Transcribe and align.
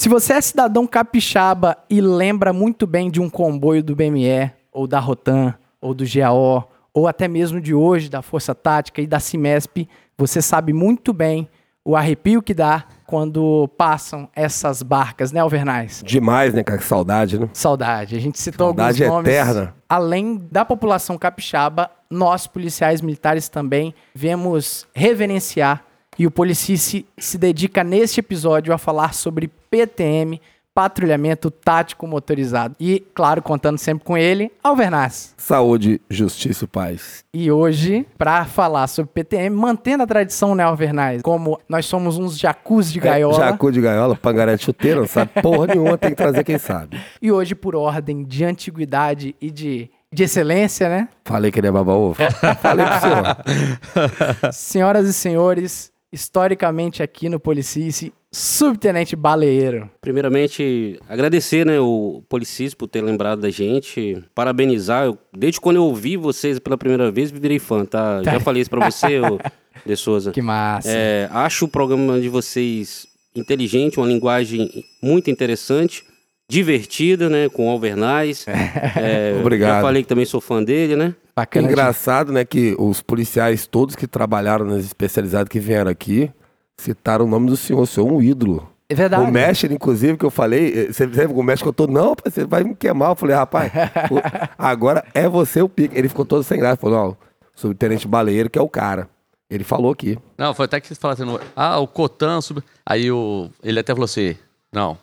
Se 0.00 0.08
você 0.08 0.34
é 0.34 0.40
cidadão 0.40 0.86
capixaba 0.86 1.76
e 1.90 2.00
lembra 2.00 2.52
muito 2.52 2.86
bem 2.86 3.10
de 3.10 3.20
um 3.20 3.28
comboio 3.28 3.82
do 3.82 3.96
BME, 3.96 4.48
ou 4.72 4.86
da 4.86 5.00
Rotan, 5.00 5.52
ou 5.80 5.92
do 5.92 6.04
GAO, 6.08 6.70
ou 6.94 7.08
até 7.08 7.26
mesmo 7.26 7.60
de 7.60 7.74
hoje, 7.74 8.08
da 8.08 8.22
Força 8.22 8.54
Tática 8.54 9.02
e 9.02 9.08
da 9.08 9.18
CIMESP, 9.18 9.88
você 10.16 10.40
sabe 10.40 10.72
muito 10.72 11.12
bem 11.12 11.48
o 11.84 11.96
arrepio 11.96 12.40
que 12.40 12.54
dá 12.54 12.84
quando 13.08 13.66
passam 13.76 14.28
essas 14.36 14.84
barcas, 14.84 15.32
né, 15.32 15.40
Alvernais? 15.40 16.00
Demais, 16.06 16.54
né, 16.54 16.62
cara? 16.62 16.78
Que 16.78 16.84
saudade, 16.84 17.36
né? 17.36 17.48
Saudade. 17.52 18.14
A 18.14 18.20
gente 18.20 18.38
citou 18.38 18.68
Saudade 18.68 19.02
alguns 19.02 19.16
nomes. 19.16 19.32
eterna. 19.32 19.74
Além 19.88 20.46
da 20.48 20.64
população 20.64 21.18
capixaba, 21.18 21.90
nós, 22.08 22.46
policiais 22.46 23.00
militares, 23.00 23.48
também 23.48 23.92
vemos 24.14 24.86
reverenciar 24.94 25.87
e 26.18 26.26
o 26.26 26.30
Policice 26.30 27.06
se 27.16 27.38
dedica 27.38 27.84
neste 27.84 28.20
episódio 28.20 28.74
a 28.74 28.78
falar 28.78 29.14
sobre 29.14 29.48
PTM, 29.70 30.40
patrulhamento 30.74 31.50
tático 31.50 32.06
motorizado. 32.06 32.74
E, 32.78 33.00
claro, 33.14 33.42
contando 33.42 33.78
sempre 33.78 34.04
com 34.04 34.16
ele, 34.16 34.50
Alvernaz. 34.62 35.34
Saúde, 35.36 36.00
justiça 36.08 36.64
e 36.64 36.68
paz. 36.68 37.24
E 37.32 37.50
hoje, 37.50 38.06
para 38.16 38.44
falar 38.44 38.86
sobre 38.86 39.10
PTM, 39.12 39.50
mantendo 39.56 40.02
a 40.02 40.06
tradição, 40.06 40.54
né, 40.54 40.62
Alvernaz? 40.64 41.22
Como 41.22 41.58
nós 41.68 41.86
somos 41.86 42.18
uns 42.18 42.38
jacuzzi 42.38 42.92
de 42.92 43.00
gaiola. 43.00 43.34
É, 43.34 43.48
jacu 43.50 43.72
de 43.72 43.80
gaiola, 43.80 44.16
pangaré 44.16 44.56
de 44.56 44.64
chuteiro, 44.64 45.00
não 45.00 45.08
sabe 45.08 45.30
porra 45.42 45.68
nenhuma, 45.68 45.98
tem 45.98 46.10
que 46.10 46.16
trazer 46.16 46.42
quem 46.44 46.58
sabe. 46.58 47.00
E 47.20 47.30
hoje, 47.30 47.54
por 47.54 47.74
ordem 47.74 48.24
de 48.24 48.44
antiguidade 48.44 49.34
e 49.40 49.50
de, 49.50 49.90
de 50.12 50.22
excelência, 50.22 50.88
né? 50.88 51.08
Falei 51.24 51.50
que 51.50 51.58
ele 51.58 51.66
é 51.66 51.72
baba 51.72 51.92
ovo. 51.92 52.16
Falei 52.62 52.86
pro 52.86 53.00
senhor. 53.00 54.52
Senhoras 54.52 55.08
e 55.08 55.12
senhores, 55.12 55.92
historicamente 56.12 57.02
aqui 57.02 57.28
no 57.28 57.38
Policice, 57.38 58.12
Subtenente 58.30 59.16
Baleeiro. 59.16 59.90
Primeiramente, 60.00 60.98
agradecer, 61.08 61.64
né, 61.64 61.80
o 61.80 62.22
Policis 62.28 62.74
por 62.74 62.86
ter 62.86 63.00
lembrado 63.02 63.40
da 63.40 63.50
gente, 63.50 64.22
parabenizar. 64.34 65.06
Eu, 65.06 65.18
desde 65.36 65.60
quando 65.60 65.76
eu 65.76 65.84
ouvi 65.84 66.16
vocês 66.16 66.58
pela 66.58 66.76
primeira 66.76 67.10
vez, 67.10 67.32
me 67.32 67.40
virei 67.40 67.58
fã, 67.58 67.84
tá? 67.84 68.22
Já 68.22 68.38
falei 68.40 68.60
isso 68.62 68.70
pra 68.70 68.90
você, 68.90 69.18
ô, 69.20 69.38
De 69.86 69.96
Souza. 69.96 70.32
Que 70.32 70.42
massa. 70.42 70.90
É, 70.90 71.28
acho 71.32 71.64
o 71.64 71.68
programa 71.68 72.20
de 72.20 72.28
vocês 72.28 73.06
inteligente, 73.34 73.98
uma 73.98 74.06
linguagem 74.06 74.84
muito 75.02 75.30
interessante, 75.30 76.04
divertida, 76.48 77.28
né, 77.28 77.48
com 77.48 77.68
o 77.68 77.70
Alvernaz. 77.70 78.46
É, 78.96 79.38
Obrigado. 79.40 79.76
Já 79.76 79.80
falei 79.82 80.02
que 80.02 80.08
também 80.08 80.24
sou 80.24 80.40
fã 80.40 80.62
dele, 80.62 80.96
né? 80.96 81.14
Bacana. 81.36 81.68
Engraçado, 81.68 82.32
né, 82.32 82.44
que 82.44 82.74
os 82.78 83.02
policiais 83.02 83.66
todos 83.66 83.94
que 83.94 84.06
trabalharam 84.06 84.64
nas 84.64 84.84
especialidades 84.84 85.48
que 85.48 85.60
vieram 85.60 85.90
aqui 85.90 86.30
citaram 86.76 87.26
o 87.26 87.28
nome 87.28 87.48
do 87.48 87.56
senhor, 87.56 87.80
o 87.82 87.86
senhor 87.86 88.08
é 88.08 88.12
um 88.12 88.22
ídolo. 88.22 88.68
É 88.88 88.94
verdade. 88.94 89.22
O 89.22 89.30
mestre, 89.30 89.72
inclusive, 89.72 90.16
que 90.16 90.24
eu 90.24 90.30
falei, 90.30 90.72
eh, 90.74 90.92
você 90.92 91.04
lembra 91.04 91.28
que 91.28 91.40
o 91.40 91.42
mestre 91.42 91.64
contou, 91.64 91.86
não, 91.86 92.10
rapaz, 92.10 92.34
você 92.34 92.46
vai 92.46 92.64
me 92.64 92.74
queimar. 92.74 93.10
Eu 93.10 93.16
falei, 93.16 93.36
rapaz, 93.36 93.70
agora 94.56 95.04
é 95.12 95.28
você 95.28 95.60
o 95.60 95.68
pique. 95.68 95.96
Ele 95.96 96.08
ficou 96.08 96.24
todo 96.24 96.42
sem 96.42 96.58
graça, 96.58 96.76
falou, 96.76 96.98
não, 96.98 97.10
o 97.10 97.16
subtenente 97.54 98.08
baleeiro 98.08 98.48
que 98.48 98.58
é 98.58 98.62
o 98.62 98.68
cara. 98.68 99.08
Ele 99.50 99.64
falou 99.64 99.92
aqui. 99.92 100.18
Não, 100.36 100.54
foi 100.54 100.64
até 100.64 100.80
que 100.80 100.86
vocês 100.86 100.98
falaram 100.98 101.36
assim, 101.36 101.46
ah, 101.54 101.78
o 101.78 101.86
Cotan... 101.86 102.40
Sub... 102.40 102.62
Aí 102.84 103.10
o... 103.10 103.50
ele 103.62 103.80
até 103.80 103.92
falou 103.92 104.04
assim, 104.04 104.36
não, 104.72 104.96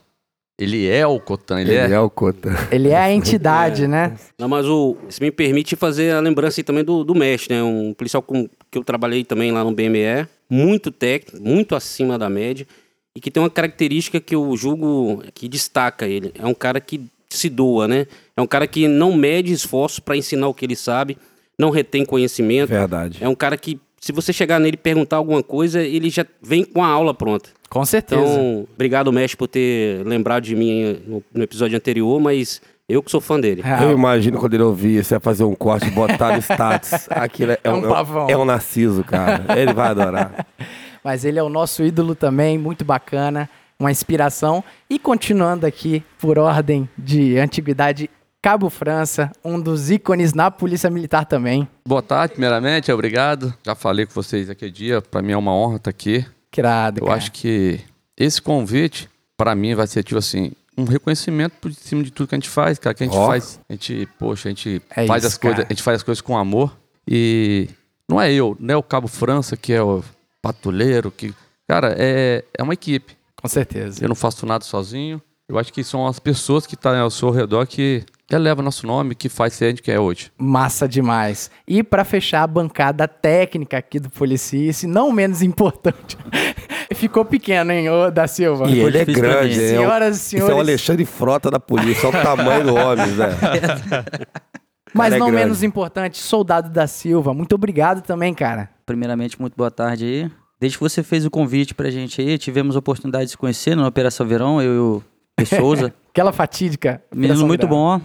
ele 0.57 0.87
é 0.87 1.05
o 1.05 1.19
Cotan, 1.19 1.59
ele, 1.61 1.71
Ele 1.71 1.93
é... 1.93 1.95
é 1.95 1.99
o 1.99 2.09
Cota. 2.09 2.49
Ele 2.71 2.89
é 2.89 2.97
a 2.97 3.11
entidade, 3.11 3.87
né? 3.87 4.15
Não, 4.39 4.47
mas 4.47 4.65
o, 4.65 4.95
isso 5.09 5.21
me 5.21 5.29
permite 5.29 5.75
fazer 5.75 6.13
a 6.13 6.19
lembrança 6.21 6.59
aí 6.59 6.63
também 6.63 6.83
do, 6.83 7.03
do 7.03 7.13
mestre, 7.13 7.53
né? 7.53 7.61
Um 7.61 7.93
policial 7.93 8.21
com, 8.21 8.47
que 8.71 8.77
eu 8.77 8.83
trabalhei 8.83 9.25
também 9.25 9.51
lá 9.51 9.63
no 9.63 9.73
BME, 9.73 10.27
muito 10.49 10.91
técnico, 10.91 11.45
muito 11.45 11.75
acima 11.75 12.17
da 12.17 12.29
média, 12.29 12.65
e 13.13 13.19
que 13.19 13.29
tem 13.29 13.43
uma 13.43 13.49
característica 13.49 14.19
que 14.21 14.33
eu 14.33 14.55
julgo 14.55 15.23
que 15.33 15.49
destaca 15.49 16.07
ele. 16.07 16.31
É 16.39 16.45
um 16.45 16.53
cara 16.53 16.79
que 16.79 17.01
se 17.29 17.49
doa, 17.49 17.85
né? 17.87 18.07
É 18.37 18.41
um 18.41 18.47
cara 18.47 18.65
que 18.65 18.87
não 18.87 19.13
mede 19.13 19.51
esforço 19.51 20.01
para 20.01 20.15
ensinar 20.15 20.47
o 20.47 20.53
que 20.53 20.65
ele 20.65 20.75
sabe, 20.75 21.17
não 21.59 21.69
retém 21.69 22.05
conhecimento. 22.05 22.69
Verdade. 22.69 23.17
É 23.21 23.27
um 23.27 23.35
cara 23.35 23.57
que, 23.57 23.77
se 24.05 24.11
você 24.11 24.31
chegar 24.31 24.59
nele 24.59 24.75
e 24.75 24.77
perguntar 24.77 25.17
alguma 25.17 25.41
coisa, 25.41 25.81
ele 25.81 26.11
já 26.11 26.23
vem 26.39 26.63
com 26.63 26.83
a 26.83 26.87
aula 26.87 27.11
pronta. 27.11 27.49
Com 27.67 27.83
certeza. 27.83 28.21
Então, 28.21 28.67
obrigado, 28.71 29.11
mestre, 29.11 29.35
por 29.35 29.47
ter 29.47 30.05
lembrado 30.05 30.43
de 30.43 30.55
mim 30.55 31.01
no, 31.07 31.23
no 31.33 31.43
episódio 31.43 31.75
anterior, 31.75 32.21
mas 32.21 32.61
eu 32.87 33.01
que 33.01 33.09
sou 33.09 33.19
fã 33.19 33.39
dele. 33.39 33.63
Ah, 33.65 33.83
Eu 33.83 33.93
imagino 33.93 34.37
quando 34.37 34.53
ele 34.53 34.61
ouvir, 34.61 35.03
você 35.03 35.15
vai 35.15 35.19
fazer 35.21 35.43
um 35.43 35.55
corte 35.55 35.87
e 35.87 35.89
botar 35.89 36.33
no 36.33 36.37
status. 36.39 36.91
Aquilo 37.09 37.53
é, 37.53 37.59
É 37.63 37.71
um 37.71 37.81
pavão. 37.81 38.27
É 38.29 38.37
um 38.37 38.45
narciso, 38.45 39.03
cara. 39.03 39.43
Ele 39.59 39.73
vai 39.73 39.87
adorar. 39.87 40.45
Mas 41.03 41.25
ele 41.25 41.39
é 41.39 41.43
o 41.43 41.49
nosso 41.49 41.83
ídolo 41.83 42.13
também, 42.13 42.59
muito 42.59 42.85
bacana, 42.85 43.49
uma 43.79 43.89
inspiração. 43.89 44.63
E 44.87 44.99
continuando 44.99 45.65
aqui, 45.65 46.03
por 46.19 46.37
ordem 46.37 46.87
de 46.95 47.39
antiguidade, 47.39 48.07
Cabo 48.45 48.69
França, 48.69 49.31
um 49.43 49.59
dos 49.59 49.89
ícones 49.89 50.31
na 50.35 50.51
Polícia 50.51 50.87
Militar 50.87 51.25
também. 51.25 51.67
Boa 51.83 52.03
tarde, 52.03 52.33
primeiramente, 52.33 52.91
obrigado. 52.91 53.51
Já 53.65 53.73
falei 53.73 54.05
com 54.05 54.13
vocês 54.13 54.51
aquele 54.51 54.69
dia, 54.69 55.01
pra 55.01 55.19
mim 55.19 55.31
é 55.31 55.37
uma 55.37 55.51
honra 55.51 55.77
estar 55.77 55.89
aqui. 55.89 56.23
Criado, 56.51 56.99
Eu 56.99 57.11
acho 57.11 57.31
que 57.31 57.79
esse 58.15 58.39
convite, 58.39 59.09
pra 59.35 59.55
mim, 59.55 59.73
vai 59.73 59.87
ser 59.87 60.03
tipo 60.03 60.19
assim, 60.19 60.51
um 60.77 60.83
reconhecimento 60.83 61.53
por 61.59 61.73
cima 61.73 62.03
de 62.03 62.11
tudo 62.11 62.27
que 62.27 62.35
a 62.35 62.37
gente 62.37 62.47
faz, 62.47 62.77
cara. 62.77 62.93
Que 62.93 63.05
a 63.05 63.07
gente 63.07 63.17
Ó. 63.17 63.25
faz. 63.25 63.59
A 63.67 63.73
gente, 63.73 64.07
poxa, 64.19 64.47
a 64.47 64.51
gente 64.51 64.79
É 64.95 65.07
faz 65.07 65.23
isso, 65.23 65.33
as 65.33 65.37
coisas, 65.39 65.57
cara. 65.57 65.67
a 65.67 65.73
gente 65.73 65.81
faz 65.81 65.95
as 65.95 66.03
coisas 66.03 66.21
com 66.21 66.37
amor. 66.37 66.77
E 67.07 67.67
não 68.07 68.21
é 68.21 68.31
eu, 68.31 68.55
não 68.59 68.75
é 68.75 68.77
o 68.77 68.83
Cabo 68.83 69.07
França 69.07 69.57
que 69.57 69.73
é 69.73 69.81
o 69.81 70.03
patrulheiro, 70.39 71.09
que. 71.09 71.33
Cara, 71.67 71.95
é, 71.97 72.43
é 72.55 72.61
uma 72.61 72.75
equipe. 72.75 73.17
Com 73.41 73.47
certeza. 73.47 74.03
Eu 74.05 74.07
não 74.09 74.15
faço 74.15 74.45
nada 74.45 74.63
sozinho. 74.63 75.19
Eu 75.49 75.57
acho 75.57 75.73
que 75.73 75.83
são 75.83 76.05
as 76.05 76.19
pessoas 76.19 76.67
que 76.67 76.75
estão 76.75 76.95
ao 76.95 77.09
seu 77.09 77.31
redor 77.31 77.65
que, 77.65 78.03
que 78.27 78.35
elevam 78.35 78.63
nosso 78.63 78.87
nome, 78.87 79.13
que 79.15 79.29
faz 79.29 79.53
ser 79.53 79.65
a 79.65 79.69
gente 79.69 79.81
que 79.81 79.91
é 79.91 79.99
hoje. 79.99 80.31
Massa 80.37 80.87
demais. 80.87 81.51
E 81.67 81.83
para 81.83 82.03
fechar 82.03 82.43
a 82.43 82.47
bancada 82.47 83.07
técnica 83.07 83.77
aqui 83.77 83.99
do 83.99 84.09
Policice, 84.09 84.87
não 84.87 85.11
menos 85.11 85.41
importante, 85.41 86.17
ficou 86.95 87.23
pequeno, 87.23 87.71
hein, 87.71 87.89
ô 87.89 88.09
da 88.09 88.27
Silva? 88.27 88.67
E 88.69 88.79
ele 88.79 88.97
é 88.97 89.05
grande. 89.05 89.53
é 89.63 89.69
Senhoras 89.69 90.17
e 90.17 90.19
Isso 90.19 90.35
é 90.35 90.39
o 90.39 90.47
senhores. 90.47 90.59
Alexandre 90.69 91.05
Frota 91.05 91.51
da 91.51 91.59
polícia. 91.59 92.09
Olha 92.09 92.19
o 92.19 92.23
tamanho 92.23 92.63
do 92.65 92.75
homem, 92.75 93.05
Zé. 93.07 93.29
Mas 94.93 95.13
é 95.13 95.19
não 95.19 95.27
grande. 95.29 95.43
menos 95.43 95.61
importante, 95.63 96.17
Soldado 96.17 96.69
da 96.69 96.87
Silva. 96.87 97.33
Muito 97.33 97.53
obrigado 97.53 98.01
também, 98.01 98.33
cara. 98.33 98.69
Primeiramente, 98.85 99.39
muito 99.39 99.53
boa 99.55 99.69
tarde 99.69 100.05
aí. 100.05 100.31
Desde 100.59 100.77
que 100.77 100.83
você 100.83 101.03
fez 101.03 101.25
o 101.25 101.29
convite 101.29 101.75
pra 101.75 101.89
gente 101.91 102.21
aí, 102.21 102.37
tivemos 102.37 102.75
a 102.77 102.79
oportunidade 102.79 103.25
de 103.25 103.31
se 103.31 103.37
conhecer 103.37 103.75
na 103.75 103.85
Operação 103.85 104.25
Verão, 104.25 104.61
eu 104.61 105.03
e 105.37 105.43
o 105.43 105.45
Souza. 105.53 105.93
Aquela 106.11 106.31
fatídica. 106.31 107.03
Menino 107.13 107.33
Operação 107.33 107.47
muito 107.47 107.67
Verão. 107.67 107.99
bom, 107.99 108.01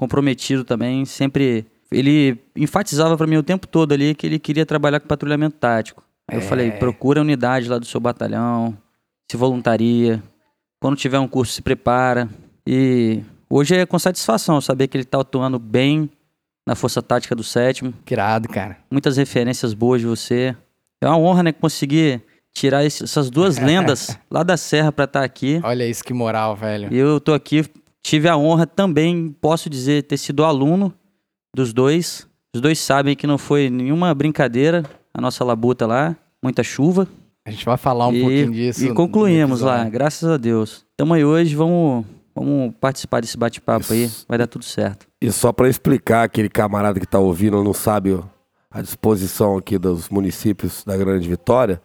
comprometido 0.00 0.64
também, 0.64 1.04
sempre... 1.04 1.66
Ele 1.92 2.38
enfatizava 2.56 3.16
pra 3.16 3.26
mim 3.26 3.36
o 3.36 3.42
tempo 3.42 3.66
todo 3.66 3.92
ali 3.92 4.14
que 4.14 4.24
ele 4.26 4.38
queria 4.38 4.64
trabalhar 4.64 5.00
com 5.00 5.08
patrulhamento 5.08 5.56
tático. 5.58 6.02
Aí 6.28 6.38
eu 6.38 6.40
É. 6.42 6.44
falei, 6.44 6.70
procura 6.70 7.20
a 7.20 7.22
unidade 7.22 7.68
lá 7.68 7.78
do 7.78 7.84
seu 7.84 8.00
batalhão, 8.00 8.76
se 9.30 9.36
voluntaria. 9.36 10.22
Quando 10.80 10.96
tiver 10.96 11.18
um 11.18 11.26
curso, 11.28 11.52
se 11.52 11.60
prepara. 11.62 12.28
E 12.66 13.20
hoje 13.50 13.74
é 13.74 13.84
com 13.84 13.98
satisfação 13.98 14.60
saber 14.60 14.86
que 14.86 14.96
ele 14.96 15.04
tá 15.04 15.20
atuando 15.20 15.58
bem 15.58 16.08
na 16.66 16.74
Força 16.76 17.02
Tática 17.02 17.34
do 17.34 17.42
Sétimo 17.42 17.92
Irado, 18.08 18.48
cara. 18.48 18.78
muitas 18.90 19.16
referências 19.16 19.74
boas 19.74 20.00
de 20.00 20.06
você. 20.06 20.54
É 21.02 21.08
uma 21.08 21.18
honra, 21.18 21.42
né, 21.42 21.52
conseguir 21.52 22.22
tirar 22.54 22.84
esse- 22.84 23.02
essas 23.02 23.28
duas 23.30 23.58
lendas 23.58 24.16
lá 24.30 24.42
da 24.44 24.56
Serra 24.56 24.92
pra 24.92 25.06
estar 25.06 25.24
aqui. 25.24 25.60
Olha 25.64 25.84
isso, 25.86 26.04
que 26.04 26.12
moral, 26.14 26.54
velho. 26.54 26.88
E 26.92 26.96
eu 26.96 27.18
tô 27.20 27.32
aqui, 27.34 27.64
tive 28.02 28.28
a 28.28 28.36
honra 28.36 28.66
também, 28.66 29.34
posso 29.40 29.68
dizer, 29.68 30.04
ter 30.04 30.16
sido 30.16 30.44
aluno 30.44 30.92
dos 31.54 31.72
dois. 31.72 32.26
Os 32.54 32.60
dois 32.60 32.78
sabem 32.78 33.14
que 33.14 33.26
não 33.26 33.38
foi 33.38 33.70
nenhuma 33.70 34.14
brincadeira 34.14 34.84
a 35.12 35.20
nossa 35.20 35.44
labuta 35.44 35.86
lá, 35.86 36.16
muita 36.42 36.62
chuva. 36.62 37.06
A 37.44 37.50
gente 37.50 37.64
vai 37.64 37.76
falar 37.76 38.08
um 38.08 38.14
e, 38.14 38.20
pouquinho 38.20 38.52
disso. 38.52 38.84
e 38.84 38.94
concluímos 38.94 39.60
lá, 39.60 39.88
graças 39.88 40.28
a 40.28 40.36
Deus. 40.36 40.84
Tamo 40.96 41.14
aí 41.14 41.24
hoje, 41.24 41.54
vamos, 41.54 42.04
vamos 42.34 42.74
participar 42.80 43.20
desse 43.20 43.36
bate-papo 43.36 43.92
aí, 43.92 44.10
vai 44.28 44.38
dar 44.38 44.46
tudo 44.46 44.64
certo. 44.64 45.06
E 45.20 45.30
só 45.32 45.52
para 45.52 45.68
explicar, 45.68 46.24
aquele 46.24 46.48
camarada 46.48 47.00
que 47.00 47.06
tá 47.06 47.18
ouvindo 47.18 47.62
não 47.64 47.72
sabe 47.72 48.18
a 48.70 48.82
disposição 48.82 49.56
aqui 49.56 49.78
dos 49.78 50.08
municípios 50.08 50.84
da 50.84 50.96
Grande 50.96 51.28
Vitória, 51.28 51.80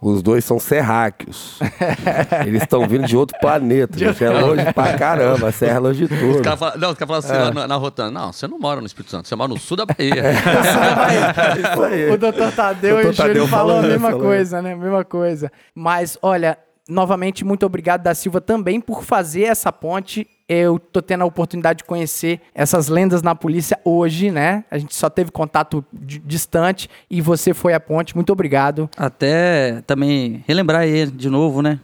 os 0.00 0.22
dois 0.22 0.44
são 0.44 0.58
serráqueos. 0.58 1.58
Eles 2.46 2.62
estão 2.62 2.86
vindo 2.88 3.06
de 3.06 3.16
outro 3.16 3.38
planeta. 3.40 3.98
gente. 3.98 4.24
É 4.24 4.30
longe 4.30 4.72
pra 4.72 4.96
caramba, 4.96 5.48
a 5.48 5.52
serra 5.52 5.76
é 5.76 5.78
longe 5.78 6.06
de 6.06 6.14
Os 6.14 6.20
tudo. 6.20 6.42
caras 6.42 6.58
falam, 6.58 6.78
não, 6.78 6.90
os 6.90 6.98
caras 6.98 7.24
falam 7.24 7.40
assim 7.40 7.44
lá 7.44 7.60
na, 7.62 7.68
na 7.68 7.76
Rotana, 7.76 8.10
não, 8.10 8.32
você 8.32 8.46
não 8.48 8.58
mora 8.58 8.80
no 8.80 8.86
Espírito 8.86 9.10
Santo, 9.10 9.28
você 9.28 9.36
mora 9.36 9.48
no 9.48 9.58
sul 9.58 9.76
da 9.76 9.84
Bahia. 9.86 10.14
Isso 11.72 11.82
aí. 11.82 12.10
O 12.10 12.16
doutor 12.18 12.52
Tadeu 12.52 13.02
Doutor 13.02 13.06
e 13.06 13.10
o 13.10 13.12
Júlio 13.34 13.46
falou 13.46 13.78
a 13.78 13.82
mesma 13.82 14.12
coisa, 14.12 14.62
né? 14.62 14.74
Mesma 14.74 15.04
coisa. 15.04 15.52
Mas, 15.74 16.16
olha, 16.22 16.56
novamente, 16.90 17.44
muito 17.44 17.64
obrigado 17.64 18.02
da 18.02 18.14
Silva 18.14 18.40
também 18.40 18.80
por 18.80 19.04
fazer 19.04 19.42
essa 19.44 19.72
ponte. 19.72 20.26
Eu 20.48 20.78
tô 20.78 21.00
tendo 21.00 21.22
a 21.22 21.24
oportunidade 21.24 21.78
de 21.78 21.84
conhecer 21.84 22.40
essas 22.54 22.88
lendas 22.88 23.22
na 23.22 23.34
polícia 23.34 23.78
hoje, 23.84 24.30
né? 24.30 24.64
A 24.70 24.76
gente 24.78 24.94
só 24.94 25.08
teve 25.08 25.30
contato 25.30 25.84
di- 25.92 26.18
distante 26.18 26.90
e 27.08 27.20
você 27.20 27.54
foi 27.54 27.72
a 27.72 27.78
ponte. 27.80 28.16
Muito 28.16 28.32
obrigado. 28.32 28.90
Até 28.96 29.80
também 29.86 30.44
relembrar 30.48 30.84
ele 30.84 31.10
de 31.12 31.30
novo, 31.30 31.62
né? 31.62 31.78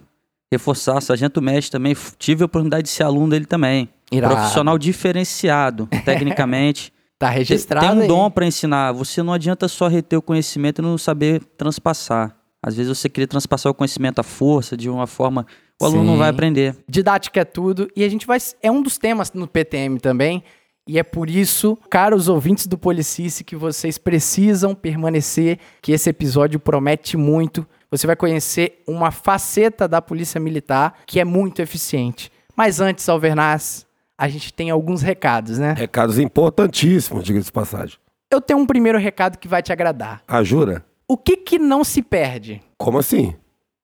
reforçar, 0.52 1.00
Sargento 1.00 1.42
Mestre 1.42 1.72
também, 1.72 1.96
tive 2.18 2.42
a 2.44 2.46
oportunidade 2.46 2.84
de 2.84 2.88
ser 2.90 3.02
aluno 3.02 3.30
dele 3.30 3.46
também. 3.46 3.88
Irado. 4.12 4.34
Profissional 4.36 4.78
diferenciado, 4.78 5.88
tecnicamente. 6.04 6.92
Tá 7.18 7.28
Tem- 7.28 7.38
registrado 7.38 7.86
Tem 7.86 7.96
um 7.98 8.02
aí. 8.02 8.08
dom 8.08 8.30
para 8.30 8.46
ensinar. 8.46 8.92
Você 8.92 9.22
não 9.24 9.32
adianta 9.32 9.66
só 9.66 9.88
reter 9.88 10.16
o 10.16 10.22
conhecimento 10.22 10.80
e 10.80 10.82
não 10.82 10.96
saber 10.96 11.42
transpassar. 11.58 12.36
Às 12.66 12.74
vezes 12.74 12.98
você 12.98 13.08
queria 13.08 13.28
transpassar 13.28 13.70
o 13.70 13.74
conhecimento 13.74 14.18
à 14.18 14.24
força, 14.24 14.76
de 14.76 14.90
uma 14.90 15.06
forma. 15.06 15.46
O 15.80 15.84
aluno 15.84 16.02
não 16.02 16.16
vai 16.16 16.30
Sim. 16.30 16.34
aprender. 16.34 16.76
Didática 16.88 17.42
é 17.42 17.44
tudo. 17.44 17.88
E 17.94 18.02
a 18.02 18.08
gente 18.08 18.26
vai. 18.26 18.38
É 18.60 18.68
um 18.68 18.82
dos 18.82 18.98
temas 18.98 19.32
no 19.32 19.46
PTM 19.46 20.00
também. 20.00 20.42
E 20.88 20.98
é 20.98 21.04
por 21.04 21.30
isso, 21.30 21.78
caros 21.88 22.28
ouvintes 22.28 22.66
do 22.66 22.76
Policice, 22.76 23.44
que 23.44 23.54
vocês 23.54 23.98
precisam 23.98 24.74
permanecer, 24.74 25.60
que 25.80 25.92
esse 25.92 26.10
episódio 26.10 26.58
promete 26.58 27.16
muito. 27.16 27.64
Você 27.88 28.04
vai 28.04 28.16
conhecer 28.16 28.82
uma 28.86 29.12
faceta 29.12 29.86
da 29.86 30.02
Polícia 30.02 30.40
Militar 30.40 30.94
que 31.06 31.20
é 31.20 31.24
muito 31.24 31.62
eficiente. 31.62 32.32
Mas 32.56 32.80
antes, 32.80 33.08
Alvernaz, 33.08 33.86
a 34.18 34.28
gente 34.28 34.52
tem 34.52 34.70
alguns 34.70 35.02
recados, 35.02 35.58
né? 35.58 35.72
Recados 35.76 36.18
importantíssimos, 36.18 37.22
diga-se 37.22 37.46
de 37.46 37.52
passagem. 37.52 37.96
Eu 38.30 38.40
tenho 38.40 38.58
um 38.58 38.66
primeiro 38.66 38.98
recado 38.98 39.38
que 39.38 39.46
vai 39.46 39.62
te 39.62 39.72
agradar. 39.72 40.22
Ah, 40.26 40.42
jura? 40.42 40.84
O 41.08 41.16
que 41.16 41.36
que 41.36 41.58
não 41.58 41.84
se 41.84 42.02
perde? 42.02 42.60
Como 42.76 42.98
assim? 42.98 43.34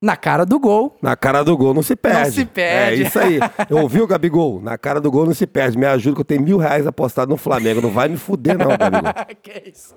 Na 0.05 0.17
cara 0.17 0.45
do 0.45 0.59
gol, 0.59 0.97
Na 1.01 1.15
cara 1.15 1.45
do 1.45 1.57
gol 1.57 1.73
não 1.73 1.83
se 1.83 1.95
perde. 1.95 2.33
se 2.33 2.45
perde. 2.45 3.05
É 3.05 3.07
isso 3.07 3.17
aí. 3.21 3.39
Eu 3.71 3.79
ouvi 3.79 4.01
o 4.01 4.07
Gabigol. 4.07 4.61
Na 4.61 4.77
cara 4.77 5.01
do 5.01 5.09
gol 5.13 5.27
não 5.27 5.33
se 5.35 5.47
perde. 5.47 5.79
Me 5.79 5.87
ajuda 5.87 6.17
que 6.17 6.21
eu 6.23 6.25
tenho 6.25 6.43
mil 6.43 6.59
reais 6.59 6.89
apostado 6.89 7.31
no 7.31 7.37
Flamengo. 7.37 7.81
Não 7.81 7.91
vai 7.91 8.09
me 8.09 8.17
fuder, 8.17 8.59
não, 8.59 8.67
Gabigol. 8.77 9.13
que 9.41 9.71
isso? 9.73 9.95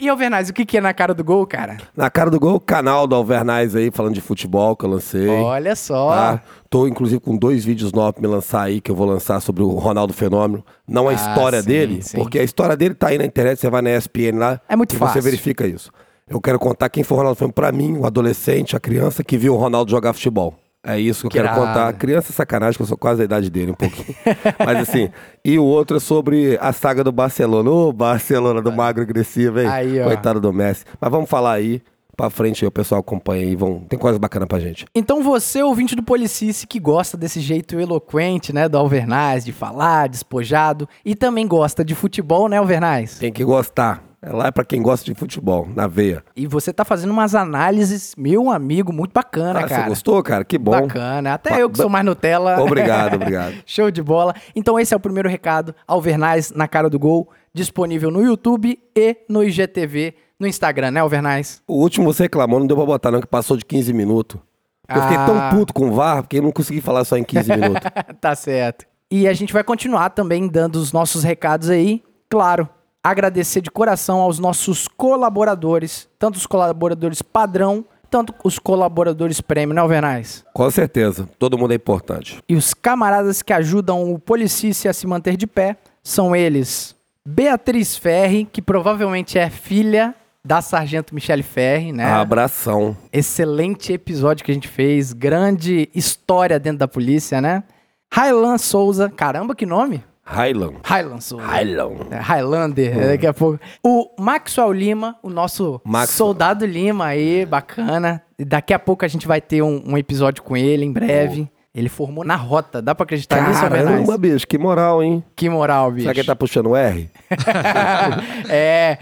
E 0.00 0.08
Alvernaz, 0.08 0.48
o 0.48 0.52
que 0.52 0.64
que 0.64 0.78
é 0.78 0.80
na 0.80 0.94
cara 0.94 1.12
do 1.12 1.24
gol, 1.24 1.44
cara? 1.44 1.78
Na 1.96 2.08
cara 2.08 2.30
do 2.30 2.38
gol, 2.38 2.60
canal 2.60 3.08
do 3.08 3.16
Alvernais 3.16 3.74
aí, 3.74 3.90
falando 3.92 4.14
de 4.14 4.20
futebol 4.20 4.76
que 4.76 4.84
eu 4.84 4.90
lancei. 4.90 5.26
Olha 5.28 5.74
só. 5.74 6.10
Tá? 6.10 6.42
Tô, 6.70 6.86
inclusive, 6.86 7.20
com 7.20 7.36
dois 7.36 7.64
vídeos 7.64 7.92
novos 7.92 8.12
pra 8.12 8.22
me 8.22 8.28
lançar 8.28 8.62
aí, 8.62 8.80
que 8.80 8.92
eu 8.92 8.94
vou 8.96 9.06
lançar 9.08 9.40
sobre 9.40 9.64
o 9.64 9.70
Ronaldo 9.70 10.12
Fenômeno. 10.12 10.64
Não 10.86 11.08
a 11.08 11.10
Ah, 11.10 11.14
história 11.14 11.60
sim, 11.62 11.68
dele, 11.68 12.02
sim. 12.02 12.16
porque 12.16 12.38
a 12.38 12.44
história 12.44 12.76
dele 12.76 12.94
tá 12.94 13.08
aí 13.08 13.18
na 13.18 13.24
internet, 13.24 13.58
você 13.58 13.68
vai 13.68 13.82
na 13.82 13.90
ESPN 13.96 14.38
lá. 14.38 14.60
É 14.68 14.76
muito 14.76 14.94
e 14.94 14.98
fácil. 14.98 15.14
você 15.14 15.20
verifica 15.20 15.66
isso. 15.66 15.90
Eu 16.28 16.40
quero 16.40 16.58
contar 16.58 16.88
quem 16.88 17.04
foi 17.04 17.16
o 17.16 17.18
Ronaldo 17.18 17.38
Fenômeno 17.38 17.54
pra 17.54 17.70
mim, 17.70 17.98
o 17.98 18.06
adolescente, 18.06 18.74
a 18.74 18.80
criança 18.80 19.22
que 19.22 19.36
viu 19.36 19.54
o 19.54 19.56
Ronaldo 19.56 19.90
jogar 19.90 20.12
futebol. 20.14 20.54
É 20.86 20.98
isso 20.98 21.22
que 21.22 21.26
eu 21.26 21.30
Que 21.42 21.48
quero 21.48 21.58
contar. 21.58 21.92
Criança 21.94 22.30
é 22.30 22.34
sacanagem, 22.34 22.76
que 22.76 22.82
eu 22.82 22.86
sou 22.86 22.96
quase 22.96 23.22
a 23.22 23.24
idade 23.24 23.50
dele, 23.50 23.72
um 23.72 23.74
pouquinho. 23.74 24.14
Mas 24.64 24.88
assim, 24.88 25.10
e 25.42 25.58
o 25.58 25.64
outro 25.64 25.96
é 25.96 26.00
sobre 26.00 26.58
a 26.60 26.72
saga 26.72 27.02
do 27.02 27.10
Barcelona. 27.10 27.70
Ô, 27.70 27.92
Barcelona 27.92 28.60
do 28.60 28.70
magro 28.70 29.02
agressivo, 29.02 29.60
hein? 29.60 29.66
Aí, 29.66 30.00
ó. 30.00 30.04
Coitado 30.04 30.40
do 30.40 30.52
Messi. 30.52 30.84
Mas 31.00 31.10
vamos 31.10 31.28
falar 31.28 31.52
aí, 31.52 31.80
pra 32.14 32.28
frente 32.28 32.64
aí, 32.64 32.68
o 32.68 32.70
pessoal 32.70 33.00
acompanha 33.00 33.44
aí. 33.44 33.56
Vão... 33.56 33.80
Tem 33.80 33.98
coisa 33.98 34.18
bacana 34.18 34.46
pra 34.46 34.60
gente. 34.60 34.84
Então 34.94 35.22
você, 35.22 35.62
ouvinte 35.62 35.96
do 35.96 36.02
Policice, 36.02 36.66
que 36.66 36.78
gosta 36.78 37.16
desse 37.16 37.40
jeito 37.40 37.80
eloquente, 37.80 38.52
né, 38.52 38.68
do 38.68 38.76
Alvernaz, 38.76 39.42
de 39.42 39.52
falar, 39.52 40.06
despojado, 40.06 40.86
e 41.02 41.14
também 41.14 41.46
gosta 41.46 41.82
de 41.82 41.94
futebol, 41.94 42.46
né, 42.46 42.58
Alvernaz? 42.58 43.18
Tem 43.18 43.32
que 43.32 43.42
gostar. 43.42 44.03
É 44.26 44.32
lá 44.32 44.46
é 44.46 44.50
pra 44.50 44.64
quem 44.64 44.80
gosta 44.80 45.04
de 45.04 45.14
futebol, 45.14 45.68
na 45.74 45.86
veia. 45.86 46.24
E 46.34 46.46
você 46.46 46.72
tá 46.72 46.82
fazendo 46.84 47.10
umas 47.10 47.34
análises, 47.34 48.14
meu 48.16 48.50
amigo, 48.50 48.92
muito 48.92 49.12
bacana, 49.12 49.60
Ah, 49.60 49.62
você 49.68 49.74
cara. 49.74 49.88
gostou, 49.88 50.22
cara? 50.22 50.44
Que 50.44 50.56
bom. 50.56 50.70
Bacana. 50.70 51.34
Até 51.34 51.50
Ba- 51.50 51.58
eu 51.60 51.68
que 51.68 51.76
sou 51.76 51.90
mais 51.90 52.04
Nutella. 52.06 52.58
Obrigado, 52.62 53.14
obrigado. 53.20 53.54
Show 53.66 53.90
de 53.90 54.02
bola. 54.02 54.34
Então 54.56 54.80
esse 54.80 54.94
é 54.94 54.96
o 54.96 55.00
primeiro 55.00 55.28
recado. 55.28 55.74
Alvernaz 55.86 56.52
na 56.52 56.66
cara 56.66 56.88
do 56.88 56.98
gol, 56.98 57.28
disponível 57.52 58.10
no 58.10 58.22
YouTube 58.22 58.78
e 58.96 59.16
no 59.28 59.44
IGTV, 59.44 60.14
no 60.40 60.46
Instagram, 60.46 60.90
né, 60.92 61.00
Alvernaz? 61.00 61.60
O 61.68 61.74
último 61.74 62.12
você 62.12 62.22
reclamou, 62.24 62.58
não 62.58 62.66
deu 62.66 62.76
pra 62.76 62.86
botar 62.86 63.10
não, 63.10 63.20
que 63.20 63.26
passou 63.26 63.56
de 63.58 63.64
15 63.64 63.92
minutos. 63.92 64.40
Eu 64.88 65.00
fiquei 65.02 65.16
Ah. 65.16 65.26
tão 65.26 65.50
puto 65.58 65.72
com 65.74 65.88
o 65.88 65.92
VAR, 65.94 66.22
porque 66.22 66.38
eu 66.38 66.42
não 66.42 66.50
consegui 66.52 66.80
falar 66.80 67.04
só 67.04 67.16
em 67.16 67.24
15 67.24 67.48
minutos. 67.56 67.90
tá 68.20 68.34
certo. 68.34 68.86
E 69.10 69.28
a 69.28 69.32
gente 69.34 69.52
vai 69.52 69.62
continuar 69.62 70.10
também 70.10 70.48
dando 70.48 70.76
os 70.76 70.92
nossos 70.92 71.22
recados 71.22 71.68
aí. 71.70 72.02
Claro, 72.28 72.68
agradecer 73.04 73.60
de 73.60 73.70
coração 73.70 74.20
aos 74.20 74.38
nossos 74.38 74.88
colaboradores, 74.88 76.08
tanto 76.18 76.36
os 76.36 76.46
colaboradores 76.46 77.20
padrão, 77.20 77.84
tanto 78.10 78.34
os 78.42 78.58
colaboradores 78.58 79.42
prêmio, 79.42 79.74
né, 79.74 79.80
Alvernaz? 79.82 80.42
Com 80.54 80.70
certeza, 80.70 81.28
todo 81.38 81.58
mundo 81.58 81.72
é 81.72 81.76
importante. 81.76 82.42
E 82.48 82.56
os 82.56 82.72
camaradas 82.72 83.42
que 83.42 83.52
ajudam 83.52 84.10
o 84.10 84.18
Policice 84.18 84.88
a 84.88 84.94
se 84.94 85.06
manter 85.06 85.36
de 85.36 85.46
pé 85.46 85.76
são 86.02 86.34
eles: 86.34 86.96
Beatriz 87.26 87.96
Ferri, 87.96 88.48
que 88.50 88.62
provavelmente 88.62 89.38
é 89.38 89.50
filha 89.50 90.14
da 90.42 90.62
Sargento 90.62 91.14
Michele 91.14 91.42
Ferri, 91.42 91.92
né? 91.92 92.04
Abração. 92.04 92.96
Excelente 93.12 93.92
episódio 93.92 94.44
que 94.44 94.50
a 94.50 94.54
gente 94.54 94.68
fez, 94.68 95.12
grande 95.12 95.88
história 95.94 96.58
dentro 96.58 96.78
da 96.78 96.88
polícia, 96.88 97.40
né? 97.40 97.64
Railan 98.12 98.58
Souza, 98.58 99.10
caramba, 99.10 99.54
que 99.54 99.66
nome? 99.66 100.04
Highland. 100.24 100.78
Souza. 101.20 101.46
Highland. 101.46 102.06
É, 102.10 102.18
Highlander, 102.18 103.08
daqui 103.08 103.26
a 103.26 103.34
pouco. 103.34 103.60
O 103.82 104.10
Maxwell 104.18 104.72
Lima, 104.72 105.16
o 105.22 105.28
nosso 105.28 105.80
Maxwell. 105.84 106.16
soldado 106.16 106.64
Lima 106.64 107.06
aí, 107.06 107.44
bacana. 107.44 108.22
Daqui 108.38 108.72
a 108.72 108.78
pouco 108.78 109.04
a 109.04 109.08
gente 109.08 109.26
vai 109.26 109.40
ter 109.40 109.62
um, 109.62 109.82
um 109.86 109.98
episódio 109.98 110.42
com 110.42 110.56
ele 110.56 110.84
em 110.84 110.92
breve. 110.92 111.48
Ele 111.74 111.88
formou 111.88 112.24
na 112.24 112.36
rota, 112.36 112.80
dá 112.80 112.94
pra 112.94 113.02
acreditar 113.02 113.48
nisso, 113.48 113.64
Alvernaz? 113.64 113.96
Caramba, 113.96 114.16
bicho, 114.16 114.46
que 114.46 114.56
moral, 114.56 115.02
hein? 115.02 115.24
Que 115.34 115.48
moral, 115.48 115.90
bicho. 115.90 116.02
Será 116.02 116.14
que 116.14 116.20
ele 116.20 116.26
tá 116.26 116.36
puxando 116.36 116.68
o 116.68 116.76
R? 116.76 117.10
é, 118.48 118.96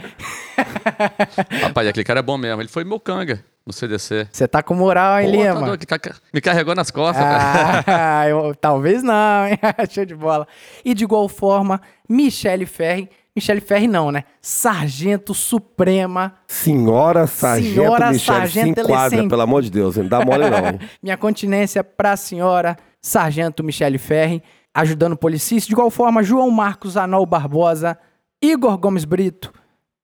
Rapaz, 1.63 1.87
aquele 1.87 2.05
cara 2.05 2.21
é 2.21 2.23
bom 2.23 2.39
mesmo. 2.39 2.63
Ele 2.63 2.69
foi 2.69 2.83
meu 2.85 2.99
canga 2.99 3.45
no 3.67 3.73
CDC. 3.73 4.29
você 4.33 4.49
tá 4.49 4.63
com 4.63 4.75
moral, 4.75 5.21
hein, 5.21 5.27
Pô, 5.31 5.37
tá 5.37 5.75
Lima? 5.77 5.77
ca- 5.99 6.15
me 6.35 6.41
carregou 6.41 6.75
nas 6.75 6.91
costas, 6.91 7.25
velho. 7.25 7.39
Ah, 7.87 8.27
eu- 8.31 8.55
talvez 8.55 9.03
não, 9.03 9.47
hein? 9.49 9.59
Show 9.91 10.05
de 10.05 10.15
bola. 10.15 10.47
E 10.85 10.95
de 10.95 11.05
igual 11.05 11.29
forma, 11.29 11.81
Michele 12.09 12.67
Ferri. 12.67 13.09
Michele 13.35 13.61
Ferri 13.63 13.89
não, 13.89 14.11
né? 14.13 14.25
Sargento 14.43 15.33
Suprema. 15.33 16.35
Senhora 16.47 17.27
Sargento 17.27 17.75
Senhora 17.75 18.11
Michele, 18.13 18.39
Sargento 18.39 18.81
se 18.81 18.87
enquadra, 18.87 19.17
Elecen- 19.17 19.29
pelo 19.29 19.41
amor 19.43 19.63
de 19.63 19.71
Deus. 19.71 19.97
Não 19.97 20.07
dá 20.07 20.25
mole 20.25 20.51
não, 20.51 20.67
hein? 20.69 20.79
Minha 21.03 21.17
continência 21.17 21.83
pra 21.83 22.15
senhora 22.17 22.77
Sargento 23.01 23.65
Michele 23.65 23.97
Ferri, 23.97 24.43
ajudando 24.75 25.15
o 25.15 25.17
policista. 25.17 25.67
De 25.69 25.73
igual 25.73 25.91
forma, 25.91 26.23
João 26.23 26.51
Marcos 26.51 26.97
Anol 26.97 27.25
Barbosa, 27.25 27.99
Igor 28.43 28.77
Gomes 28.77 29.05
Brito, 29.07 29.51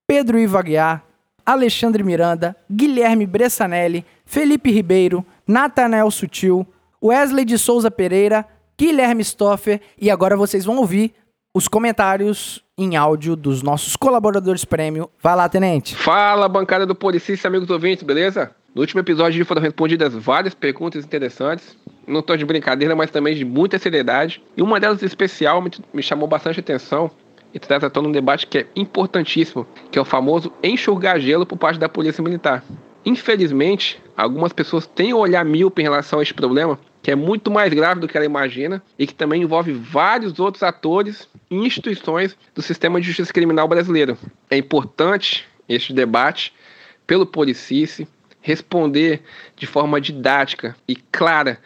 Pedro 0.07 0.39
Ivo 0.39 0.57
Aguiar, 0.57 1.05
Alexandre 1.49 2.03
Miranda, 2.03 2.55
Guilherme 2.71 3.25
Bressanelli, 3.25 4.05
Felipe 4.27 4.71
Ribeiro, 4.71 5.25
Natanael 5.47 6.11
Sutil, 6.11 6.67
Wesley 7.03 7.47
de 7.47 7.57
Souza 7.57 7.91
Pereira, 7.91 8.45
Guilherme 8.79 9.25
Stoffer 9.25 9.81
e 9.99 10.11
agora 10.11 10.37
vocês 10.37 10.67
vão 10.67 10.77
ouvir 10.77 11.15
os 11.55 11.67
comentários 11.67 12.63
em 12.77 12.97
áudio 12.97 13.35
dos 13.35 13.63
nossos 13.63 13.97
colaboradores 13.97 14.63
prêmio. 14.67 15.09
Vai 15.23 15.35
lá, 15.35 15.49
tenente. 15.49 15.97
Fala, 15.97 16.51
bancada 16.51 16.85
do 16.85 16.95
Policista, 16.95 17.49
amigos 17.49 17.71
ouvintes, 17.71 18.05
beleza? 18.05 18.51
No 18.75 18.83
último 18.83 19.01
episódio 19.01 19.43
foram 19.47 19.63
respondidas 19.63 20.13
várias 20.13 20.53
perguntas 20.53 21.03
interessantes. 21.03 21.75
Não 22.07 22.21
tô 22.21 22.37
de 22.37 22.45
brincadeira, 22.45 22.95
mas 22.95 23.11
também 23.11 23.35
de 23.35 23.47
muita 23.47 23.79
seriedade. 23.79 24.43
E 24.55 24.61
uma 24.61 24.79
delas 24.79 25.03
especial 25.03 25.65
me 25.95 26.03
chamou 26.03 26.29
bastante 26.29 26.61
atenção 26.61 27.11
e 27.53 27.59
traz 27.59 27.83
à 27.83 27.91
tona 27.91 28.09
um 28.09 28.13
debate 28.13 28.47
que 28.47 28.59
é 28.59 28.67
importantíssimo, 28.77 29.67
que 29.91 29.99
é 29.99 30.03
o 30.03 30.05
famoso 30.05 30.53
enxugar 30.63 31.19
gelo 31.21 31.47
por 31.47 31.57
parte 31.57 31.79
da 31.79 31.89
Polícia 31.89 32.23
Militar. 32.23 32.63
Infelizmente, 33.05 34.01
algumas 34.17 34.53
pessoas 34.53 34.87
têm 34.87 35.15
um 35.15 35.19
olhar 35.19 35.45
míope 35.45 35.81
em 35.81 35.85
relação 35.85 36.19
a 36.19 36.23
este 36.23 36.35
problema, 36.35 36.79
que 37.03 37.11
é 37.11 37.15
muito 37.15 37.51
mais 37.51 37.73
grave 37.73 38.01
do 38.01 38.09
que 38.09 38.17
ela 38.17 38.27
imagina 38.27 38.83
e 38.99 39.07
que 39.07 39.15
também 39.15 39.43
envolve 39.43 39.73
vários 39.73 40.39
outros 40.39 40.63
atores 40.63 41.29
e 41.51 41.57
instituições 41.57 42.37
do 42.55 42.61
sistema 42.61 43.01
de 43.01 43.07
justiça 43.07 43.33
criminal 43.33 43.67
brasileiro. 43.67 44.19
É 44.51 44.59
importante 44.59 45.47
este 45.69 45.93
debate 45.93 46.53
pelo 47.07 47.25
Policice 47.25 48.07
responder 48.41 49.23
de 49.57 49.67
forma 49.67 50.01
didática 50.01 50.77
e 50.87 50.97
clara 50.97 51.59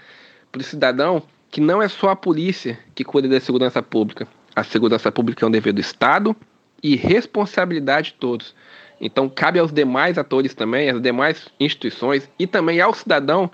para 0.50 0.60
o 0.60 0.64
cidadão 0.64 1.22
que 1.50 1.60
não 1.60 1.82
é 1.82 1.88
só 1.88 2.10
a 2.10 2.16
polícia 2.16 2.78
que 2.94 3.04
cuida 3.04 3.28
da 3.28 3.40
segurança 3.40 3.82
pública. 3.82 4.26
A 4.54 4.62
segurança 4.64 5.10
pública 5.10 5.44
é 5.44 5.48
um 5.48 5.50
dever 5.50 5.72
do 5.72 5.80
Estado 5.80 6.36
e 6.82 6.96
responsabilidade 6.96 8.08
de 8.12 8.14
todos. 8.14 8.54
Então, 9.00 9.28
cabe 9.28 9.58
aos 9.58 9.72
demais 9.72 10.16
atores 10.18 10.54
também, 10.54 10.90
às 10.90 11.00
demais 11.00 11.48
instituições 11.58 12.28
e 12.38 12.46
também 12.46 12.80
ao 12.80 12.94
cidadão 12.94 13.50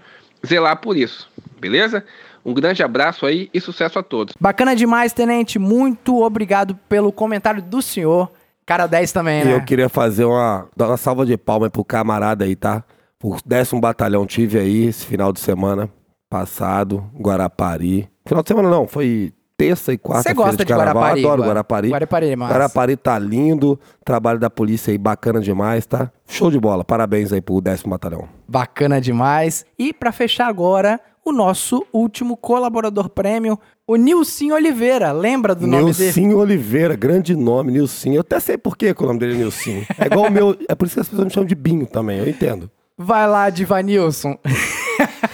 zelar 0.46 0.76
por 0.80 0.96
isso. 0.96 1.28
Beleza? 1.60 2.04
Um 2.44 2.52
grande 2.54 2.82
abraço 2.82 3.26
aí 3.26 3.48
e 3.52 3.60
sucesso 3.60 3.98
a 3.98 4.02
todos. 4.02 4.34
Bacana 4.38 4.74
demais, 4.76 5.12
tenente. 5.12 5.58
Muito 5.58 6.22
obrigado 6.22 6.74
pelo 6.88 7.12
comentário 7.12 7.62
do 7.62 7.80
senhor. 7.82 8.30
Cara 8.66 8.86
10 8.86 9.12
também, 9.12 9.40
E 9.40 9.44
né? 9.46 9.54
eu 9.54 9.64
queria 9.64 9.88
fazer 9.88 10.24
uma, 10.24 10.68
uma 10.78 10.96
salva 10.98 11.24
de 11.24 11.36
palmas 11.38 11.70
pro 11.70 11.84
camarada 11.84 12.44
aí, 12.44 12.54
tá? 12.54 12.84
O 13.22 13.36
décimo 13.44 13.80
batalhão 13.80 14.26
tive 14.26 14.58
aí 14.58 14.84
esse 14.86 15.06
final 15.06 15.32
de 15.32 15.40
semana 15.40 15.88
passado, 16.28 17.10
Guarapari. 17.18 18.08
Final 18.26 18.42
de 18.42 18.48
semana 18.48 18.68
não, 18.68 18.86
foi 18.86 19.32
terça 19.58 19.92
e 19.92 19.96
Você 19.96 19.98
quarta-feira 20.08 20.34
gosta 20.36 20.56
de 20.58 20.64
de 20.64 20.68
carnaval. 20.68 20.94
Guarapari? 21.02 21.20
Adoro 21.20 21.36
Gua- 21.38 21.46
Guarapari. 21.48 21.88
Guarapari 21.90 22.26
é 22.30 22.36
massa. 22.36 22.54
Guarapari 22.54 22.96
tá 22.96 23.18
lindo, 23.18 23.78
trabalho 24.04 24.38
da 24.38 24.48
polícia 24.48 24.92
aí 24.92 24.96
bacana 24.96 25.40
demais, 25.40 25.84
tá? 25.84 26.12
Show 26.28 26.48
de 26.50 26.60
bola, 26.60 26.84
parabéns 26.84 27.32
aí 27.32 27.40
pro 27.40 27.60
décimo 27.60 27.90
batalhão. 27.90 28.28
Bacana 28.48 29.00
demais. 29.00 29.66
E 29.76 29.92
pra 29.92 30.12
fechar 30.12 30.46
agora, 30.46 31.00
o 31.24 31.32
nosso 31.32 31.84
último 31.92 32.36
colaborador 32.36 33.08
prêmio, 33.08 33.58
o 33.86 33.96
Nilson 33.96 34.52
Oliveira. 34.52 35.10
Lembra 35.10 35.54
do 35.56 35.66
nome 35.66 35.92
dele? 35.92 36.04
Nilcinho 36.04 36.38
Oliveira, 36.38 36.94
grande 36.94 37.34
nome, 37.34 37.72
Nilcinho. 37.72 38.14
Eu 38.14 38.20
até 38.20 38.38
sei 38.38 38.56
por 38.56 38.76
que 38.76 38.94
que 38.94 39.02
o 39.02 39.06
nome 39.06 39.18
dele 39.18 39.34
é 39.34 39.38
Nilcinho. 39.38 39.84
É 39.98 40.06
igual 40.06 40.26
o 40.26 40.30
meu. 40.30 40.56
É 40.68 40.74
por 40.76 40.86
isso 40.86 40.94
que 40.94 41.00
as 41.00 41.08
pessoas 41.08 41.26
me 41.26 41.32
chamam 41.34 41.48
de 41.48 41.56
Binho 41.56 41.86
também, 41.86 42.18
eu 42.20 42.28
entendo. 42.28 42.70
Vai 42.96 43.26
lá, 43.28 43.50
Divanilson. 43.50 44.38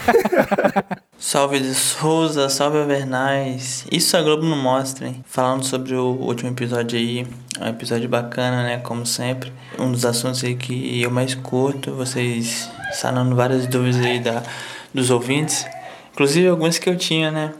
Salve 1.18 1.58
de 1.60 1.74
Souza, 1.74 2.48
salve 2.48 2.78
Avernais. 2.78 3.86
Isso 3.90 4.16
a 4.16 4.22
Globo 4.22 4.44
não 4.44 4.56
mostra, 4.56 5.08
hein? 5.08 5.24
Falando 5.26 5.64
sobre 5.64 5.94
o 5.94 6.04
último 6.04 6.50
episódio 6.50 6.98
aí, 6.98 7.26
um 7.60 7.66
episódio 7.66 8.08
bacana, 8.08 8.62
né? 8.62 8.78
Como 8.78 9.06
sempre. 9.06 9.52
Um 9.78 9.90
dos 9.90 10.04
assuntos 10.04 10.44
aí 10.44 10.54
que 10.54 11.00
eu 11.00 11.10
mais 11.10 11.34
curto, 11.34 11.92
vocês 11.92 12.70
sanando 12.92 13.34
várias 13.34 13.66
dúvidas 13.66 14.04
aí 14.04 14.20
da, 14.20 14.42
dos 14.92 15.10
ouvintes. 15.10 15.66
Inclusive 16.12 16.48
algumas 16.48 16.78
que 16.78 16.88
eu 16.88 16.96
tinha, 16.96 17.30
né? 17.30 17.54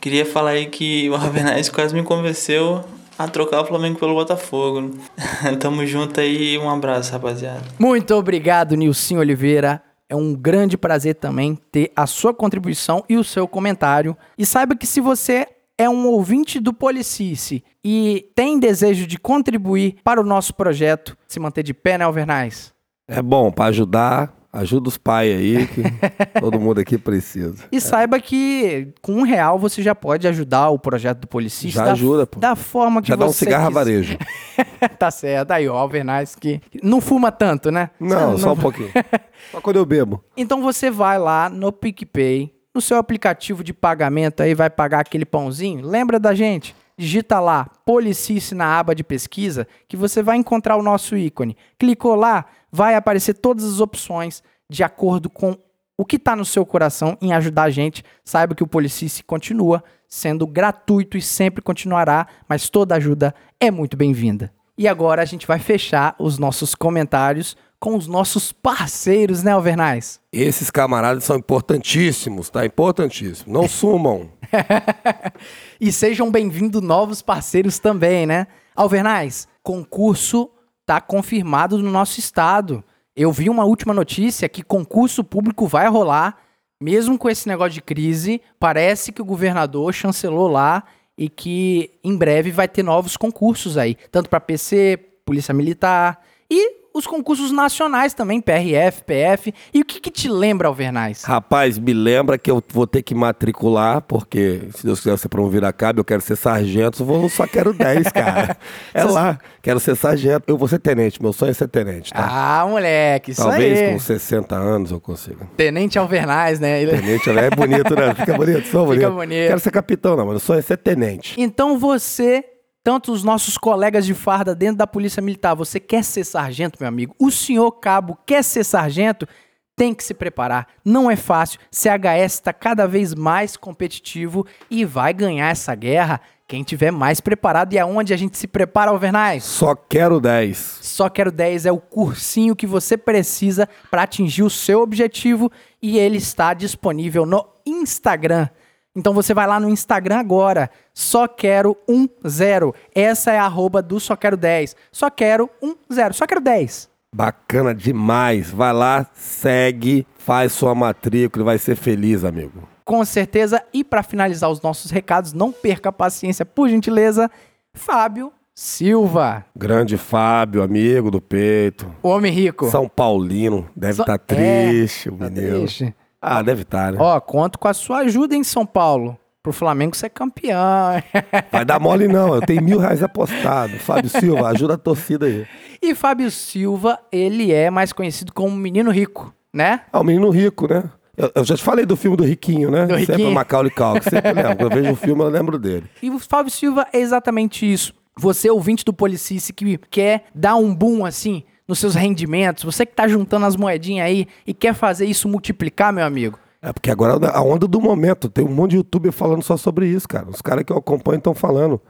Queria 0.00 0.24
falar 0.24 0.50
aí 0.50 0.66
que 0.66 1.10
o 1.10 1.14
Avernais 1.14 1.68
quase 1.68 1.94
me 1.94 2.02
convenceu 2.02 2.84
a 3.18 3.26
trocar 3.28 3.62
o 3.62 3.66
Flamengo 3.66 3.98
pelo 3.98 4.14
Botafogo. 4.14 4.96
Tamo 5.60 5.84
junto 5.86 6.20
aí, 6.20 6.56
um 6.58 6.70
abraço, 6.70 7.12
rapaziada. 7.12 7.62
Muito 7.78 8.14
obrigado, 8.14 8.74
Nilson 8.74 9.18
Oliveira. 9.18 9.82
É 10.08 10.14
um 10.14 10.34
grande 10.34 10.78
prazer 10.78 11.16
também 11.16 11.58
ter 11.70 11.90
a 11.96 12.06
sua 12.06 12.32
contribuição 12.32 13.04
e 13.08 13.16
o 13.16 13.24
seu 13.24 13.48
comentário. 13.48 14.16
E 14.38 14.46
saiba 14.46 14.76
que 14.76 14.86
se 14.86 15.00
você 15.00 15.46
é 15.78 15.88
um 15.88 16.06
ouvinte 16.06 16.60
do 16.60 16.72
Policice 16.72 17.62
e 17.84 18.30
tem 18.34 18.58
desejo 18.58 19.06
de 19.06 19.18
contribuir 19.18 19.96
para 20.02 20.20
o 20.20 20.24
nosso 20.24 20.54
projeto, 20.54 21.16
se 21.26 21.40
manter 21.40 21.62
de 21.62 21.74
pé, 21.74 21.98
né, 21.98 22.04
Alvernais? 22.04 22.72
É 23.08 23.20
bom, 23.20 23.50
pra 23.50 23.66
ajudar, 23.66 24.32
ajuda 24.56 24.88
os 24.88 24.96
pais 24.96 25.36
aí, 25.36 25.66
que 25.66 25.82
todo 26.40 26.58
mundo 26.58 26.80
aqui 26.80 26.96
precisa. 26.96 27.64
E 27.70 27.80
saiba 27.80 28.18
que 28.18 28.88
com 29.02 29.12
um 29.12 29.22
real 29.22 29.58
você 29.58 29.82
já 29.82 29.94
pode 29.94 30.26
ajudar 30.26 30.70
o 30.70 30.78
projeto 30.78 31.20
do 31.20 31.26
Policice. 31.26 31.70
Já 31.70 31.84
da, 31.84 31.92
ajuda, 31.92 32.26
pô. 32.26 32.40
Da 32.40 32.56
forma 32.56 33.02
que 33.02 33.08
Já 33.08 33.16
dá 33.16 33.26
um 33.26 33.28
você 33.28 33.44
cigarro 33.44 33.66
a 33.66 33.70
varejo. 33.70 34.16
tá 34.98 35.10
certo. 35.10 35.50
Aí, 35.50 35.68
ó, 35.68 35.76
Alvernais 35.76 36.34
que 36.34 36.60
não 36.82 37.00
fuma 37.00 37.30
tanto, 37.30 37.70
né? 37.70 37.90
Não, 38.00 38.38
só 38.38 38.52
um 38.52 38.56
pouquinho. 38.56 38.90
Só 39.52 39.60
quando 39.60 39.76
eu 39.76 39.84
bebo. 39.84 40.24
Então 40.36 40.62
você 40.62 40.90
vai 40.90 41.18
lá 41.18 41.48
no 41.48 41.70
PicPay, 41.70 42.52
no 42.74 42.80
seu 42.80 42.96
aplicativo 42.96 43.62
de 43.62 43.72
pagamento 43.72 44.42
aí, 44.42 44.54
vai 44.54 44.68
pagar 44.70 45.00
aquele 45.00 45.24
pãozinho. 45.24 45.86
Lembra 45.86 46.18
da 46.18 46.34
gente? 46.34 46.74
Digita 46.98 47.38
lá 47.38 47.68
Policice 47.84 48.54
na 48.54 48.78
aba 48.78 48.94
de 48.94 49.04
pesquisa 49.04 49.68
que 49.86 49.96
você 49.96 50.22
vai 50.22 50.38
encontrar 50.38 50.76
o 50.76 50.82
nosso 50.82 51.14
ícone. 51.16 51.56
Clicou 51.78 52.14
lá, 52.14 52.46
vai 52.70 52.94
aparecer 52.94 53.34
todas 53.34 53.64
as 53.64 53.80
opções 53.80 54.42
de 54.68 54.82
acordo 54.82 55.30
com 55.30 55.56
o 55.96 56.04
que 56.04 56.16
está 56.16 56.36
no 56.36 56.44
seu 56.44 56.66
coração 56.66 57.16
em 57.20 57.32
ajudar 57.32 57.64
a 57.64 57.70
gente. 57.70 58.04
Saiba 58.24 58.54
que 58.54 58.62
o 58.62 58.66
Policice 58.66 59.22
continua 59.22 59.82
sendo 60.08 60.46
gratuito 60.46 61.16
e 61.16 61.22
sempre 61.22 61.62
continuará, 61.62 62.26
mas 62.48 62.68
toda 62.68 62.94
ajuda 62.94 63.34
é 63.58 63.70
muito 63.70 63.96
bem-vinda. 63.96 64.52
E 64.78 64.86
agora 64.86 65.22
a 65.22 65.24
gente 65.24 65.46
vai 65.46 65.58
fechar 65.58 66.14
os 66.18 66.38
nossos 66.38 66.74
comentários 66.74 67.56
com 67.78 67.96
os 67.96 68.06
nossos 68.06 68.52
parceiros, 68.52 69.42
né, 69.42 69.52
Alvernais? 69.52 70.20
Esses 70.32 70.70
camaradas 70.70 71.24
são 71.24 71.36
importantíssimos, 71.36 72.50
tá? 72.50 72.64
Importantíssimos. 72.64 73.46
Não 73.46 73.68
sumam. 73.68 74.30
E 75.78 75.92
sejam 75.92 76.30
bem-vindos 76.30 76.80
novos 76.80 77.20
parceiros 77.20 77.78
também, 77.78 78.24
né? 78.24 78.46
Alvernais, 78.74 79.46
concurso 79.62 80.50
tá 80.86 81.00
confirmado 81.00 81.76
no 81.78 81.90
nosso 81.90 82.20
estado. 82.20 82.82
Eu 83.14 83.32
vi 83.32 83.50
uma 83.50 83.64
última 83.64 83.92
notícia 83.92 84.48
que 84.48 84.62
concurso 84.62 85.24
público 85.24 85.66
vai 85.66 85.88
rolar, 85.88 86.38
mesmo 86.80 87.18
com 87.18 87.28
esse 87.28 87.48
negócio 87.48 87.72
de 87.72 87.82
crise. 87.82 88.40
Parece 88.58 89.10
que 89.10 89.20
o 89.20 89.24
governador 89.24 89.92
chancelou 89.92 90.48
lá 90.48 90.84
e 91.18 91.28
que 91.28 91.98
em 92.04 92.16
breve 92.16 92.50
vai 92.52 92.68
ter 92.68 92.82
novos 92.82 93.16
concursos 93.16 93.76
aí, 93.76 93.96
tanto 94.10 94.30
para 94.30 94.38
PC, 94.38 94.98
Polícia 95.24 95.52
Militar 95.52 96.22
e 96.48 96.85
os 96.96 97.06
concursos 97.06 97.52
nacionais 97.52 98.14
também, 98.14 98.40
PRF, 98.40 99.02
PF. 99.04 99.52
E 99.74 99.82
o 99.82 99.84
que, 99.84 100.00
que 100.00 100.10
te 100.10 100.28
lembra, 100.28 100.68
Alvernais? 100.68 101.22
Rapaz, 101.24 101.78
me 101.78 101.92
lembra 101.92 102.38
que 102.38 102.50
eu 102.50 102.62
vou 102.72 102.86
ter 102.86 103.02
que 103.02 103.14
matricular, 103.14 104.00
porque 104.00 104.62
se 104.74 104.84
Deus 104.86 105.00
quiser 105.00 105.18
ser 105.18 105.28
promovido 105.28 105.66
a 105.66 105.72
cabo, 105.72 106.00
eu 106.00 106.04
quero 106.04 106.22
ser 106.22 106.36
sargento, 106.36 107.04
eu 107.06 107.28
só 107.28 107.46
quero 107.46 107.72
10, 107.74 108.08
cara. 108.10 108.56
É 108.94 109.04
lá, 109.04 109.38
quero 109.60 109.78
ser 109.78 109.94
sargento. 109.96 110.44
Eu 110.46 110.56
vou 110.56 110.66
ser 110.68 110.78
tenente, 110.78 111.20
meu 111.20 111.32
sonho 111.32 111.50
é 111.50 111.54
ser 111.54 111.68
tenente, 111.68 112.12
tá? 112.12 112.26
Ah, 112.26 112.66
moleque, 112.66 113.32
isso 113.32 113.42
Talvez 113.42 113.78
aí. 113.78 113.92
com 113.92 113.98
60 113.98 114.54
anos 114.56 114.90
eu 114.90 115.00
consiga. 115.00 115.46
Tenente 115.56 115.98
Alvernais, 115.98 116.58
né? 116.58 116.82
Ele- 116.82 116.92
Tenente 116.96 117.28
é 117.36 117.50
bonito, 117.50 117.94
né? 117.94 118.14
Fica 118.14 118.34
bonito, 118.34 118.66
sou 118.68 118.86
bonito. 118.86 119.00
Fica 119.02 119.10
bonito. 119.12 119.48
Quero 119.48 119.60
ser 119.60 119.70
capitão, 119.70 120.16
não, 120.16 120.26
mas 120.26 120.36
o 120.36 120.40
sonho 120.40 120.58
é 120.60 120.62
ser 120.62 120.78
tenente. 120.78 121.34
Então 121.38 121.78
você, 121.78 122.42
tanto 122.86 123.10
os 123.10 123.24
nossos 123.24 123.58
colegas 123.58 124.06
de 124.06 124.14
farda 124.14 124.54
dentro 124.54 124.76
da 124.76 124.86
Polícia 124.86 125.20
Militar, 125.20 125.56
você 125.56 125.80
quer 125.80 126.04
ser 126.04 126.22
sargento, 126.22 126.78
meu 126.78 126.86
amigo? 126.86 127.16
O 127.18 127.32
senhor 127.32 127.72
cabo 127.72 128.16
quer 128.24 128.44
ser 128.44 128.62
sargento? 128.62 129.26
Tem 129.74 129.92
que 129.92 130.04
se 130.04 130.14
preparar. 130.14 130.68
Não 130.84 131.10
é 131.10 131.16
fácil. 131.16 131.58
CHS 131.68 132.34
está 132.34 132.52
cada 132.52 132.86
vez 132.86 133.12
mais 133.12 133.56
competitivo 133.56 134.46
e 134.70 134.84
vai 134.84 135.12
ganhar 135.12 135.50
essa 135.50 135.74
guerra 135.74 136.20
quem 136.46 136.62
tiver 136.62 136.92
mais 136.92 137.20
preparado. 137.20 137.72
E 137.72 137.78
aonde 137.80 138.14
a 138.14 138.16
gente 138.16 138.38
se 138.38 138.46
prepara, 138.46 138.92
Alvernais? 138.92 139.42
Só 139.42 139.74
quero 139.74 140.20
10. 140.20 140.78
Só 140.80 141.08
Quero 141.08 141.32
10 141.32 141.66
é 141.66 141.72
o 141.72 141.80
cursinho 141.80 142.54
que 142.54 142.68
você 142.68 142.96
precisa 142.96 143.68
para 143.90 144.02
atingir 144.02 144.44
o 144.44 144.50
seu 144.50 144.80
objetivo 144.80 145.50
e 145.82 145.98
ele 145.98 146.18
está 146.18 146.54
disponível 146.54 147.26
no 147.26 147.44
Instagram. 147.66 148.48
Então 148.96 149.12
você 149.12 149.34
vai 149.34 149.46
lá 149.46 149.60
no 149.60 149.68
Instagram 149.68 150.16
agora, 150.16 150.70
só 150.94 151.28
quero 151.28 151.76
um 151.86 152.08
zero. 152.26 152.74
Essa 152.94 153.30
é 153.32 153.38
a 153.38 153.44
arroba 153.44 153.82
do 153.82 154.00
Só 154.00 154.16
Quero 154.16 154.36
10. 154.38 154.74
Só 154.90 155.10
quero 155.10 155.50
um 155.62 155.74
zero, 155.92 156.14
só 156.14 156.26
quero 156.26 156.40
10. 156.40 156.88
Bacana 157.14 157.74
demais. 157.74 158.50
Vai 158.50 158.72
lá, 158.72 159.06
segue, 159.12 160.06
faz 160.18 160.52
sua 160.52 160.74
matrícula 160.74 161.42
e 161.42 161.44
vai 161.44 161.58
ser 161.58 161.76
feliz, 161.76 162.24
amigo. 162.24 162.66
Com 162.84 163.04
certeza. 163.04 163.62
E 163.72 163.84
para 163.84 164.02
finalizar 164.02 164.50
os 164.50 164.62
nossos 164.62 164.90
recados, 164.90 165.32
não 165.32 165.52
perca 165.52 165.90
a 165.90 165.92
paciência, 165.92 166.46
por 166.46 166.68
gentileza, 166.68 167.30
Fábio 167.74 168.32
Silva, 168.54 169.44
Grande 169.54 169.98
Fábio, 169.98 170.62
amigo 170.62 171.10
do 171.10 171.20
peito. 171.20 171.86
o 172.02 172.08
homem 172.08 172.32
rico. 172.32 172.70
São 172.70 172.88
Paulino, 172.88 173.68
deve 173.76 174.00
estar 174.00 174.14
é, 174.14 174.18
triste, 174.18 175.10
o 175.10 175.16
Tá 175.18 175.28
menino. 175.28 175.58
triste. 175.58 175.94
Ah, 176.20 176.42
deve 176.42 176.62
estar, 176.62 176.92
né? 176.92 176.98
Ó, 177.00 177.20
conto 177.20 177.58
com 177.58 177.68
a 177.68 177.74
sua 177.74 177.98
ajuda 177.98 178.34
em 178.34 178.44
São 178.44 178.64
Paulo. 178.66 179.18
Pro 179.42 179.52
Flamengo 179.52 179.96
ser 179.96 180.10
campeão. 180.10 181.00
Vai 181.52 181.64
dar 181.64 181.78
mole 181.78 182.08
não, 182.08 182.34
eu 182.34 182.40
tenho 182.40 182.62
mil 182.62 182.78
reais 182.78 183.02
apostado. 183.02 183.78
Fábio 183.78 184.10
Silva, 184.10 184.48
ajuda 184.48 184.74
a 184.74 184.78
torcida 184.78 185.26
aí. 185.26 185.46
E 185.80 185.94
Fábio 185.94 186.30
Silva, 186.32 186.98
ele 187.12 187.52
é 187.52 187.70
mais 187.70 187.92
conhecido 187.92 188.32
como 188.32 188.56
Menino 188.56 188.90
Rico, 188.90 189.32
né? 189.54 189.82
Ah, 189.92 190.00
o 190.00 190.04
menino 190.04 190.30
rico, 190.30 190.66
né? 190.66 190.90
Eu, 191.16 191.30
eu 191.34 191.44
já 191.44 191.56
te 191.56 191.62
falei 191.62 191.86
do 191.86 191.96
filme 191.96 192.16
do 192.16 192.24
Riquinho, 192.24 192.70
né? 192.70 192.86
Do 192.86 192.98
Sempre 192.98 193.24
o 193.24 193.30
Macaulay 193.30 193.70
Culkin, 193.70 194.02
sempre 194.02 194.32
lembro. 194.32 194.56
Quando 194.56 194.72
eu 194.72 194.82
vejo 194.82 194.92
o 194.92 194.96
filme, 194.96 195.22
eu 195.22 195.28
lembro 195.28 195.58
dele. 195.58 195.84
E 196.02 196.10
o 196.10 196.18
Fábio 196.18 196.50
Silva 196.50 196.86
é 196.92 196.98
exatamente 196.98 197.70
isso. 197.70 197.94
Você, 198.18 198.50
ouvinte 198.50 198.84
do 198.84 198.92
Policice, 198.92 199.52
que 199.52 199.78
quer 199.90 200.24
dar 200.34 200.56
um 200.56 200.74
boom 200.74 201.04
assim 201.04 201.44
nos 201.66 201.78
seus 201.78 201.94
rendimentos, 201.94 202.64
você 202.64 202.86
que 202.86 202.94
tá 202.94 203.08
juntando 203.08 203.46
as 203.46 203.56
moedinhas 203.56 204.06
aí 204.06 204.26
e 204.46 204.54
quer 204.54 204.74
fazer 204.74 205.06
isso 205.06 205.28
multiplicar, 205.28 205.92
meu 205.92 206.04
amigo. 206.04 206.38
É 206.62 206.72
porque 206.72 206.90
agora 206.90 207.24
é 207.24 207.36
a 207.36 207.42
onda 207.42 207.68
do 207.68 207.80
momento. 207.80 208.28
Tem 208.28 208.44
um 208.44 208.52
monte 208.52 208.72
de 208.72 208.76
youtuber 208.78 209.12
falando 209.12 209.42
só 209.42 209.56
sobre 209.56 209.86
isso, 209.86 210.08
cara. 210.08 210.28
Os 210.28 210.42
caras 210.42 210.64
que 210.64 210.72
eu 210.72 210.76
acompanho 210.76 211.18
estão 211.18 211.34
falando. 211.34 211.80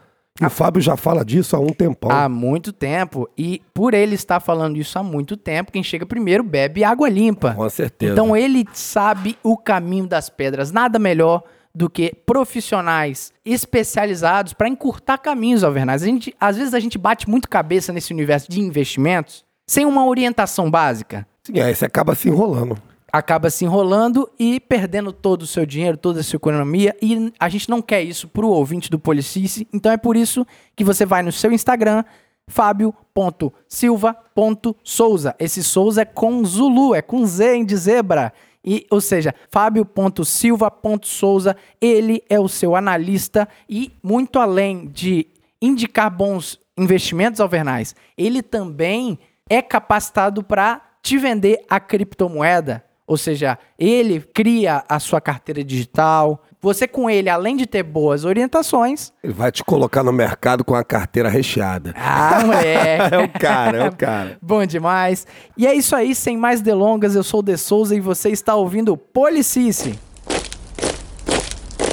E 0.41 0.45
o 0.45 0.51
Fábio 0.51 0.83
já 0.83 0.97
fala 0.99 1.25
disso 1.25 1.57
há 1.57 1.59
um 1.59 1.69
tempão. 1.69 2.11
Há 2.11 2.29
muito 2.29 2.73
tempo. 2.73 3.29
E 3.39 3.63
por 3.73 3.95
ele 3.95 4.15
estar 4.15 4.39
falando 4.39 4.77
isso 4.77 4.99
há 4.99 5.03
muito 5.03 5.35
tempo, 5.35 5.73
quem 5.73 5.83
chega 5.83 6.05
primeiro 6.05 6.43
bebe 6.45 6.85
água 6.85 7.09
limpa. 7.09 7.55
Com 7.55 7.69
certeza. 7.71 8.13
Então 8.13 8.37
ele 8.37 8.67
sabe 8.73 9.39
o 9.43 9.57
caminho 9.57 10.07
das 10.07 10.29
pedras. 10.29 10.71
Nada 10.71 10.99
melhor 10.99 11.43
do 11.75 11.89
que 11.89 12.13
profissionais 12.27 13.33
especializados 13.45 14.53
para 14.53 14.69
encurtar 14.69 15.19
caminhos, 15.19 15.65
Alvernaz. 15.65 16.03
A 16.03 16.07
gente, 16.07 16.35
às 16.39 16.57
vezes 16.57 16.75
a 16.75 16.81
gente 16.81 16.99
bate 16.99 17.31
muito 17.31 17.49
cabeça 17.49 17.93
nesse 17.93 18.13
universo 18.13 18.51
de 18.51 18.61
investimentos 18.61 19.46
sem 19.67 19.85
uma 19.85 20.07
orientação 20.07 20.71
básica. 20.71 21.27
Sim, 21.43 21.59
aí 21.61 21.75
você 21.75 21.87
acaba 21.87 22.15
se 22.15 22.29
enrolando. 22.29 22.79
Acaba 23.13 23.51
se 23.51 23.65
enrolando 23.65 24.31
e 24.39 24.61
perdendo 24.61 25.13
todo 25.13 25.43
o 25.43 25.47
seu 25.47 25.67
dinheiro, 25.67 25.97
toda 25.97 26.21
a 26.21 26.23
sua 26.23 26.37
economia. 26.37 26.95
E 27.01 27.33
a 27.39 27.49
gente 27.49 27.71
não 27.71 27.81
quer 27.81 28.03
isso 28.03 28.29
pro 28.29 28.49
ouvinte 28.49 28.91
do 28.91 28.99
Policice. 28.99 29.67
Então 29.73 29.91
é 29.91 29.97
por 29.97 30.17
isso 30.17 30.47
que 30.75 30.85
você 30.85 31.07
vai 31.07 31.23
no 31.23 31.33
seu 31.33 31.51
Instagram, 31.53 32.05
fabio.silva.souza. 32.47 35.35
Esse 35.39 35.65
Souza 35.65 36.03
é 36.03 36.05
com 36.05 36.45
Zulu, 36.45 36.95
é 36.95 37.01
com 37.03 37.25
Z 37.25 37.57
em 37.57 37.65
de 37.65 37.77
zebra. 37.77 38.33
E, 38.65 38.85
ou 38.91 39.01
seja, 39.01 39.33
fabio.silva.souza, 39.49 41.57
ele 41.81 42.25
é 42.29 42.41
o 42.41 42.49
seu 42.49 42.75
analista 42.75 43.49
e 43.69 43.93
muito 44.03 44.41
além 44.41 44.89
de 44.89 45.29
indicar 45.63 46.11
bons 46.11 46.59
investimentos 46.77 47.41
alvernais, 47.41 47.95
ele 48.19 48.43
também 48.43 49.21
é 49.49 49.63
capacitado 49.63 50.43
para 50.43 50.81
te 51.03 51.19
vender 51.19 51.61
a 51.69 51.79
criptomoeda. 51.79 52.85
Ou 53.07 53.17
seja, 53.17 53.57
ele 53.79 54.21
cria 54.21 54.83
a 54.89 54.99
sua 54.99 55.21
carteira 55.21 55.63
digital. 55.63 56.43
Você 56.61 56.89
com 56.89 57.09
ele, 57.09 57.31
além 57.31 57.57
de 57.57 57.65
ter 57.65 57.85
boas 57.85 58.25
orientações, 58.25 59.13
Ele 59.23 59.33
vai 59.33 59.53
te 59.53 59.63
colocar 59.63 60.03
no 60.03 60.13
mercado 60.13 60.65
com 60.65 60.75
a 60.75 60.83
carteira 60.83 61.29
recheada. 61.29 61.95
ah, 61.97 62.41
moleque. 62.45 63.15
É 63.15 63.19
o 63.19 63.29
cara, 63.29 63.79
é 63.79 63.89
o 63.89 63.95
cara. 63.95 64.37
Bom 64.43 64.67
demais. 64.67 65.25
E 65.57 65.69
é 65.69 65.73
isso 65.75 65.95
aí, 65.95 66.17
sem 66.17 66.37
mais 66.37 66.61
delongas, 66.61 67.15
eu 67.15 67.23
sou 67.23 67.39
o 67.39 67.43
De 67.45 67.57
Souza 67.57 67.95
e 67.95 68.01
você 68.01 68.31
está 68.31 68.57
ouvindo 68.57 68.97
Policice. 68.97 69.97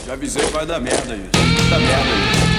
Já 0.08 0.14
avisei 0.14 0.44
que 0.44 0.52
vai 0.52 0.66
dar 0.66 0.80
merda 0.80 1.14
isso. 1.14 1.30
Vai 1.70 1.80
dar 1.80 1.80
merda 1.80 2.10
isso. 2.48 2.53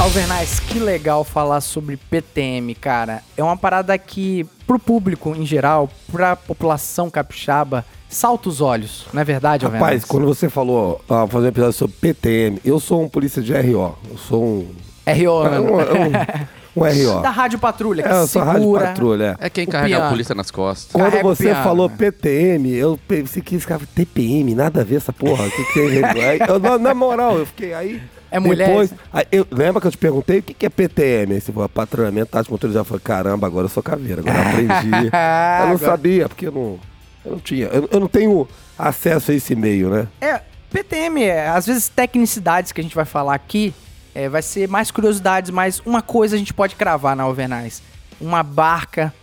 Alvernais, 0.00 0.60
que 0.60 0.78
legal 0.78 1.24
falar 1.24 1.60
sobre 1.60 1.96
PTM, 1.96 2.72
cara. 2.74 3.20
É 3.36 3.42
uma 3.42 3.56
parada 3.56 3.98
que, 3.98 4.46
pro 4.66 4.78
público 4.78 5.34
em 5.36 5.44
geral, 5.44 5.90
pra 6.10 6.36
população 6.36 7.10
capixaba, 7.10 7.84
salta 8.08 8.48
os 8.48 8.60
olhos, 8.60 9.06
não 9.12 9.20
é 9.20 9.24
verdade, 9.24 9.64
Alvernais? 9.64 9.94
Rapaz, 9.94 10.04
quando 10.04 10.24
você 10.26 10.48
falou, 10.48 11.00
ó, 11.08 11.26
fazer 11.26 11.46
um 11.46 11.48
episódio 11.48 11.72
sobre 11.74 11.96
PTM, 11.96 12.60
eu 12.64 12.78
sou 12.78 13.02
um 13.02 13.08
polícia 13.08 13.42
de 13.42 13.52
RO. 13.52 13.98
Eu 14.08 14.16
sou 14.18 14.44
um. 14.44 14.66
RO, 15.06 15.46
é 15.46 15.60
um, 15.60 15.80
é 15.80 15.92
um, 15.92 16.82
um 16.84 17.14
RO. 17.16 17.20
da 17.20 17.30
Rádio 17.30 17.58
Patrulha, 17.58 18.02
que 18.04 18.08
É, 18.08 18.12
eu 18.22 18.26
sou 18.28 18.42
rádio 18.42 18.60
segura... 18.60 18.86
patrulha. 18.86 19.36
é. 19.40 19.46
É 19.46 19.50
quem 19.50 19.66
carrega 19.66 20.06
a 20.06 20.10
polícia 20.10 20.34
nas 20.34 20.50
costas. 20.52 20.92
Quando 20.92 21.10
Carrega 21.10 21.24
você 21.24 21.44
piano, 21.44 21.64
falou 21.64 21.88
né? 21.88 21.96
PTM, 21.98 22.72
eu 22.72 22.98
pensei 23.08 23.42
que 23.42 23.56
esse 23.56 23.66
cara 23.66 23.80
TPM, 23.96 24.54
nada 24.54 24.80
a 24.80 24.84
ver 24.84 24.96
essa 24.96 25.12
porra. 25.12 25.44
O 25.44 25.50
que, 25.50 25.64
que 25.64 25.72
tem 25.72 26.04
a 26.04 26.12
ver? 26.12 26.24
Aí, 26.24 26.38
eu, 26.48 26.58
na, 26.60 26.78
na 26.78 26.94
moral, 26.94 27.36
eu 27.36 27.44
fiquei 27.46 27.74
aí. 27.74 28.00
É 28.30 28.38
mulher? 28.38 28.68
Depois, 28.68 28.92
aí 29.12 29.24
eu, 29.32 29.46
lembra 29.50 29.80
que 29.80 29.86
eu 29.86 29.90
te 29.90 29.98
perguntei 29.98 30.38
o 30.40 30.42
que, 30.42 30.54
que 30.54 30.66
é 30.66 30.68
PTM? 30.68 31.32
Aí 31.34 31.40
você 31.40 31.52
falou, 31.52 31.68
patrulhamento 31.68 32.30
tático 32.32 32.52
motorizado. 32.52 32.80
Eu 32.82 32.84
falei, 32.84 33.02
caramba, 33.02 33.46
agora 33.46 33.64
eu 33.64 33.68
sou 33.70 33.82
caveira, 33.82 34.20
agora 34.20 34.38
eu 34.38 34.42
aprendi. 34.72 34.96
eu 35.06 35.10
não 35.10 35.72
Agora- 35.74 35.78
sabia, 35.78 36.28
porque 36.28 36.46
eu 36.48 36.52
não, 36.52 36.78
eu 37.24 37.32
não 37.32 37.38
tinha. 37.38 37.66
Eu, 37.66 37.88
eu 37.90 38.00
não 38.00 38.08
tenho 38.08 38.46
acesso 38.78 39.30
a 39.30 39.34
esse 39.34 39.54
meio, 39.54 39.88
né? 39.90 40.06
É, 40.20 40.40
PTM, 40.70 41.22
é, 41.22 41.48
às 41.48 41.66
vezes 41.66 41.88
tecnicidades 41.88 42.72
que 42.72 42.80
a 42.80 42.84
gente 42.84 42.94
vai 42.94 43.04
falar 43.06 43.34
aqui, 43.34 43.72
é, 44.14 44.28
vai 44.28 44.42
ser 44.42 44.68
mais 44.68 44.90
curiosidades, 44.90 45.50
mas 45.50 45.80
uma 45.86 46.02
coisa 46.02 46.36
a 46.36 46.38
gente 46.38 46.52
pode 46.52 46.74
cravar 46.74 47.16
na 47.16 47.22
Alvernais. 47.22 47.82
Uma 48.20 48.42
barca 48.42 49.14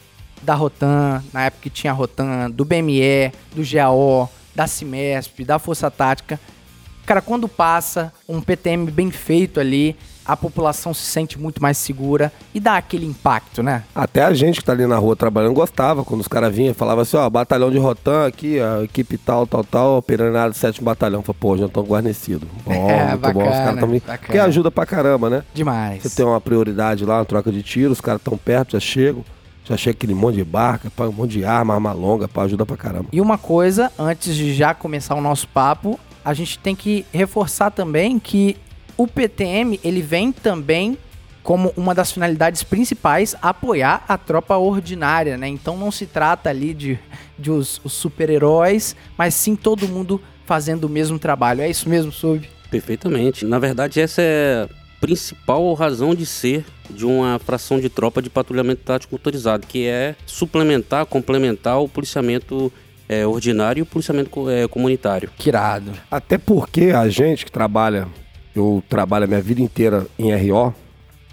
da 0.41 0.55
Rotan, 0.55 1.23
na 1.33 1.45
época 1.45 1.63
que 1.63 1.69
tinha 1.69 1.91
a 1.91 1.95
Rotan, 1.95 2.49
do 2.51 2.63
BME, 2.65 3.31
do 3.55 3.61
GAO, 3.63 4.29
da 4.55 4.67
CIMESP, 4.67 5.43
da 5.43 5.59
Força 5.59 5.89
Tática. 5.91 6.39
Cara, 7.05 7.21
quando 7.21 7.47
passa 7.47 8.11
um 8.27 8.41
PTM 8.41 8.89
bem 8.89 9.11
feito 9.11 9.59
ali, 9.59 9.95
a 10.25 10.35
população 10.35 10.91
se 10.91 11.03
sente 11.03 11.39
muito 11.39 11.61
mais 11.61 11.77
segura 11.77 12.33
e 12.53 12.59
dá 12.59 12.77
aquele 12.77 13.05
impacto, 13.05 13.61
né? 13.61 13.83
Até 13.93 14.23
a 14.23 14.33
gente 14.33 14.59
que 14.59 14.65
tá 14.65 14.71
ali 14.71 14.87
na 14.87 14.97
rua 14.97 15.15
trabalhando 15.15 15.53
gostava, 15.53 16.03
quando 16.03 16.21
os 16.21 16.27
caras 16.27 16.53
vinham 16.53 16.71
e 16.71 16.73
falavam 16.73 17.03
assim, 17.03 17.15
ó, 17.15 17.29
batalhão 17.29 17.69
de 17.69 17.77
Rotan 17.77 18.25
aqui, 18.25 18.59
a 18.59 18.83
equipe 18.83 19.19
tal, 19.19 19.45
tal, 19.45 19.63
tal, 19.63 19.97
operando 19.97 20.49
do 20.49 20.55
sétimo 20.55 20.85
batalhão. 20.85 21.21
Falei, 21.21 21.37
pô, 21.39 21.55
já 21.55 21.67
estão 21.67 21.83
guarnecidos. 21.83 22.49
Bom, 22.65 22.89
É, 22.89 23.09
muito 23.09 23.21
bom, 23.21 23.29
os 23.29 23.35
bacana, 23.35 23.51
caras 23.51 23.89
bacana. 24.01 24.17
Porque 24.17 24.39
ajuda 24.39 24.71
pra 24.71 24.85
caramba, 24.85 25.29
né? 25.29 25.43
Demais. 25.53 26.01
Você 26.01 26.09
tem 26.09 26.25
uma 26.25 26.41
prioridade 26.41 27.05
lá, 27.05 27.19
uma 27.19 27.25
troca 27.25 27.51
de 27.51 27.61
tiro, 27.61 27.91
os 27.91 28.01
caras 28.01 28.21
tão 28.23 28.35
perto, 28.35 28.71
já 28.71 28.79
chegam. 28.79 29.23
Já 29.63 29.75
chega 29.75 29.97
aquele 29.97 30.13
monte 30.13 30.35
de 30.35 30.43
barca, 30.43 30.91
um 30.99 31.11
monte 31.11 31.31
de 31.31 31.45
arma, 31.45 31.73
arma 31.73 31.91
longa, 31.91 32.27
pá, 32.27 32.43
ajuda 32.43 32.65
pra 32.65 32.77
caramba. 32.77 33.05
E 33.11 33.19
uma 33.19 33.37
coisa, 33.37 33.91
antes 33.97 34.35
de 34.35 34.53
já 34.53 34.75
começar 34.75 35.15
o 35.15 35.21
nosso 35.21 35.47
papo, 35.47 35.99
a 36.25 36.33
gente 36.33 36.57
tem 36.57 36.75
que 36.75 37.05
reforçar 37.13 37.69
também 37.69 38.17
que 38.17 38.57
o 38.97 39.07
PTM, 39.07 39.79
ele 39.83 40.01
vem 40.01 40.31
também 40.31 40.97
como 41.43 41.71
uma 41.77 41.93
das 41.93 42.11
finalidades 42.11 42.63
principais 42.63 43.35
apoiar 43.39 44.03
a 44.07 44.17
tropa 44.17 44.57
ordinária, 44.57 45.37
né? 45.37 45.47
Então 45.47 45.77
não 45.77 45.91
se 45.91 46.07
trata 46.07 46.49
ali 46.49 46.73
de, 46.73 46.97
de 47.37 47.51
os, 47.51 47.79
os 47.83 47.93
super-heróis, 47.93 48.95
mas 49.15 49.35
sim 49.35 49.55
todo 49.55 49.87
mundo 49.87 50.19
fazendo 50.45 50.85
o 50.85 50.89
mesmo 50.89 51.19
trabalho. 51.19 51.61
É 51.61 51.69
isso 51.69 51.87
mesmo, 51.87 52.11
Sub? 52.11 52.49
Perfeitamente. 52.71 53.45
Na 53.45 53.59
verdade, 53.59 54.01
essa 54.01 54.23
é 54.23 54.63
a 54.63 54.99
principal 54.99 55.71
razão 55.75 56.15
de 56.15 56.25
ser 56.25 56.65
de 56.89 57.05
uma 57.05 57.37
fração 57.37 57.79
de 57.79 57.89
tropa 57.89 58.21
de 58.21 58.29
patrulhamento 58.29 58.81
tático 58.83 59.13
motorizado, 59.13 59.67
que 59.67 59.85
é 59.85 60.15
suplementar, 60.25 61.05
complementar 61.05 61.79
o 61.79 61.87
policiamento 61.87 62.71
é, 63.07 63.25
ordinário 63.25 63.79
e 63.79 63.83
o 63.83 63.85
policiamento 63.85 64.49
é, 64.49 64.67
comunitário. 64.67 65.29
Que 65.37 65.49
irado. 65.49 65.91
Até 66.09 66.37
porque 66.37 66.85
a 66.85 67.07
gente 67.07 67.45
que 67.45 67.51
trabalha, 67.51 68.07
eu 68.55 68.83
trabalho 68.89 69.25
a 69.25 69.27
minha 69.27 69.41
vida 69.41 69.61
inteira 69.61 70.05
em 70.17 70.33
RO, 70.35 70.73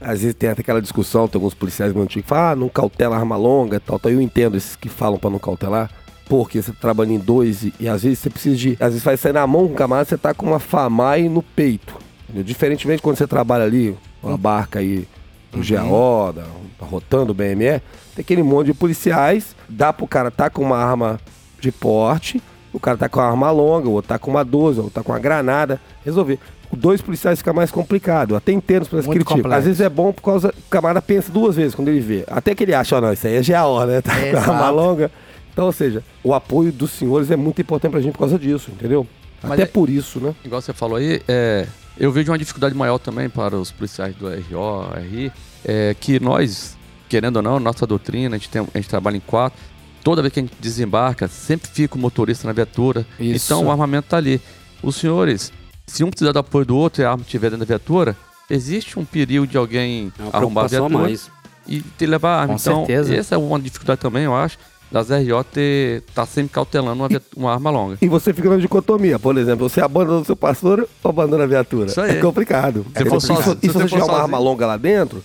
às 0.01 0.21
vezes 0.21 0.35
tem 0.35 0.51
até 0.51 0.61
aquela 0.61 0.83
discussão, 0.83 1.29
tem 1.29 1.39
alguns 1.39 1.55
policiais 1.55 1.93
muito 1.93 2.05
antigos 2.05 2.25
que 2.25 2.29
falam, 2.29 2.53
ah, 2.53 2.57
não 2.57 2.69
cautela 2.69 3.17
arma 3.17 3.37
longa 3.37 3.77
e 3.77 3.81
tal, 3.81 3.99
tal. 3.99 4.11
Eu 4.11 4.21
entendo 4.21 4.57
esses 4.57 4.77
que 4.77 4.89
falam 4.89 5.19
pra 5.19 5.31
não 5.31 5.39
cautelar, 5.39 5.91
porque 6.29 6.61
você 6.61 6.73
trabalha 6.73 7.13
em 7.13 7.19
dois 7.19 7.63
e, 7.63 7.75
e 7.79 7.89
às 7.89 8.03
vezes 8.03 8.19
você 8.19 8.31
precisa 8.31 8.57
de. 8.57 8.71
Às 8.81 8.91
vezes 8.91 9.03
vai 9.03 9.17
sair 9.17 9.33
na 9.33 9.47
mão 9.47 9.69
com 9.69 9.75
o 9.75 9.77
camarada, 9.77 10.09
você 10.09 10.19
tá 10.19 10.35
com 10.35 10.47
uma 10.47 10.59
FAMAI 10.59 11.29
no 11.29 11.43
peito. 11.43 11.97
entendeu? 12.25 12.45
Diferentemente 12.45 13.01
quando 13.01 13.17
você 13.17 13.27
trabalha 13.27 13.65
ali, 13.65 13.97
uma 14.23 14.37
barca 14.37 14.81
aí 14.81 15.07
do 15.53 15.61
GAO, 15.65 16.33
da, 16.33 16.43
da 16.81 16.87
Rotan, 16.87 17.27
do 17.27 17.35
BME, 17.35 17.81
tem 18.15 18.23
aquele 18.23 18.43
monte 18.43 18.67
de 18.67 18.75
policiais, 18.75 19.55
dá 19.69 19.93
pro 19.93 20.07
cara 20.07 20.31
tá 20.31 20.51
com 20.51 20.63
uma 20.63 20.79
arma 20.79 21.21
de 21.63 21.73
porte, 21.73 22.43
o 22.73 22.81
cara 22.81 22.97
tá 22.99 23.09
com 23.09 23.21
uma 23.21 23.27
arma 23.29 23.51
longa, 23.51 23.89
o 23.89 23.93
outro 23.93 24.09
tá 24.09 24.19
com 24.19 24.31
uma 24.31 24.45
12, 24.45 24.81
o 24.81 24.83
outro 24.85 24.95
tá 24.95 25.03
com 25.03 25.13
uma 25.13 25.19
granada, 25.19 25.81
resolver. 26.05 26.39
Dois 26.75 27.03
policiais 27.03 27.39
fica 27.39 27.53
mais 27.53 27.71
complicado. 27.71 28.35
Até 28.35 28.51
entendo 28.51 28.83
os 28.83 28.89
policiais 28.89 29.07
Muito 29.07 29.27
criticam. 29.27 29.37
complexo. 29.43 29.59
Às 29.59 29.65
vezes 29.67 29.81
é 29.83 29.89
bom 29.91 30.11
por 30.13 30.23
causa 30.23 30.49
o 30.49 30.71
camarada 30.71 31.03
pensa 31.03 31.31
duas 31.31 31.55
vezes 31.57 31.75
quando 31.75 31.89
ele 31.89 32.01
vê. 32.01 32.25
Até 32.27 32.55
que 32.55 32.63
ele 32.65 32.75
acha, 32.75 32.97
ó, 32.97 33.01
não, 33.01 33.13
isso 33.13 33.27
aí 33.27 33.37
é 33.37 33.43
GAO, 33.43 33.85
né? 33.87 34.01
Tá 34.03 34.13
com 34.45 34.51
a 34.51 34.55
arma 34.55 34.71
longa. 34.71 35.11
Então, 35.53 35.67
ou 35.67 35.73
seja, 35.73 36.03
o 36.25 36.33
apoio 36.33 36.73
dos 36.73 36.91
senhores 36.93 37.31
é 37.31 37.37
muito 37.37 37.61
importante 37.61 37.91
pra 37.93 38.01
gente 38.01 38.13
por 38.15 38.21
causa 38.21 38.39
disso, 38.39 38.71
entendeu? 38.71 39.07
Mas 39.43 39.53
Até 39.53 39.63
é- 39.65 39.67
por 39.67 39.91
isso, 39.91 40.19
né? 40.19 40.35
Igual 40.43 40.63
você 40.63 40.73
falou 40.73 40.97
aí, 40.97 41.21
é, 41.29 41.67
eu 41.99 42.11
vejo 42.11 42.33
uma 42.33 42.39
dificuldade 42.39 42.75
maior 42.75 42.99
também 42.99 43.29
para 43.29 43.55
os 43.57 43.71
policiais 43.71 44.15
do 44.17 44.27
RO, 44.29 44.89
RI, 44.99 45.31
é 45.67 45.95
que 46.01 46.19
nós, 46.19 46.75
querendo 47.07 47.37
ou 47.37 47.43
não, 47.43 47.61
nossa 47.61 47.87
doutrina, 47.87 48.35
a 48.37 48.39
gente, 48.39 48.49
tem, 48.49 48.63
a 48.63 48.79
gente 48.79 48.89
trabalha 48.89 49.19
em 49.19 49.21
quatro, 49.21 49.59
toda 50.03 50.23
vez 50.23 50.33
que 50.35 50.41
a 50.41 50.43
gente 50.43 50.55
desembarca, 50.61 51.29
sempre 51.29 51.69
fica 51.71 51.95
o 51.97 51.99
motorista 51.99 52.47
na 52.47 52.53
viatura, 52.53 53.07
Isso. 53.19 53.47
então 53.53 53.67
o 53.67 53.71
armamento 53.71 54.09
tá 54.09 54.17
ali. 54.17 54.41
Os 54.83 54.97
senhores, 54.97 55.53
se 55.87 56.03
um 56.03 56.11
precisar 56.11 56.33
do 56.33 56.39
apoio 56.41 56.65
do 56.65 56.77
outro 56.77 57.03
e 57.03 57.05
a 57.05 57.11
arma 57.11 57.23
estiver 57.23 57.51
dentro 57.51 57.65
da 57.65 57.69
viatura, 57.69 58.17
existe 58.51 58.99
um 58.99 59.05
perigo 59.05 59.47
de 59.47 59.57
alguém 59.57 60.13
É 60.19 60.23
uma 60.23 60.31
arrombar 60.33 60.65
a 60.65 60.69
viatura 60.69 60.99
mais. 60.99 61.31
e 61.67 61.81
te 61.81 62.05
levar 62.07 62.31
a 62.37 62.41
arma. 62.43 62.55
Com 62.55 62.61
então, 62.61 62.87
certeza. 62.87 63.15
essa 63.15 63.35
é 63.35 63.39
uma 63.39 63.59
dificuldade 63.61 64.01
também, 64.01 64.25
eu 64.25 64.35
acho, 64.35 64.59
das 64.91 65.09
RO 65.09 65.43
ter, 65.45 66.03
tá 66.15 66.27
sempre 66.27 66.53
cautelando 66.53 67.03
uma, 67.05 67.09
uma 67.37 67.53
arma 67.55 67.71
longa. 67.71 67.97
E 68.03 68.09
você 68.09 68.35
fica 68.35 68.51
na 68.51 68.57
dicotomia, 68.57 69.19
por 69.19 69.39
exemplo, 69.39 69.69
você 69.69 69.81
abandona 69.81 70.21
o 70.21 70.25
seu 70.25 70.37
pastor 70.37 70.87
ou 71.03 71.09
abandona 71.11 71.45
a 71.45 71.47
viatura? 71.47 71.87
Isso 71.87 72.01
aí. 72.01 72.19
É 72.19 72.21
complicado. 72.21 72.85
Se 72.95 73.05
for 73.07 73.17
e 73.17 73.21
sozinho- 73.21 73.43
se, 73.43 73.51
e 73.51 73.55
se 73.55 73.61
se 73.61 73.67
você 73.69 73.73
você 73.73 73.89
for 73.89 74.01
tiver 74.01 74.05
uma 74.13 74.21
arma 74.21 74.39
longa 74.39 74.67
lá 74.67 74.77
dentro, 74.77 75.25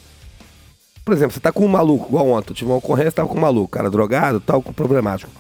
por 1.08 1.14
exemplo, 1.14 1.34
você 1.34 1.40
tá 1.40 1.54
com 1.54 1.64
um 1.64 1.70
maluco, 1.70 2.10
igual 2.10 2.28
ontem, 2.28 2.52
eu 2.52 2.54
tive 2.54 2.70
uma 2.70 2.80
ocorrência, 2.80 3.14
tava 3.14 3.30
com 3.30 3.38
um 3.38 3.40
maluco, 3.40 3.70
cara 3.70 3.90
drogado, 3.90 4.42
tal, 4.42 4.62
com 4.62 4.74
problemático. 4.74 5.32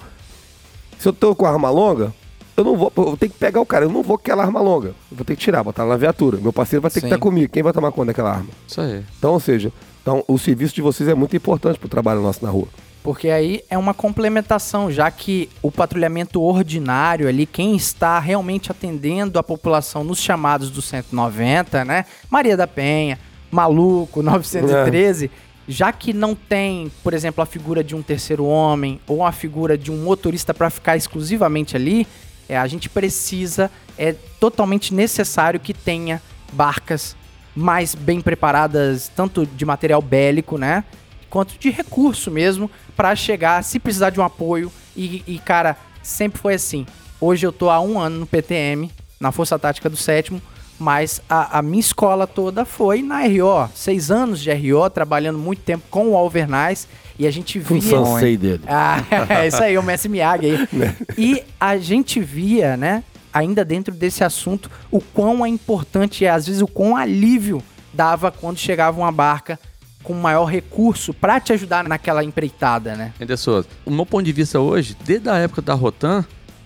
Se 0.97 1.09
eu 1.09 1.11
tô 1.11 1.35
com 1.35 1.45
arma 1.45 1.69
longa, 1.69 2.13
eu 2.55 2.63
não 2.63 2.77
vou, 2.77 2.89
eu 2.95 3.17
tenho 3.17 3.33
que 3.33 3.37
pegar 3.37 3.59
o 3.59 3.65
cara, 3.65 3.83
eu 3.83 3.89
não 3.89 4.01
vou 4.01 4.17
com 4.17 4.21
aquela 4.21 4.45
arma 4.45 4.61
longa. 4.61 4.95
Eu 5.11 5.17
vou 5.17 5.25
ter 5.25 5.35
que 5.35 5.41
tirar, 5.41 5.65
botar 5.65 5.85
na 5.85 5.97
viatura. 5.97 6.37
Meu 6.37 6.53
parceiro 6.53 6.81
vai 6.81 6.89
ter 6.89 7.01
que 7.01 7.07
Sim. 7.07 7.07
estar 7.07 7.19
comigo. 7.19 7.51
Quem 7.51 7.61
vai 7.61 7.73
tomar 7.73 7.91
conta 7.91 8.05
daquela 8.05 8.31
arma? 8.31 8.47
Isso 8.65 8.79
aí. 8.79 9.03
Então, 9.19 9.33
ou 9.33 9.41
seja, 9.41 9.73
então, 10.01 10.23
o 10.25 10.37
serviço 10.37 10.73
de 10.73 10.81
vocês 10.81 11.09
é 11.09 11.13
muito 11.13 11.35
importante 11.35 11.77
pro 11.77 11.89
trabalho 11.89 12.21
nosso 12.21 12.45
na 12.45 12.49
rua. 12.49 12.69
Porque 13.03 13.29
aí 13.29 13.61
é 13.69 13.77
uma 13.77 13.93
complementação, 13.93 14.89
já 14.89 15.11
que 15.11 15.49
o 15.61 15.69
patrulhamento 15.69 16.41
ordinário 16.41 17.27
ali, 17.27 17.45
quem 17.45 17.75
está 17.75 18.19
realmente 18.19 18.71
atendendo 18.71 19.37
a 19.37 19.43
população 19.43 20.05
nos 20.05 20.19
chamados 20.19 20.69
do 20.69 20.81
190, 20.81 21.83
né? 21.83 22.05
Maria 22.29 22.55
da 22.55 22.67
Penha, 22.67 23.19
Maluco, 23.51 24.21
913, 24.21 25.31
já 25.67 25.91
que 25.91 26.13
não 26.13 26.33
tem, 26.33 26.91
por 27.03 27.13
exemplo, 27.13 27.41
a 27.41 27.45
figura 27.45 27.83
de 27.83 27.95
um 27.95 28.01
terceiro 28.01 28.45
homem 28.45 28.99
ou 29.05 29.23
a 29.23 29.31
figura 29.31 29.77
de 29.77 29.91
um 29.91 30.03
motorista 30.03 30.53
para 30.53 30.69
ficar 30.69 30.95
exclusivamente 30.95 31.75
ali, 31.75 32.07
é, 32.47 32.57
a 32.57 32.65
gente 32.67 32.89
precisa, 32.89 33.69
é 33.97 34.13
totalmente 34.39 34.93
necessário 34.93 35.59
que 35.59 35.73
tenha 35.73 36.21
barcas 36.53 37.15
mais 37.53 37.93
bem 37.95 38.21
preparadas, 38.21 39.11
tanto 39.13 39.45
de 39.45 39.65
material 39.65 40.01
bélico, 40.01 40.57
né? 40.57 40.83
Quanto 41.29 41.57
de 41.57 41.69
recurso 41.69 42.31
mesmo, 42.31 42.71
para 42.95 43.15
chegar, 43.15 43.63
se 43.63 43.79
precisar 43.79 44.11
de 44.11 44.19
um 44.19 44.23
apoio. 44.23 44.71
E, 44.95 45.23
e, 45.27 45.39
cara, 45.39 45.75
sempre 46.01 46.39
foi 46.39 46.53
assim. 46.53 46.85
Hoje 47.19 47.45
eu 47.45 47.51
tô 47.51 47.69
há 47.69 47.81
um 47.81 47.99
ano 47.99 48.19
no 48.19 48.27
PTM, 48.27 48.89
na 49.19 49.31
Força 49.31 49.59
Tática 49.59 49.89
do 49.89 49.97
Sétimo, 49.97 50.41
mas 50.79 51.21
a, 51.29 51.59
a 51.59 51.61
minha 51.61 51.79
escola 51.79 52.27
toda 52.27 52.65
foi 52.65 53.01
na 53.01 53.21
RO. 53.21 53.69
Seis 53.73 54.11
anos 54.11 54.41
de 54.41 54.51
RO, 54.51 54.89
trabalhando 54.89 55.39
muito 55.39 55.61
tempo 55.61 55.83
com 55.89 56.09
o 56.09 56.15
Alvernais. 56.15 56.87
E 57.19 57.25
a 57.25 57.31
gente 57.31 57.57
via. 57.57 57.81
Função 57.81 58.19
dele. 58.19 58.61
Ah, 58.67 59.03
é 59.29 59.47
isso 59.47 59.61
aí, 59.63 59.77
o 59.77 59.83
Messi 59.83 60.07
Miyagi 60.07 60.45
aí. 60.45 60.67
e 61.17 61.43
a 61.59 61.77
gente 61.77 62.19
via, 62.19 62.77
né, 62.77 63.03
ainda 63.33 63.65
dentro 63.65 63.93
desse 63.93 64.23
assunto, 64.23 64.69
o 64.91 65.01
quão 65.01 65.45
é 65.45 65.49
importante 65.49 66.23
e 66.23 66.27
às 66.27 66.45
vezes 66.45 66.61
o 66.61 66.67
quão 66.67 66.95
alívio 66.95 67.63
dava 67.93 68.31
quando 68.31 68.57
chegava 68.57 68.99
uma 68.99 69.11
barca 69.11 69.59
com 70.03 70.13
maior 70.13 70.45
recurso 70.45 71.13
pra 71.13 71.39
te 71.39 71.51
ajudar 71.51 71.83
naquela 71.83 72.23
empreitada, 72.23 72.95
né? 72.95 73.13
Anderson, 73.19 73.63
o 73.85 73.91
meu 73.91 74.05
ponto 74.05 74.23
de 74.23 74.31
vista 74.31 74.59
hoje, 74.59 74.95
desde 75.03 75.29
a 75.29 75.35
época 75.35 75.61
da 75.61 75.73
Rotan, 75.73 76.23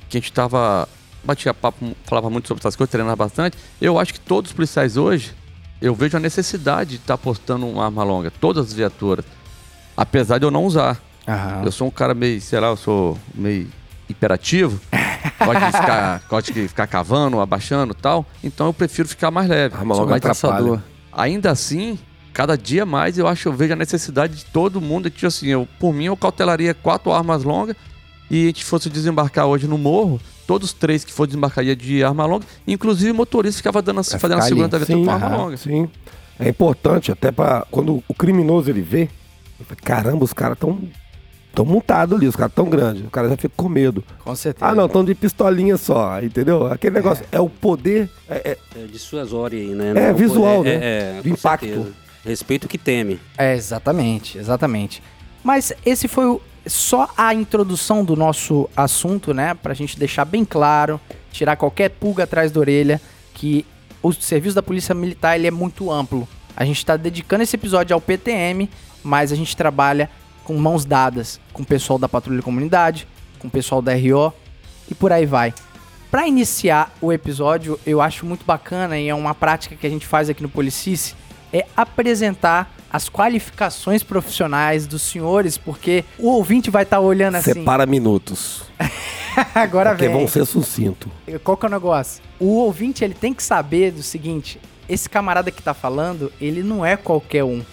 que 0.09 0.17
a 0.17 0.21
gente 0.21 0.31
tava. 0.31 0.87
Batia 1.23 1.53
papo, 1.53 1.95
falava 2.05 2.29
muito 2.29 2.47
sobre 2.47 2.61
essas 2.61 2.75
coisas, 2.75 2.91
treinava 2.91 3.15
bastante, 3.15 3.57
eu 3.79 3.99
acho 3.99 4.13
que 4.13 4.19
todos 4.19 4.51
os 4.51 4.55
policiais 4.55 4.97
hoje, 4.97 5.33
eu 5.81 5.95
vejo 5.95 6.17
a 6.17 6.19
necessidade 6.19 6.91
de 6.91 6.95
estar 6.97 7.17
postando 7.17 7.67
uma 7.67 7.85
arma 7.85 8.03
longa, 8.03 8.31
todas 8.31 8.67
as 8.67 8.73
viaturas. 8.73 9.25
Apesar 9.97 10.37
de 10.37 10.45
eu 10.45 10.51
não 10.51 10.65
usar. 10.65 11.01
Aham. 11.27 11.63
Eu 11.65 11.71
sou 11.71 11.87
um 11.87 11.91
cara 11.91 12.13
meio, 12.13 12.39
sei 12.39 12.59
lá, 12.59 12.67
eu 12.67 12.77
sou 12.77 13.17
meio 13.33 13.67
hiperativo. 14.07 14.79
gosto, 15.45 15.59
de 15.59 15.65
ficar, 15.65 16.23
gosto 16.29 16.53
de 16.53 16.67
ficar 16.67 16.87
cavando, 16.87 17.39
abaixando 17.39 17.93
e 17.93 18.01
tal. 18.01 18.25
Então 18.43 18.67
eu 18.67 18.73
prefiro 18.73 19.07
ficar 19.07 19.31
mais 19.31 19.49
leve. 19.49 19.75
Arma 19.75 19.95
longa 19.95 20.11
mais 20.11 20.21
caçador. 20.21 20.79
Ainda 21.11 21.51
assim, 21.51 21.97
cada 22.33 22.57
dia 22.57 22.85
mais 22.85 23.17
eu 23.17 23.27
acho 23.27 23.49
eu 23.49 23.53
vejo 23.53 23.73
a 23.73 23.75
necessidade 23.75 24.35
de 24.35 24.45
todo 24.45 24.79
mundo. 24.79 25.09
Tipo 25.09 25.27
assim, 25.27 25.47
eu, 25.47 25.67
por 25.79 25.93
mim, 25.93 26.05
eu 26.05 26.17
cautelaria 26.17 26.73
quatro 26.73 27.11
armas 27.11 27.43
longas 27.43 27.75
e 28.29 28.43
a 28.43 28.47
gente 28.47 28.63
fosse 28.63 28.89
desembarcar 28.89 29.45
hoje 29.45 29.67
no 29.67 29.77
morro, 29.77 30.21
todos 30.51 30.67
os 30.69 30.73
três 30.73 31.05
que 31.05 31.13
for 31.13 31.25
desembarcaria 31.25 31.75
de 31.75 32.03
arma 32.03 32.25
longa, 32.25 32.45
inclusive 32.67 33.11
o 33.11 33.15
motorista 33.15 33.57
ficava 33.57 33.81
dando, 33.81 34.01
Vai 34.03 34.19
fazendo 34.19 34.39
a 34.39 34.41
segunda 34.41 34.75
ali. 34.75 34.85
viatura 34.85 34.99
Sim, 34.99 35.05
com 35.05 35.11
arma 35.11 35.27
aham, 35.27 35.37
longa. 35.37 35.57
Sim. 35.57 35.89
É 36.37 36.49
importante 36.49 37.11
até 37.11 37.31
pra 37.31 37.65
quando 37.71 38.03
o 38.07 38.13
criminoso 38.13 38.69
ele 38.69 38.81
vê, 38.81 39.07
caramba, 39.83 40.23
os 40.25 40.33
caras 40.33 40.57
tão 40.59 40.77
tão 41.53 41.65
montados 41.65 42.17
ali, 42.17 42.27
os 42.27 42.35
caras 42.35 42.53
tão 42.53 42.69
grandes, 42.69 43.05
o 43.05 43.09
cara 43.09 43.27
já 43.29 43.35
fica 43.37 43.53
com 43.55 43.67
medo. 43.69 44.03
Com 44.23 44.33
certeza. 44.35 44.65
Ah, 44.71 44.73
não, 44.75 44.87
tão 44.89 45.03
de 45.05 45.13
pistolinha 45.13 45.75
só, 45.77 46.21
entendeu? 46.21 46.65
Aquele 46.67 46.95
negócio 46.95 47.25
é, 47.31 47.39
o 47.41 47.49
poder, 47.49 48.09
é- 48.29 48.51
é- 48.51 48.57
É 48.81 48.85
dissuasória 48.87 49.59
aí, 49.59 49.67
né? 49.75 49.89
É, 49.95 50.07
Não, 50.11 50.15
visual, 50.17 50.61
é, 50.61 50.63
né? 50.63 50.73
É, 50.75 50.77
é, 51.17 51.21
De 51.21 51.29
com 51.29 51.35
impacto. 51.35 51.65
certeza. 51.65 51.91
Respeito 52.25 52.63
o 52.65 52.67
que 52.67 52.77
teme. 52.77 53.19
É, 53.37 53.53
exatamente, 53.55 54.37
exatamente. 54.37 55.01
Mas 55.43 55.73
esse 55.85 56.07
foi 56.07 56.25
o- 56.25 56.41
só 56.67 57.09
a 57.17 57.33
introdução 57.33 58.03
do 58.03 58.15
nosso 58.15 58.69
assunto, 58.75 59.33
né? 59.33 59.53
Pra 59.53 59.73
gente 59.73 59.97
deixar 59.97 60.25
bem 60.25 60.45
claro, 60.45 60.99
tirar 61.31 61.55
qualquer 61.55 61.89
pulga 61.89 62.23
atrás 62.23 62.51
da 62.51 62.59
orelha, 62.59 63.01
que 63.33 63.65
o 64.01 64.11
serviço 64.11 64.55
da 64.55 64.63
Polícia 64.63 64.93
Militar 64.93 65.35
ele 65.37 65.47
é 65.47 65.51
muito 65.51 65.91
amplo. 65.91 66.27
A 66.55 66.65
gente 66.65 66.77
está 66.77 66.97
dedicando 66.97 67.43
esse 67.43 67.55
episódio 67.55 67.93
ao 67.93 68.01
PTM, 68.01 68.69
mas 69.03 69.31
a 69.31 69.35
gente 69.35 69.55
trabalha 69.55 70.09
com 70.43 70.55
mãos 70.57 70.85
dadas 70.85 71.39
com 71.53 71.63
o 71.63 71.65
pessoal 71.65 71.97
da 71.97 72.09
Patrulha 72.09 72.39
de 72.39 72.43
Comunidade, 72.43 73.07
com 73.39 73.47
o 73.47 73.51
pessoal 73.51 73.81
da 73.81 73.93
RO 73.93 74.33
e 74.89 74.95
por 74.95 75.11
aí 75.11 75.25
vai. 75.25 75.53
Para 76.09 76.27
iniciar 76.27 76.93
o 76.99 77.13
episódio, 77.13 77.79
eu 77.85 78.01
acho 78.01 78.25
muito 78.25 78.45
bacana 78.45 78.99
e 78.99 79.07
é 79.07 79.15
uma 79.15 79.33
prática 79.33 79.75
que 79.75 79.87
a 79.87 79.89
gente 79.89 80.05
faz 80.05 80.29
aqui 80.29 80.43
no 80.43 80.49
Policice, 80.49 81.15
é 81.53 81.65
apresentar 81.75 82.69
as 82.91 83.07
qualificações 83.09 84.03
profissionais 84.03 84.85
dos 84.85 85.01
senhores, 85.01 85.57
porque 85.57 86.03
o 86.19 86.27
ouvinte 86.27 86.69
vai 86.69 86.83
estar 86.83 86.99
olhando 86.99 87.35
assim. 87.35 87.53
separa 87.53 87.85
minutos. 87.85 88.63
Agora 89.55 89.91
Porque 89.91 90.07
vem. 90.07 90.17
vão 90.17 90.27
ser 90.27 90.45
sucinto. 90.45 91.09
Qual 91.43 91.55
que 91.55 91.65
é 91.65 91.69
o 91.69 91.71
negócio? 91.71 92.21
O 92.39 92.57
ouvinte 92.57 93.03
ele 93.03 93.13
tem 93.13 93.33
que 93.33 93.41
saber 93.41 93.91
do 93.91 94.03
seguinte: 94.03 94.59
esse 94.89 95.09
camarada 95.09 95.49
que 95.51 95.61
tá 95.63 95.73
falando, 95.73 96.31
ele 96.41 96.61
não 96.61 96.85
é 96.85 96.97
qualquer 96.97 97.43
um. 97.45 97.63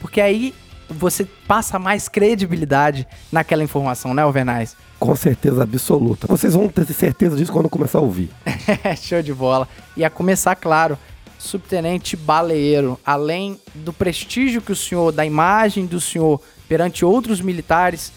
Porque 0.00 0.20
aí 0.20 0.54
você 0.88 1.24
passa 1.46 1.78
mais 1.78 2.08
credibilidade 2.08 3.06
naquela 3.30 3.62
informação, 3.62 4.14
né, 4.14 4.22
Alvernais? 4.22 4.76
Com 4.98 5.14
certeza 5.16 5.62
absoluta. 5.62 6.26
Vocês 6.26 6.54
vão 6.54 6.68
ter 6.68 6.86
certeza 6.92 7.36
disso 7.36 7.52
quando 7.52 7.68
começar 7.68 7.98
a 7.98 8.02
ouvir. 8.02 8.30
Show 9.00 9.22
de 9.22 9.34
bola. 9.34 9.68
E 9.96 10.04
a 10.04 10.10
começar, 10.10 10.54
claro, 10.54 10.96
subtenente 11.42 12.16
baleeiro, 12.16 12.98
além 13.04 13.58
do 13.74 13.92
prestígio 13.92 14.62
que 14.62 14.72
o 14.72 14.76
senhor, 14.76 15.12
da 15.12 15.26
imagem 15.26 15.86
do 15.86 16.00
senhor 16.00 16.40
perante 16.68 17.04
outros 17.04 17.40
militares, 17.40 18.12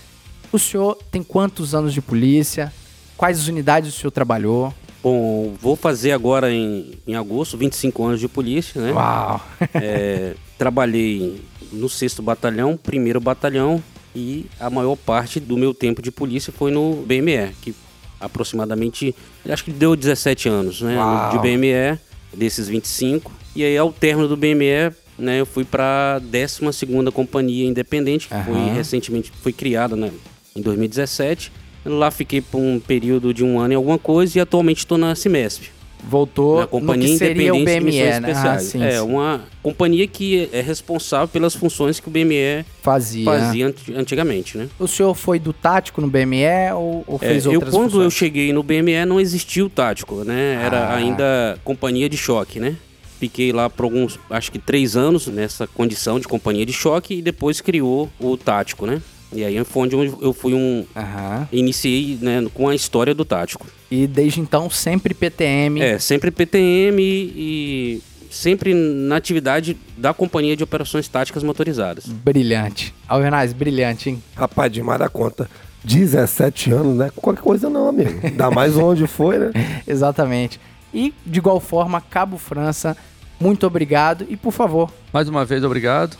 o 0.51 0.59
senhor 0.59 0.97
tem 1.11 1.23
quantos 1.23 1.73
anos 1.73 1.93
de 1.93 2.01
polícia? 2.01 2.71
Quais 3.17 3.47
unidades 3.47 3.95
o 3.95 3.99
senhor 3.99 4.11
trabalhou? 4.11 4.73
Bom, 5.01 5.53
vou 5.59 5.75
fazer 5.75 6.11
agora 6.11 6.51
em, 6.51 6.93
em 7.07 7.15
agosto 7.15 7.57
25 7.57 8.03
anos 8.05 8.19
de 8.19 8.27
polícia, 8.27 8.81
né? 8.81 8.91
Uau! 8.91 9.41
É, 9.73 10.35
trabalhei 10.57 11.41
no 11.71 11.89
6 11.89 12.19
Batalhão, 12.19 12.79
1 12.87 13.19
Batalhão 13.19 13.83
e 14.15 14.45
a 14.59 14.69
maior 14.69 14.95
parte 14.95 15.39
do 15.39 15.57
meu 15.57 15.73
tempo 15.73 16.01
de 16.01 16.11
polícia 16.11 16.53
foi 16.53 16.71
no 16.71 17.03
BME, 17.05 17.53
que 17.61 17.75
aproximadamente, 18.19 19.13
acho 19.49 19.63
que 19.63 19.71
deu 19.71 19.95
17 19.95 20.47
anos, 20.47 20.81
né? 20.81 20.97
Uau. 20.97 21.31
De 21.31 21.39
BME, 21.39 21.99
desses 22.35 22.67
25. 22.67 23.31
E 23.55 23.63
aí, 23.63 23.77
ao 23.77 23.91
término 23.91 24.27
do 24.27 24.35
BME, 24.35 24.93
né, 25.17 25.39
eu 25.39 25.45
fui 25.45 25.63
para 25.63 26.17
a 26.17 26.21
12ª 26.21 27.11
Companhia 27.11 27.67
Independente, 27.67 28.27
que 28.27 28.43
foi 28.43 28.53
Aham. 28.53 28.73
recentemente 28.73 29.31
foi 29.41 29.53
criada 29.53 29.95
né, 29.95 30.11
em 30.55 30.61
2017. 30.61 31.51
Lá 31.85 32.09
fiquei 32.11 32.41
por 32.41 32.59
um 32.59 32.79
período 32.79 33.33
de 33.33 33.43
um 33.43 33.59
ano 33.59 33.73
e 33.73 33.75
alguma 33.75 33.97
coisa 33.97 34.37
e 34.37 34.41
atualmente 34.41 34.79
estou 34.79 34.97
na 34.97 35.13
Cimesp. 35.15 35.69
Voltou 36.07 36.55
Na 36.57 36.61
no 36.61 36.67
Companhia 36.67 37.07
que 37.09 37.17
seria 37.17 37.53
o 37.53 37.63
BME, 37.63 38.19
né? 38.19 38.33
Ah, 38.35 38.59
sim, 38.59 38.83
é 38.83 38.91
sim. 38.91 38.99
uma 38.99 39.41
companhia 39.63 40.05
que 40.07 40.47
é 40.53 40.61
responsável 40.61 41.27
pelas 41.27 41.55
funções 41.55 41.99
que 41.99 42.07
o 42.07 42.11
BME 42.11 42.63
Fazia. 42.83 43.25
fazia 43.25 43.67
anti- 43.67 43.93
antigamente, 43.93 44.57
né? 44.57 44.67
O 44.79 44.87
senhor 44.87 45.13
foi 45.15 45.39
do 45.39 45.51
tático 45.51 45.99
no 46.01 46.07
BME 46.07 46.45
ou, 46.75 47.03
ou 47.07 47.15
É, 47.21 47.27
fez 47.29 47.45
eu, 47.45 47.53
outras 47.53 47.71
quando 47.71 47.85
eu 47.85 47.91
funções? 47.91 48.13
cheguei 48.13 48.53
no 48.53 48.61
BME 48.61 49.03
não 49.05 49.19
existia 49.19 49.65
o 49.65 49.69
tático, 49.69 50.23
né? 50.23 50.61
Era 50.63 50.77
Ah. 50.89 50.95
ainda 50.95 51.59
companhia 51.63 52.07
de 52.07 52.17
choque, 52.17 52.59
né? 52.59 52.75
Fiquei 53.19 53.51
lá 53.51 53.69
por 53.69 53.85
alguns, 53.85 54.19
acho 54.29 54.51
que 54.51 54.59
três 54.59 54.95
anos 54.95 55.25
nessa 55.27 55.65
condição 55.65 56.19
de 56.19 56.27
companhia 56.27 56.65
de 56.65 56.73
choque 56.73 57.15
e 57.15 57.21
depois 57.21 57.61
criou 57.61 58.09
o 58.19 58.35
tático, 58.37 58.85
né? 58.85 59.01
E 59.33 59.43
aí 59.43 59.63
foi 59.63 59.83
onde 59.83 59.95
eu 59.95 60.33
fui 60.33 60.53
um... 60.53 60.85
Aham. 60.95 61.47
Iniciei 61.51 62.17
né, 62.21 62.45
com 62.53 62.69
a 62.69 62.75
história 62.75 63.13
do 63.13 63.25
tático. 63.25 63.67
E 63.89 64.07
desde 64.07 64.39
então 64.39 64.69
sempre 64.69 65.13
PTM. 65.13 65.81
É, 65.81 65.99
sempre 65.99 66.31
PTM 66.31 67.01
e 67.01 68.01
sempre 68.29 68.73
na 68.73 69.15
atividade 69.15 69.77
da 69.97 70.13
Companhia 70.13 70.55
de 70.55 70.63
Operações 70.63 71.07
Táticas 71.07 71.43
Motorizadas. 71.43 72.05
Brilhante. 72.05 72.93
Alvernais, 73.07 73.53
brilhante, 73.53 74.09
hein? 74.09 74.23
Rapaz, 74.35 74.71
demais 74.71 74.99
da 74.99 75.09
conta. 75.09 75.49
17 75.83 76.71
anos, 76.71 76.97
né? 76.97 77.11
Qualquer 77.15 77.41
coisa 77.41 77.69
não, 77.69 77.87
amigo. 77.87 78.19
Ainda 78.23 78.51
mais 78.51 78.75
onde 78.75 79.07
foi, 79.07 79.37
né? 79.37 79.51
Exatamente. 79.87 80.59
E, 80.93 81.13
de 81.25 81.39
igual 81.39 81.59
forma, 81.59 82.01
Cabo 82.01 82.37
França, 82.37 82.97
muito 83.39 83.65
obrigado. 83.67 84.25
E, 84.29 84.35
por 84.35 84.51
favor, 84.51 84.91
Mais 85.13 85.29
uma 85.29 85.45
vez, 85.45 85.63
obrigado. 85.63 86.17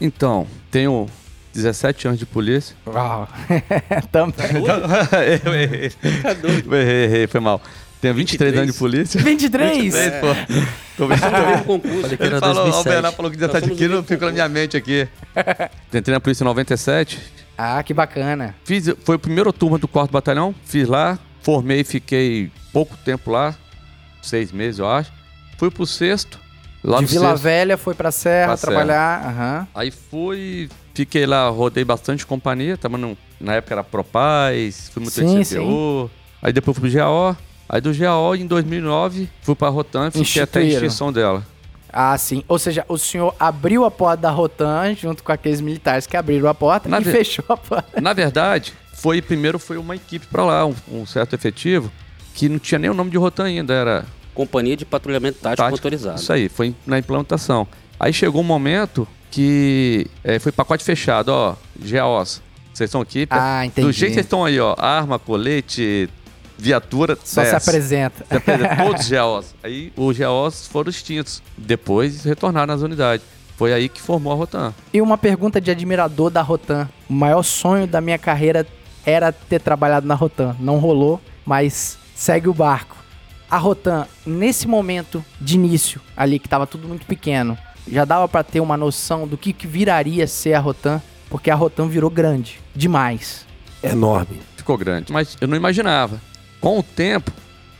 Então, 0.00 0.46
tenho 0.70 1.06
17 1.52 2.08
anos 2.08 2.18
de 2.18 2.26
polícia. 2.26 2.76
Uau. 2.86 3.28
também. 4.12 4.64
eu 5.44 5.54
errei. 5.54 5.92
Eu 6.42 6.74
errei, 6.74 7.04
errei, 7.04 7.26
foi 7.26 7.40
mal. 7.40 7.60
Tenho 8.00 8.14
23, 8.14 8.54
anos 8.56 8.72
de 8.72 8.78
polícia. 8.78 9.20
23? 9.20 9.94
pô. 10.20 10.26
Tô 10.96 11.06
vendo 11.08 11.20
Também 11.20 11.62
concurso. 11.64 12.00
Falei 12.02 12.16
que 12.16 12.22
Ele 12.22 12.30
era 12.36 12.40
falou, 12.40 12.54
o 12.62 12.64
2007. 12.70 12.88
Bernardo 12.94 13.16
falou 13.16 13.30
que 13.30 13.36
17 13.36 13.64
somos 13.64 13.78
quilos, 13.78 14.00
do 14.02 14.06
ficou 14.06 14.28
na 14.28 14.32
minha 14.32 14.48
mente 14.48 14.76
aqui. 14.76 15.08
Entrei 15.92 16.14
na 16.14 16.20
polícia 16.20 16.44
em 16.44 16.46
97. 16.46 17.18
Ah, 17.56 17.82
que 17.82 17.92
bacana. 17.92 18.54
Fiz, 18.64 18.88
foi 19.04 19.16
a 19.16 19.18
primeira 19.18 19.52
turma 19.52 19.78
do 19.78 19.88
4 19.88 20.12
Batalhão. 20.12 20.54
Fiz 20.64 20.86
lá, 20.86 21.18
formei, 21.42 21.82
fiquei 21.82 22.52
pouco 22.72 22.96
tempo 22.98 23.32
lá. 23.32 23.52
Seis 24.22 24.52
meses, 24.52 24.78
eu 24.78 24.88
acho. 24.88 25.10
Fui 25.56 25.68
pro 25.70 25.84
sexto. 25.84 26.38
Lá 26.84 26.98
de 26.98 27.02
no 27.02 27.08
Vila 27.08 27.30
sexto. 27.30 27.42
Velha 27.42 27.76
foi 27.76 27.94
pra 27.94 28.12
Serra 28.12 28.46
Pra 28.48 28.56
Serra. 28.56 28.72
trabalhar. 28.72 29.26
Aham. 29.26 29.68
Aí 29.74 29.90
fui, 29.90 30.68
fiquei 30.98 31.26
lá, 31.26 31.48
rodei 31.48 31.84
bastante 31.84 32.26
companhia. 32.26 32.76
Tava 32.76 32.98
no- 32.98 33.16
na 33.40 33.54
época 33.54 33.74
era 33.74 33.84
Propaz, 33.84 34.90
fui 34.92 35.02
muito 35.02 35.14
Sim, 35.14 35.44
CPO. 35.44 36.10
Aí 36.42 36.52
depois 36.52 36.76
fui 36.76 36.90
pro 36.90 36.98
GAO. 36.98 37.36
Aí 37.68 37.80
do 37.80 37.92
GAO, 37.94 38.34
em 38.34 38.46
2009, 38.46 39.28
fui 39.42 39.54
pra 39.54 39.68
Rotan, 39.68 40.10
fiquei 40.10 40.42
até 40.42 40.60
a 40.60 40.62
extinção 40.64 41.12
dela. 41.12 41.44
Ah, 41.92 42.16
sim. 42.18 42.42
Ou 42.48 42.58
seja, 42.58 42.84
o 42.88 42.98
senhor 42.98 43.34
abriu 43.38 43.84
a 43.84 43.90
porta 43.90 44.22
da 44.22 44.30
Rotan 44.30 44.94
junto 44.94 45.22
com 45.22 45.30
aqueles 45.32 45.60
militares 45.60 46.06
que 46.06 46.16
abriram 46.16 46.48
a 46.48 46.54
porta 46.54 46.88
Na 46.88 47.00
e 47.00 47.04
ve- 47.04 47.12
fechou 47.12 47.44
a 47.48 47.56
porta. 47.56 48.00
Na 48.00 48.12
verdade, 48.12 48.72
foi 48.94 49.22
primeiro 49.22 49.58
foi 49.58 49.78
uma 49.78 49.94
equipe 49.96 50.26
pra 50.26 50.44
lá, 50.44 50.66
um, 50.66 50.74
um 50.90 51.06
certo 51.06 51.34
efetivo, 51.34 51.90
que 52.34 52.48
não 52.48 52.58
tinha 52.58 52.78
nem 52.78 52.90
o 52.90 52.94
nome 52.94 53.10
de 53.10 53.16
Rotan 53.18 53.44
ainda, 53.44 53.72
era 53.72 54.04
Companhia 54.34 54.76
de 54.76 54.84
Patrulhamento 54.84 55.38
Tático, 55.40 55.56
tático. 55.56 55.76
Motorizado. 55.76 56.18
Isso 56.20 56.32
aí, 56.32 56.48
foi 56.48 56.74
na 56.86 56.98
implantação. 56.98 57.66
Aí 57.98 58.12
chegou 58.12 58.40
um 58.40 58.44
momento 58.44 59.06
que 59.30 60.06
é, 60.24 60.38
foi 60.38 60.52
pacote 60.52 60.84
fechado, 60.84 61.28
ó, 61.28 61.54
GAOS. 61.78 62.42
Vocês 62.72 62.88
estão 62.88 63.00
aqui, 63.00 63.26
Ah, 63.30 63.66
entendi. 63.66 63.86
do 63.86 63.92
jeito 63.92 64.10
que 64.10 64.14
vocês 64.14 64.26
estão 64.26 64.44
aí, 64.44 64.58
ó, 64.60 64.74
arma, 64.78 65.18
colete, 65.18 66.08
viatura 66.56 67.16
Só 67.24 67.44
se 67.44 67.52
desce. 67.52 67.68
apresenta. 67.68 68.24
Se 68.28 68.36
apresenta, 68.36 68.76
todos 68.84 69.00
os 69.02 69.08
GAOs. 69.10 69.54
Aí 69.62 69.92
os 69.96 70.16
GAOs 70.16 70.66
foram 70.68 70.90
extintos. 70.90 71.42
Depois 71.56 72.24
retornaram 72.24 72.72
às 72.74 72.82
unidades. 72.82 73.24
Foi 73.56 73.72
aí 73.72 73.88
que 73.88 74.00
formou 74.00 74.32
a 74.32 74.36
Rotan. 74.36 74.72
E 74.92 75.00
uma 75.02 75.18
pergunta 75.18 75.60
de 75.60 75.70
admirador 75.70 76.30
da 76.30 76.40
Rotan. 76.42 76.88
O 77.10 77.12
maior 77.12 77.42
sonho 77.42 77.86
da 77.88 78.00
minha 78.00 78.18
carreira 78.18 78.64
era 79.04 79.32
ter 79.32 79.60
trabalhado 79.60 80.06
na 80.06 80.14
Rotan. 80.14 80.54
Não 80.60 80.78
rolou, 80.78 81.20
mas 81.44 81.98
segue 82.14 82.48
o 82.48 82.54
barco. 82.54 82.96
A 83.50 83.56
Rotan, 83.56 84.06
nesse 84.24 84.68
momento 84.68 85.24
de 85.40 85.54
início, 85.56 86.00
ali 86.16 86.38
que 86.38 86.48
tava 86.48 86.66
tudo 86.68 86.86
muito 86.86 87.04
pequeno, 87.06 87.58
já 87.90 88.04
dava 88.04 88.28
pra 88.28 88.42
ter 88.42 88.60
uma 88.60 88.76
noção 88.76 89.26
do 89.26 89.36
que, 89.36 89.52
que 89.52 89.66
viraria 89.66 90.26
ser 90.26 90.54
a 90.54 90.60
Rotan, 90.60 91.00
porque 91.30 91.50
a 91.50 91.54
Rotan 91.54 91.88
virou 91.88 92.10
grande, 92.10 92.60
demais. 92.74 93.46
Enorme. 93.82 94.40
Ficou 94.56 94.76
grande. 94.76 95.12
Mas 95.12 95.36
eu 95.40 95.48
não 95.48 95.56
imaginava. 95.56 96.20
Com 96.60 96.78
o 96.78 96.82
tempo, 96.82 97.30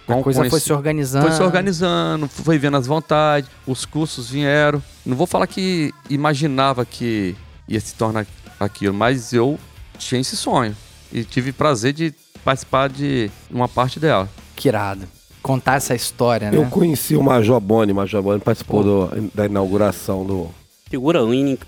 com 0.07 0.21
A 0.21 0.23
coisa 0.23 0.43
com 0.45 0.49
foi 0.51 0.59
esse- 0.59 0.67
se 0.67 0.73
organizando. 0.73 1.27
Foi 1.27 1.35
se 1.37 1.43
organizando, 1.43 2.29
foi 2.29 2.59
vendo 2.59 2.77
as 2.77 2.87
vontades, 2.87 3.51
os 3.67 3.85
cursos 3.85 4.31
vieram. 4.31 4.83
Não 5.05 5.17
vou 5.17 5.27
falar 5.27 5.47
que 5.47 5.93
imaginava 6.09 6.85
que 6.85 7.35
ia 7.69 7.81
se 7.81 7.95
tornar 7.95 8.27
aquilo, 8.61 8.95
mas 8.95 9.33
eu 9.33 9.59
tinha 9.99 10.21
esse 10.21 10.37
sonho. 10.37 10.75
E 11.13 11.25
tive 11.25 11.53
prazer 11.53 11.93
de 11.93 12.15
participar 12.45 12.89
de 12.89 13.31
uma 13.51 13.69
parte 13.69 13.99
dela. 13.99 14.29
Que 14.55 14.69
irado. 14.69 15.07
Contar 15.49 15.77
essa 15.77 15.95
história, 15.95 16.51
Eu 16.53 16.63
né? 16.65 16.69
conheci 16.71 17.17
o 17.17 17.23
Major 17.23 17.59
Boni. 17.59 17.93
O 17.93 17.95
Major 17.95 18.23
Boni 18.23 18.39
participou 18.39 18.85
do- 18.85 19.31
da 19.35 19.47
inauguração 19.47 20.23
do. 20.23 20.49
Figura 20.91 21.21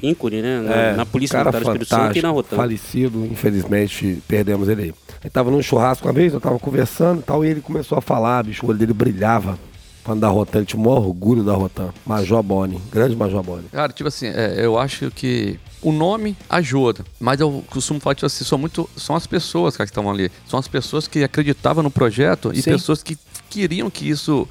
ícone, 0.02 0.42
né? 0.42 0.60
Na, 0.60 0.74
É, 0.74 0.96
na 0.96 1.06
Polícia 1.06 1.38
cara 1.38 1.50
Militar 1.50 1.64
do 1.64 1.82
Espírito 1.82 1.88
Santo 1.88 2.18
e 2.18 2.22
na 2.22 2.28
Rotan. 2.30 2.56
Falecido, 2.56 3.24
infelizmente, 3.24 4.22
perdemos 4.28 4.68
ele 4.68 4.82
aí. 4.82 4.94
Ele 5.22 5.30
tava 5.30 5.50
num 5.50 5.62
churrasco 5.62 6.06
uma 6.06 6.12
vez, 6.12 6.34
eu 6.34 6.40
tava 6.40 6.58
conversando 6.58 7.20
e 7.20 7.22
tal, 7.22 7.42
e 7.42 7.48
ele 7.48 7.60
começou 7.62 7.96
a 7.96 8.02
falar, 8.02 8.44
bicho, 8.44 8.64
o 8.66 8.68
olho 8.68 8.78
dele 8.78 8.92
brilhava. 8.92 9.58
Falando 10.02 10.20
da 10.22 10.28
Rotan, 10.28 10.58
ele 10.58 10.66
tinha 10.66 10.80
o 10.80 10.84
maior 10.84 11.06
orgulho 11.06 11.42
da 11.42 11.52
Rotan. 11.54 11.90
Major 12.06 12.42
Boni, 12.42 12.80
grande 12.90 13.14
Major 13.14 13.42
Boni. 13.42 13.64
Cara, 13.70 13.92
tipo 13.92 14.08
assim, 14.08 14.26
é, 14.28 14.54
eu 14.64 14.78
acho 14.78 15.10
que 15.10 15.58
o 15.82 15.92
nome 15.92 16.34
ajuda, 16.48 17.04
mas 17.20 17.38
eu 17.40 17.62
costumo 17.68 18.00
falar, 18.00 18.14
tipo 18.14 18.24
assim, 18.26 18.42
são 18.44 18.56
muito. 18.58 18.88
São 18.96 19.14
as 19.14 19.26
pessoas 19.26 19.76
cara, 19.76 19.86
que 19.86 19.90
estavam 19.90 20.10
ali. 20.10 20.30
São 20.48 20.58
as 20.58 20.66
pessoas 20.66 21.06
que 21.06 21.22
acreditavam 21.22 21.82
no 21.82 21.90
projeto 21.90 22.50
e 22.54 22.62
Sim. 22.62 22.70
pessoas 22.72 23.02
que 23.02 23.14
queriam 23.50 23.90
que 23.90 24.08
isso 24.08 24.48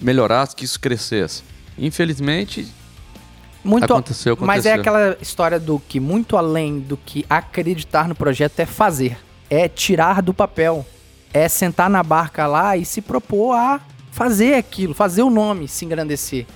melhorasse, 0.00 0.56
que 0.56 0.64
isso 0.64 0.80
crescesse. 0.80 1.42
Infelizmente, 1.78 2.66
Muito, 3.62 3.84
aconteceu, 3.84 4.34
aconteceu. 4.34 4.46
Mas 4.46 4.66
é 4.66 4.72
aquela 4.72 5.16
história 5.20 5.60
do 5.60 5.78
que 5.78 6.00
muito 6.00 6.36
além 6.36 6.80
do 6.80 6.96
que 6.96 7.24
acreditar 7.28 8.08
no 8.08 8.14
projeto 8.14 8.58
é 8.60 8.66
fazer, 8.66 9.18
é 9.48 9.68
tirar 9.68 10.22
do 10.22 10.32
papel, 10.32 10.84
é 11.32 11.48
sentar 11.48 11.88
na 11.90 12.02
barca 12.02 12.46
lá 12.46 12.76
e 12.76 12.84
se 12.84 13.00
propor 13.00 13.54
a 13.54 13.80
fazer 14.10 14.54
aquilo, 14.54 14.94
fazer 14.94 15.22
o 15.22 15.30
nome 15.30 15.68
se 15.68 15.84
engrandecer. 15.84 16.46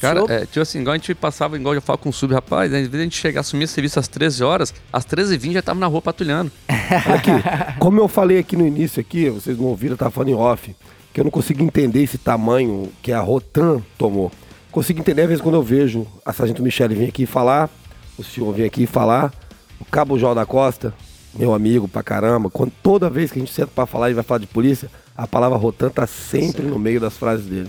Cara, 0.00 0.20
Senhor- 0.26 0.30
é, 0.32 0.46
tipo 0.46 0.60
assim, 0.60 0.80
igual 0.80 0.94
a 0.94 0.96
gente 0.96 1.14
passava, 1.14 1.56
igual 1.56 1.74
eu 1.76 1.82
falo 1.82 1.98
com 1.98 2.08
o 2.08 2.12
sub, 2.12 2.34
rapaz, 2.34 2.72
né, 2.72 2.78
às 2.78 2.86
vezes 2.88 3.00
a 3.00 3.04
gente 3.04 3.16
chega, 3.16 3.38
assumia 3.38 3.68
serviço 3.68 4.00
às 4.00 4.08
13 4.08 4.42
horas, 4.42 4.74
às 4.92 5.04
13h20 5.04 5.52
já 5.52 5.62
tava 5.62 5.78
na 5.78 5.86
rua 5.86 6.02
patrulhando. 6.02 6.50
Olha 6.68 7.14
aqui, 7.14 7.30
como 7.78 8.00
eu 8.00 8.08
falei 8.08 8.38
aqui 8.38 8.56
no 8.56 8.66
início 8.66 9.00
aqui, 9.00 9.30
vocês 9.30 9.56
não 9.56 9.66
ouviram, 9.66 9.94
eu 9.94 9.98
tava 9.98 10.10
falando 10.10 10.30
em 10.30 10.34
off, 10.34 10.74
que 11.12 11.20
eu 11.20 11.24
não 11.24 11.30
consigo 11.30 11.62
entender 11.62 12.02
esse 12.02 12.18
tamanho 12.18 12.90
que 13.02 13.12
a 13.12 13.20
Rotan 13.20 13.82
tomou. 13.98 14.32
Consigo 14.70 15.00
entender, 15.00 15.22
às 15.22 15.28
vezes, 15.28 15.42
quando 15.42 15.56
eu 15.56 15.62
vejo 15.62 16.06
a 16.24 16.32
Sargento 16.32 16.62
Michele 16.62 16.94
vir 16.94 17.08
aqui 17.08 17.26
falar, 17.26 17.68
o 18.16 18.24
senhor 18.24 18.52
vir 18.52 18.64
aqui 18.64 18.86
falar, 18.86 19.32
o 19.78 19.84
Cabo 19.84 20.18
João 20.18 20.34
da 20.34 20.46
Costa, 20.46 20.94
meu 21.34 21.52
amigo 21.52 21.86
pra 21.86 22.02
caramba, 22.02 22.48
quando, 22.48 22.72
toda 22.82 23.10
vez 23.10 23.30
que 23.30 23.38
a 23.38 23.40
gente 23.40 23.52
senta 23.52 23.70
pra 23.74 23.84
falar 23.84 24.10
e 24.10 24.14
vai 24.14 24.24
falar 24.24 24.38
de 24.38 24.46
polícia, 24.46 24.90
a 25.14 25.26
palavra 25.26 25.58
Rotan 25.58 25.90
tá 25.90 26.06
sempre 26.06 26.62
no 26.62 26.78
meio 26.78 26.98
das 26.98 27.16
frases 27.16 27.44
dele. 27.44 27.68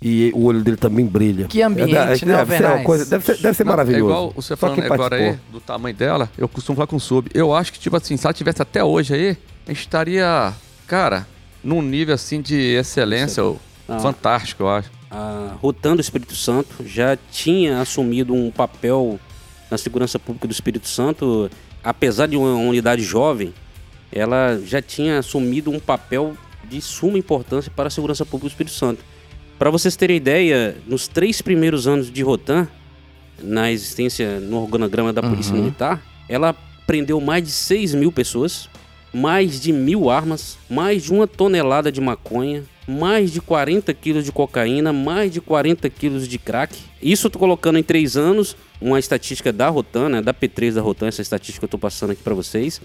E 0.00 0.30
o 0.34 0.44
olho 0.44 0.62
dele 0.62 0.76
também 0.76 1.06
brilha. 1.06 1.46
Que 1.46 1.62
ambiente, 1.62 1.94
É, 1.94 2.04
né, 2.26 2.36
deve, 2.36 2.56
ser 2.58 2.82
coisa, 2.82 3.06
deve, 3.06 3.24
ser, 3.24 3.38
deve 3.38 3.56
ser 3.56 3.64
Não, 3.64 3.72
maravilhoso. 3.72 4.04
É 4.04 4.08
igual 4.08 4.32
você 4.36 4.48
Só 4.48 4.56
falando 4.56 4.92
agora 4.92 5.16
aí, 5.16 5.38
do 5.50 5.58
tamanho 5.58 5.96
dela, 5.96 6.30
eu 6.36 6.46
costumo 6.46 6.76
falar 6.76 6.86
com 6.86 6.96
o 6.96 7.00
sub. 7.00 7.30
Eu 7.32 7.54
acho 7.54 7.72
que, 7.72 7.78
tipo 7.78 7.96
assim, 7.96 8.14
se 8.18 8.26
ela 8.26 8.34
tivesse 8.34 8.60
até 8.60 8.84
hoje 8.84 9.14
aí, 9.14 9.38
a 9.66 9.70
gente 9.70 9.80
estaria, 9.80 10.52
cara, 10.86 11.26
num 11.66 11.82
nível 11.82 12.14
assim 12.14 12.40
de 12.40 12.54
excelência 12.74 13.42
Ah. 13.88 13.98
fantástico, 14.00 14.62
eu 14.62 14.68
acho. 14.68 14.90
a 15.10 15.56
Rotan 15.62 15.94
do 15.94 16.00
Espírito 16.00 16.34
Santo 16.34 16.84
já 16.84 17.16
tinha 17.30 17.80
assumido 17.80 18.34
um 18.34 18.50
papel 18.50 19.18
na 19.70 19.78
segurança 19.78 20.18
pública 20.18 20.46
do 20.48 20.52
Espírito 20.52 20.88
Santo, 20.88 21.50
apesar 21.82 22.26
de 22.26 22.36
uma 22.36 22.54
unidade 22.54 23.02
jovem, 23.02 23.52
ela 24.12 24.60
já 24.64 24.80
tinha 24.82 25.18
assumido 25.18 25.70
um 25.70 25.78
papel 25.78 26.36
de 26.68 26.80
suma 26.80 27.18
importância 27.18 27.70
para 27.74 27.86
a 27.86 27.90
segurança 27.90 28.24
pública 28.24 28.48
do 28.48 28.52
Espírito 28.52 28.74
Santo. 28.74 29.04
Para 29.58 29.70
vocês 29.70 29.94
terem 29.96 30.16
ideia, 30.16 30.76
nos 30.86 31.06
três 31.08 31.40
primeiros 31.40 31.86
anos 31.86 32.10
de 32.10 32.22
Rotan, 32.22 32.68
na 33.42 33.70
existência 33.70 34.40
no 34.40 34.60
organograma 34.62 35.12
da 35.12 35.22
Polícia 35.22 35.52
Uhum. 35.54 35.60
Militar, 35.60 36.02
ela 36.28 36.54
prendeu 36.86 37.20
mais 37.20 37.42
de 37.44 37.50
6 37.50 37.94
mil 37.94 38.10
pessoas, 38.12 38.68
mais 39.16 39.58
de 39.58 39.72
mil 39.72 40.10
armas, 40.10 40.58
mais 40.68 41.04
de 41.04 41.10
uma 41.10 41.26
tonelada 41.26 41.90
de 41.90 42.02
maconha, 42.02 42.64
mais 42.86 43.32
de 43.32 43.40
40 43.40 43.94
quilos 43.94 44.26
de 44.26 44.30
cocaína, 44.30 44.92
mais 44.92 45.32
de 45.32 45.40
40 45.40 45.88
quilos 45.88 46.28
de 46.28 46.38
crack. 46.38 46.76
Isso 47.00 47.26
eu 47.26 47.30
tô 47.30 47.38
colocando 47.38 47.78
em 47.78 47.82
três 47.82 48.14
anos, 48.14 48.54
uma 48.78 48.98
estatística 48.98 49.50
da 49.50 49.70
Rotan, 49.70 50.10
né, 50.10 50.20
da 50.20 50.34
P3 50.34 50.74
da 50.74 50.82
Rotan, 50.82 51.06
essa 51.06 51.22
estatística 51.22 51.60
que 51.60 51.64
eu 51.64 51.68
tô 51.70 51.78
passando 51.78 52.10
aqui 52.10 52.22
para 52.22 52.34
vocês. 52.34 52.78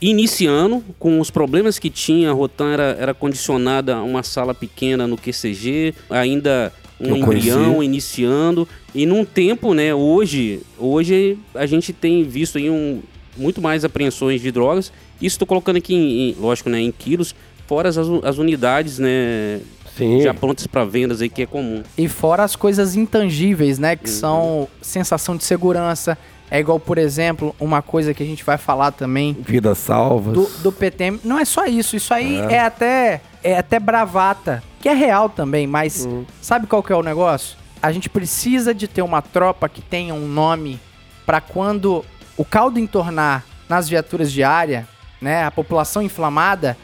Iniciando 0.00 0.82
com 0.98 1.20
os 1.20 1.30
problemas 1.30 1.78
que 1.78 1.90
tinha, 1.90 2.30
a 2.30 2.32
Rotan 2.32 2.72
era, 2.72 2.96
era 2.98 3.14
condicionada 3.14 3.94
a 3.94 4.02
uma 4.02 4.24
sala 4.24 4.52
pequena 4.52 5.06
no 5.06 5.16
QCG, 5.16 5.94
ainda 6.10 6.72
um 7.00 7.14
embrião 7.14 7.80
iniciando. 7.84 8.66
E 8.92 9.06
num 9.06 9.24
tempo, 9.24 9.72
né, 9.74 9.94
hoje, 9.94 10.60
hoje 10.76 11.38
a 11.54 11.66
gente 11.66 11.92
tem 11.92 12.24
visto 12.24 12.58
aí 12.58 12.68
um, 12.68 13.00
muito 13.38 13.62
mais 13.62 13.84
apreensões 13.84 14.40
de 14.40 14.50
drogas. 14.50 14.92
Isso 15.20 15.34
estou 15.34 15.46
colocando 15.46 15.76
aqui, 15.76 15.94
em, 15.94 16.30
em- 16.30 16.36
lógico, 16.38 16.68
né, 16.68 16.80
em 16.80 16.90
quilos, 16.92 17.34
fora 17.66 17.88
as, 17.88 17.96
as 17.96 18.38
unidades, 18.38 18.98
né, 18.98 19.60
Sim. 19.96 20.20
já 20.22 20.32
prontas 20.34 20.66
para 20.66 20.84
vendas 20.84 21.20
aí, 21.22 21.28
que 21.28 21.42
é 21.42 21.46
comum. 21.46 21.82
E 21.96 22.08
fora 22.08 22.42
as 22.44 22.54
coisas 22.56 22.94
intangíveis, 22.96 23.78
né? 23.78 23.96
Que 23.96 24.08
são 24.08 24.68
sensação 24.80 25.36
de 25.36 25.44
segurança. 25.44 26.16
É 26.50 26.60
igual, 26.60 26.80
por 26.80 26.96
exemplo, 26.96 27.54
uma 27.60 27.82
coisa 27.82 28.14
que 28.14 28.22
a 28.22 28.26
gente 28.26 28.42
vai 28.42 28.56
falar 28.56 28.90
também 28.92 29.36
Vidas 29.40 29.76
salvas. 29.78 30.32
do, 30.32 30.46
do 30.62 30.72
PTM. 30.72 31.20
Não 31.22 31.38
é 31.38 31.44
só 31.44 31.66
isso. 31.66 31.94
Isso 31.96 32.14
aí 32.14 32.36
é, 32.38 32.60
até 32.60 33.20
é 33.42 33.58
até 33.58 33.78
bravata, 33.78 34.62
que 34.80 34.88
é 34.88 34.94
real 34.94 35.28
também, 35.28 35.66
mas 35.66 36.08
sabe 36.40 36.66
qual 36.66 36.82
que 36.82 36.90
é 36.92 36.96
o 36.96 37.02
negócio? 37.02 37.56
A 37.82 37.92
gente 37.92 38.08
precisa 38.08 38.72
de 38.72 38.88
ter 38.88 39.02
uma 39.02 39.20
tropa 39.20 39.68
que 39.68 39.82
tenha 39.82 40.14
um 40.14 40.26
nome 40.26 40.80
para 41.26 41.40
quando 41.40 42.02
o 42.38 42.44
caldo 42.44 42.78
entornar 42.78 43.44
nas 43.68 43.88
viaturas 43.88 44.32
de 44.32 44.42
área, 44.42 44.88
né, 45.20 45.44
a 45.44 45.50
população 45.50 46.00
inflamada, 46.00 46.78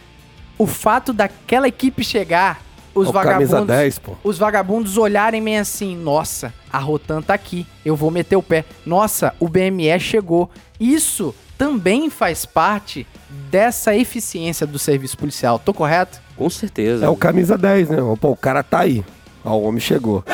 o 0.59 0.67
fato 0.67 1.13
daquela 1.13 1.69
equipe 1.69 2.05
chegar, 2.05 2.61
os 2.95 3.09
o 3.09 3.13
vagabundos 3.13 3.67
10, 3.67 3.99
pô. 4.01 4.17
os 4.23 4.37
vagabundos 4.37 4.99
olharem 4.99 5.41
meio 5.41 5.61
assim, 5.61 5.97
nossa, 5.97 6.53
a 6.73 6.79
Rotan 6.79 7.23
tá 7.23 7.35
aqui, 7.35 7.67
eu 7.85 7.97
vou 7.97 8.11
meter 8.11 8.37
o 8.37 8.43
pé. 8.43 8.65
Nossa, 8.85 9.35
o 9.41 9.49
BME 9.49 9.99
chegou. 9.99 10.51
Isso 10.79 11.35
também 11.57 12.11
faz 12.11 12.45
parte 12.45 13.07
dessa 13.51 13.97
eficiência 13.97 14.67
do 14.67 14.79
serviço 14.79 15.17
policial, 15.17 15.59
tô 15.59 15.73
correto? 15.73 16.21
Com 16.37 16.51
certeza. 16.51 17.07
É 17.07 17.09
o 17.09 17.17
camisa 17.17 17.57
10, 17.57 17.91
né? 17.91 17.97
Pô, 18.21 18.31
o 18.31 18.37
cara 18.37 18.63
tá 18.63 18.81
aí. 18.81 19.05
Ó, 19.45 19.57
o 19.57 19.65
homem 19.65 19.81
chegou. 19.81 20.25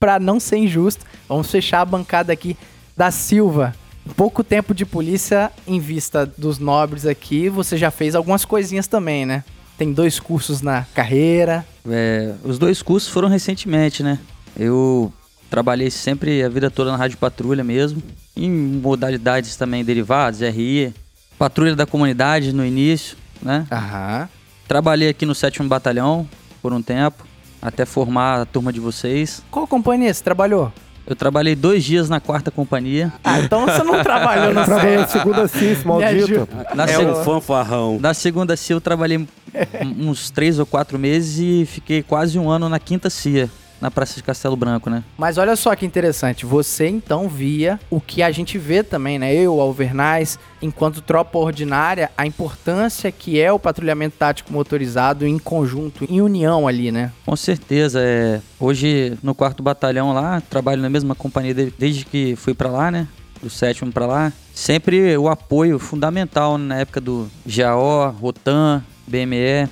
Pra 0.00 0.18
não 0.18 0.40
ser 0.40 0.56
injusto, 0.56 1.04
vamos 1.28 1.50
fechar 1.50 1.82
a 1.82 1.84
bancada 1.84 2.32
aqui 2.32 2.56
da 2.96 3.10
Silva. 3.10 3.74
Pouco 4.16 4.42
tempo 4.42 4.74
de 4.74 4.86
polícia 4.86 5.52
em 5.66 5.78
vista 5.78 6.24
dos 6.24 6.58
nobres 6.58 7.04
aqui, 7.04 7.50
você 7.50 7.76
já 7.76 7.90
fez 7.90 8.14
algumas 8.14 8.46
coisinhas 8.46 8.86
também, 8.86 9.26
né? 9.26 9.44
Tem 9.76 9.92
dois 9.92 10.18
cursos 10.18 10.62
na 10.62 10.86
carreira. 10.94 11.66
É, 11.86 12.32
os 12.42 12.58
dois 12.58 12.80
cursos 12.80 13.10
foram 13.10 13.28
recentemente, 13.28 14.02
né? 14.02 14.18
Eu 14.58 15.12
trabalhei 15.50 15.90
sempre 15.90 16.42
a 16.42 16.48
vida 16.48 16.70
toda 16.70 16.90
na 16.90 16.96
Rádio 16.96 17.18
Patrulha 17.18 17.62
mesmo, 17.62 18.02
em 18.34 18.50
modalidades 18.50 19.54
também 19.54 19.84
derivadas, 19.84 20.40
RI, 20.40 20.94
Patrulha 21.38 21.76
da 21.76 21.84
Comunidade 21.84 22.54
no 22.54 22.64
início, 22.64 23.18
né? 23.42 23.66
Aham. 23.70 24.30
Trabalhei 24.66 25.10
aqui 25.10 25.26
no 25.26 25.34
7 25.34 25.62
Batalhão 25.64 26.26
por 26.62 26.72
um 26.72 26.80
tempo, 26.80 27.26
até 27.60 27.84
formar 27.84 28.40
a 28.42 28.46
turma 28.46 28.72
de 28.72 28.80
vocês. 28.80 29.42
Qual 29.50 29.66
companhia 29.66 30.12
você 30.12 30.22
trabalhou? 30.22 30.72
Eu 31.06 31.16
trabalhei 31.16 31.56
dois 31.56 31.82
dias 31.82 32.08
na 32.08 32.20
quarta 32.20 32.50
companhia. 32.50 33.12
Ah, 33.24 33.40
então 33.40 33.64
você 33.66 33.82
não 33.82 34.02
trabalhou 34.02 34.54
no 34.54 34.64
Trabalhando 34.64 35.00
SESC. 35.08 35.18
segunda 35.18 35.48
cis, 35.48 35.82
maldito. 35.84 36.48
Na, 36.74 36.84
É 36.88 36.98
um 36.98 37.24
fanfarrão. 37.24 37.98
na 38.00 38.14
segunda 38.14 38.56
CIA 38.56 38.76
eu 38.76 38.80
trabalhei 38.80 39.26
uns 39.98 40.30
três 40.30 40.58
ou 40.60 40.66
quatro 40.66 40.98
meses 40.98 41.38
e 41.38 41.66
fiquei 41.66 42.02
quase 42.02 42.38
um 42.38 42.48
ano 42.48 42.68
na 42.68 42.78
quinta 42.78 43.10
CIA. 43.10 43.50
Na 43.80 43.90
Praça 43.90 44.14
de 44.14 44.22
Castelo 44.22 44.56
Branco, 44.56 44.90
né? 44.90 45.02
Mas 45.16 45.38
olha 45.38 45.56
só 45.56 45.74
que 45.74 45.86
interessante, 45.86 46.44
você 46.44 46.88
então 46.88 47.28
via 47.28 47.78
o 47.88 48.00
que 48.00 48.22
a 48.22 48.30
gente 48.30 48.58
vê 48.58 48.82
também, 48.82 49.18
né? 49.18 49.34
Eu, 49.34 49.60
Alvernais, 49.60 50.38
enquanto 50.60 51.00
tropa 51.00 51.38
ordinária, 51.38 52.10
a 52.16 52.26
importância 52.26 53.10
que 53.10 53.40
é 53.40 53.50
o 53.52 53.58
patrulhamento 53.58 54.16
tático 54.18 54.52
motorizado 54.52 55.26
em 55.26 55.38
conjunto, 55.38 56.04
em 56.10 56.20
união 56.20 56.68
ali, 56.68 56.92
né? 56.92 57.12
Com 57.24 57.36
certeza. 57.36 58.00
É, 58.02 58.40
hoje, 58.58 59.16
no 59.22 59.34
quarto 59.34 59.62
batalhão 59.62 60.12
lá, 60.12 60.40
trabalho 60.50 60.82
na 60.82 60.90
mesma 60.90 61.14
companhia 61.14 61.54
de- 61.54 61.72
desde 61.78 62.04
que 62.04 62.34
fui 62.36 62.52
pra 62.54 62.68
lá, 62.70 62.90
né? 62.90 63.06
Do 63.42 63.48
sétimo 63.48 63.90
pra 63.90 64.04
lá. 64.06 64.32
Sempre 64.54 65.16
o 65.16 65.26
apoio 65.28 65.78
fundamental 65.78 66.58
na 66.58 66.76
época 66.80 67.00
do 67.00 67.26
GAO, 67.46 68.10
Rotan, 68.20 68.82
BME. 69.06 69.66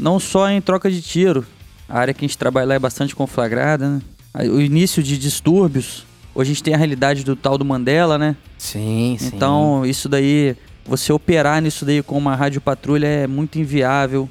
Não 0.00 0.18
só 0.18 0.48
em 0.48 0.60
troca 0.60 0.90
de 0.90 1.02
tiro. 1.02 1.44
A 1.92 1.98
área 1.98 2.14
que 2.14 2.24
a 2.24 2.26
gente 2.26 2.38
trabalha 2.38 2.68
lá 2.68 2.74
é 2.74 2.78
bastante 2.78 3.14
conflagrada, 3.14 3.86
né? 3.86 4.02
O 4.48 4.58
início 4.62 5.02
de 5.02 5.18
distúrbios. 5.18 6.06
Hoje 6.34 6.50
a 6.50 6.54
gente 6.54 6.62
tem 6.62 6.72
a 6.72 6.78
realidade 6.78 7.22
do 7.22 7.36
tal 7.36 7.58
do 7.58 7.66
Mandela, 7.66 8.16
né? 8.16 8.34
Sim, 8.56 9.18
sim. 9.20 9.26
Então, 9.26 9.84
isso 9.84 10.08
daí, 10.08 10.56
você 10.86 11.12
operar 11.12 11.60
nisso 11.60 11.84
daí 11.84 12.02
com 12.02 12.16
uma 12.16 12.34
rádio 12.34 12.62
patrulha 12.62 13.06
é 13.06 13.26
muito 13.26 13.58
inviável, 13.58 14.26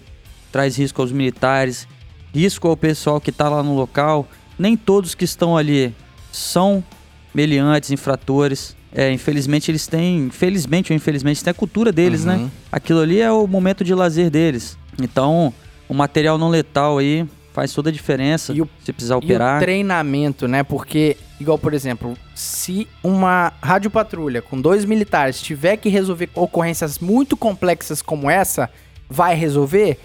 traz 0.52 0.76
risco 0.76 1.04
aos 1.04 1.12
militares, 1.12 1.88
risco 2.34 2.67
ao 2.67 2.76
pessoal 2.76 3.21
que 3.21 3.30
está 3.30 3.47
lá 3.47 3.62
no 3.62 3.76
local. 3.76 4.28
Nem 4.58 4.76
todos 4.76 5.13
que 5.13 5.24
estão 5.24 5.56
ali 5.56 5.93
são 6.32 6.84
meliantes, 7.32 7.91
infratores. 7.91 8.76
É, 8.91 9.12
infelizmente 9.12 9.69
eles 9.69 9.86
têm, 9.86 10.26
infelizmente 10.26 10.91
ou 10.91 10.95
infelizmente, 10.95 11.43
tem 11.43 11.52
a 11.52 11.54
cultura 11.54 11.91
deles, 11.91 12.26
né? 12.26 12.38
Uhum. 12.38 12.50
Aquilo 12.71 13.02
ali 13.02 13.21
é 13.21 13.32
o 13.32 13.45
momento 13.45 13.84
de 13.84 13.93
lazer 13.93 14.32
deles. 14.32 14.80
Então, 15.00 15.54
o 15.88 15.93
material 15.93 16.39
não 16.39 16.50
letal 16.50 16.97
aí 16.97 17.28
faz 17.62 17.74
toda 17.74 17.89
a 17.89 17.93
diferença. 17.93 18.54
E 18.54 18.62
o- 18.62 18.69
se 18.84 18.91
precisar 18.91 19.15
E 19.15 19.17
operar. 19.17 19.58
o 19.58 19.60
treinamento, 19.60 20.47
né? 20.47 20.63
Porque, 20.63 21.15
igual, 21.39 21.60
por 21.60 21.74
exemplo, 21.76 22.17
se 22.34 22.88
uma 23.04 23.54
rádio 23.62 23.91
patrulha 23.91 24.41
com 24.41 24.60
dois 24.60 24.84
militares 24.84 25.39
tiver 25.39 25.78
que 25.78 25.88
resolver 25.88 26.28
ocorrências 26.34 26.97
muito 26.97 27.38
complexas 27.38 28.02
como 28.02 28.30
essa, 28.32 28.67
vai 29.08 29.36
resolver, 29.36 30.00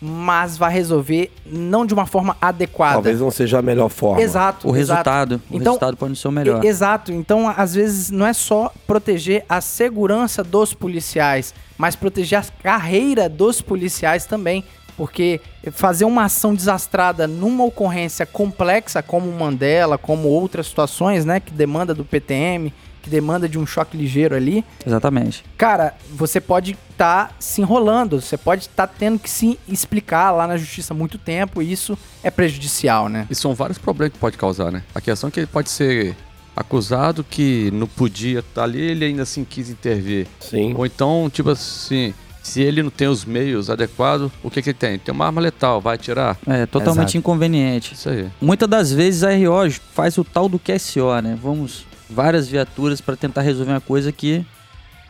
mas 0.00 0.58
vai 0.58 0.72
resolver 0.72 1.30
não 1.46 1.86
de 1.86 1.94
uma 1.94 2.06
forma 2.06 2.36
adequada. 2.40 2.94
Talvez 2.94 3.20
não 3.20 3.30
seja 3.30 3.60
a 3.60 3.62
melhor 3.62 3.88
forma. 3.88 4.20
Exato. 4.20 4.66
o 4.68 4.76
exato. 4.76 4.96
resultado, 4.98 5.32
o 5.48 5.56
Então, 5.56 5.72
resultado 5.74 5.96
pode 5.96 6.16
ser 6.16 6.26
o 6.28 6.32
melhor. 6.32 6.64
E- 6.64 6.66
Exato. 6.66 7.12
Então, 7.12 7.48
às 7.56 7.74
vezes, 7.74 8.10
não 8.10 8.26
é 8.26 8.32
só 8.32 8.72
proteger 8.84 9.44
a 9.48 9.60
segurança 9.60 10.42
dos 10.42 10.74
policiais, 10.74 11.54
mas 11.78 11.94
proteger 11.94 12.40
a 12.40 12.44
carreira 12.62 13.28
dos 13.28 13.62
policiais 13.62 14.26
também. 14.26 14.64
Porque 14.96 15.40
fazer 15.72 16.04
uma 16.04 16.24
ação 16.24 16.54
desastrada 16.54 17.26
numa 17.26 17.64
ocorrência 17.64 18.24
complexa, 18.24 19.02
como 19.02 19.30
Mandela, 19.30 19.98
como 19.98 20.28
outras 20.28 20.66
situações, 20.66 21.24
né, 21.24 21.38
que 21.40 21.52
demanda 21.52 21.94
do 21.94 22.04
PTM, 22.04 22.72
que 23.02 23.10
demanda 23.10 23.48
de 23.48 23.56
um 23.56 23.64
choque 23.64 23.96
ligeiro 23.96 24.34
ali, 24.34 24.64
Exatamente. 24.84 25.44
cara, 25.56 25.94
você 26.10 26.40
pode 26.40 26.76
estar 26.90 27.36
se 27.38 27.60
enrolando, 27.60 28.20
você 28.20 28.36
pode 28.36 28.62
estar 28.62 28.88
tendo 28.88 29.16
que 29.18 29.30
se 29.30 29.56
explicar 29.68 30.32
lá 30.32 30.44
na 30.46 30.56
justiça 30.56 30.92
há 30.92 30.96
muito 30.96 31.16
tempo, 31.16 31.62
e 31.62 31.70
isso 31.70 31.96
é 32.20 32.32
prejudicial, 32.32 33.08
né? 33.08 33.26
E 33.30 33.34
são 33.34 33.54
vários 33.54 33.78
problemas 33.78 34.14
que 34.14 34.18
pode 34.18 34.36
causar, 34.36 34.72
né? 34.72 34.82
A 34.92 35.00
questão 35.00 35.28
é 35.28 35.30
que 35.30 35.38
ele 35.38 35.46
pode 35.46 35.70
ser 35.70 36.16
acusado 36.56 37.22
que 37.22 37.70
não 37.70 37.86
podia 37.86 38.40
estar 38.40 38.64
ali, 38.64 38.80
ele 38.80 39.04
ainda 39.04 39.22
assim 39.22 39.44
quis 39.44 39.70
intervir. 39.70 40.26
Sim. 40.40 40.74
Ou 40.76 40.84
então, 40.84 41.30
tipo 41.30 41.50
assim, 41.50 42.12
se 42.46 42.62
ele 42.62 42.80
não 42.80 42.90
tem 42.90 43.08
os 43.08 43.24
meios 43.24 43.68
adequados, 43.68 44.30
o 44.40 44.48
que 44.48 44.62
que 44.62 44.70
ele 44.70 44.78
tem? 44.78 44.98
Tem 44.98 45.12
uma 45.12 45.26
arma 45.26 45.40
letal, 45.40 45.80
vai 45.80 45.96
atirar? 45.96 46.38
É 46.46 46.64
totalmente 46.64 47.08
Exato. 47.08 47.18
inconveniente. 47.18 47.94
Isso 47.94 48.08
aí. 48.08 48.30
Muitas 48.40 48.68
das 48.68 48.92
vezes 48.92 49.24
a 49.24 49.30
RO 49.30 49.68
faz 49.92 50.16
o 50.16 50.22
tal 50.22 50.48
do 50.48 50.58
QSO, 50.58 51.20
né? 51.22 51.36
Vamos 51.42 51.84
várias 52.08 52.46
viaturas 52.48 53.00
para 53.00 53.16
tentar 53.16 53.40
resolver 53.40 53.72
uma 53.72 53.80
coisa 53.80 54.12
que 54.12 54.46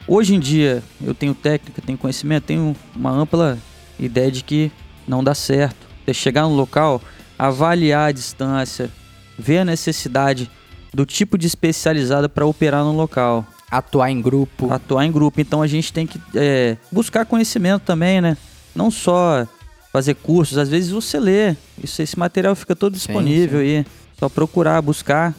hoje 0.09 0.35
em 0.35 0.41
dia 0.41 0.83
eu 1.05 1.15
tenho 1.15 1.35
técnica, 1.35 1.83
tenho 1.85 1.99
conhecimento, 1.99 2.45
tenho 2.45 2.75
uma 2.95 3.11
ampla 3.11 3.59
ideia 4.01 4.33
de 4.33 4.43
que 4.43 4.73
não 5.07 5.23
dá 5.23 5.35
certo. 5.35 5.87
Você 6.07 6.15
chegar 6.15 6.45
no 6.45 6.55
local, 6.55 7.03
avaliar 7.39 8.09
a 8.09 8.13
distância, 8.13 8.91
ver 9.39 9.59
a 9.59 9.65
necessidade 9.65 10.51
do 10.95 11.05
tipo 11.05 11.37
de 11.37 11.47
especializada 11.47 12.31
para 12.31 12.47
operar 12.47 12.83
no 12.83 12.93
local, 12.93 13.45
Atuar 13.71 14.11
em 14.11 14.21
grupo. 14.21 14.73
atuar 14.73 15.05
em 15.05 15.13
grupo. 15.13 15.41
Então 15.41 15.63
a 15.63 15.67
gente 15.67 15.93
tem 15.93 16.07
que 16.07 16.21
é, 16.35 16.77
buscar 16.91 17.27
conhecimento 17.27 17.83
também, 17.83 18.21
né? 18.21 18.37
Não 18.75 18.91
só 18.91 19.47
fazer 19.93 20.15
cursos, 20.15 20.59
às 20.59 20.69
vezes 20.69 20.91
você 20.91 21.19
lê. 21.19 21.57
Isso, 21.83 22.03
esse 22.03 22.19
material 22.19 22.55
fica 22.55 22.77
todo 22.77 22.95
Sim, 22.95 23.07
disponível 23.07 23.61
aí. 23.61 23.85
Só 24.19 24.29
procurar, 24.29 24.81
buscar. 24.83 25.35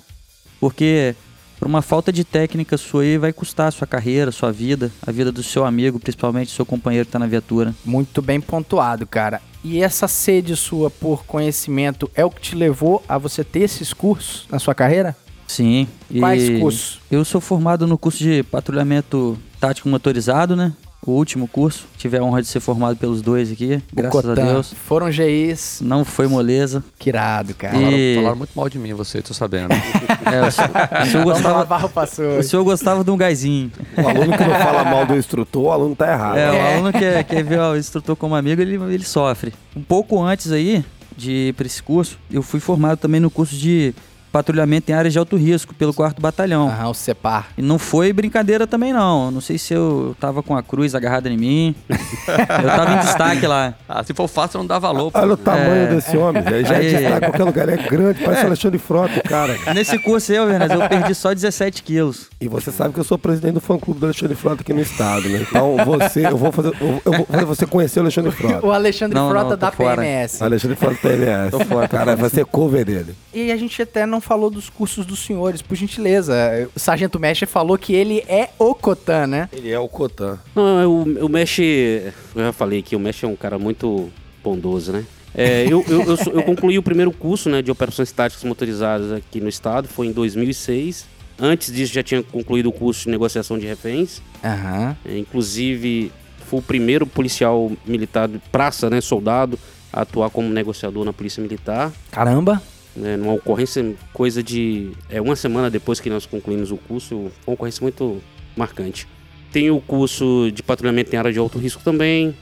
Porque 0.60 1.16
por 1.60 1.68
uma 1.68 1.82
falta 1.82 2.12
de 2.12 2.24
técnica 2.24 2.78
sua 2.78 3.04
aí 3.04 3.18
vai 3.18 3.34
custar 3.34 3.68
a 3.68 3.72
sua 3.72 3.88
carreira, 3.88 4.32
sua 4.32 4.52
vida, 4.52 4.92
a 5.06 5.12
vida 5.12 5.32
do 5.32 5.42
seu 5.42 5.66
amigo, 5.66 6.00
principalmente 6.00 6.48
do 6.48 6.56
seu 6.56 6.66
companheiro 6.66 7.06
que 7.06 7.12
tá 7.12 7.20
na 7.20 7.28
viatura. 7.28 7.74
Muito 7.84 8.22
bem 8.22 8.40
pontuado, 8.40 9.08
cara. 9.08 9.42
E 9.64 9.82
essa 9.82 10.08
sede 10.08 10.56
sua 10.56 10.90
por 10.90 11.26
conhecimento 11.26 12.10
é 12.16 12.24
o 12.24 12.30
que 12.30 12.42
te 12.42 12.56
levou 12.56 13.04
a 13.08 13.18
você 13.18 13.44
ter 13.44 13.62
esses 13.62 13.92
cursos 13.92 14.48
na 14.50 14.60
sua 14.60 14.76
carreira? 14.76 15.16
Sim. 15.48 15.88
e 16.12 16.20
Quais 16.20 16.60
cursos? 16.60 17.00
Eu 17.10 17.24
sou 17.24 17.40
formado 17.42 17.88
no 17.88 17.98
curso 17.98 18.20
de 18.20 18.44
patrulhamento 18.44 19.38
tático 19.60 19.88
motorizado, 19.90 20.56
né? 20.56 20.74
O 21.06 21.12
último 21.12 21.48
curso. 21.48 21.86
Tive 21.98 22.18
a 22.18 22.24
honra 22.24 22.42
de 22.42 22.48
ser 22.50 22.60
formado 22.60 22.98
pelos 22.98 23.22
dois 23.22 23.50
aqui, 23.50 23.82
graças 23.94 24.26
a 24.26 24.30
Cotan. 24.30 24.46
Deus. 24.46 24.74
Foram 24.74 25.10
GIs. 25.10 25.80
Não 25.82 26.04
foi 26.04 26.28
moleza. 26.28 26.84
Que 27.00 27.10
irado, 27.10 27.54
cara. 27.54 27.78
E- 27.78 28.16
Falaram, 28.16 28.16
falaram 28.24 28.38
muito 28.40 28.52
mal 28.56 28.68
de 28.70 28.78
mim, 28.78 28.94
você, 28.94 29.22
tô 29.22 29.34
sabendo. 29.34 29.70
É, 30.28 30.46
o 30.46 30.52
senhor- 30.52 30.70
o 31.02 31.06
senhor 31.10 31.24
gostava, 31.24 31.88
o 31.88 32.40
o 32.40 32.44
senhor 32.44 32.64
gostava 32.66 33.04
de 33.04 33.10
um 33.12 33.16
gásinho. 33.16 33.72
O 33.96 34.02
aluno 34.10 34.38
que 34.38 34.44
não 34.44 34.56
fala 34.60 34.84
mal 34.84 35.06
do 35.06 35.16
instrutor, 35.16 35.64
o 35.64 35.72
aluno 35.72 35.96
tá 35.96 36.12
errado. 36.12 36.38
É, 36.38 36.52
o 36.52 36.74
aluno 36.76 36.92
que 36.92 37.24
quer 37.24 37.44
ver 37.46 37.60
o 37.62 37.78
instrutor 37.78 38.14
como 38.18 38.36
amigo, 38.36 38.62
ele, 38.62 38.76
ele 38.76 39.06
sofre. 39.06 39.54
Um 39.74 39.82
pouco 39.82 40.22
antes 40.22 40.52
aí 40.52 40.84
de 41.16 41.32
ir 41.32 41.54
para 41.54 41.66
esse 41.66 41.82
curso, 41.82 42.20
eu 42.30 42.44
fui 42.44 42.60
formado 42.60 42.98
também 43.00 43.22
no 43.22 43.30
curso 43.32 43.56
de 43.56 43.94
patrulhamento 44.32 44.92
em 44.92 44.94
áreas 44.96 45.14
de 45.14 45.20
alto 45.20 45.36
risco 45.36 45.74
pelo 45.74 45.94
4 45.94 46.22
Batalhão. 46.22 46.68
Aham, 46.68 46.90
o 46.90 46.94
CEPAR. 46.94 47.48
E 47.58 47.62
não 47.62 47.78
foi 47.80 48.12
brincadeira 48.14 48.68
também, 48.68 48.94
não. 48.94 49.32
Não 49.32 49.42
sei 49.42 49.58
se 49.58 49.74
eu 49.74 50.16
tava 50.20 50.44
com 50.44 50.56
a 50.56 50.62
cruz 50.64 50.94
agarrada 50.96 51.30
em 51.30 51.38
mim. 51.38 51.76
eu 51.90 52.68
tava 52.70 52.94
em 52.94 53.00
destaque 53.00 53.48
lá. 53.48 53.74
ah, 53.88 54.04
se 54.04 54.14
for 54.14 54.28
fácil, 54.28 54.60
não 54.60 54.66
dá 54.68 54.80
valor. 54.80 55.12
pô. 55.12 55.20
Olha 55.20 55.34
o 55.34 55.38
tamanho 55.38 55.84
É. 55.84 55.88
desse 55.88 56.16
homem. 56.18 56.44
Ele 56.46 56.66
já 56.66 56.76
Aí- 56.76 56.88
está 56.88 57.18
em 57.18 57.20
qualquer 57.20 57.44
lugar. 57.44 57.70
Ele 57.70 57.82
é 57.82 57.90
grande, 57.90 58.24
parece 58.24 58.44
o 58.44 58.48
Alexandre 58.48 58.80
Frota, 58.80 59.22
cara. 59.22 59.58
Nesse 59.74 59.98
curso 60.00 60.32
aí, 60.32 60.38
Alvernas, 60.38 60.72
eu 60.72 60.88
perdi 60.90 61.16
só 61.16 61.34
17 61.34 61.84
quilos. 61.84 62.28
E 62.40 62.48
você 62.48 62.72
sabe 62.72 62.94
que 62.94 63.00
eu 63.00 63.04
sou 63.04 63.18
presidente 63.18 63.54
do 63.56 63.62
fã-clube 63.62 64.00
do 64.00 64.06
Alexandre 64.06 64.36
Frota 64.36 64.62
aqui 64.62 64.74
no 64.74 64.82
estado, 64.82 65.28
né? 65.28 65.46
Então 65.48 65.76
você, 65.86 66.26
eu 66.28 66.38
vou 66.38 66.52
fazer, 66.52 66.72
eu 66.80 67.02
eu 67.06 67.12
vou 67.14 67.26
fazer 67.26 67.46
você 67.46 67.66
conhecer 67.66 68.00
o 68.00 68.04
Alexandre 68.04 68.32
Frota. 68.36 68.66
O 68.66 68.72
Alexandre 68.72 69.16
Não, 69.18 69.30
Frota 69.30 69.50
não, 69.52 69.58
da 69.58 69.72
fora. 69.72 70.02
PMS. 70.02 70.44
Alexandre 70.44 70.76
Frota 70.78 70.96
PMS. 71.02 71.52
Tô 71.52 71.60
fora, 71.66 71.88
Cara, 71.88 72.16
vai 72.16 72.30
ser 72.30 72.46
cover 72.46 72.86
dele. 72.86 73.16
E 73.34 73.52
a 73.52 73.58
gente 73.58 73.82
até 73.82 74.06
não 74.06 74.17
falou 74.20 74.50
dos 74.50 74.70
cursos 74.70 75.06
dos 75.06 75.20
senhores, 75.20 75.62
por 75.62 75.76
gentileza. 75.76 76.70
O 76.76 76.80
Sargento 76.80 77.20
Mestre 77.20 77.46
falou 77.46 77.78
que 77.78 77.94
ele 77.94 78.24
é 78.28 78.50
o 78.60 78.74
Cotan, 78.74 79.28
né? 79.28 79.50
Ele 79.52 79.72
é 79.72 79.80
o 79.80 79.88
Cotan. 79.88 80.40
Não, 80.56 80.90
o, 80.90 81.26
o 81.26 81.30
Mesh, 81.30 81.60
eu 81.60 82.14
já 82.36 82.54
falei 82.54 82.82
que 82.82 82.96
o 82.96 83.00
Mesh 83.00 83.24
é 83.24 83.28
um 83.28 83.36
cara 83.36 83.58
muito 83.58 84.10
bondoso, 84.44 84.92
né? 84.92 85.06
É, 85.36 85.66
eu, 85.66 85.86
eu, 85.88 86.02
eu, 86.02 86.18
eu 86.34 86.44
concluí 86.44 86.80
o 86.80 86.84
primeiro 86.84 87.12
curso 87.12 87.48
né, 87.50 87.62
de 87.62 87.70
operações 87.70 88.12
táticas 88.12 88.44
motorizadas 88.44 89.12
aqui 89.12 89.40
no 89.40 89.48
estado, 89.48 89.88
foi 89.88 90.08
em 90.08 90.12
2006. 90.12 91.06
Antes 91.40 91.72
disso 91.72 91.94
já 91.94 92.02
tinha 92.02 92.24
concluído 92.24 92.70
o 92.70 92.72
curso 92.72 93.04
de 93.04 93.12
negociação 93.12 93.60
de 93.60 93.68
reféns. 93.68 94.22
Aham. 94.44 94.98
É, 95.06 95.18
inclusive, 95.18 96.12
fui 96.48 96.60
o 96.60 96.62
primeiro 96.62 97.06
policial 97.06 97.72
militar 97.86 98.28
de 98.28 98.40
praça, 98.52 98.90
né, 98.90 99.00
soldado, 99.00 99.60
a 99.94 100.02
atuar 100.02 100.32
como 100.32 100.50
negociador 100.50 101.06
na 101.06 101.14
polícia 101.14 101.42
militar. 101.42 101.92
Caramba. 102.12 102.62
Né, 102.98 103.16
numa 103.16 103.34
ocorrência, 103.34 103.94
coisa 104.12 104.42
de... 104.42 104.92
É, 105.08 105.22
uma 105.22 105.36
semana 105.36 105.70
depois 105.70 106.00
que 106.00 106.10
nós 106.10 106.26
concluímos 106.26 106.72
o 106.72 106.78
curso, 106.78 107.32
uma 107.46 107.54
ocorrência 107.54 107.82
muito 107.84 108.20
marcante. 108.56 109.08
Tenho 109.52 109.76
o 109.76 109.82
curso 109.82 110.50
de 110.52 110.64
patrulhamento 110.64 111.14
em 111.14 111.18
área 111.18 111.32
de 111.32 111.38
alto 111.38 111.60
risco 111.60 111.84
também, 111.84 112.36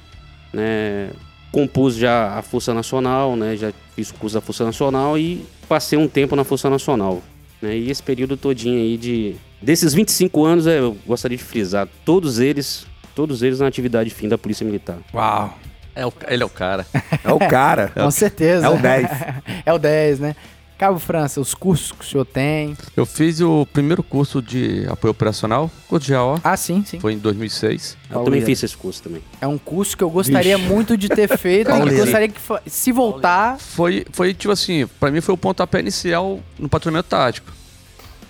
né? 0.54 1.10
Compus 1.52 1.96
já 1.96 2.38
a 2.38 2.42
Força 2.42 2.74
Nacional, 2.74 3.36
né? 3.36 3.58
Já 3.58 3.74
fiz 3.96 4.12
o 4.12 4.14
curso 4.14 4.36
da 4.36 4.42
Força 4.42 4.64
Nacional 4.64 5.18
e 5.18 5.46
passei 5.68 6.00
um 6.00 6.08
tempo 6.08 6.36
na 6.36 6.46
Força 6.46 6.70
Nacional. 6.70 7.22
Né? 7.62 7.78
E 7.78 7.92
esse 7.92 8.02
período 8.02 8.38
todinho 8.38 8.80
aí 8.80 8.98
de... 8.98 9.36
Desses 9.62 9.94
25 9.94 10.46
anos, 10.46 10.68
é, 10.68 10.80
eu 10.80 10.96
gostaria 11.06 11.38
de 11.38 11.44
frisar, 11.44 11.88
todos 12.06 12.40
eles, 12.40 12.86
todos 13.14 13.42
eles 13.42 13.60
na 13.60 13.68
atividade 13.68 14.10
fim 14.10 14.30
da 14.30 14.38
Polícia 14.38 14.66
Militar. 14.66 15.00
Uau. 15.14 15.58
É 15.96 16.06
o- 16.06 16.14
ele 16.28 16.44
é 16.44 16.46
o 16.46 16.50
cara. 16.50 16.86
É 17.24 17.32
o 17.32 17.40
cara. 17.40 17.92
Com 17.96 18.12
certeza. 18.12 18.66
É 18.66 18.70
o 18.70 18.78
10. 18.78 19.10
é 19.66 19.74
o 19.74 19.80
10, 19.80 20.20
né? 20.20 20.36
Cabo 20.78 21.00
França, 21.00 21.40
os 21.40 21.54
cursos 21.56 21.94
que 21.94 22.04
o 22.04 22.06
senhor 22.06 22.26
tem. 22.26 22.76
Eu 22.98 23.06
fiz 23.06 23.40
o 23.40 23.66
primeiro 23.72 24.04
curso 24.04 24.42
de 24.42 24.86
apoio 24.90 25.12
operacional, 25.12 25.72
curso 25.88 26.06
de 26.06 26.14
AO, 26.14 26.38
Ah, 26.44 26.58
sim, 26.58 26.84
sim. 26.86 27.00
foi 27.00 27.14
em 27.14 27.18
2006. 27.18 27.96
Eu 28.12 28.26
também 28.26 28.42
fiz 28.42 28.62
esse 28.62 28.76
curso 28.76 29.02
também. 29.02 29.22
É 29.40 29.48
um 29.48 29.58
curso 29.58 29.96
que 29.96 30.04
eu 30.04 30.10
gostaria 30.10 30.58
muito 30.58 30.98
de 30.98 31.08
ter 31.08 31.30
feito. 31.38 31.70
e 31.70 31.72
Pauleira. 31.74 32.02
gostaria 32.04 32.28
que, 32.28 32.42
se 32.70 32.92
voltar. 32.92 33.58
Foi, 33.58 34.06
foi 34.12 34.34
tipo 34.34 34.52
assim, 34.52 34.86
pra 35.00 35.10
mim 35.10 35.22
foi 35.22 35.34
o 35.34 35.38
pontapé 35.38 35.80
inicial 35.80 36.42
no 36.60 36.68
patrulhamento 36.68 37.08
tático. 37.08 37.54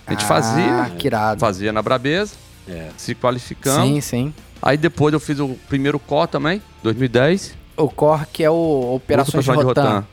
A 0.06 0.12
gente 0.12 0.22
Ah, 0.22 0.28
fazia, 0.28 0.90
que 0.96 1.08
irado. 1.08 1.40
fazia 1.40 1.72
na 1.72 1.82
Brabeza, 1.82 2.34
É. 2.68 2.90
se 2.96 3.12
qualificamos. 3.16 3.88
Sim, 3.88 4.00
sim. 4.00 4.34
Aí 4.62 4.76
depois 4.76 5.12
eu 5.12 5.20
fiz 5.20 5.38
o 5.38 5.50
primeiro 5.68 5.98
COR 5.98 6.26
também, 6.26 6.62
2010. 6.82 7.54
O 7.76 7.88
COR, 7.88 8.26
que 8.32 8.42
é 8.42 8.50
o 8.50 8.94
Operações 8.94 9.44
de 9.44 9.50
curso 9.52 9.66
Rotan. 9.66 10.04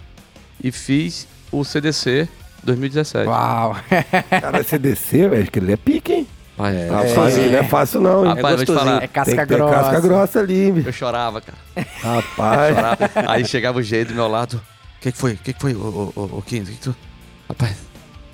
E 0.64 0.72
fiz 0.72 1.28
o 1.52 1.64
CDC 1.64 2.28
2017. 2.64 3.28
Uau. 3.28 3.76
Cara, 4.30 4.64
CDC, 4.64 5.30
velho, 5.30 5.52
que 5.52 5.60
ele 5.60 5.74
é 5.74 5.78
pique, 5.78 6.14
hein? 6.14 6.28
Pai, 6.56 6.76
é. 6.78 6.88
Rapaz, 6.90 7.38
ele 7.38 7.50
não 7.50 7.60
é 7.60 7.64
fácil 7.64 8.00
não, 8.02 8.26
hein? 8.26 8.36
Rapaz, 8.36 8.58
gostosinho. 8.58 8.86
falar, 8.86 9.04
É 9.04 9.08
casca 9.08 9.36
Tem 9.36 9.40
que 9.42 9.48
ter 9.48 9.56
grossa. 9.56 9.74
casca 9.80 10.02
grossa 10.02 10.40
ali, 10.40 10.72
bicho. 10.72 10.90
eu 10.90 10.94
chorava, 10.94 11.42
cara. 11.42 11.58
Rapaz. 12.02 12.76
Chorava. 12.76 12.98
Aí 13.28 13.46
chegava 13.46 13.80
o 13.80 13.82
jeito 13.82 14.10
do 14.10 14.16
meu 14.16 14.28
lado. 14.28 14.62
O 14.98 15.02
que, 15.02 15.12
que 15.12 15.18
foi? 15.18 15.34
O 15.34 15.38
que, 15.38 15.52
que 15.54 15.60
foi, 15.60 15.74
ô, 15.74 16.12
ô, 16.16 16.20
ô, 16.20 16.38
ô 16.38 16.42
Kim? 16.44 16.62
O 16.62 16.66
que, 16.66 16.74
que 16.74 16.80
tu... 16.80 16.96
Rapaz, 17.50 17.76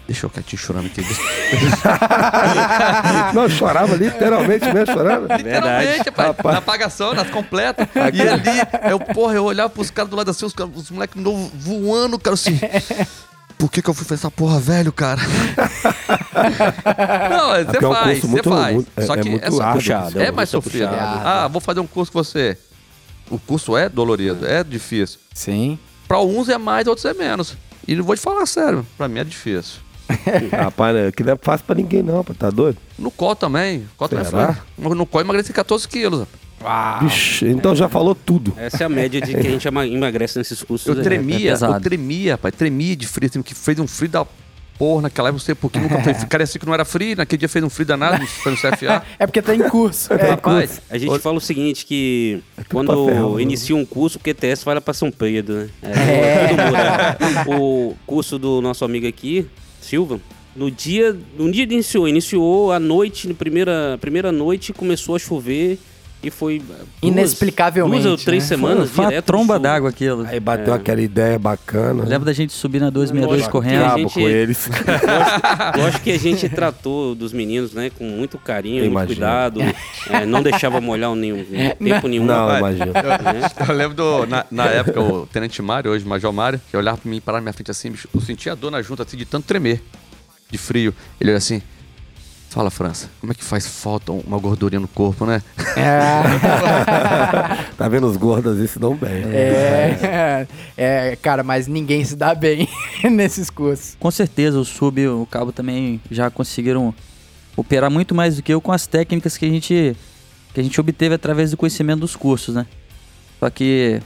deixa 0.09 0.25
eu 0.25 0.29
quietinho 0.29 0.59
chorando 0.59 0.87
aqui. 0.87 1.01
não, 3.33 3.43
eu 3.43 3.49
chorava 3.49 3.95
literalmente 3.95 4.65
mesmo, 4.73 4.93
chorando. 4.93 5.27
Literalmente, 5.35 6.09
rapaz. 6.09 6.27
Rapaz. 6.29 6.53
Na 6.53 6.59
apagação, 6.59 7.13
nas 7.13 7.29
completas. 7.29 7.87
E 8.13 8.21
ali, 8.21 8.89
eu, 8.91 8.99
porra, 8.99 9.35
eu 9.35 9.43
olhava 9.45 9.69
pros 9.69 9.91
caras 9.91 10.09
do 10.09 10.15
lado 10.15 10.31
assim, 10.31 10.45
os, 10.45 10.53
caras- 10.53 10.71
os 10.75 10.89
moleques 10.89 11.21
novos 11.21 11.51
voando, 11.53 12.17
cara, 12.17 12.33
assim. 12.33 12.59
Por 13.57 13.69
que, 13.69 13.81
que 13.81 13.89
eu 13.89 13.93
fui 13.93 14.05
fazer 14.05 14.21
essa 14.21 14.31
porra, 14.31 14.57
velho, 14.59 14.91
cara? 14.91 15.19
Não, 17.29 17.49
você 17.49 17.83
é 17.83 17.87
um 17.87 17.93
faz, 17.93 18.19
você 18.19 18.27
muito- 18.27 18.49
faz. 18.49 18.73
muito- 18.73 18.91
é- 18.95 19.01
Só 19.05 19.15
é 19.15 19.21
que 19.21 19.29
muito 19.29 19.43
essa- 19.45 19.63
árduo. 19.63 19.81
Puxado, 19.81 20.21
é 20.21 20.31
mais 20.31 20.49
sofrido. 20.49 20.87
puxado. 20.87 21.27
Ah, 21.27 21.47
vou 21.47 21.61
fazer 21.61 21.79
um 21.81 21.87
curso 21.87 22.11
com 22.11 22.23
você. 22.23 22.57
O 23.29 23.37
curso 23.37 23.77
é 23.77 23.89
dolorido, 23.89 24.47
é 24.47 24.63
difícil. 24.63 25.19
Sim. 25.33 25.77
Pra 26.07 26.19
uns 26.21 26.49
é 26.49 26.57
mais, 26.57 26.87
outros 26.87 27.05
é 27.05 27.13
menos. 27.13 27.55
E 27.87 27.95
não 27.95 28.03
vou 28.03 28.15
te 28.15 28.21
falar 28.21 28.45
sério, 28.45 28.85
pra 28.97 29.07
mim 29.07 29.19
é 29.19 29.23
difícil. 29.23 29.81
Rapaz, 30.51 30.95
né, 30.95 31.11
que 31.11 31.23
não 31.23 31.33
é 31.33 31.37
fácil 31.41 31.65
pra 31.65 31.75
ninguém 31.75 32.03
não, 32.03 32.23
pô, 32.23 32.33
tá 32.33 32.49
doido? 32.49 32.77
No 32.97 33.11
COL 33.11 33.35
também. 33.35 33.87
COL 33.97 34.09
também 34.09 34.25
Será? 34.25 34.57
foi. 34.77 34.95
No 34.95 35.05
COL 35.05 35.21
eu 35.21 35.25
emagreci 35.25 35.53
14 35.53 35.87
quilos. 35.87 36.19
rapaz. 36.19 37.03
Vixe, 37.03 37.47
então 37.47 37.75
já 37.75 37.87
falou 37.87 38.13
tudo. 38.13 38.53
Essa 38.57 38.83
é 38.83 38.85
a 38.85 38.89
média 38.89 39.21
de 39.21 39.33
que 39.33 39.47
a 39.47 39.49
gente 39.49 39.67
emagrece 39.67 40.37
nesses 40.37 40.61
cursos. 40.61 40.87
Eu 40.87 40.95
né? 40.95 41.03
tremia, 41.03 41.51
pesado. 41.51 41.73
eu 41.73 41.81
tremia, 41.81 42.37
pai. 42.37 42.51
Tremia 42.51 42.95
de 42.95 43.07
frio, 43.07 43.29
assim, 43.29 43.41
que 43.41 43.55
fez 43.55 43.79
um 43.79 43.87
frio 43.87 44.09
da 44.09 44.25
porra 44.79 45.03
naquela 45.03 45.27
época, 45.27 45.39
não 45.39 45.45
sei 45.45 45.53
por 45.55 45.69
que 45.69 45.77
nunca 45.77 46.01
foi. 46.01 46.13
Cara, 46.27 46.43
assim 46.45 46.57
que 46.57 46.65
não 46.65 46.73
era 46.73 46.85
frio, 46.85 47.17
naquele 47.17 47.39
dia 47.39 47.49
fez 47.49 47.63
um 47.63 47.69
frio 47.69 47.85
danado, 47.85 48.25
foi 48.41 48.53
no 48.53 48.57
CFA. 48.57 49.03
É 49.19 49.27
porque 49.27 49.41
tá 49.41 49.53
em 49.53 49.67
curso. 49.69 50.13
É. 50.13 50.29
Rapaz, 50.31 50.81
A 50.89 50.97
gente 50.97 51.19
fala 51.19 51.37
o 51.37 51.41
seguinte, 51.41 51.85
que 51.85 52.41
pra 52.55 52.65
quando 52.65 53.39
inicia 53.39 53.75
um 53.75 53.85
curso, 53.85 54.17
o 54.17 54.21
QTS 54.21 54.63
vai 54.63 54.75
lá 54.75 54.81
pra 54.81 54.93
São 54.93 55.11
Pedro, 55.11 55.55
né? 55.55 55.69
É, 55.81 56.53
né? 56.55 57.45
O 57.47 57.95
curso 58.07 58.39
do 58.39 58.61
nosso 58.61 58.85
amigo 58.85 59.05
aqui, 59.05 59.45
Silva, 59.89 60.21
no 60.55 60.69
dia, 60.69 61.17
no 61.35 61.51
dia 61.51 61.65
que 61.65 61.73
iniciou, 61.73 62.07
iniciou 62.07 62.71
à 62.71 62.79
noite, 62.79 63.27
na 63.27 63.33
primeira, 63.33 63.97
primeira 63.99 64.31
noite, 64.31 64.71
começou 64.71 65.15
a 65.15 65.19
chover 65.19 65.79
e 66.21 66.29
foi 66.29 66.59
duas- 66.59 66.79
Inexplicavelmente, 67.01 68.03
duas 68.03 68.19
ou 68.19 68.25
três 68.25 68.43
né? 68.43 68.47
semanas 68.49 68.89
Foi 68.89 69.05
uma 69.05 69.09
direto 69.09 69.25
tromba 69.25 69.57
d'água 69.57 69.89
aquilo. 69.89 70.25
Aí 70.27 70.39
bateu 70.39 70.73
aquela 70.73 71.01
ideia 71.01 71.39
bacana. 71.39 72.03
Lembra 72.03 72.25
da 72.25 72.33
gente 72.33 72.51
subir 72.51 72.79
na 72.81 72.89
262 72.89 73.39
Lógico. 73.39 73.51
correndo? 73.51 73.97
Gente- 73.97 74.13
com 74.13 74.19
eles. 74.27 74.69
Eu 75.77 75.85
acho 75.85 76.01
que 76.01 76.11
a 76.11 76.19
gente 76.19 76.49
tratou 76.49 77.15
dos 77.15 77.31
meninos, 77.31 77.73
né, 77.73 77.89
com 77.89 78.03
muito 78.03 78.37
carinho, 78.37 78.89
muito 78.91 79.05
cuidado. 79.07 79.61
é, 80.09 80.25
não 80.25 80.41
deixava 80.43 80.81
molhar 80.81 81.13
nenhum, 81.15 81.45
tempo 81.79 82.07
nenhum. 82.07 82.25
Não, 82.25 82.57
imagina. 82.57 82.85
né? 82.87 83.51
Eu 83.67 83.73
lembro 83.75 83.95
do, 83.95 84.25
na, 84.25 84.45
na 84.51 84.65
época, 84.65 84.99
o 85.01 85.25
Tenente 85.25 85.61
Mário, 85.61 85.91
hoje 85.91 86.05
Major 86.05 86.33
Mário, 86.33 86.59
que 86.69 86.75
olhava 86.75 86.97
pra 86.97 87.09
mim, 87.09 87.21
parava 87.21 87.39
na 87.39 87.43
minha 87.45 87.53
frente 87.53 87.71
assim, 87.71 87.91
bicho, 87.91 88.09
eu 88.13 88.19
sentia 88.21 88.51
a 88.51 88.55
dor 88.55 88.71
na 88.71 88.81
junta, 88.81 89.03
assim, 89.03 89.15
de 89.17 89.25
tanto 89.25 89.45
tremer, 89.45 89.81
de 90.51 90.57
frio. 90.57 90.93
Ele 91.19 91.29
olha 91.31 91.37
assim, 91.37 91.61
fala, 92.49 92.71
França, 92.71 93.09
como 93.21 93.31
é 93.31 93.35
que 93.35 93.43
faz 93.43 93.67
falta 93.67 94.11
uma 94.11 94.39
gordurinha 94.39 94.79
no 94.79 94.87
corpo, 94.87 95.25
né? 95.25 95.41
Tá 97.77 97.87
vendo 97.87 98.07
os 98.07 98.17
gordos 98.17 98.59
aí 98.59 98.67
se 98.67 98.77
dão 98.77 98.95
bem. 98.95 99.23
É, 99.31 100.47
é, 100.75 101.17
cara, 101.21 101.43
mas 101.43 101.67
ninguém 101.67 102.03
se 102.03 102.15
dá 102.15 102.35
bem 102.35 102.67
nesses 103.09 103.49
cursos. 103.49 103.95
Com 103.99 104.11
certeza, 104.11 104.59
o 104.59 104.65
sub 104.65 104.99
e 104.99 105.07
o 105.07 105.25
cabo 105.25 105.51
também 105.51 106.01
já 106.11 106.29
conseguiram 106.29 106.93
operar 107.55 107.89
muito 107.89 108.13
mais 108.13 108.35
do 108.35 108.43
que 108.43 108.53
eu 108.53 108.59
com 108.59 108.71
as 108.71 108.87
técnicas 108.87 109.37
que 109.37 109.45
a 109.45 109.49
gente 109.49 109.95
que 110.53 110.59
a 110.59 110.63
gente 110.63 110.79
obteve 110.81 111.15
através 111.15 111.51
do 111.51 111.57
conhecimento 111.57 111.99
dos 111.99 112.15
cursos, 112.15 112.55
né? 112.55 112.65
Só 113.39 113.49
que 113.49 114.01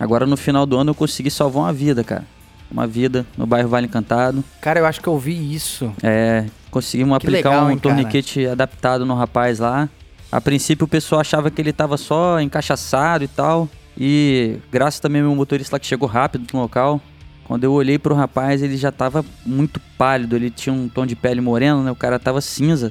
agora 0.00 0.26
no 0.26 0.36
final 0.36 0.66
do 0.66 0.76
ano 0.76 0.90
eu 0.90 0.94
consegui 0.94 1.30
salvar 1.30 1.64
uma 1.64 1.72
vida, 1.72 2.02
cara. 2.02 2.24
Uma 2.70 2.86
vida 2.86 3.26
no 3.36 3.46
bairro 3.46 3.68
Vale 3.68 3.86
Encantado. 3.86 4.42
Cara, 4.60 4.80
eu 4.80 4.86
acho 4.86 5.00
que 5.00 5.08
eu 5.08 5.18
vi 5.18 5.54
isso. 5.54 5.92
É, 6.02 6.46
conseguimos 6.72 7.16
Que 7.18 7.26
aplicar 7.28 7.50
legal, 7.50 7.66
um 7.66 7.70
hein, 7.70 7.78
cara? 7.78 7.94
torniquete 7.94 8.46
adaptado 8.46 9.06
no 9.06 9.14
rapaz 9.14 9.60
lá. 9.60 9.88
A 10.32 10.40
princípio 10.40 10.86
o 10.86 10.88
pessoal 10.88 11.20
achava 11.20 11.50
que 11.50 11.60
ele 11.60 11.72
tava 11.72 11.96
só 11.98 12.40
encaixaçado 12.40 13.22
e 13.22 13.28
tal. 13.28 13.68
E 13.96 14.56
graças 14.72 14.98
também 14.98 15.20
ao 15.20 15.28
meu 15.28 15.36
motorista 15.36 15.76
lá 15.76 15.78
que 15.78 15.86
chegou 15.86 16.08
rápido 16.08 16.46
no 16.52 16.60
local. 16.60 17.00
Quando 17.44 17.64
eu 17.64 17.72
olhei 17.72 17.98
pro 17.98 18.14
rapaz, 18.14 18.62
ele 18.62 18.78
já 18.78 18.90
tava 18.90 19.22
muito 19.44 19.78
pálido. 19.98 20.34
Ele 20.34 20.48
tinha 20.48 20.72
um 20.72 20.88
tom 20.88 21.04
de 21.04 21.14
pele 21.14 21.42
moreno, 21.42 21.82
né? 21.82 21.90
O 21.90 21.96
cara 21.96 22.18
tava 22.18 22.40
cinza. 22.40 22.90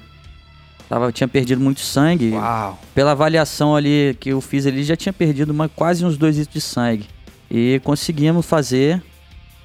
Tava, 0.88 1.12
tinha 1.12 1.28
perdido 1.28 1.60
muito 1.60 1.80
sangue. 1.80 2.32
Uau. 2.32 2.80
Pela 2.94 3.12
avaliação 3.12 3.76
ali 3.76 4.16
que 4.20 4.30
eu 4.30 4.42
fiz, 4.42 4.66
ele 4.68 4.84
já 4.84 4.96
tinha 4.96 5.12
perdido 5.12 5.50
uma, 5.50 5.68
quase 5.68 6.06
uns 6.06 6.18
dois 6.18 6.38
litros 6.38 6.54
de 6.54 6.62
sangue. 6.62 7.08
E 7.50 7.82
conseguimos 7.84 8.46
fazer. 8.46 9.02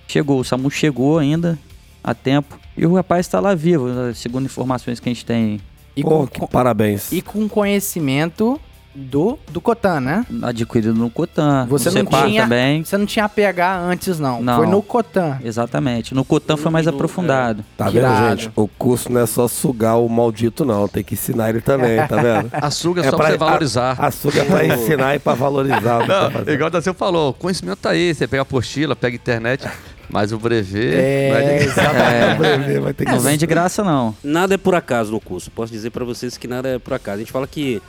Chegou, 0.09 0.41
o 0.41 0.45
SAMU 0.45 0.71
chegou 0.71 1.19
ainda 1.19 1.59
a 2.07 2.15
tempo. 2.15 2.59
E 2.77 2.87
o 2.87 2.95
rapaz 2.95 3.27
está 3.27 3.41
lá 3.41 3.55
vivo, 3.55 3.89
segundo 4.15 4.45
informações 4.47 5.01
que 5.01 5.09
a 5.09 5.13
gente 5.13 5.25
tem 5.27 5.61
E 5.97 6.03
Pô, 6.03 6.11
com, 6.11 6.27
que 6.29 6.41
com- 6.41 6.47
parabéns. 6.47 7.11
e 7.11 7.21
com 7.21 7.49
conhecimento 7.49 8.61
do, 8.95 9.39
do 9.51 9.61
Cotan, 9.61 10.01
né? 10.01 10.25
adquirido 10.43 10.95
no 10.95 11.11
Cotan. 11.11 11.67
Você 11.69 11.91
no 11.91 12.03
não 12.11 12.23
tinha- 12.25 12.43
também. 12.45 12.83
Você 12.83 12.97
não 12.97 13.05
tinha 13.05 13.29
PH 13.29 13.79
antes, 13.81 14.19
não. 14.19 14.41
Não. 14.43 14.57
Foi 14.57 14.67
no 14.67 14.81
Cotan. 14.81 15.39
Exatamente. 15.45 16.15
No 16.15 16.25
Cotan 16.25 16.57
foi 16.57 16.71
mais 16.71 16.87
No- 16.87 16.93
aprofundado. 16.93 17.63
Tá 17.77 17.87
Que 17.87 17.93
vendo, 17.93 18.05
irado. 18.05 18.41
gente? 18.41 18.53
O 18.57 18.67
curso 18.67 19.13
não 19.13 19.21
é 19.21 19.27
só 19.27 19.47
sugar 19.49 19.97
o 19.99 20.09
maldito, 20.09 20.65
não. 20.65 20.89
Tem 20.89 21.05
que 21.05 21.13
ensinar 21.13 21.51
ele 21.51 21.61
também, 21.61 21.99
tá 22.07 22.17
vendo? 22.17 22.49
Açúcar 22.63 23.03
é 23.03 23.07
É 23.07 23.11
só 23.11 23.17
pra- 23.19 23.27
pra 23.27 23.33
você 23.35 23.39
valorizar. 23.39 23.97
A 23.99 24.11
suga 24.11 24.41
é 24.41 24.45
pra 24.47 24.65
ensinar 24.67 25.15
e 25.15 25.19
pra 25.19 25.35
valorizar. 25.35 25.99
o 25.99 26.01
que 26.03 26.07
tá 26.07 26.23
Não, 26.23 26.31
fazendo. 26.31 26.51
igual 26.55 26.69
o 26.69 26.71
Dacil 26.73 26.95
falou, 26.95 27.31
o 27.31 27.35
conhecimento 27.35 27.79
tá 27.79 27.91
aí, 27.91 28.15
você 28.15 28.27
pega 28.27 28.41
a 28.41 28.45
apostila, 28.45 28.97
pega 28.97 29.15
a 29.15 29.19
internet, 29.19 29.69
mas 30.09 30.33
o 30.33 30.39
brevet... 30.39 30.95
É, 30.95 31.29
não 31.31 31.37
é 31.39 31.59
de- 31.59 31.65
exatamente. 31.65 32.71
É, 32.73 32.81
Vai 32.81 32.93
ter 32.95 33.05
que 33.05 33.13
não 33.13 33.21
vem 33.21 33.37
de 33.37 33.47
graça, 33.47 33.83
não. 33.85 34.15
Nada 34.23 34.55
é 34.55 34.59
por 34.59 34.75
acaso 34.75 35.13
no 35.13 35.21
curso. 35.21 35.51
Posso 35.51 35.73
dizer 35.73 35.91
pra 35.91 36.05
vocês 36.05 36.37
que 36.37 36.47
nada 36.49 36.69
é 36.69 36.79
por 36.79 36.93
acaso. 36.95 37.17
A 37.17 37.19
gente 37.21 37.33
fala 37.33 37.47
que 37.47 37.81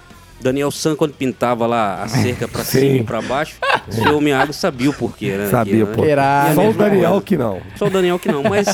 Daniel 0.42 0.70
San, 0.72 0.96
quando 0.96 1.14
pintava 1.14 1.66
lá 1.66 2.04
a 2.04 2.08
cerca 2.08 2.48
pra 2.48 2.64
cima 2.66 2.98
e 2.98 3.04
pra 3.04 3.22
baixo, 3.22 3.56
o 3.88 3.92
seu 3.92 4.22
Miyagi 4.22 4.54
sabia 4.54 4.90
o 4.90 4.94
porquê, 4.94 5.32
né? 5.38 5.50
Sabia, 5.50 5.86
pô. 5.86 6.02
né? 6.04 6.12
Irado. 6.12 6.48
E 6.48 6.52
a 6.52 6.56
Só 6.56 6.70
o 6.70 6.74
Daniel 6.74 7.10
coisa. 7.12 7.26
que 7.26 7.38
não. 7.38 7.60
Só 7.76 7.86
o 7.88 7.90
Daniel 7.90 8.20
que 8.20 8.32
não, 8.32 8.44
mas 8.44 8.68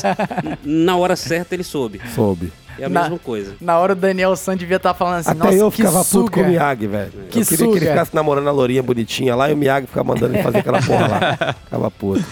na 0.64 0.96
hora 0.96 1.16
certa 1.16 1.54
ele 1.54 1.64
soube. 1.64 2.00
Soube. 2.14 2.52
É 2.78 2.86
a 2.86 2.88
Na- 2.88 3.02
mesma 3.02 3.18
coisa. 3.20 3.54
Na 3.60 3.78
hora 3.78 3.92
o 3.92 3.96
Daniel 3.96 4.34
San 4.34 4.56
devia 4.56 4.76
estar 4.78 4.92
falando 4.94 5.20
assim, 5.20 5.30
Até 5.30 5.38
nossa, 5.44 5.54
eu 5.56 5.70
ficava 5.70 6.02
suga. 6.02 6.24
puto 6.24 6.32
com 6.32 6.40
o 6.42 6.48
Miyagi, 6.48 6.86
velho. 6.88 7.12
Que 7.30 7.40
eu 7.40 7.46
queria 7.46 7.46
que 7.46 7.62
ele 7.64 7.72
suga. 7.72 7.80
ficasse 7.92 8.14
namorando 8.14 8.48
a 8.48 8.52
lourinha 8.52 8.82
bonitinha 8.82 9.34
lá 9.36 9.48
e 9.48 9.54
o 9.54 9.56
Miyagi 9.56 9.86
ficava 9.86 10.08
mandando 10.08 10.34
ele 10.34 10.42
fazer 10.42 10.58
aquela 10.58 10.82
porra 10.82 11.06
lá. 11.06 11.54
Ficava 11.64 11.90
puto. 11.90 12.24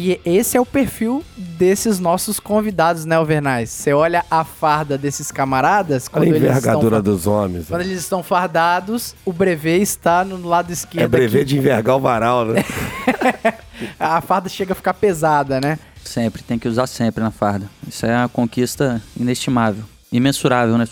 E 0.00 0.20
esse 0.24 0.56
é 0.56 0.60
o 0.60 0.64
perfil 0.64 1.24
desses 1.36 1.98
nossos 1.98 2.38
convidados, 2.38 3.04
né, 3.04 3.16
Alvernais? 3.16 3.68
Você 3.68 3.92
olha 3.92 4.24
a 4.30 4.44
farda 4.44 4.96
desses 4.96 5.32
camaradas, 5.32 6.04
Olha 6.04 6.10
quando 6.12 6.22
a 6.22 6.26
eles, 6.28 6.36
estão, 6.42 6.50
envergadura 6.56 6.96
fa- 6.98 7.02
dos 7.02 7.26
homens. 7.26 7.66
quando 7.66 7.80
velho. 7.80 7.90
eles 7.90 8.00
estão 8.02 8.22
fardados, 8.22 9.16
o 9.24 9.32
brevet 9.32 9.82
está 9.82 10.24
no 10.24 10.46
lado 10.46 10.72
esquerdo. 10.72 11.02
É 11.02 11.08
brevet 11.08 11.40
aqui. 11.42 11.44
de 11.46 11.58
envergar 11.58 11.96
o 11.96 12.00
varal, 12.00 12.44
né? 12.46 12.64
A 13.98 14.20
farda 14.20 14.48
chega 14.48 14.72
a 14.72 14.76
ficar 14.76 14.94
pesada, 14.94 15.60
né? 15.60 15.78
Sempre, 16.04 16.42
tem 16.42 16.58
que 16.58 16.68
usar 16.68 16.86
sempre 16.86 17.22
na 17.22 17.30
farda. 17.32 17.68
Isso 17.86 18.06
é 18.06 18.16
uma 18.16 18.28
conquista 18.28 19.02
inestimável. 19.18 19.82
Imensurável, 20.12 20.78
né? 20.78 20.86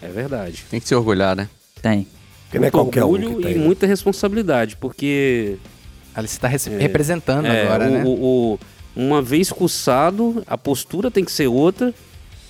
É 0.00 0.08
verdade. 0.08 0.64
Tem 0.70 0.80
que 0.80 0.88
se 0.88 0.94
orgulhar, 0.94 1.36
né? 1.36 1.48
Tem. 1.82 2.06
Porque 2.44 2.58
não 2.58 2.66
é 2.66 2.70
qualquer 2.70 3.04
um 3.04 3.08
orgulho 3.10 3.36
que 3.36 3.48
e 3.48 3.54
tem. 3.54 3.58
muita 3.58 3.86
responsabilidade, 3.86 4.76
porque 4.76 5.56
Você 6.16 6.36
está 6.36 6.48
representando 6.48 7.46
é, 7.46 7.62
agora, 7.62 7.86
o- 7.88 7.90
né? 7.90 8.02
o- 8.04 8.08
o- 8.54 8.58
uma 8.96 9.20
vez 9.20 9.50
cursado, 9.52 10.42
a 10.46 10.56
postura 10.56 11.10
tem 11.10 11.24
que 11.24 11.30
ser 11.30 11.46
outra 11.48 11.92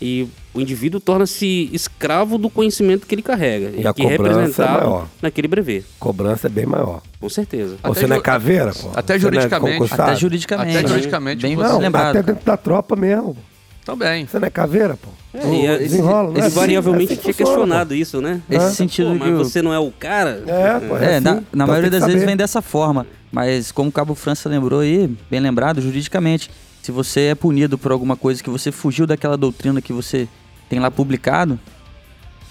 e 0.00 0.28
o 0.54 0.60
indivíduo 0.60 1.00
torna-se 1.00 1.68
escravo 1.72 2.38
do 2.38 2.48
conhecimento 2.48 3.06
que 3.06 3.14
ele 3.14 3.22
carrega. 3.22 3.70
E 3.76 3.86
a 3.86 3.92
que 3.92 4.02
é 4.02 4.16
cobrança 4.16 4.38
é 4.38 4.40
representado 4.42 4.78
maior. 4.84 5.08
naquele 5.20 5.48
brevet. 5.48 5.84
Cobrança 5.98 6.46
é 6.46 6.50
bem 6.50 6.66
maior. 6.66 7.02
Com 7.20 7.28
certeza. 7.28 7.76
Pô, 7.82 7.90
Até 7.90 8.00
Você 8.00 8.06
não 8.06 8.16
é 8.16 8.20
caveira, 8.20 8.72
pô? 8.72 8.90
até 8.94 9.16
é 9.16 9.18
juridicamente. 9.18 9.72
concursado? 9.78 10.02
Até 10.02 10.16
juridicamente. 10.16 10.78
Até 10.78 10.88
juridicamente, 10.88 11.42
Bem 11.42 11.56
você- 11.56 11.68
Não, 11.72 11.78
lembrado. 11.78 12.10
até 12.16 12.22
dentro 12.22 12.44
da 12.44 12.56
tropa 12.56 12.94
mesmo. 12.94 13.36
Também. 13.84 14.26
Você 14.26 14.38
não 14.38 14.46
é 14.46 14.50
caveira, 14.50 14.96
pô? 14.96 15.08
É, 15.42 15.48
e 15.54 15.66
é- 15.66 15.78
Desenrola, 15.78 16.30
não 16.32 16.36
é 16.40 16.46
assim? 16.46 16.74
É 16.74 16.78
assim 16.78 17.32
questionado 17.32 17.94
isso, 17.94 18.20
né? 18.20 18.40
Esse 18.50 18.66
Hã? 18.66 18.70
sentido 18.70 19.08
Pô, 19.08 19.12
que 19.14 19.18
mas 19.30 19.40
o- 19.40 19.44
você 19.44 19.62
não 19.62 19.72
é 19.72 19.78
o 19.78 19.90
cara? 19.90 20.42
É, 20.46 20.80
pô. 20.80 20.96
É, 20.96 21.16
assim. 21.16 21.24
na, 21.24 21.30
Então 21.32 21.44
na 21.52 21.66
maioria 21.66 21.90
tem 21.90 22.00
das 22.00 22.08
vezes 22.08 22.24
vem 22.24 22.36
dessa 22.36 22.62
forma. 22.62 23.06
Mas 23.30 23.70
como 23.72 23.88
o 23.88 23.92
Cabo 23.92 24.14
França 24.14 24.48
lembrou 24.48 24.80
aí, 24.80 25.10
bem 25.30 25.40
lembrado, 25.40 25.80
juridicamente, 25.80 26.50
se 26.82 26.90
você 26.92 27.22
é 27.22 27.34
punido 27.34 27.76
por 27.76 27.92
alguma 27.92 28.16
coisa 28.16 28.42
que 28.42 28.48
você 28.48 28.70
fugiu 28.72 29.06
daquela 29.06 29.36
doutrina 29.36 29.80
que 29.82 29.92
você 29.92 30.28
tem 30.68 30.78
lá 30.78 30.90
publicado, 30.90 31.58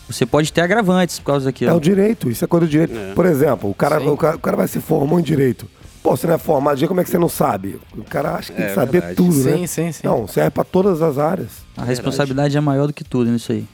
você 0.07 0.25
pode 0.25 0.53
ter 0.53 0.61
agravantes 0.61 1.17
por 1.19 1.25
causa 1.25 1.45
daquilo. 1.45 1.71
É 1.71 1.73
o 1.73 1.79
direito, 1.79 2.29
isso 2.29 2.43
é 2.45 2.47
coisa 2.47 2.65
do 2.65 2.69
direito. 2.69 2.95
É. 2.95 3.13
Por 3.13 3.25
exemplo, 3.25 3.69
o 3.69 3.73
cara, 3.73 3.99
o, 4.01 4.15
cara, 4.17 4.35
o 4.35 4.39
cara 4.39 4.57
vai 4.57 4.67
se 4.67 4.79
formar 4.79 5.19
em 5.19 5.23
direito. 5.23 5.67
Pô, 6.05 6.15
você 6.15 6.27
não 6.27 6.35
é 6.35 6.37
formado, 6.37 6.87
como 6.87 7.01
é 7.01 7.03
que 7.03 7.09
você 7.09 7.17
não 7.17 7.27
sabe? 7.27 7.79
O 7.97 8.03
cara 8.03 8.35
acha 8.35 8.51
que 8.51 8.57
tem 8.57 8.65
É 8.67 8.69
que 8.69 8.75
saber 8.75 8.91
verdade. 8.91 9.15
tudo, 9.15 9.33
Sim, 9.33 9.61
né? 9.61 9.65
sim, 9.67 9.91
sim. 9.91 10.05
Não, 10.05 10.27
serve 10.27 10.51
pra 10.51 10.63
todas 10.63 11.01
as 11.01 11.17
áreas. 11.17 11.49
A 11.75 11.83
responsabilidade 11.83 12.55
é 12.55 12.61
maior 12.61 12.85
do 12.85 12.93
que 12.93 13.03
tudo 13.03 13.31
nisso 13.31 13.51
aí. 13.51 13.65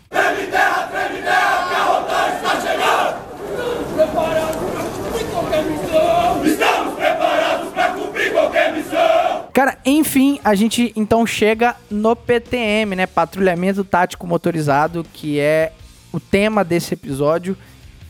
Cara, 9.53 9.77
enfim, 9.85 10.39
a 10.43 10.55
gente 10.55 10.93
então 10.95 11.27
chega 11.27 11.75
no 11.89 12.15
PTM, 12.15 12.95
né? 12.95 13.05
Patrulhamento 13.05 13.83
Tático 13.83 14.25
Motorizado, 14.25 15.05
que 15.13 15.39
é 15.39 15.73
o 16.11 16.19
tema 16.19 16.63
desse 16.63 16.93
episódio. 16.93 17.57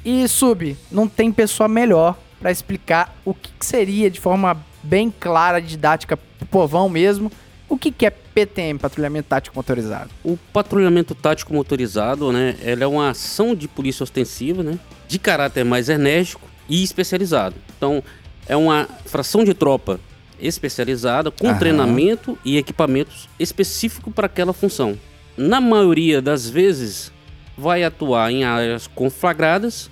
E, 0.05 0.28
Sub, 0.28 0.78
não 0.91 1.07
tem 1.07 1.32
pessoa 1.32 1.67
melhor 1.67 2.15
pra 2.42 2.52
explicar 2.52 3.16
o 3.24 3.34
que 3.34 3.52
que 3.58 3.66
seria 3.66 4.10
de 4.10 4.20
forma 4.20 4.58
bem 4.82 5.14
clara, 5.18 5.62
didática, 5.62 6.18
pro 6.18 6.48
povão 6.48 6.89
mesmo. 6.89 7.32
O 7.70 7.78
que 7.78 7.92
que 7.92 8.06
é 8.06 8.10
PTM, 8.10 8.78
Patrulhamento 8.80 9.30
Tático 9.30 9.56
Motorizado? 9.56 10.10
O 10.24 10.36
patrulhamento 10.52 11.16
tático 11.16 11.54
motorizado, 11.54 12.30
né? 12.32 12.58
Ela 12.62 12.84
é 12.84 12.88
uma 12.88 13.12
ação 13.12 13.56
de 13.56 13.66
polícia 13.68 14.04
ostensiva, 14.04 14.62
né? 14.62 14.78
De 15.08 15.18
caráter 15.18 15.64
mais 15.64 15.88
enérgico 15.88 16.46
e 16.68 16.84
especializado. 16.84 17.56
Então, 17.78 18.04
é 18.46 18.58
uma 18.58 18.89
fração 19.06 19.46
de 19.46 19.54
tropa 19.54 20.02
especializada 20.38 21.32
com 21.32 21.48
Aham. 21.48 21.60
treinamento 21.60 22.38
e 22.44 22.58
equipamentos 22.58 23.30
específico 23.39 24.12
para 24.12 24.26
aquela 24.26 24.52
função. 24.52 24.98
Na 25.38 25.62
maioria 25.62 26.22
das 26.22 26.50
vezes, 26.50 27.12
vai 27.58 27.84
atuar 27.84 28.32
em 28.32 28.44
áreas 28.44 28.88
conflagradas, 28.88 29.89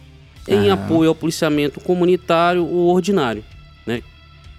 em 0.49 0.69
Aham. 0.69 0.73
apoio 0.73 1.09
ao 1.09 1.15
policiamento 1.15 1.79
comunitário 1.79 2.65
ou 2.65 2.93
ordinário, 2.93 3.43
né? 3.85 4.01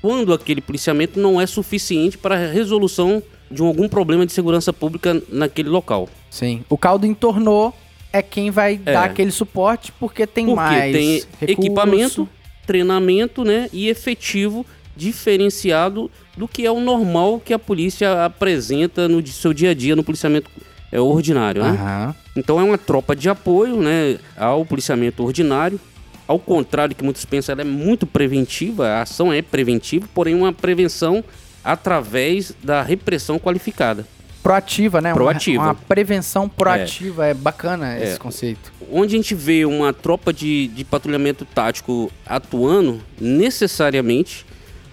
Quando 0.01 0.33
aquele 0.33 0.61
policiamento 0.61 1.19
não 1.21 1.41
é 1.41 1.47
suficiente 1.47 2.17
para 2.17 2.37
a 2.37 2.47
resolução 2.53 3.23
de 3.51 3.61
algum 3.61 3.89
problema 3.89 4.25
de 4.25 4.33
segurança 4.33 4.73
pública 4.73 5.21
naquele 5.29 5.69
local. 5.69 6.09
Sim. 6.31 6.63
O 6.71 6.79
caldo 6.79 7.05
entornou 7.07 7.75
é 8.13 8.23
quem 8.23 8.51
vai 8.51 8.81
É. 8.87 8.93
dar 8.95 9.05
aquele 9.05 9.31
suporte 9.33 9.93
porque 9.99 10.27
tem 10.27 10.47
Porque 10.47 10.57
mais 10.61 10.93
tem 10.93 11.13
recurso. 11.41 11.61
equipamento, 11.61 12.29
treinamento, 12.67 13.45
né, 13.45 13.69
e 13.73 13.89
efetivo 13.89 14.65
diferenciado 14.97 16.11
do 16.37 16.47
que 16.49 16.65
é 16.65 16.71
o 16.71 16.81
normal 16.81 17.41
que 17.45 17.53
a 17.53 17.59
polícia 17.59 18.25
apresenta 18.25 19.09
no 19.09 19.25
seu 19.27 19.53
dia 19.53 19.71
a 19.71 19.75
dia 19.75 19.95
no 19.97 20.03
policiamento 20.05 20.51
é, 20.93 21.01
ordinário, 21.01 21.63
né? 21.63 21.71
Aham. 21.71 22.15
Então 22.41 22.59
é 22.59 22.65
uma 22.65 22.79
tropa 22.79 23.15
de 23.15 23.29
apoio, 23.29 23.77
né, 23.77 24.19
ao 24.37 24.65
policiamento 24.65 25.23
ordinário. 25.23 25.79
Ao 26.27 26.39
contrário 26.39 26.95
do 26.95 26.97
que 26.99 27.05
muitos 27.05 27.25
pensam, 27.25 27.53
ela 27.53 27.61
é 27.61 27.65
muito 27.65 28.07
preventiva, 28.07 28.87
a 28.89 29.03
ação 29.03 29.31
é 29.33 29.43
preventiva, 29.43 30.09
porém 30.15 30.35
uma 30.35 30.53
prevenção 30.53 31.23
através 31.63 32.55
da 32.65 32.83
repressão 32.83 33.39
qualificada. 33.39 34.07
Proativa, 34.43 35.03
né? 35.03 35.11
Uma- 35.11 35.17
Proativa. 35.17 35.63
Uma, 35.63 35.75
prevenção 35.75 36.49
proativa. 36.49 37.27
É, 37.27 37.35
bacana 37.35 37.99
esse 37.99 38.15
É. 38.15 38.17
conceito. 38.17 38.73
onde 38.93 39.15
a 39.15 39.19
gente 39.19 39.35
vê 39.37 39.65
uma 39.67 39.93
tropa 39.93 40.33
de, 40.33 40.67
de 40.69 40.83
patrulhamento 40.85 41.45
tático 41.45 42.11
atuando, 42.27 43.01
necessariamente 43.21 44.45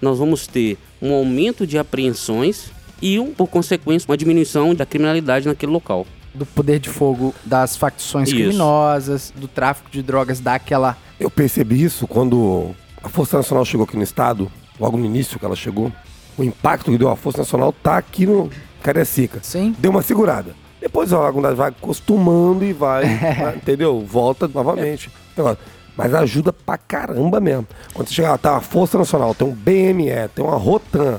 nós 0.02 0.18
vamos 0.18 0.46
ter 0.46 0.76
um 1.02 1.12
aumento 1.12 1.66
de 1.66 1.78
apreensões 1.78 2.70
e, 3.02 3.18
um, 3.18 3.32
por 3.32 3.46
consequência, 3.48 4.08
uma 4.08 4.16
diminuição 4.16 4.72
da 4.74 4.84
criminalidade 4.86 5.48
naquele 5.48 5.72
local. 5.72 6.06
Do 6.38 6.46
poder 6.46 6.78
de 6.78 6.88
fogo 6.88 7.34
das 7.44 7.76
facções 7.76 8.28
Isso. 8.28 8.36
criminosas, 8.36 9.32
do 9.34 9.48
tráfico 9.48 9.90
de 9.90 10.02
drogas, 10.02 10.38
daquela. 10.38 10.96
Eu 11.18 11.28
percebi 11.28 11.82
isso 11.82 12.06
quando 12.06 12.74
a 13.02 13.08
Força 13.08 13.38
Nacional 13.38 13.64
chegou 13.64 13.84
aqui 13.84 13.96
no 13.96 14.04
estado, 14.04 14.50
logo 14.78 14.96
no 14.96 15.04
início 15.04 15.38
que 15.38 15.44
ela 15.44 15.56
chegou. 15.56 15.92
O 16.36 16.44
impacto 16.44 16.92
que 16.92 16.98
deu 16.98 17.08
a 17.10 17.16
Força 17.16 17.38
Nacional 17.38 17.72
tá 17.72 17.96
aqui 17.98 18.24
no 18.24 18.48
Cariacica. 18.82 19.40
Sim. 19.42 19.74
Deu 19.78 19.90
uma 19.90 20.02
segurada. 20.02 20.54
Depois 20.80 21.12
a 21.12 21.18
Laguna 21.18 21.52
vai 21.54 21.70
acostumando 21.70 22.64
e 22.64 22.72
vai, 22.72 23.04
vai, 23.16 23.56
entendeu? 23.58 24.00
Volta 24.06 24.46
novamente. 24.46 25.10
Negócio. 25.36 25.58
Mas 25.96 26.14
ajuda 26.14 26.52
pra 26.52 26.78
caramba 26.78 27.40
mesmo. 27.40 27.66
Quando 27.92 28.06
você 28.06 28.14
chegar 28.14 28.30
lá, 28.30 28.38
tá 28.38 28.56
a 28.56 28.60
Força 28.60 28.96
Nacional, 28.96 29.34
tem 29.34 29.48
um 29.48 29.52
BME, 29.52 30.28
tem 30.32 30.44
uma 30.44 30.56
Rotan. 30.56 31.18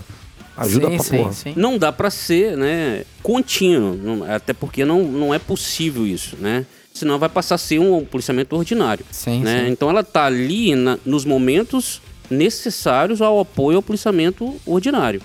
Ajuda 0.62 0.90
sim, 0.90 0.96
pra 0.96 1.04
sim, 1.04 1.18
porra. 1.18 1.34
sim. 1.34 1.54
Não 1.56 1.78
dá 1.78 1.92
para 1.92 2.10
ser 2.10 2.56
né, 2.58 3.04
contínuo, 3.24 3.96
não- 3.96 4.24
até 4.24 4.54
porque 4.54 4.84
não, 4.86 5.04
não 5.04 5.34
é 5.34 5.40
possível 5.40 6.06
isso, 6.06 6.36
né? 6.40 6.66
Senão 6.94 7.18
vai 7.20 7.30
passar 7.30 7.56
a 7.56 7.58
ser 7.58 7.80
um 7.80 8.04
policiamento 8.04 8.56
ordinário. 8.56 9.06
Sim, 9.12 9.42
né? 9.42 9.66
sim. 9.66 9.72
Então 9.72 9.90
ela 9.90 10.04
tá 10.04 10.26
ali 10.26 10.76
na- 10.76 10.98
nos 11.06 11.24
momentos 11.24 12.02
necessários 12.30 13.22
ao 13.22 13.40
apoio 13.40 13.78
ao 13.78 13.84
policiamento 13.84 14.56
ordinário. 14.66 15.22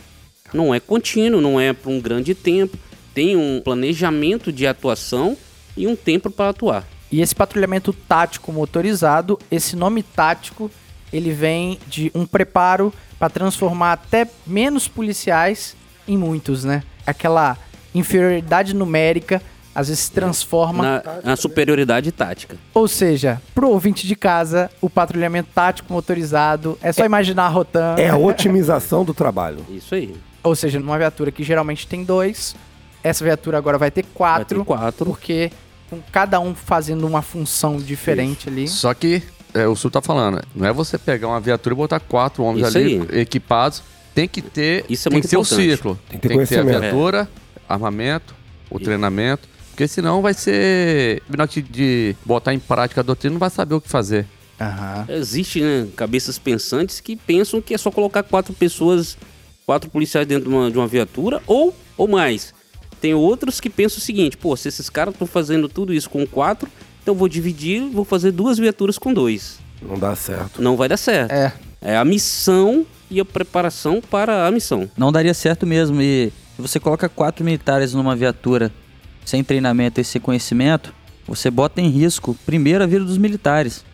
Não 0.53 0.75
é 0.75 0.79
contínuo, 0.79 1.41
não 1.41 1.59
é 1.61 1.73
por 1.73 1.91
um 1.91 2.01
grande 2.01 2.35
tempo. 2.35 2.77
Tem 3.13 3.37
um 3.37 3.61
planejamento 3.65 4.53
de 4.53 4.67
atuação 4.67 5.37
e 5.77 5.87
um 5.87 5.97
tempo 5.97 6.31
para 6.31 6.51
atuar. 6.51 6.87
E 7.11 7.21
esse 7.21 7.35
patrulhamento 7.35 7.93
tático 7.93 8.53
motorizado, 8.53 9.39
esse 9.51 9.77
nome 9.77 10.03
tático, 10.03 10.71
ele 11.13 11.31
vem 11.33 11.79
de 11.87 12.11
um 12.15 12.27
preparo 12.27 12.93
para 13.25 13.31
transformar 13.31 13.93
até 13.93 14.29
menos 14.47 14.87
policiais 14.87 15.75
em 16.07 16.19
muitos, 16.19 16.63
né? 16.63 16.83
Aquela 17.07 17.57
inferioridade 17.95 18.75
numérica 18.75 19.41
às 19.75 19.89
vezes 19.89 20.05
se 20.05 20.13
transforma. 20.13 21.03
Na, 21.03 21.31
na 21.31 21.37
superioridade 21.37 22.13
tática. 22.13 22.57
Ou 22.75 22.87
seja, 22.87 23.41
pro 23.55 23.71
ouvinte 23.71 24.07
de 24.07 24.15
casa, 24.15 24.71
o 24.79 24.91
patrulhamento 24.91 25.49
tático 25.55 25.91
motorizado 25.91 26.79
é 26.83 26.93
só 26.93 27.05
imaginar 27.07 27.45
a 27.47 27.49
Rotan. 27.49 27.95
É 27.97 28.11
a 28.11 28.17
otimização 28.17 29.05
do 29.05 29.15
trabalho. 29.15 29.65
Isso 29.73 29.95
aí. 29.95 30.15
Ou 30.43 30.55
seja, 30.55 30.79
numa 30.79 30.99
viatura 30.99 31.33
que 31.33 31.43
geralmente 31.43 31.89
tem 31.89 32.05
dois, 32.05 32.55
essa 33.03 33.25
viatura 33.25 33.57
agora 33.57 33.79
vai 33.79 33.91
ter 33.91 34.03
Vai 34.03 34.13
quatro, 34.13 34.59
ter 34.59 34.65
quatro. 34.67 35.07
porque 35.07 35.51
com 35.89 35.99
cada 36.13 36.39
um 36.41 36.55
fazendo 36.55 37.07
uma 37.07 37.23
função 37.23 37.79
diferente 37.79 38.51
ali. 38.51 38.69
Só 38.69 38.93
que 38.93 39.23
é, 39.55 39.67
o 39.67 39.75
Sul 39.77 39.91
tá 39.91 40.03
falando, 40.03 40.43
não 40.55 40.67
é 40.67 40.73
você 40.73 40.99
pegar 40.99 41.29
uma 41.29 41.41
viatura 41.41 41.75
e 41.75 41.77
botar 41.77 42.01
quatro 42.01 42.43
homens 42.43 42.69
Isso 42.69 42.77
ali 42.79 43.07
aí. 43.11 43.21
equipados. 43.21 43.83
Tem 44.15 44.29
que 44.29 44.43
ter, 44.43 44.85
Isso 44.89 45.09
é 45.09 45.11
tem 45.11 45.17
muito 45.17 45.25
que 45.25 45.31
ser 45.31 45.37
o 45.37 45.41
importante. 45.41 45.71
ciclo. 45.77 45.99
Tem 46.09 46.21
que 46.21 46.29
ter 46.29 46.35
Tem 46.37 46.39
que 46.45 46.47
ter 46.47 46.59
a 46.59 46.63
conhecimento. 46.63 46.81
viatura, 46.83 47.29
armamento, 47.69 48.35
o 48.71 48.77
Isso. 48.77 48.85
treinamento. 48.85 49.49
Porque 49.71 49.89
senão 49.89 50.23
vai 50.23 50.35
ser. 50.35 51.21
Na 51.29 51.43
hora 51.43 51.49
de- 51.53 51.63
de 51.63 52.17
botar 52.25 52.55
em 52.55 52.61
prática 52.61 53.01
a 53.01 53.05
doutrina, 53.05 53.33
não 53.33 53.41
vai 53.41 53.51
saber 53.51 53.75
o 53.75 53.81
que 53.81 53.89
fazer. 53.89 54.25
Aham. 54.61 55.05
Existe, 55.09 55.61
né, 55.61 55.89
cabeças 55.97 56.39
pensantes 56.39 57.01
que 57.01 57.17
pensam 57.17 57.61
que 57.61 57.75
é 57.75 57.79
só 57.79 57.91
colocar 57.91 58.23
quatro 58.23 58.55
pessoas, 58.55 59.19
quatro 59.67 59.91
policiais 59.91 60.29
dentro 60.29 60.49
de 60.49 60.55
uma, 60.55 60.71
de 60.71 60.79
uma 60.79 60.87
viatura 60.87 61.43
ou, 61.45 61.75
ou 61.97 62.07
mais. 62.07 62.55
Tem 63.01 63.15
outros 63.15 63.61
que 63.61 63.69
pensam 63.69 63.99
o 63.99 64.01
seguinte, 64.01 64.37
pô, 64.37 64.57
se 64.57 64.69
esses 64.69 64.89
caras 64.89 65.13
estão 65.13 65.27
fazendo 65.27 65.69
tudo 65.69 65.93
isso 65.93 66.09
com 66.09 66.25
quatro, 66.25 66.71
então 67.05 67.13
eu 67.13 67.19
vou 67.19 67.29
dividir, 67.29 67.83
vou 67.93 68.03
fazer 68.05 68.31
duas 68.33 68.57
viaturas 68.59 68.97
com 68.97 69.13
dois. 69.13 69.59
Não 69.83 69.99
dá 69.99 70.17
certo. 70.17 70.63
Não 70.63 70.75
vai 70.75 70.89
dar 70.89 70.97
certo. 70.97 71.31
É. 71.31 71.53
É 71.83 71.97
a 71.99 72.05
missão 72.05 72.87
e 73.11 73.21
a 73.21 73.25
preparação 73.27 74.01
para 74.01 74.47
a 74.47 74.51
missão. 74.51 74.89
Não 74.97 75.13
daria 75.13 75.35
certo 75.35 75.67
mesmo. 75.67 76.01
E 76.01 76.33
se 76.57 76.63
você 76.63 76.81
coloca 76.81 77.07
quatro 77.11 77.45
militares 77.45 77.93
numa 77.93 78.17
viatura 78.17 78.73
sem 79.23 79.45
treinamento 79.45 80.01
e 80.01 80.05
sem 80.05 80.19
conhecimento, 80.19 80.95
você 81.29 81.51
bota 81.51 81.83
em 81.83 81.89
risco, 81.89 82.35
primeiro, 82.47 82.83
a 82.83 82.87
vida 82.87 83.05
dos 83.05 83.19
militares. 83.19 83.85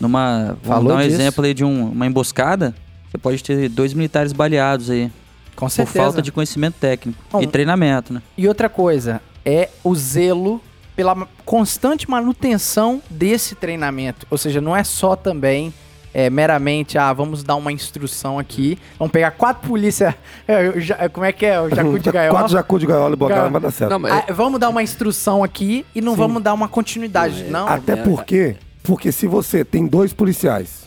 Numa. 0.00 0.56
Vamos 0.62 0.68
Falou 0.68 0.88
dar 0.92 0.94
um 0.94 1.02
disso. 1.08 1.20
exemplo 1.20 1.44
aí 1.44 1.52
de 1.54 1.64
um- 1.64 1.90
uma 1.90 2.06
emboscada. 2.06 2.72
Você 3.10 3.18
pode 3.18 3.42
ter 3.42 3.68
dois 3.68 3.92
militares 3.94 4.32
baleados 4.32 4.90
aí. 4.90 5.10
Com 5.56 5.66
Por 5.66 5.70
certeza. 5.70 5.98
falta 5.98 6.22
de 6.22 6.30
conhecimento 6.30 6.74
técnico 6.80 7.18
Bom, 7.32 7.40
e 7.42 7.46
treinamento, 7.46 8.12
né? 8.12 8.22
E 8.38 8.46
outra 8.48 8.68
coisa, 8.68 9.20
é 9.44 9.68
o 9.84 9.94
zelo 9.94 10.60
pela 10.96 11.26
constante 11.44 12.08
manutenção 12.08 13.02
desse 13.10 13.54
treinamento. 13.54 14.26
Ou 14.30 14.38
seja, 14.38 14.60
não 14.60 14.76
é 14.76 14.84
só 14.84 15.16
também 15.16 15.72
é, 16.14 16.30
meramente, 16.30 16.96
ah, 16.96 17.12
vamos 17.12 17.42
dar 17.42 17.56
uma 17.56 17.72
instrução 17.72 18.38
aqui. 18.38 18.78
Vamos 18.96 19.10
pegar 19.10 19.32
quatro 19.32 19.68
polícia. 19.68 20.16
é, 20.46 21.08
como 21.08 21.26
é 21.26 21.32
que 21.32 21.44
é? 21.44 21.60
O 21.60 21.68
Jacu 21.68 21.98
de 21.98 22.10
Gaiola. 22.12 22.38
Quatro 22.38 22.52
jacu 22.52 22.78
de 22.78 22.86
gaiola 22.86 23.16
e 23.16 23.18
não 23.18 23.50
vai 23.50 23.60
dar 23.60 23.70
certo. 23.72 23.90
Não, 23.90 23.98
mas 23.98 24.12
Ah, 24.12 24.32
vamos 24.32 24.60
dar 24.60 24.68
uma 24.68 24.82
instrução 24.82 25.42
aqui 25.42 25.84
e 25.94 26.00
não 26.00 26.14
vamos 26.14 26.40
dar 26.40 26.54
uma 26.54 26.68
continuidade. 26.68 27.44
Não, 27.44 27.66
Até 27.66 27.96
porque, 27.96 28.56
porque 28.84 29.10
se 29.10 29.26
você 29.26 29.64
tem 29.64 29.86
dois 29.86 30.12
policiais, 30.12 30.84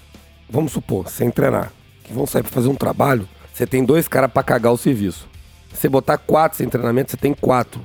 vamos 0.50 0.72
supor, 0.72 1.10
sem 1.10 1.30
treinar, 1.30 1.74
que 2.06 2.14
vão 2.14 2.26
sair 2.26 2.44
pra 2.44 2.52
fazer 2.52 2.70
um 2.70 2.76
trabalho, 2.76 3.28
você 3.54 3.68
tem 3.68 3.84
dois 3.84 4.08
caras 4.08 4.32
pra 4.32 4.42
cagar 4.42 4.72
o 4.72 4.78
serviço. 4.78 5.28
Você 5.74 5.90
botar 5.90 6.18
quatro 6.18 6.58
sem 6.58 6.70
treinamento, 6.70 7.12
você 7.12 7.18
tem 7.18 7.34
quatro. 7.34 7.82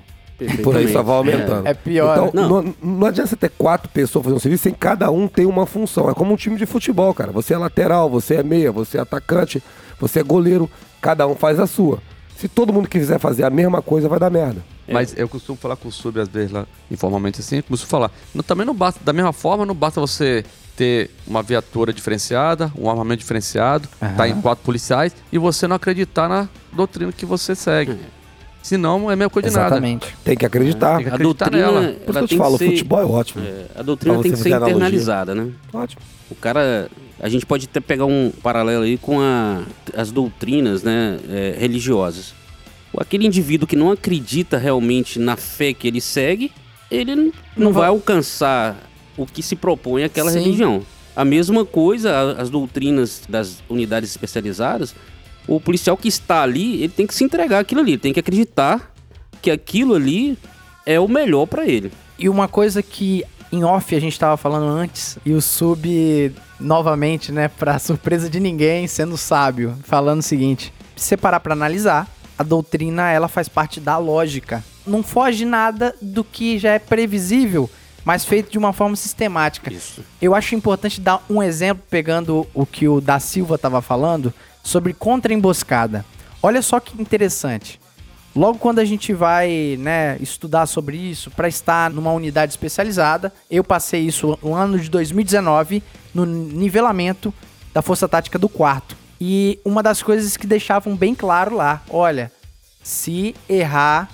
E 0.46 0.58
por 0.58 0.76
aí 0.76 0.92
só 0.92 1.02
vai 1.02 1.16
aumentando. 1.16 1.66
É 1.66 1.74
pior, 1.74 2.12
Então, 2.16 2.42
né? 2.42 2.48
não. 2.48 2.74
Não, 2.98 3.06
adianta 3.06 3.28
você 3.30 3.36
ter 3.36 3.50
quatro 3.50 3.88
pessoas 3.90 4.24
fazendo 4.24 4.36
um 4.36 4.40
serviço 4.40 4.62
sem 4.64 4.72
cada 4.74 5.10
um 5.10 5.28
ter 5.28 5.46
uma 5.46 5.66
função. 5.66 6.08
É 6.10 6.14
como 6.14 6.32
um 6.32 6.36
time 6.36 6.56
de 6.56 6.66
futebol, 6.66 7.12
cara. 7.14 7.32
Você 7.32 7.54
é 7.54 7.58
lateral, 7.58 8.08
você 8.10 8.36
é 8.36 8.42
meia, 8.42 8.70
você 8.72 8.98
é 8.98 9.00
atacante, 9.00 9.62
você 10.00 10.20
é 10.20 10.22
goleiro. 10.22 10.68
Cada 11.00 11.26
um 11.26 11.34
faz 11.34 11.58
a 11.58 11.66
sua. 11.66 11.98
Se 12.36 12.48
todo 12.48 12.72
mundo 12.72 12.88
quiser 12.88 13.18
fazer 13.20 13.44
a 13.44 13.50
mesma 13.50 13.80
coisa, 13.82 14.08
vai 14.08 14.18
dar 14.18 14.30
merda. 14.30 14.62
Mas 14.88 15.14
eu 15.16 15.28
costumo 15.28 15.56
falar 15.56 15.76
com 15.76 15.88
o 15.88 15.92
sub 15.92 16.18
às 16.20 16.28
vezes 16.28 16.50
lá, 16.50 16.66
informalmente 16.90 17.40
assim, 17.40 17.56
eu 17.58 17.62
costumo 17.62 17.88
falar. 17.88 18.10
Não, 18.34 18.42
também 18.42 18.66
não 18.66 18.74
basta, 18.74 19.00
da 19.02 19.12
mesma 19.12 19.32
forma, 19.32 19.64
não 19.64 19.74
basta 19.74 20.00
você 20.00 20.44
ter 20.76 21.10
uma 21.26 21.42
viatura 21.42 21.92
diferenciada, 21.92 22.72
um 22.76 22.90
armamento 22.90 23.20
diferenciado, 23.20 23.88
tá 24.16 24.28
em 24.28 24.40
quatro 24.40 24.64
policiais 24.64 25.14
e 25.30 25.38
você 25.38 25.68
não 25.68 25.76
acreditar 25.76 26.28
na 26.28 26.48
doutrina 26.72 27.12
que 27.12 27.24
você 27.24 27.54
segue. 27.54 27.96
Senão 28.62 29.10
é 29.10 29.14
a 29.14 29.16
mesma 29.16 29.30
coisa 29.30 29.48
de 29.48 29.54
nada. 29.54 29.66
exatamente. 29.66 30.14
Tem 30.24 30.36
que 30.36 30.46
acreditar. 30.46 30.96
Tem 30.96 31.04
que 31.06 31.10
A 31.10 31.14
acreditar 31.14 31.50
doutrina, 31.50 31.72
nela. 31.72 31.92
Por 31.94 32.10
isso 32.10 32.12
que 32.12 32.18
eu 32.18 32.26
te 32.26 32.28
tem 32.30 32.38
falo, 32.38 32.58
ser, 32.58 32.66
futebol 32.70 33.00
é 33.00 33.04
ótimo. 33.04 33.44
é, 33.44 33.66
a 33.74 33.82
doutrina 33.82 34.22
tem 34.22 34.30
que 34.32 34.38
ser 34.38 34.50
internalizada, 34.50 35.34
né? 35.34 35.48
Ótimo. 35.72 36.00
O 36.30 36.34
cara, 36.36 36.88
a 37.20 37.28
gente 37.28 37.44
pode 37.44 37.66
até 37.66 37.80
pegar 37.80 38.04
um 38.06 38.30
paralelo 38.42 38.84
aí 38.84 38.96
com 38.96 39.20
a- 39.20 39.62
as 39.96 40.10
doutrinas, 40.12 40.82
né, 40.82 41.18
é, 41.28 41.56
religiosas. 41.58 42.34
Aquele 42.96 43.26
indivíduo 43.26 43.66
que 43.66 43.74
não 43.74 43.90
acredita 43.90 44.58
realmente 44.58 45.18
na 45.18 45.36
fé 45.36 45.72
que 45.72 45.88
ele 45.88 46.00
segue, 46.00 46.52
ele 46.90 47.14
não, 47.16 47.32
Não 47.56 47.72
vai 47.72 47.88
alcançar 47.88 48.76
o 49.16 49.26
que 49.26 49.42
se 49.42 49.56
propõe 49.56 50.04
aquela 50.04 50.30
Sim. 50.30 50.40
religião. 50.40 50.82
A 51.16 51.24
mesma 51.24 51.64
coisa, 51.64 52.10
a- 52.12 52.42
as 52.42 52.48
doutrinas 52.50 53.22
das 53.28 53.62
unidades 53.68 54.10
especializadas, 54.10 54.94
o 55.46 55.60
policial 55.60 55.96
que 55.96 56.08
está 56.08 56.42
ali, 56.42 56.82
ele 56.82 56.92
tem 56.92 57.06
que 57.06 57.14
se 57.14 57.24
entregar 57.24 57.60
àquilo 57.60 57.80
ali, 57.80 57.92
ele 57.92 57.98
tem 57.98 58.12
que 58.12 58.20
acreditar 58.20 58.92
que 59.40 59.50
aquilo 59.50 59.94
ali 59.94 60.38
é 60.86 61.00
o 61.00 61.08
melhor 61.08 61.46
para 61.46 61.66
ele. 61.66 61.92
E 62.18 62.28
uma 62.28 62.46
coisa 62.46 62.82
que 62.82 63.24
em 63.50 63.64
off 63.64 63.94
a 63.94 64.00
gente 64.00 64.18
tava 64.18 64.36
falando 64.36 64.66
antes, 64.66 65.18
e 65.26 65.32
o 65.32 65.42
sub 65.42 66.34
novamente, 66.58 67.30
né, 67.30 67.48
pra 67.48 67.78
surpresa 67.78 68.30
de 68.30 68.40
ninguém, 68.40 68.86
sendo 68.86 69.16
sábio, 69.16 69.76
falando 69.82 70.20
o 70.20 70.22
seguinte: 70.22 70.72
se 70.96 71.06
você 71.06 71.16
parar 71.16 71.40
pra 71.40 71.52
analisar, 71.52 72.08
a 72.38 72.42
doutrina 72.42 73.10
ela 73.10 73.28
faz 73.28 73.48
parte 73.48 73.78
da 73.78 73.98
lógica. 73.98 74.64
Não 74.86 75.02
foge 75.02 75.44
nada 75.44 75.94
do 76.00 76.24
que 76.24 76.58
já 76.58 76.72
é 76.72 76.78
previsível, 76.78 77.70
mas 78.04 78.24
feito 78.24 78.50
de 78.50 78.58
uma 78.58 78.72
forma 78.72 78.96
sistemática. 78.96 79.72
Isso. 79.72 80.02
Eu 80.20 80.34
acho 80.34 80.54
importante 80.54 81.00
dar 81.00 81.24
um 81.28 81.42
exemplo, 81.42 81.84
pegando 81.88 82.46
o 82.54 82.66
que 82.66 82.88
o 82.88 83.00
da 83.00 83.20
Silva 83.20 83.56
estava 83.56 83.82
falando, 83.82 84.32
sobre 84.62 84.92
contra-emboscada. 84.92 86.04
Olha 86.42 86.62
só 86.62 86.80
que 86.80 87.00
interessante. 87.00 87.80
Logo 88.34 88.58
quando 88.58 88.78
a 88.78 88.84
gente 88.84 89.12
vai 89.12 89.76
né, 89.78 90.16
estudar 90.18 90.66
sobre 90.66 90.96
isso, 90.96 91.30
para 91.30 91.48
estar 91.48 91.90
numa 91.90 92.12
unidade 92.12 92.52
especializada, 92.52 93.32
eu 93.50 93.62
passei 93.62 94.00
isso 94.00 94.38
no 94.42 94.54
ano 94.54 94.78
de 94.78 94.88
2019, 94.88 95.82
no 96.14 96.24
nivelamento 96.24 97.32
da 97.74 97.82
Força 97.82 98.08
Tática 98.08 98.38
do 98.38 98.48
Quarto. 98.48 98.96
E 99.20 99.60
uma 99.64 99.82
das 99.82 100.02
coisas 100.02 100.36
que 100.36 100.46
deixavam 100.46 100.96
bem 100.96 101.14
claro 101.14 101.54
lá, 101.54 101.82
olha, 101.90 102.32
se 102.82 103.34
errar 103.48 104.08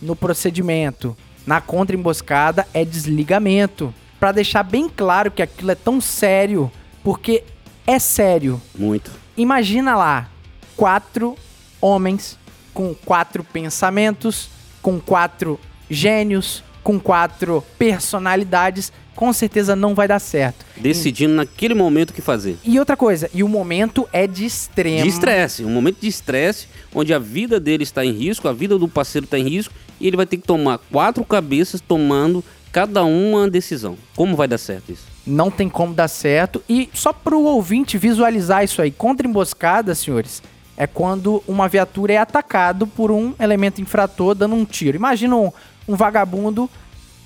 no 0.00 0.14
procedimento, 0.14 1.16
na 1.46 1.60
contra-emboscada, 1.60 2.66
é 2.72 2.84
desligamento. 2.84 3.92
Pra 4.20 4.32
deixar 4.32 4.62
bem 4.62 4.88
claro 4.88 5.30
que 5.30 5.42
aquilo 5.42 5.72
é 5.72 5.74
tão 5.74 6.00
sério, 6.00 6.70
porque 7.02 7.42
é 7.86 7.98
sério. 7.98 8.62
Muito. 8.74 9.10
Imagina 9.36 9.96
lá, 9.96 10.28
quatro 10.76 11.36
homens 11.80 12.38
com 12.72 12.94
quatro 12.94 13.42
pensamentos, 13.44 14.48
com 14.80 15.00
quatro 15.00 15.58
gênios, 15.88 16.62
com 16.82 17.00
quatro 17.00 17.64
personalidades, 17.78 18.92
com 19.14 19.32
certeza 19.32 19.74
não 19.74 19.94
vai 19.94 20.06
dar 20.06 20.18
certo. 20.18 20.64
Decidindo 20.76 21.34
naquele 21.34 21.74
momento 21.74 22.10
o 22.10 22.12
que 22.12 22.20
fazer. 22.20 22.58
E 22.64 22.78
outra 22.78 22.96
coisa, 22.96 23.30
e 23.32 23.42
o 23.42 23.48
momento 23.48 24.08
é 24.12 24.26
de 24.26 24.44
extremo. 24.44 25.02
De 25.02 25.08
estresse, 25.08 25.64
um 25.64 25.70
momento 25.70 26.00
de 26.00 26.08
estresse, 26.08 26.66
onde 26.94 27.14
a 27.14 27.18
vida 27.18 27.58
dele 27.58 27.84
está 27.84 28.04
em 28.04 28.12
risco, 28.12 28.48
a 28.48 28.52
vida 28.52 28.78
do 28.78 28.88
parceiro 28.88 29.24
está 29.24 29.38
em 29.38 29.48
risco, 29.48 29.74
e 30.00 30.06
ele 30.06 30.16
vai 30.16 30.26
ter 30.26 30.36
que 30.36 30.46
tomar 30.46 30.78
quatro 30.78 31.24
cabeças 31.24 31.80
tomando 31.80 32.44
cada 32.74 33.04
uma 33.04 33.38
uma 33.38 33.48
decisão. 33.48 33.96
Como 34.16 34.34
vai 34.34 34.48
dar 34.48 34.58
certo 34.58 34.90
isso? 34.90 35.06
Não 35.24 35.48
tem 35.48 35.68
como 35.68 35.94
dar 35.94 36.08
certo. 36.08 36.60
E 36.68 36.90
só 36.92 37.12
pro 37.12 37.40
ouvinte 37.40 37.96
visualizar 37.96 38.64
isso 38.64 38.82
aí, 38.82 38.90
contra 38.90 39.28
emboscada, 39.28 39.94
senhores, 39.94 40.42
é 40.76 40.84
quando 40.84 41.40
uma 41.46 41.68
viatura 41.68 42.14
é 42.14 42.16
atacado 42.16 42.84
por 42.84 43.12
um 43.12 43.32
elemento 43.38 43.80
infrator 43.80 44.34
dando 44.34 44.56
um 44.56 44.64
tiro. 44.64 44.96
Imagina 44.96 45.36
um, 45.36 45.52
um 45.86 45.94
vagabundo 45.94 46.68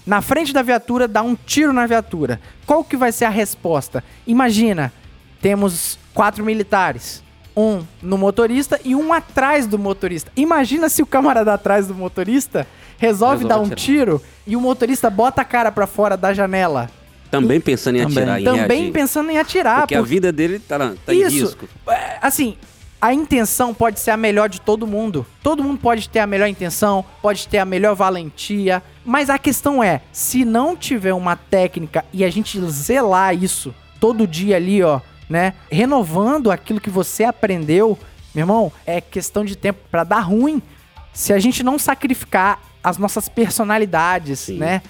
na 0.04 0.20
frente 0.20 0.52
da 0.52 0.60
viatura 0.60 1.08
dar 1.08 1.22
um 1.22 1.34
tiro 1.34 1.72
na 1.72 1.86
viatura. 1.86 2.38
Qual 2.66 2.84
que 2.84 2.94
vai 2.94 3.10
ser 3.10 3.24
a 3.24 3.30
resposta? 3.30 4.04
Imagina, 4.26 4.92
temos 5.40 5.98
quatro 6.12 6.44
militares. 6.44 7.22
Um 7.58 7.84
no 8.00 8.16
motorista 8.16 8.78
e 8.84 8.94
um 8.94 9.12
atrás 9.12 9.66
do 9.66 9.78
motorista. 9.78 10.30
Imagina 10.36 10.88
se 10.88 11.02
o 11.02 11.06
camarada 11.06 11.52
atrás 11.52 11.88
do 11.88 11.94
motorista 11.94 12.66
resolve, 12.98 13.42
Resolve 13.42 13.44
dar 13.46 13.58
um 13.58 13.62
atirar. 13.62 13.76
tiro 13.78 14.22
e 14.46 14.54
o 14.56 14.60
motorista 14.60 15.10
bota 15.10 15.42
a 15.42 15.44
cara 15.44 15.72
pra 15.72 15.86
fora 15.86 16.16
da 16.16 16.32
janela. 16.32 16.88
Também 17.30 17.60
pensando 17.60 17.96
em 17.96 18.02
Também. 18.02 18.18
atirar, 18.22 18.40
em 18.40 18.44
Também 18.44 18.78
reagir. 18.78 18.92
pensando 18.92 19.30
em 19.30 19.38
atirar. 19.38 19.80
Porque 19.80 19.94
a 19.94 19.98
porque- 19.98 20.08
vida 20.14 20.32
dele 20.32 20.58
tá, 20.60 20.78
tá 21.04 21.12
em 21.12 21.20
Isso. 21.22 21.30
risco. 21.46 21.68
É, 21.88 22.18
assim, 22.22 22.56
a 23.00 23.12
intenção 23.12 23.74
pode 23.74 24.00
ser 24.00 24.12
a 24.12 24.16
melhor 24.16 24.48
de 24.48 24.60
todo 24.60 24.86
mundo. 24.86 25.26
Todo 25.42 25.62
mundo 25.62 25.78
pode 25.78 26.08
ter 26.08 26.20
a 26.20 26.26
melhor 26.26 26.46
intenção, 26.48 27.04
pode 27.20 27.46
ter 27.48 27.58
a 27.58 27.64
melhor 27.64 27.94
valentia. 27.94 28.82
Mas 29.04 29.28
a 29.28 29.38
questão 29.38 29.82
é, 29.82 30.00
se 30.12 30.44
não 30.44 30.74
tiver 30.76 31.12
uma 31.12 31.36
técnica 31.36 32.04
e 32.12 32.24
a 32.24 32.30
gente 32.30 32.58
zelar 32.70 33.34
isso 33.34 33.74
todo 34.00 34.26
dia 34.26 34.56
ali, 34.56 34.82
ó, 34.82 35.00
né? 35.28 35.54
Renovando 35.70 36.50
aquilo 36.50 36.80
que 36.80 36.90
você 36.90 37.24
aprendeu, 37.24 37.98
meu 38.34 38.42
irmão, 38.42 38.72
é 38.86 39.00
questão 39.00 39.44
de 39.44 39.56
tempo 39.56 39.80
pra 39.90 40.04
dar 40.04 40.20
ruim. 40.20 40.62
Se 41.12 41.32
a 41.32 41.38
gente 41.38 41.62
não 41.62 41.78
sacrificar 41.78 42.60
as 42.82 42.96
nossas 42.98 43.28
personalidades, 43.28 44.40
Sim. 44.40 44.58
né? 44.58 44.82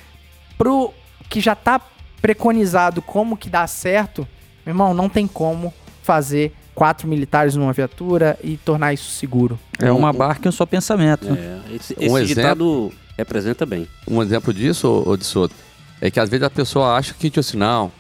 Pro 0.57 0.93
que 1.29 1.41
já 1.41 1.55
tá 1.55 1.81
preconizado 2.21 3.01
como 3.01 3.37
que 3.37 3.49
dá 3.49 3.67
certo, 3.67 4.27
meu 4.67 4.73
irmão, 4.73 4.93
não 4.95 5.09
tem 5.09 5.27
como 5.27 5.73
fazer 6.03 6.55
quatro 6.75 7.09
militares 7.09 7.55
numa 7.55 7.73
viatura 7.73 8.39
e 8.43 8.57
tornar 8.57 8.93
isso 8.93 9.11
seguro. 9.11 9.59
É 9.81 9.91
uma 9.91 10.13
barca 10.13 10.47
e 10.47 10.49
um 10.49 10.53
só 10.53 10.65
pensamento. 10.67 11.27
É, 11.29 11.75
esse 11.75 11.95
Um 11.95 12.03
esse 12.03 12.05
exemplo- 12.05 12.27
ditado 12.27 12.93
representa 13.17 13.67
bem. 13.67 13.89
Um 14.07 14.23
exemplo 14.23 14.53
disso, 14.53 14.87
ô, 14.89 15.11
ô 15.11 15.17
de 15.17 15.25
Soto, 15.25 15.55
é 16.01 16.11
que 16.11 16.21
às 16.21 16.29
vezes 16.29 16.45
a 16.45 16.51
pessoa 16.51 16.97
acha 16.97 17.13
que, 17.15 17.29
tipo 17.31 17.41
assim, 17.41 17.57
não, 17.57 17.91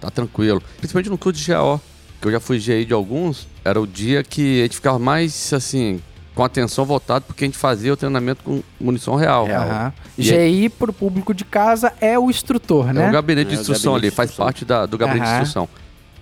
tá 0.00 0.10
tranquilo. 0.10 0.62
Principalmente 0.78 1.10
no 1.10 1.18
curso 1.18 1.40
de 1.42 1.52
GO, 1.52 1.80
que 2.20 2.28
eu 2.28 2.32
já 2.32 2.40
fui 2.40 2.58
GI 2.58 2.84
de 2.84 2.92
alguns, 2.92 3.46
era 3.64 3.80
o 3.80 3.86
dia 3.86 4.22
que 4.22 4.60
a 4.60 4.62
gente 4.64 4.76
ficava 4.76 4.98
mais, 4.98 5.52
assim, 5.52 6.00
com 6.34 6.44
atenção 6.44 6.84
voltada, 6.84 7.24
porque 7.26 7.44
a 7.44 7.46
gente 7.48 7.56
fazia 7.58 7.92
o 7.92 7.96
treinamento 7.96 8.42
com 8.44 8.62
munição 8.80 9.14
real. 9.14 9.46
Aham. 9.50 9.92
E 10.18 10.22
GI 10.22 10.68
pro 10.68 10.92
público 10.92 11.32
de 11.34 11.44
casa 11.44 11.92
é 12.00 12.18
o 12.18 12.28
instrutor, 12.30 12.90
É 12.90 12.92
né? 12.92 13.08
o 13.08 13.12
gabinete 13.12 13.48
de 13.48 13.54
É 13.54 13.58
o 13.58 13.60
instrução 13.60 13.92
gabinete 13.92 14.04
ali, 14.06 14.10
de 14.10 14.16
faz 14.16 14.30
instrução. 14.30 14.46
parte 14.46 14.64
da- 14.64 14.86
do 14.86 14.98
gabinete 14.98 15.24
de 15.26 15.32
instrução. 15.32 15.68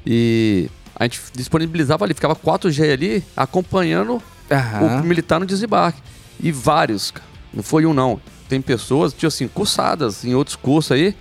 E 0.07 0.69
a 0.95 1.05
gente 1.05 1.21
disponibilizava 1.35 2.05
ali, 2.05 2.15
ficava 2.15 2.35
4G 2.37 2.93
ali, 2.93 3.25
acompanhando 3.37 4.23
o 5.03 5.05
militar 5.05 5.41
no 5.41 5.47
desembarque. 5.47 6.01
E 6.41 6.53
vários, 6.53 7.11
cara. 7.11 7.27
Não 7.53 7.63
foi 7.63 7.87
um, 7.87 7.95
não. 7.95 8.21
Tem 8.49 8.61
pessoas, 8.61 9.13
tipo 9.13 9.27
assim, 9.27 9.49
cursadas 9.49 10.25
em 10.25 10.35
outros 10.35 10.57
cursos 10.57 10.93
aí, 10.93 11.15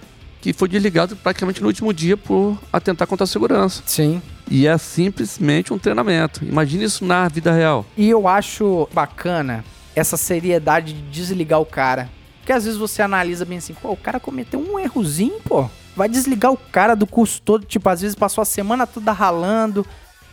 que 0.44 0.52
foi 0.52 0.68
desligado 0.68 1.16
praticamente 1.16 1.62
no 1.62 1.68
último 1.68 1.94
dia 1.94 2.18
por 2.18 2.60
atentar 2.72 3.08
contra 3.08 3.24
a 3.24 3.28
segurança. 3.28 3.82
Sim. 3.86 4.22
E 4.52 4.68
é 4.68 4.78
simplesmente 4.78 5.72
um 5.72 5.80
treinamento. 5.80 6.44
Imagine 6.44 6.84
isso 6.84 7.06
na 7.06 7.30
vida 7.30 7.54
real. 7.54 7.86
E 7.96 8.10
eu 8.10 8.28
acho 8.28 8.90
bacana 8.92 9.64
essa 9.96 10.18
seriedade 10.18 10.92
de 10.92 11.02
desligar 11.04 11.62
o 11.62 11.66
cara. 11.66 12.10
Porque 12.40 12.52
às 12.52 12.66
vezes 12.66 12.78
você 12.78 13.02
analisa 13.02 13.46
bem 13.46 13.60
assim, 13.60 13.74
pô, 13.74 13.94
o 13.94 13.96
cara 13.96 14.20
cometeu 14.20 14.60
um 14.60 14.78
errozinho, 14.78 15.40
pô. 15.46 15.70
Vai 15.96 16.10
desligar 16.10 16.52
o 16.52 16.58
cara 16.58 16.94
do 16.94 17.08
curso 17.08 17.42
todo, 17.42 17.66
tipo, 17.66 17.88
às 17.88 18.02
vezes 18.02 18.14
passou 18.14 18.42
a 18.42 18.46
semana 18.46 18.86
toda 18.86 19.14
ralando, 19.14 19.86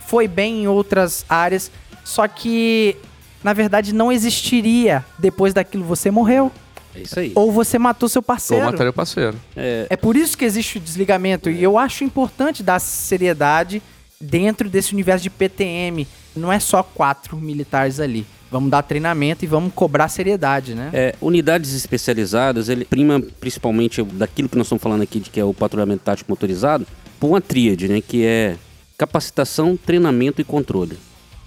foi 0.07 0.27
bem 0.27 0.63
em 0.63 0.67
outras 0.67 1.23
áreas, 1.29 1.71
só 2.03 2.27
que 2.27 2.97
na 3.41 3.53
verdade 3.53 3.93
não 3.93 4.11
existiria 4.11 5.05
depois 5.17 5.53
daquilo 5.53 5.85
você 5.85 6.11
morreu 6.11 6.51
É 6.95 7.01
isso 7.01 7.19
aí. 7.19 7.31
ou 7.35 7.51
você 7.51 7.77
matou 7.79 8.09
seu 8.09 8.19
Ou 8.19 8.23
parceiro. 8.23 8.65
mataria 8.65 8.89
o 8.89 8.93
parceiro. 8.93 9.35
É, 9.55 9.87
É 9.89 9.97
por 9.97 10.15
isso 10.15 10.37
que 10.37 10.45
existe 10.45 10.77
o 10.77 10.81
desligamento. 10.81 11.49
E 11.49 11.61
eu 11.63 11.77
acho 11.77 12.03
importante 12.03 12.63
dar 12.63 12.79
seriedade 12.79 13.81
dentro 14.19 14.69
desse 14.69 14.93
universo 14.93 15.23
de 15.23 15.29
PTM. 15.29 16.07
Não 16.35 16.51
é 16.51 16.59
só 16.59 16.83
quatro 16.83 17.37
militares 17.37 17.99
ali. 17.99 18.25
Vamos 18.49 18.69
dar 18.69 18.81
treinamento 18.83 19.45
e 19.45 19.47
vamos 19.47 19.73
cobrar 19.73 20.09
seriedade, 20.09 20.75
né? 20.75 20.89
É, 20.91 21.15
unidades 21.21 21.73
especializadas, 21.73 22.67
ele 22.67 22.83
prima 22.83 23.21
principalmente 23.39 24.03
daquilo 24.03 24.49
que 24.49 24.57
nós 24.57 24.67
estamos 24.67 24.83
falando 24.83 25.01
aqui, 25.03 25.21
de 25.21 25.29
que 25.29 25.39
é 25.39 25.45
o 25.45 25.53
patrulhamento 25.53 26.03
tático 26.03 26.29
motorizado, 26.29 26.85
por 27.17 27.27
uma 27.27 27.39
tríade, 27.39 27.87
né? 27.87 28.01
Que 28.01 28.25
é 28.25 28.57
capacitação, 28.97 29.77
treinamento 29.77 30.41
e 30.41 30.43
controle. 30.43 30.97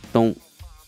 Então, 0.08 0.34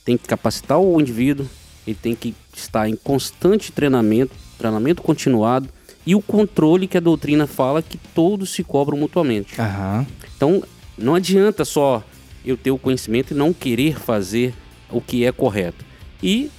tem 0.07 0.17
que 0.17 0.27
capacitar 0.27 0.79
o 0.79 0.99
indivíduo, 1.01 1.47
ele 1.87 1.99
tem 2.01 2.15
que 2.15 2.35
estar 2.57 2.89
em 2.89 2.97
constante 2.97 3.71
treinamento, 3.71 4.33
treinamento 4.59 5.03
continuado, 5.03 5.69
e 6.07 6.15
o 6.15 6.23
controle 6.23 6.87
que 6.87 6.97
a 6.97 7.01
doutrina 7.01 7.47
fala 7.47 7.83
que 7.83 7.99
todos 8.15 8.51
se 8.51 8.63
cobram 8.63 8.97
mutuamente. 8.97 9.61
Aham. 9.61 10.07
Então, 10.37 10.63
não 10.97 11.15
adianta 11.15 11.65
só 11.65 12.03
eu 12.45 12.57
ter 12.57 12.71
o 12.71 12.79
conhecimento 12.79 13.33
e 13.33 13.37
não 13.37 13.53
querer 13.53 13.99
fazer 13.99 14.55
o 14.91 15.01
que 15.01 15.25
é 15.25 15.33
correto. 15.33 15.85
E 16.23 16.51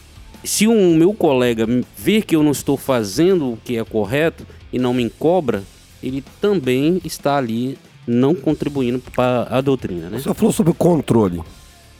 se 0.44 0.68
um 0.68 0.96
meu 0.96 1.14
colega 1.14 1.66
ver 1.96 2.24
que 2.24 2.36
eu 2.36 2.44
não 2.44 2.52
estou 2.52 2.78
fazendo 2.78 3.54
o 3.54 3.58
que 3.58 3.78
é 3.78 3.84
correto 3.84 4.46
e 4.72 4.78
não 4.78 4.94
me 4.94 5.10
cobra, 5.10 5.64
ele 6.04 6.24
também 6.42 7.02
está 7.04 7.38
ali 7.38 7.78
não 8.06 8.36
contribuindo 8.36 9.00
para 9.14 9.48
a 9.50 9.62
doutrina, 9.62 10.10
né? 10.10 10.20
Você 10.20 10.34
falou 10.34 10.52
sobre 10.52 10.72
o 10.72 10.76
controle. 10.76 11.42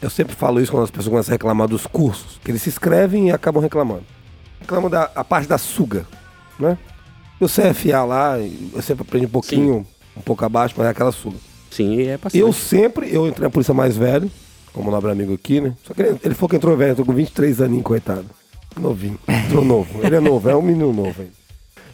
Eu 0.02 0.10
sempre 0.10 0.36
falo 0.36 0.62
isso 0.62 0.72
quando 0.72 0.84
as 0.84 0.92
pessoas 0.92 1.10
começam 1.10 1.32
a 1.32 1.36
reclamar 1.36 1.68
dos 1.68 1.88
cursos, 1.88 2.40
que 2.44 2.52
eles 2.52 2.62
se 2.62 2.70
inscrevem 2.70 3.30
e 3.30 3.32
acabam 3.32 3.62
reclamando. 3.62 4.04
Reclamam 4.60 4.90
da 4.90 5.12
a 5.16 5.24
parte 5.24 5.48
da 5.48 5.58
suga, 5.58 6.06
né? 6.60 6.78
E 7.40 7.46
o 7.46 7.48
CFA 7.48 8.04
lá, 8.04 8.38
eu 8.40 8.82
sempre 8.82 9.04
aprendi 9.04 9.26
um 9.26 9.30
pouquinho, 9.30 9.86
um 10.16 10.22
pouco 10.22 10.44
abaixo, 10.44 10.74
mas 10.78 10.88
é 10.88 10.90
aquela 10.90 11.12
suga. 11.12 11.38
Sim, 11.70 12.02
é 12.02 12.18
bastante. 12.18 12.42
Eu 12.42 12.52
sempre, 12.52 13.14
eu 13.14 13.28
entrei 13.28 13.44
na 13.44 13.52
polícia 13.52 13.74
mais 13.74 13.96
velho, 13.96 14.32
como 14.74 14.90
o 14.90 14.92
nobre 14.92 15.12
amigo 15.12 15.34
aqui, 15.34 15.62
né? 15.62 15.76
Só 15.84 15.94
que 15.94 16.02
ele, 16.02 16.20
ele 16.24 16.34
falou 16.34 16.50
que 16.50 16.56
entrou 16.56 16.76
velho, 16.76 16.92
eu 16.92 16.96
tô 16.96 17.06
com 17.06 17.14
23 17.14 17.62
aninhos, 17.62 17.84
coitado. 17.84 18.26
Novinho. 18.80 19.20
Entrou 19.28 19.64
novo. 19.64 20.04
Ele 20.04 20.16
é 20.16 20.20
novo, 20.20 20.50
é 20.50 20.56
um 20.56 20.62
menino 20.62 20.94
novo 20.94 21.22
ainda. 21.22 21.34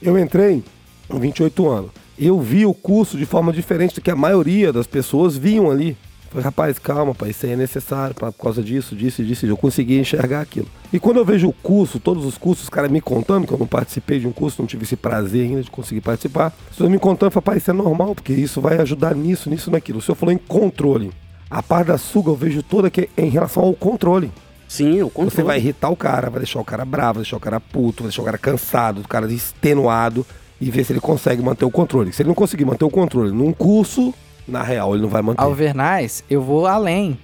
Eu 0.02 0.18
entrei 0.18 0.64
com 1.08 1.20
28 1.20 1.70
anos. 1.70 1.92
Eu 2.18 2.40
vi 2.40 2.66
o 2.66 2.74
curso 2.74 3.18
de 3.18 3.26
forma 3.26 3.52
diferente 3.52 3.96
do 3.96 4.02
que 4.02 4.12
a 4.12 4.16
maioria 4.16 4.72
das 4.72 4.86
pessoas 4.86 5.38
viam 5.38 5.72
ali. 5.72 5.98
Falei, 6.34 6.44
rapaz, 6.46 6.80
calma, 6.80 7.14
pai, 7.14 7.30
isso 7.30 7.46
aí 7.46 7.52
é 7.52 7.56
necessário 7.56 8.16
pra- 8.16 8.32
por 8.32 8.42
causa 8.42 8.64
disso, 8.64 8.96
disso 8.96 9.22
e 9.22 9.26
disso. 9.26 9.46
Eu 9.46 9.56
consegui 9.56 10.00
enxergar 10.00 10.42
aquilo. 10.42 10.68
E 10.92 11.00
quando 11.00 11.18
eu 11.18 11.26
vejo 11.26 11.48
o 11.48 11.54
curso, 11.54 12.00
todos 12.00 12.26
os 12.26 12.38
cursos, 12.40 12.64
os 12.64 12.70
caras 12.70 12.90
me 12.90 13.00
contando, 13.00 13.46
que 13.46 13.54
eu 13.54 13.58
não 13.60 13.68
participei 13.68 14.20
de 14.20 14.28
um 14.28 14.32
curso, 14.32 14.60
não 14.62 14.68
tive 14.68 14.84
esse 14.84 14.96
prazer 14.96 15.44
ainda 15.48 15.62
de 15.62 15.70
conseguir 15.70 16.02
participar. 16.02 16.48
As 16.48 16.70
pessoas 16.72 16.90
me 16.90 16.98
contando, 16.98 17.28
eu 17.28 17.32
falei, 17.32 17.46
pai, 17.46 17.58
isso 17.58 17.70
é 17.70 17.74
normal, 17.74 18.16
porque 18.16 18.34
isso 18.34 18.60
vai 18.60 18.78
ajudar 18.80 19.14
nisso, 19.16 19.48
nisso, 19.50 19.70
naquilo. 19.70 20.00
O 20.00 20.02
senhor 20.02 20.16
falou 20.16 20.34
em 20.34 20.38
controle. 20.40 21.12
A 21.50 21.62
parte 21.62 21.88
da 21.90 22.00
suga 22.00 22.32
eu 22.32 22.36
vejo 22.36 22.64
toda 22.64 22.90
que 22.90 23.08
é 23.16 23.24
em 23.26 23.30
relação 23.30 23.62
ao 23.64 23.74
controle. 23.76 24.32
Sim, 24.68 25.04
o 25.04 25.10
controle. 25.12 25.30
Você 25.30 25.44
vai 25.44 25.60
irritar 25.60 25.90
o 25.92 25.96
cara, 25.96 26.32
vai 26.32 26.40
deixar 26.40 26.60
o 26.60 26.66
cara 26.66 26.84
bravo, 26.84 27.16
vai 27.16 27.24
deixar 27.24 27.38
o 27.38 27.40
cara 27.40 27.60
puto, 27.60 28.02
vai 28.02 28.10
deixar 28.10 28.24
o 28.24 28.26
cara 28.26 28.40
cansado, 28.40 29.02
o 29.02 29.08
cara 29.08 29.32
extenuado 29.32 30.26
e 30.60 30.72
ver 30.72 30.84
se 30.84 30.94
ele 30.94 31.00
consegue 31.00 31.44
manter 31.44 31.64
o 31.66 31.70
controle. 31.70 32.12
Se 32.12 32.24
ele 32.24 32.30
não 32.30 32.34
conseguir 32.34 32.66
manter 32.66 32.86
o 32.86 32.90
controle 32.90 33.32
num 33.32 33.54
curso, 33.54 34.12
na 34.48 34.62
real, 34.64 34.94
ele 34.94 35.02
não 35.04 35.10
vai 35.10 35.22
manter. 35.22 35.42
Alvernais, 35.42 36.24
eu 36.30 36.42
vou 36.42 36.66
além. 36.68 37.18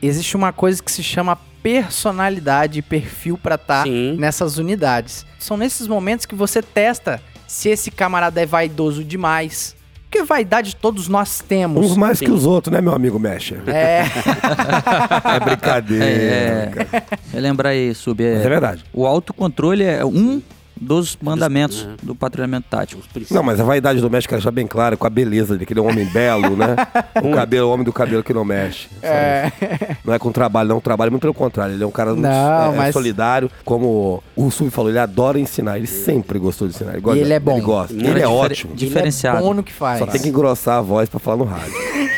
Existe 0.00 0.36
uma 0.36 0.52
coisa 0.52 0.82
que 0.82 0.90
se 0.92 1.02
chama 1.02 1.36
personalidade 1.62 2.78
e 2.78 2.82
perfil 2.82 3.36
pra 3.36 3.56
estar 3.56 3.84
Sim. 3.84 4.16
nessas 4.18 4.58
unidades. 4.58 5.26
São 5.38 5.56
nesses 5.56 5.86
momentos 5.88 6.24
que 6.26 6.34
você 6.34 6.62
testa 6.62 7.20
se 7.46 7.68
esse 7.68 7.90
camarada 7.90 8.40
é 8.40 8.46
vaidoso 8.46 9.02
demais. 9.02 9.74
Porque 10.10 10.22
vaidade 10.24 10.74
todos 10.76 11.06
nós 11.08 11.40
temos. 11.46 11.84
Uns 11.90 11.96
mais 11.96 12.18
Sim. 12.18 12.26
que 12.26 12.30
os 12.30 12.46
outros, 12.46 12.72
né, 12.72 12.80
meu 12.80 12.94
amigo 12.94 13.18
Mesher? 13.18 13.60
É, 13.68 14.04
É 15.36 15.40
brincadeira. 15.40 16.04
É, 16.04 16.66
cara. 16.72 17.04
é 17.34 17.40
lembrar 17.40 17.70
aí, 17.70 17.94
Sub. 17.94 18.22
É 18.24 18.36
É, 18.36 18.48
verdade. 18.48 18.84
o 18.92 19.06
autocontrole 19.06 19.84
é 19.84 20.04
um 20.04 20.40
dos 20.80 21.16
mandamentos 21.20 21.86
é. 21.88 22.06
do 22.06 22.14
patrulhamento 22.14 22.66
tático. 22.70 23.02
Não, 23.30 23.42
mas 23.42 23.60
a 23.60 23.64
vaidade 23.64 24.00
do 24.00 24.08
Mestre 24.10 24.38
já 24.40 24.50
bem 24.50 24.66
clara, 24.66 24.96
com 24.96 25.06
a 25.06 25.10
beleza 25.10 25.54
dele, 25.54 25.66
que 25.66 25.72
ele 25.72 25.80
é 25.80 25.82
um 25.82 25.88
homem 25.88 26.04
belo, 26.06 26.56
né? 26.56 26.76
O 27.22 27.34
cabelo, 27.34 27.68
o 27.68 27.72
homem 27.72 27.84
do 27.84 27.92
cabelo 27.92 28.22
que 28.22 28.32
não 28.32 28.44
mexe. 28.44 28.88
Isso. 29.02 29.98
Não 30.04 30.14
é 30.14 30.18
com 30.18 30.30
trabalho, 30.30 30.68
não. 30.68 30.76
O 30.78 30.80
trabalho, 30.80 31.10
muito 31.10 31.22
pelo 31.22 31.34
contrário. 31.34 31.74
Ele 31.74 31.82
é 31.82 31.86
um 31.86 31.90
cara 31.90 32.10
muito 32.10 32.22
Não, 32.22 32.72
é, 32.72 32.76
mas- 32.76 32.92
solidário. 32.92 33.50
Como 33.64 34.22
o 34.36 34.50
Sub 34.50 34.70
falou, 34.70 34.90
ele 34.90 34.98
adora 34.98 35.38
ensinar. 35.38 35.76
Ele 35.78 35.86
sempre 35.86 36.38
gostou 36.38 36.68
de 36.68 36.74
ensinar. 36.74 36.92
Ele 36.92 37.00
gosta, 37.00 37.18
E 37.18 37.22
ele 37.22 37.32
é 37.32 37.40
bom. 37.40 37.56
Ele 37.56 37.60
gosta. 37.66 37.92
Muito 37.92 38.06
Ele 38.08 38.20
é 38.20 38.22
difer- 38.22 38.30
ótimo. 38.30 38.74
de- 38.74 38.86
Diferenciado. 38.86 39.38
Ele 39.38 39.44
é 39.44 39.48
bom 39.48 39.54
no 39.54 39.62
que 39.62 39.72
faz. 39.72 39.98
Só 39.98 40.06
tem 40.06 40.20
que 40.20 40.28
engrossar 40.28 40.78
a 40.78 40.80
voz 40.82 41.08
pra 41.08 41.18
falar 41.18 41.36
no 41.38 41.44
rádio. 41.44 41.72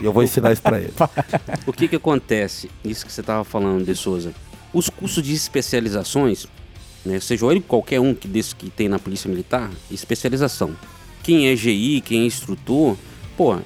E 0.00 0.02
eu 0.02 0.14
vou 0.14 0.22
ensinar 0.22 0.50
isso 0.50 0.62
pra 0.62 0.78
ele. 0.78 0.94
O 1.66 1.72
que 1.72 1.86
que 1.88 1.96
acontece? 1.96 2.70
Isso 2.82 3.04
que 3.04 3.12
você 3.12 3.20
estava 3.20 3.44
falando, 3.44 3.84
De 3.84 3.94
Souza. 3.94 4.32
Os 4.72 4.88
cursos 4.88 5.22
de 5.22 5.34
especializações, 5.34 6.46
né, 7.04 7.20
seja 7.20 7.46
ele 7.46 7.60
qualquer 7.60 8.00
um 8.00 8.14
que 8.14 8.26
desse 8.26 8.54
que 8.54 8.70
tem 8.70 8.88
na 8.88 8.98
Polícia 8.98 9.28
Militar, 9.28 9.70
especialização. 9.90 10.74
Quem 11.22 11.48
é 11.48 11.56
GI, 11.56 12.02
quem 12.04 12.22
é 12.22 12.26
instrutor, 12.26 12.96
pô, 13.36 13.58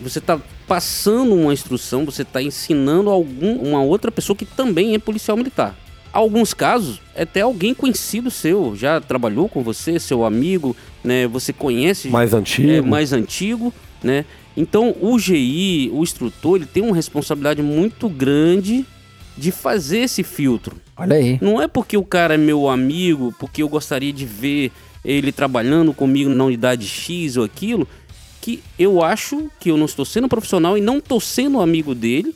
você 0.00 0.18
está 0.18 0.40
passando 0.66 1.34
uma 1.34 1.52
instrução, 1.52 2.04
você 2.04 2.22
está 2.22 2.42
ensinando 2.42 3.10
algum, 3.10 3.56
uma 3.56 3.82
outra 3.82 4.10
pessoa 4.10 4.36
que 4.36 4.44
também 4.44 4.94
é 4.94 4.98
policial 4.98 5.36
militar. 5.36 5.76
Alguns 6.12 6.52
casos, 6.52 7.00
é 7.14 7.22
até 7.22 7.40
alguém 7.40 7.72
conhecido 7.72 8.30
seu, 8.30 8.76
já 8.76 9.00
trabalhou 9.00 9.48
com 9.48 9.62
você, 9.62 9.98
seu 9.98 10.24
amigo, 10.24 10.76
né? 11.02 11.26
Você 11.26 11.52
conhece 11.52 12.08
Mais 12.08 12.34
antigo. 12.34 12.70
é 12.70 12.80
mais 12.82 13.12
antigo, 13.12 13.72
né? 14.02 14.26
Então 14.56 14.94
o 15.00 15.18
GI, 15.18 15.90
o 15.92 16.02
instrutor, 16.02 16.56
ele 16.56 16.66
tem 16.66 16.82
uma 16.82 16.94
responsabilidade 16.94 17.62
muito 17.62 18.08
grande 18.10 18.84
de 19.36 19.50
fazer 19.50 20.00
esse 20.00 20.22
filtro. 20.22 20.76
Olha 21.02 21.16
aí. 21.16 21.38
Não 21.40 21.60
é 21.60 21.66
porque 21.68 21.96
o 21.96 22.04
cara 22.04 22.34
é 22.34 22.36
meu 22.38 22.68
amigo, 22.68 23.34
porque 23.38 23.62
eu 23.62 23.68
gostaria 23.68 24.12
de 24.12 24.24
ver 24.24 24.70
ele 25.04 25.32
trabalhando 25.32 25.92
comigo 25.92 26.30
na 26.30 26.44
unidade 26.44 26.86
X 26.86 27.36
ou 27.36 27.44
aquilo, 27.44 27.86
que 28.40 28.62
eu 28.78 29.02
acho 29.02 29.50
que 29.58 29.70
eu 29.70 29.76
não 29.76 29.86
estou 29.86 30.04
sendo 30.04 30.28
profissional 30.28 30.78
e 30.78 30.80
não 30.80 30.98
estou 30.98 31.20
sendo 31.20 31.60
amigo 31.60 31.94
dele. 31.94 32.34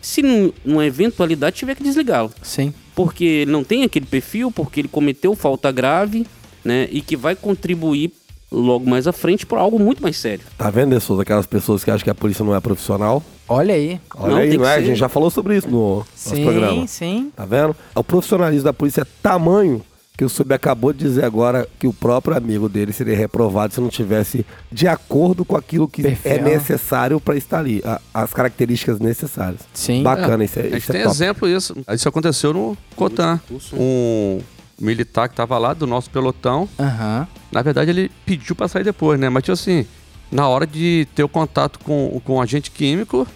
Se 0.00 0.20
num- 0.20 0.52
numa 0.64 0.84
eventualidade 0.84 1.56
tiver 1.56 1.74
que 1.76 1.82
desligá-lo 1.82 2.32
Sim. 2.42 2.74
porque 2.94 3.24
ele 3.24 3.50
não 3.52 3.62
tem 3.64 3.84
aquele 3.84 4.04
perfil, 4.04 4.50
porque 4.50 4.80
ele 4.80 4.88
cometeu 4.88 5.34
falta 5.36 5.70
grave, 5.70 6.26
né? 6.64 6.88
E 6.90 7.00
que 7.00 7.16
vai 7.16 7.36
contribuir 7.36 8.12
logo 8.52 8.88
mais 8.88 9.06
à 9.06 9.12
frente 9.12 9.46
por 9.46 9.58
algo 9.58 9.78
muito 9.78 10.02
mais 10.02 10.16
sério. 10.18 10.44
Tá 10.58 10.70
vendo, 10.70 10.98
Souza? 11.00 11.22
Aquelas 11.22 11.46
pessoas 11.46 11.82
que 11.82 11.90
acham 11.90 12.04
que 12.04 12.10
a 12.10 12.14
polícia 12.14 12.44
não 12.44 12.54
é 12.54 12.60
profissional. 12.60 13.22
Olha 13.48 13.74
aí. 13.74 14.00
Olha 14.16 14.30
Não, 14.34 14.36
aí, 14.38 14.56
é? 14.56 14.74
A 14.76 14.82
gente 14.82 14.98
já 14.98 15.08
falou 15.08 15.30
sobre 15.30 15.56
isso 15.56 15.68
no 15.68 15.96
nosso 15.98 16.06
Sim, 16.14 16.44
programa. 16.44 16.86
sim. 16.86 17.32
Tá 17.34 17.44
vendo? 17.44 17.74
O 17.94 18.04
profissionalismo 18.04 18.64
da 18.64 18.72
polícia 18.72 19.02
é 19.02 19.06
tamanho 19.22 19.82
que 20.16 20.24
o 20.24 20.28
Sub 20.28 20.52
acabou 20.54 20.92
de 20.92 20.98
dizer 21.00 21.24
agora 21.24 21.66
que 21.78 21.86
o 21.86 21.92
próprio 21.92 22.36
amigo 22.36 22.68
dele 22.68 22.92
seria 22.92 23.16
reprovado 23.16 23.72
se 23.72 23.80
não 23.80 23.88
tivesse 23.88 24.44
de 24.70 24.86
acordo 24.86 25.42
com 25.44 25.56
aquilo 25.56 25.88
que 25.88 26.02
Perfil. 26.02 26.32
é 26.32 26.38
necessário 26.38 27.18
para 27.18 27.34
estar 27.34 27.58
ali, 27.60 27.82
a- 27.84 27.98
as 28.12 28.32
características 28.32 29.00
necessárias. 29.00 29.60
Sim. 29.72 30.02
Bacana, 30.02 30.44
isso 30.44 30.58
é, 30.58 30.62
A 30.62 30.64
gente 30.66 30.78
isso 30.82 30.90
é 30.90 30.94
tem 30.94 31.02
top. 31.02 31.14
exemplo 31.16 31.48
disso. 31.48 31.74
Isso 31.92 32.08
aconteceu 32.08 32.52
no 32.52 32.76
Cotan. 32.94 33.40
Um 33.72 34.38
militar 34.80 35.28
que 35.28 35.34
tava 35.34 35.56
lá 35.58 35.72
do 35.74 35.86
nosso 35.86 36.10
pelotão. 36.10 36.68
Aham. 36.78 37.26
Na 37.50 37.62
verdade, 37.62 37.90
ele 37.90 38.10
pediu 38.26 38.54
pra 38.56 38.68
sair 38.68 38.84
depois, 38.84 39.18
né? 39.20 39.28
Mas, 39.28 39.42
tipo 39.42 39.52
assim, 39.52 39.86
na 40.30 40.48
hora 40.48 40.66
de 40.66 41.06
ter 41.14 41.22
o 41.22 41.28
contato 41.28 41.78
com, 41.80 42.20
com 42.24 42.34
o 42.36 42.40
agente 42.40 42.70
químico, 42.70 43.26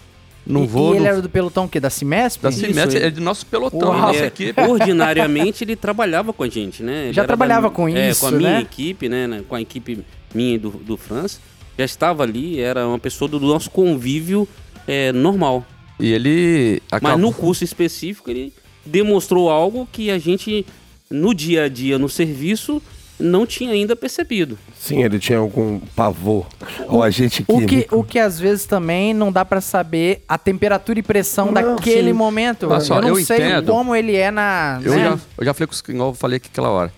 não 0.45 0.63
e, 0.63 0.67
vou. 0.67 0.93
e 0.93 0.97
ele 0.97 0.99
não- 1.01 1.05
era 1.11 1.21
do 1.21 1.29
pelotão 1.29 1.67
que 1.67 1.79
da 1.79 1.89
Cimesp? 1.89 2.41
da 2.41 2.49
Isso, 2.49 2.59
Cimete, 2.61 2.95
ele- 2.95 3.05
é 3.05 3.11
do 3.11 3.21
nosso 3.21 3.45
pelotão, 3.45 3.89
Uau. 3.89 3.99
nossa 4.01 4.19
É, 4.23 4.25
equipe. 4.27 4.59
ordinariamente 4.61 5.63
ele 5.63 5.75
trabalhava 5.75 6.33
com 6.33 6.43
a 6.43 6.49
gente, 6.49 6.81
né? 6.83 7.05
Ele 7.05 7.13
Já 7.13 7.23
trabalhava 7.25 7.69
da- 7.69 7.75
com 7.75 7.87
é, 7.87 8.09
isso, 8.09 8.21
com 8.21 8.27
a 8.27 8.31
minha 8.31 8.51
né? 8.51 8.61
equipe, 8.61 9.07
né? 9.09 9.43
Com 9.47 9.55
a 9.55 9.61
equipe 9.61 10.03
minha 10.33 10.55
e 10.55 10.57
do, 10.57 10.69
do 10.71 10.97
França. 10.97 11.39
Já 11.77 11.85
estava 11.85 12.23
ali, 12.23 12.59
era 12.59 12.87
uma 12.87 12.97
pessoa 12.97 13.29
do 13.29 13.39
nosso 13.39 13.69
convívio 13.69 14.47
é, 14.87 15.11
normal. 15.11 15.65
E 15.99 16.11
ele 16.11 16.81
Mas 16.91 16.97
acabou. 17.03 17.17
no 17.19 17.31
curso 17.33 17.63
específico 17.63 18.29
ele 18.31 18.53
demonstrou 18.85 19.49
algo 19.49 19.87
que 19.91 20.09
a 20.09 20.17
gente, 20.17 20.65
no 21.09 21.33
dia 21.33 21.63
a 21.63 21.69
dia, 21.69 21.97
no 21.97 22.07
serviço, 22.09 22.81
não 23.19 23.45
tinha 23.47 23.71
ainda 23.71 23.95
percebido. 23.95 24.57
Sim, 24.79 25.01
ele 25.03 25.17
tinha 25.17 25.39
algum 25.39 25.79
pavor 25.95 26.45
ao 26.87 27.01
agente 27.01 27.43
O 27.47 27.57
químico. 27.59 27.89
que, 27.89 27.95
o 27.95 28.03
que 28.03 28.19
às 28.19 28.39
vezes 28.39 28.65
também 28.65 29.13
não 29.13 29.31
dá 29.31 29.43
pra 29.43 29.59
saber 29.59 30.23
a 30.27 30.37
temperatura 30.37 30.99
e 30.99 31.01
pressão 31.03 31.47
Não, 31.47 31.53
daquele 31.53 32.09
sim. 32.09 32.13
momento. 32.13 32.69
Olha 32.69 32.79
só, 32.79 32.97
eu 32.97 33.01
não 33.01 33.09
eu 33.17 33.25
sei 33.25 33.37
entendo. 33.37 33.71
como 33.71 33.95
ele 33.95 34.15
é 34.15 34.29
na. 34.29 34.79
Eu, 34.83 34.93
né? 34.95 35.03
já, 35.03 35.19
eu 35.39 35.45
já 35.45 35.53
falei 35.53 35.67
com 35.67 35.73
os 35.73 35.83
igual 35.87 36.09
eu 36.09 36.13
falei 36.13 36.37
aqui 36.37 36.49
aquela 36.51 36.69
hora. 36.69 36.93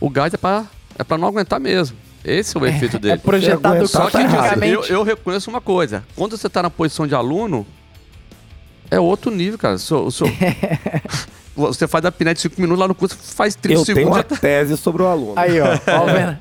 O 0.00 0.10
gás 0.10 0.34
é 0.34 0.36
pra, 0.36 0.64
é 0.98 1.04
pra 1.04 1.16
não 1.16 1.28
aguentar 1.28 1.60
mesmo. 1.60 1.96
Esse 2.24 2.56
é 2.56 2.60
o 2.60 2.66
efeito 2.66 2.96
É 2.96 2.98
dele. 3.00 3.18
projetado 3.18 3.66
aguentar, 3.68 3.88
Só 3.88 4.06
que 4.06 4.12
tá 4.12 4.18
cientificamente. 4.18 4.72
eu, 4.72 4.84
eu 4.84 5.02
reconheço 5.04 5.48
uma 5.50 5.60
coisa. 5.60 6.04
Quando 6.16 6.36
você 6.36 6.48
tá 6.48 6.62
na 6.62 6.70
posição 6.70 7.06
de 7.06 7.14
aluno, 7.14 7.64
é 8.90 8.98
outro 8.98 9.30
nível, 9.30 9.58
cara. 9.58 9.78
Sou, 9.78 10.10
sou- 10.10 10.28
você 11.54 11.86
faz 11.86 12.04
a 12.04 12.10
de 12.10 12.40
5 12.40 12.60
minutos 12.60 12.80
lá 12.80 12.88
no 12.88 12.94
curso, 12.94 13.16
faz 13.16 13.54
30 13.54 13.80
Eu 13.80 13.84
tenho 13.84 13.96
segundos. 13.98 14.16
uma 14.18 14.22
já 14.22 14.22
tá- 14.24 14.36
tese 14.36 14.76
sobre 14.76 15.02
o 15.02 15.06
aluno. 15.06 15.34
Aí, 15.36 15.60
ó. 15.60 15.66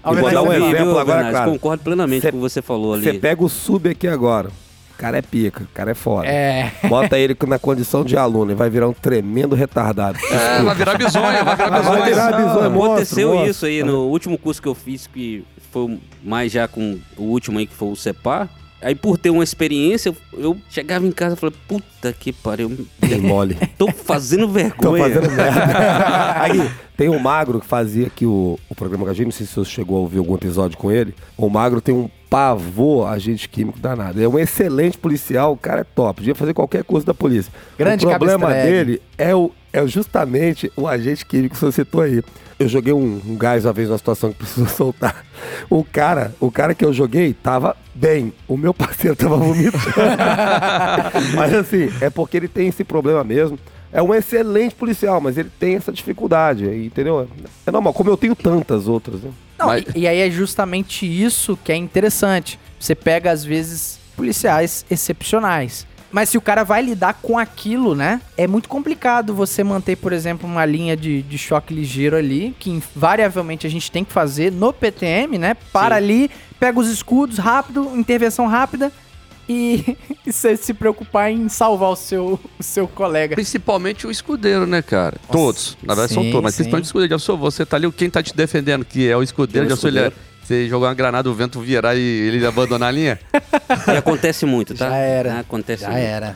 Alver, 0.03 0.21
vou 0.21 0.31
dar 0.31 0.41
um 0.43 0.53
exemplo 0.53 0.77
Viu, 0.77 0.99
agora, 0.99 1.23
Bernardo? 1.23 1.33
cara. 1.33 1.51
Concordo 1.51 1.83
plenamente 1.83 2.21
Cê- 2.21 2.31
com 2.31 2.37
o 2.37 2.41
que 2.41 2.49
você 2.49 2.61
falou 2.61 2.93
ali. 2.93 3.03
Você 3.03 3.13
pega 3.13 3.43
o 3.43 3.49
sub 3.49 3.89
aqui 3.89 4.07
agora. 4.07 4.49
cara 4.97 5.17
é 5.17 5.21
pica, 5.21 5.63
o 5.63 5.67
cara 5.73 5.91
é 5.91 5.95
foda. 5.95 6.27
É. 6.27 6.71
Bota 6.87 7.17
ele 7.17 7.35
na 7.47 7.57
condição 7.57 8.03
de 8.05 8.15
aluno 8.15 8.51
e 8.51 8.55
vai 8.55 8.69
virar 8.69 8.87
um 8.87 8.93
tremendo 8.93 9.55
retardado. 9.55 10.17
É, 10.31 10.61
vai 10.61 10.75
virar 10.75 10.95
bisonha, 10.97 11.43
vai 11.43 11.55
virar 11.55 11.69
Vai 11.69 11.79
bisonha. 11.81 12.05
virar 12.05 12.31
bisonho, 12.33 12.69
monstro, 12.71 12.91
Aconteceu 12.93 13.29
monstro. 13.29 13.49
isso 13.51 13.65
aí 13.65 13.83
no 13.83 14.07
último 14.07 14.37
curso 14.37 14.61
que 14.61 14.67
eu 14.67 14.75
fiz, 14.75 15.07
que 15.07 15.43
foi 15.71 15.99
mais 16.23 16.51
já 16.51 16.67
com 16.67 16.99
o 17.17 17.23
último 17.23 17.57
aí, 17.57 17.65
que 17.65 17.73
foi 17.73 17.87
o 17.89 17.95
CEPAR. 17.95 18.47
Aí, 18.81 18.95
por 18.95 19.17
ter 19.17 19.29
uma 19.29 19.43
experiência, 19.43 20.15
eu, 20.33 20.57
chegava 20.69 21.05
em 21.05 21.11
casa 21.11 21.35
e 21.35 21.37
falei, 21.37 21.55
puta 21.67 22.11
que 22.11 22.33
pariu, 22.33 22.69
mole. 23.21 23.57
tô 23.77 23.87
fazendo 23.91 24.47
Tô 24.47 24.53
vergonha. 24.53 25.03
fazendo 25.03 25.31
merda. 25.31 26.41
Aí, 26.41 26.71
tem 26.97 27.09
o 27.09 27.19
Magro 27.19 27.59
que 27.59 27.65
fazia 27.65 28.07
aqui 28.07 28.25
o, 28.25 28.59
o 28.69 28.75
programa 28.75 29.05
com 29.05 29.11
a 29.11 29.13
gente, 29.13 29.25
não 29.25 29.31
sei 29.31 29.45
se 29.45 29.53
você 29.53 29.69
chegou 29.69 29.97
a 29.97 29.99
ouvir 30.01 30.17
algum 30.17 30.35
episódio 30.35 30.77
com 30.77 30.91
ele. 30.91 31.13
O 31.37 31.49
Magro 31.49 31.79
tem 31.79 31.93
um 31.93 32.09
pavor 32.29 33.07
agente 33.07 33.49
químico 33.49 33.79
danado. 33.79 34.21
É 34.21 34.27
um 34.27 34.39
excelente 34.39 34.97
policial, 34.97 35.51
o 35.51 35.57
cara 35.57 35.81
é 35.81 35.83
top. 35.83 36.21
Podia 36.21 36.33
fazer 36.33 36.53
qualquer 36.53 36.83
curso 36.83 37.05
da 37.05 37.13
polícia. 37.13 37.51
Grande 37.77 38.05
o 38.05 38.09
problema 38.09 38.53
dele 38.53 39.01
é, 39.17 39.35
o, 39.35 39.51
é 39.73 39.85
justamente 39.85 40.71
o 40.77 40.87
agente 40.87 41.25
químico 41.25 41.55
que 41.55 41.61
você 41.61 41.71
citou 41.71 42.01
aí. 42.01 42.23
Eu 42.61 42.67
joguei 42.69 42.93
um, 42.93 43.19
um 43.25 43.35
gás 43.35 43.65
uma 43.65 43.73
vez 43.73 43.87
numa 43.89 43.97
situação 43.97 44.31
que 44.31 44.37
precisou 44.37 44.67
soltar. 44.69 45.25
O 45.69 45.83
cara, 45.83 46.33
o 46.39 46.51
cara 46.51 46.75
que 46.75 46.85
eu 46.85 46.93
joguei 46.93 47.33
tava 47.33 47.75
bem. 47.93 48.31
O 48.47 48.55
meu 48.55 48.73
parceiro 48.73 49.15
tava 49.15 49.35
vomitando. 49.35 49.81
mas 51.35 51.53
assim, 51.53 51.89
é 51.99 52.09
porque 52.09 52.37
ele 52.37 52.47
tem 52.47 52.67
esse 52.67 52.83
problema 52.83 53.23
mesmo. 53.23 53.57
É 53.91 54.01
um 54.01 54.13
excelente 54.13 54.75
policial, 54.75 55.19
mas 55.19 55.37
ele 55.37 55.49
tem 55.59 55.75
essa 55.75 55.91
dificuldade, 55.91 56.65
entendeu? 56.65 57.27
É 57.65 57.71
normal, 57.71 57.93
como 57.93 58.09
eu 58.09 58.15
tenho 58.15 58.35
tantas 58.35 58.87
outras, 58.87 59.21
né? 59.21 59.31
Não, 59.59 59.67
Mas- 59.67 59.83
e, 59.93 59.99
e 60.01 60.07
aí 60.07 60.19
é 60.19 60.29
justamente 60.29 61.05
isso 61.05 61.57
que 61.63 61.71
é 61.71 61.75
interessante. 61.75 62.57
Você 62.79 62.95
pega, 62.95 63.31
às 63.31 63.43
vezes, 63.43 63.99
policiais 64.15 64.85
excepcionais. 64.89 65.85
Mas 66.11 66.29
se 66.29 66.37
o 66.37 66.41
cara 66.41 66.63
vai 66.63 66.81
lidar 66.81 67.13
com 67.21 67.37
aquilo, 67.37 67.95
né? 67.95 68.21
É 68.35 68.45
muito 68.45 68.67
complicado 68.67 69.33
você 69.33 69.63
manter, 69.63 69.95
por 69.95 70.11
exemplo, 70.11 70.47
uma 70.47 70.65
linha 70.65 70.95
de, 70.95 71.21
de 71.21 71.37
choque 71.37 71.73
ligeiro 71.73 72.15
ali, 72.15 72.55
que 72.59 72.69
invariavelmente 72.69 73.65
a 73.65 73.69
gente 73.69 73.91
tem 73.91 74.03
que 74.03 74.11
fazer 74.11 74.51
no 74.51 74.73
PTM, 74.73 75.37
né? 75.37 75.55
Para 75.71 75.95
Sim. 75.95 76.03
ali, 76.03 76.31
pega 76.59 76.79
os 76.79 76.89
escudos 76.89 77.37
rápido, 77.37 77.91
intervenção 77.95 78.47
rápida 78.47 78.91
e, 79.47 79.97
você 80.25 80.55
se 80.55 80.73
preocupar 80.73 81.31
em 81.31 81.49
salvar 81.49 81.89
o 81.89 81.95
seu, 81.95 82.39
o 82.59 82.63
seu 82.63 82.87
colega. 82.87 83.35
Principalmente 83.35 84.07
o 84.07 84.11
escudeiro, 84.11 84.65
né, 84.65 84.81
cara? 84.81 85.17
Todos. 85.31 85.77
Na 85.81 85.93
verdade, 85.93 86.13
são 86.13 86.23
sim, 86.23 86.31
todos. 86.31 86.43
Mas 86.43 86.55
sim. 86.55 86.63
principalmente 86.63 86.85
o 86.85 86.87
escudeiro. 86.87 87.11
Já 87.11 87.19
sou 87.19 87.37
você 87.37 87.65
tá 87.65 87.77
ali, 87.77 87.91
quem 87.91 88.09
tá 88.09 88.21
te 88.21 88.35
defendendo, 88.35 88.85
que 88.85 89.09
é 89.09 89.15
o 89.15 89.23
escudeiro, 89.23 89.67
Que 89.67 89.73
o 89.73 89.75
já 89.75 89.81
sou 89.81 89.89
ele. 89.89 90.11
Você 90.51 90.67
jogar 90.67 90.89
uma 90.89 90.93
granada, 90.93 91.29
o 91.29 91.33
vento 91.33 91.61
virar 91.61 91.95
e 91.95 92.01
ele 92.01 92.45
abandonar 92.45 92.89
a 92.89 92.91
linha? 92.91 93.17
E 93.87 93.95
acontece 93.95 94.45
muito, 94.45 94.75
tá? 94.75 94.89
Já 94.89 94.95
era. 94.97 95.39
Acontece 95.39 95.83
Já 95.83 95.91
muito. 95.91 96.03
era. 96.03 96.35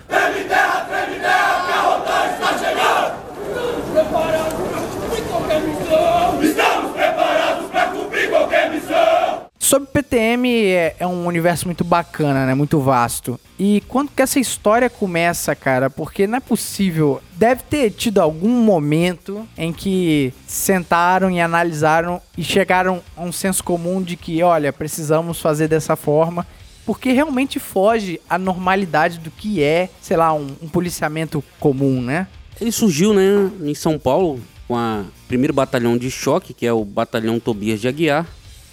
Sobre 9.75 9.89
PTM 9.91 10.47
é, 10.67 10.95
é 10.99 11.05
um 11.05 11.27
universo 11.27 11.65
muito 11.65 11.83
bacana, 11.83 12.45
né? 12.45 12.55
Muito 12.55 12.79
vasto. 12.79 13.37
E 13.59 13.83
quando 13.89 14.09
que 14.09 14.21
essa 14.21 14.39
história 14.39 14.89
começa, 14.89 15.53
cara? 15.53 15.89
Porque 15.89 16.25
não 16.25 16.37
é 16.37 16.39
possível. 16.39 17.21
Deve 17.33 17.61
ter 17.63 17.91
tido 17.91 18.21
algum 18.21 18.63
momento 18.63 19.45
em 19.57 19.73
que 19.73 20.33
sentaram 20.47 21.29
e 21.29 21.41
analisaram 21.41 22.21
e 22.37 22.43
chegaram 22.43 23.01
a 23.17 23.23
um 23.23 23.33
senso 23.33 23.65
comum 23.65 24.01
de 24.01 24.15
que, 24.15 24.41
olha, 24.41 24.71
precisamos 24.71 25.41
fazer 25.41 25.67
dessa 25.67 25.97
forma. 25.97 26.47
Porque 26.85 27.11
realmente 27.11 27.59
foge 27.59 28.21
à 28.29 28.37
normalidade 28.37 29.19
do 29.19 29.29
que 29.29 29.61
é, 29.61 29.89
sei 29.99 30.15
lá, 30.15 30.33
um, 30.33 30.55
um 30.61 30.69
policiamento 30.69 31.43
comum, 31.59 32.01
né? 32.01 32.27
Ele 32.61 32.71
surgiu, 32.71 33.13
né, 33.13 33.51
em 33.61 33.75
São 33.75 33.99
Paulo, 33.99 34.39
com 34.69 34.77
a 34.77 35.03
primeiro 35.27 35.53
batalhão 35.53 35.97
de 35.97 36.09
choque, 36.09 36.53
que 36.53 36.65
é 36.65 36.71
o 36.71 36.85
batalhão 36.85 37.41
Tobias 37.41 37.81
de 37.81 37.89
Aguiar. 37.89 38.25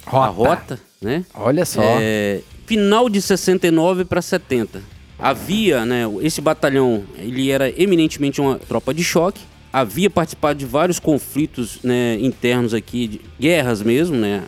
A 0.05 0.27
rota, 0.27 0.79
né? 1.03 1.25
Olha 1.33 1.65
só. 1.65 1.81
É, 1.99 2.41
final 2.65 3.09
de 3.09 3.21
69 3.21 4.05
para 4.05 4.21
70. 4.21 4.81
Havia, 5.19 5.85
né, 5.85 6.03
esse 6.21 6.41
batalhão, 6.41 7.03
ele 7.17 7.49
era 7.49 7.69
eminentemente 7.81 8.41
uma 8.41 8.57
tropa 8.57 8.93
de 8.93 9.03
choque. 9.03 9.41
Havia 9.71 10.09
participado 10.09 10.59
de 10.59 10.65
vários 10.65 10.99
conflitos 10.99 11.79
né, 11.83 12.17
internos 12.19 12.73
aqui, 12.73 13.07
de 13.07 13.21
guerras 13.39 13.81
mesmo, 13.81 14.15
né? 14.15 14.43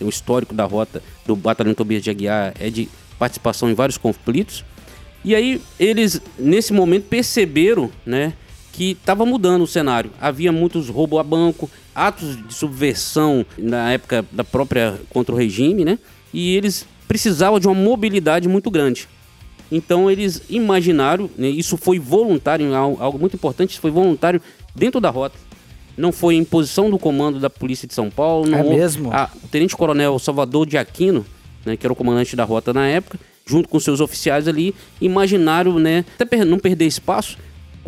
O 0.00 0.08
histórico 0.08 0.54
da 0.54 0.64
rota 0.64 1.02
do 1.26 1.34
batalhão 1.34 1.74
Tobias 1.74 2.02
de 2.02 2.10
Aguiar 2.10 2.54
é 2.60 2.70
de 2.70 2.88
participação 3.18 3.68
em 3.68 3.74
vários 3.74 3.98
conflitos. 3.98 4.64
E 5.24 5.34
aí 5.34 5.60
eles 5.80 6.22
nesse 6.38 6.72
momento 6.72 7.06
perceberam, 7.08 7.90
né, 8.06 8.32
que 8.78 8.92
estava 8.92 9.26
mudando 9.26 9.62
o 9.62 9.66
cenário. 9.66 10.12
Havia 10.20 10.52
muitos 10.52 10.88
roubos 10.88 11.18
a 11.18 11.22
banco, 11.24 11.68
atos 11.92 12.36
de 12.46 12.54
subversão 12.54 13.44
na 13.58 13.90
época 13.90 14.24
da 14.30 14.44
própria 14.44 15.00
contra 15.10 15.34
o 15.34 15.36
regime, 15.36 15.84
né? 15.84 15.98
E 16.32 16.54
eles 16.54 16.86
precisavam 17.08 17.58
de 17.58 17.66
uma 17.66 17.74
mobilidade 17.74 18.46
muito 18.48 18.70
grande. 18.70 19.08
Então 19.72 20.08
eles 20.08 20.42
imaginaram, 20.48 21.28
né, 21.36 21.48
isso 21.48 21.76
foi 21.76 21.98
voluntário, 21.98 22.72
al- 22.72 22.96
algo 23.00 23.18
muito 23.18 23.34
importante, 23.34 23.70
isso 23.72 23.80
foi 23.80 23.90
voluntário 23.90 24.40
dentro 24.76 25.00
da 25.00 25.10
rota. 25.10 25.36
Não 25.96 26.12
foi 26.12 26.36
imposição 26.36 26.88
do 26.88 27.00
comando 27.00 27.40
da 27.40 27.50
Polícia 27.50 27.88
de 27.88 27.92
São 27.94 28.08
Paulo. 28.08 28.46
Não 28.48 28.58
É 28.58 28.62
mesmo? 28.62 29.12
a- 29.12 29.28
o 29.42 29.48
tenente-coronel 29.48 30.16
Salvador 30.20 30.64
de 30.66 30.78
Aquino, 30.78 31.26
né, 31.66 31.76
que 31.76 31.84
era 31.84 31.92
o 31.92 31.96
comandante 31.96 32.36
da 32.36 32.44
rota 32.44 32.72
na 32.72 32.86
época, 32.86 33.18
junto 33.44 33.68
com 33.68 33.80
seus 33.80 34.00
oficiais 34.00 34.46
ali, 34.46 34.72
imaginaram, 35.00 35.80
né, 35.80 36.04
até 36.14 36.24
per- 36.24 36.44
não 36.44 36.60
perder 36.60 36.86
espaço, 36.86 37.36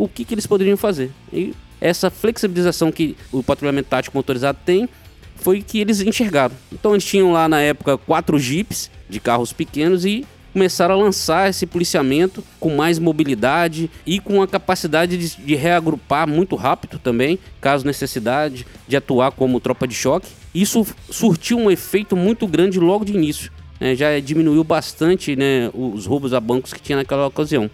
o 0.01 0.09
que, 0.09 0.25
que 0.25 0.35
eles 0.35 0.47
poderiam 0.47 0.77
fazer. 0.77 1.11
E 1.33 1.55
essa 1.81 2.11
flexibilização 2.11 2.91
que 2.91 3.17
o 3.31 3.43
patrulhamento 3.43 3.89
tático 3.89 4.17
motorizado 4.17 4.59
tem 4.65 4.89
foi 5.37 5.63
que 5.63 5.79
eles 5.79 6.01
enxergaram. 6.01 6.55
Então 6.73 6.93
eles 6.93 7.05
tinham 7.05 7.33
lá 7.33 7.49
na 7.49 7.61
época 7.61 7.99
quatro 7.99 8.39
jipes 8.39 8.91
de 9.09 9.21
carros 9.21 9.53
pequenos 9.53 10.05
e 10.05 10.25
começaram 10.53 10.95
a 10.95 10.99
lançar 10.99 11.49
esse 11.49 11.67
policiamento 11.67 12.43
com 12.59 12.75
mais 12.75 12.99
mobilidade 12.99 13.91
e 14.07 14.19
com 14.19 14.43
a 14.43 14.49
capacidade 14.49 15.17
de, 15.17 15.37
de 15.37 15.55
reagrupar 15.55 16.27
muito 16.27 16.57
rápido 16.57 16.99
também, 16.99 17.39
caso 17.61 17.87
necessidade, 17.87 18.67
de 18.89 18.97
atuar 18.97 19.31
como 19.33 19.61
tropa 19.61 19.87
de 19.87 19.95
choque. 19.95 20.29
Isso 20.55 20.87
surtiu 21.09 21.59
um 21.59 21.71
efeito 21.71 22.17
muito 22.17 22.47
grande 22.47 22.81
logo 22.81 23.05
de 23.05 23.13
início. 23.13 23.53
né? 23.79 23.95
já 23.95 24.19
diminuiu 24.19 24.65
bastante 24.65 25.37
né, 25.37 25.71
os 25.73 26.07
roubos 26.07 26.35
a 26.35 26.41
bancos 26.41 26.73
que 26.73 26.83
tinha 26.83 26.97
naquela 26.97 27.27
ocasião. 27.27 27.71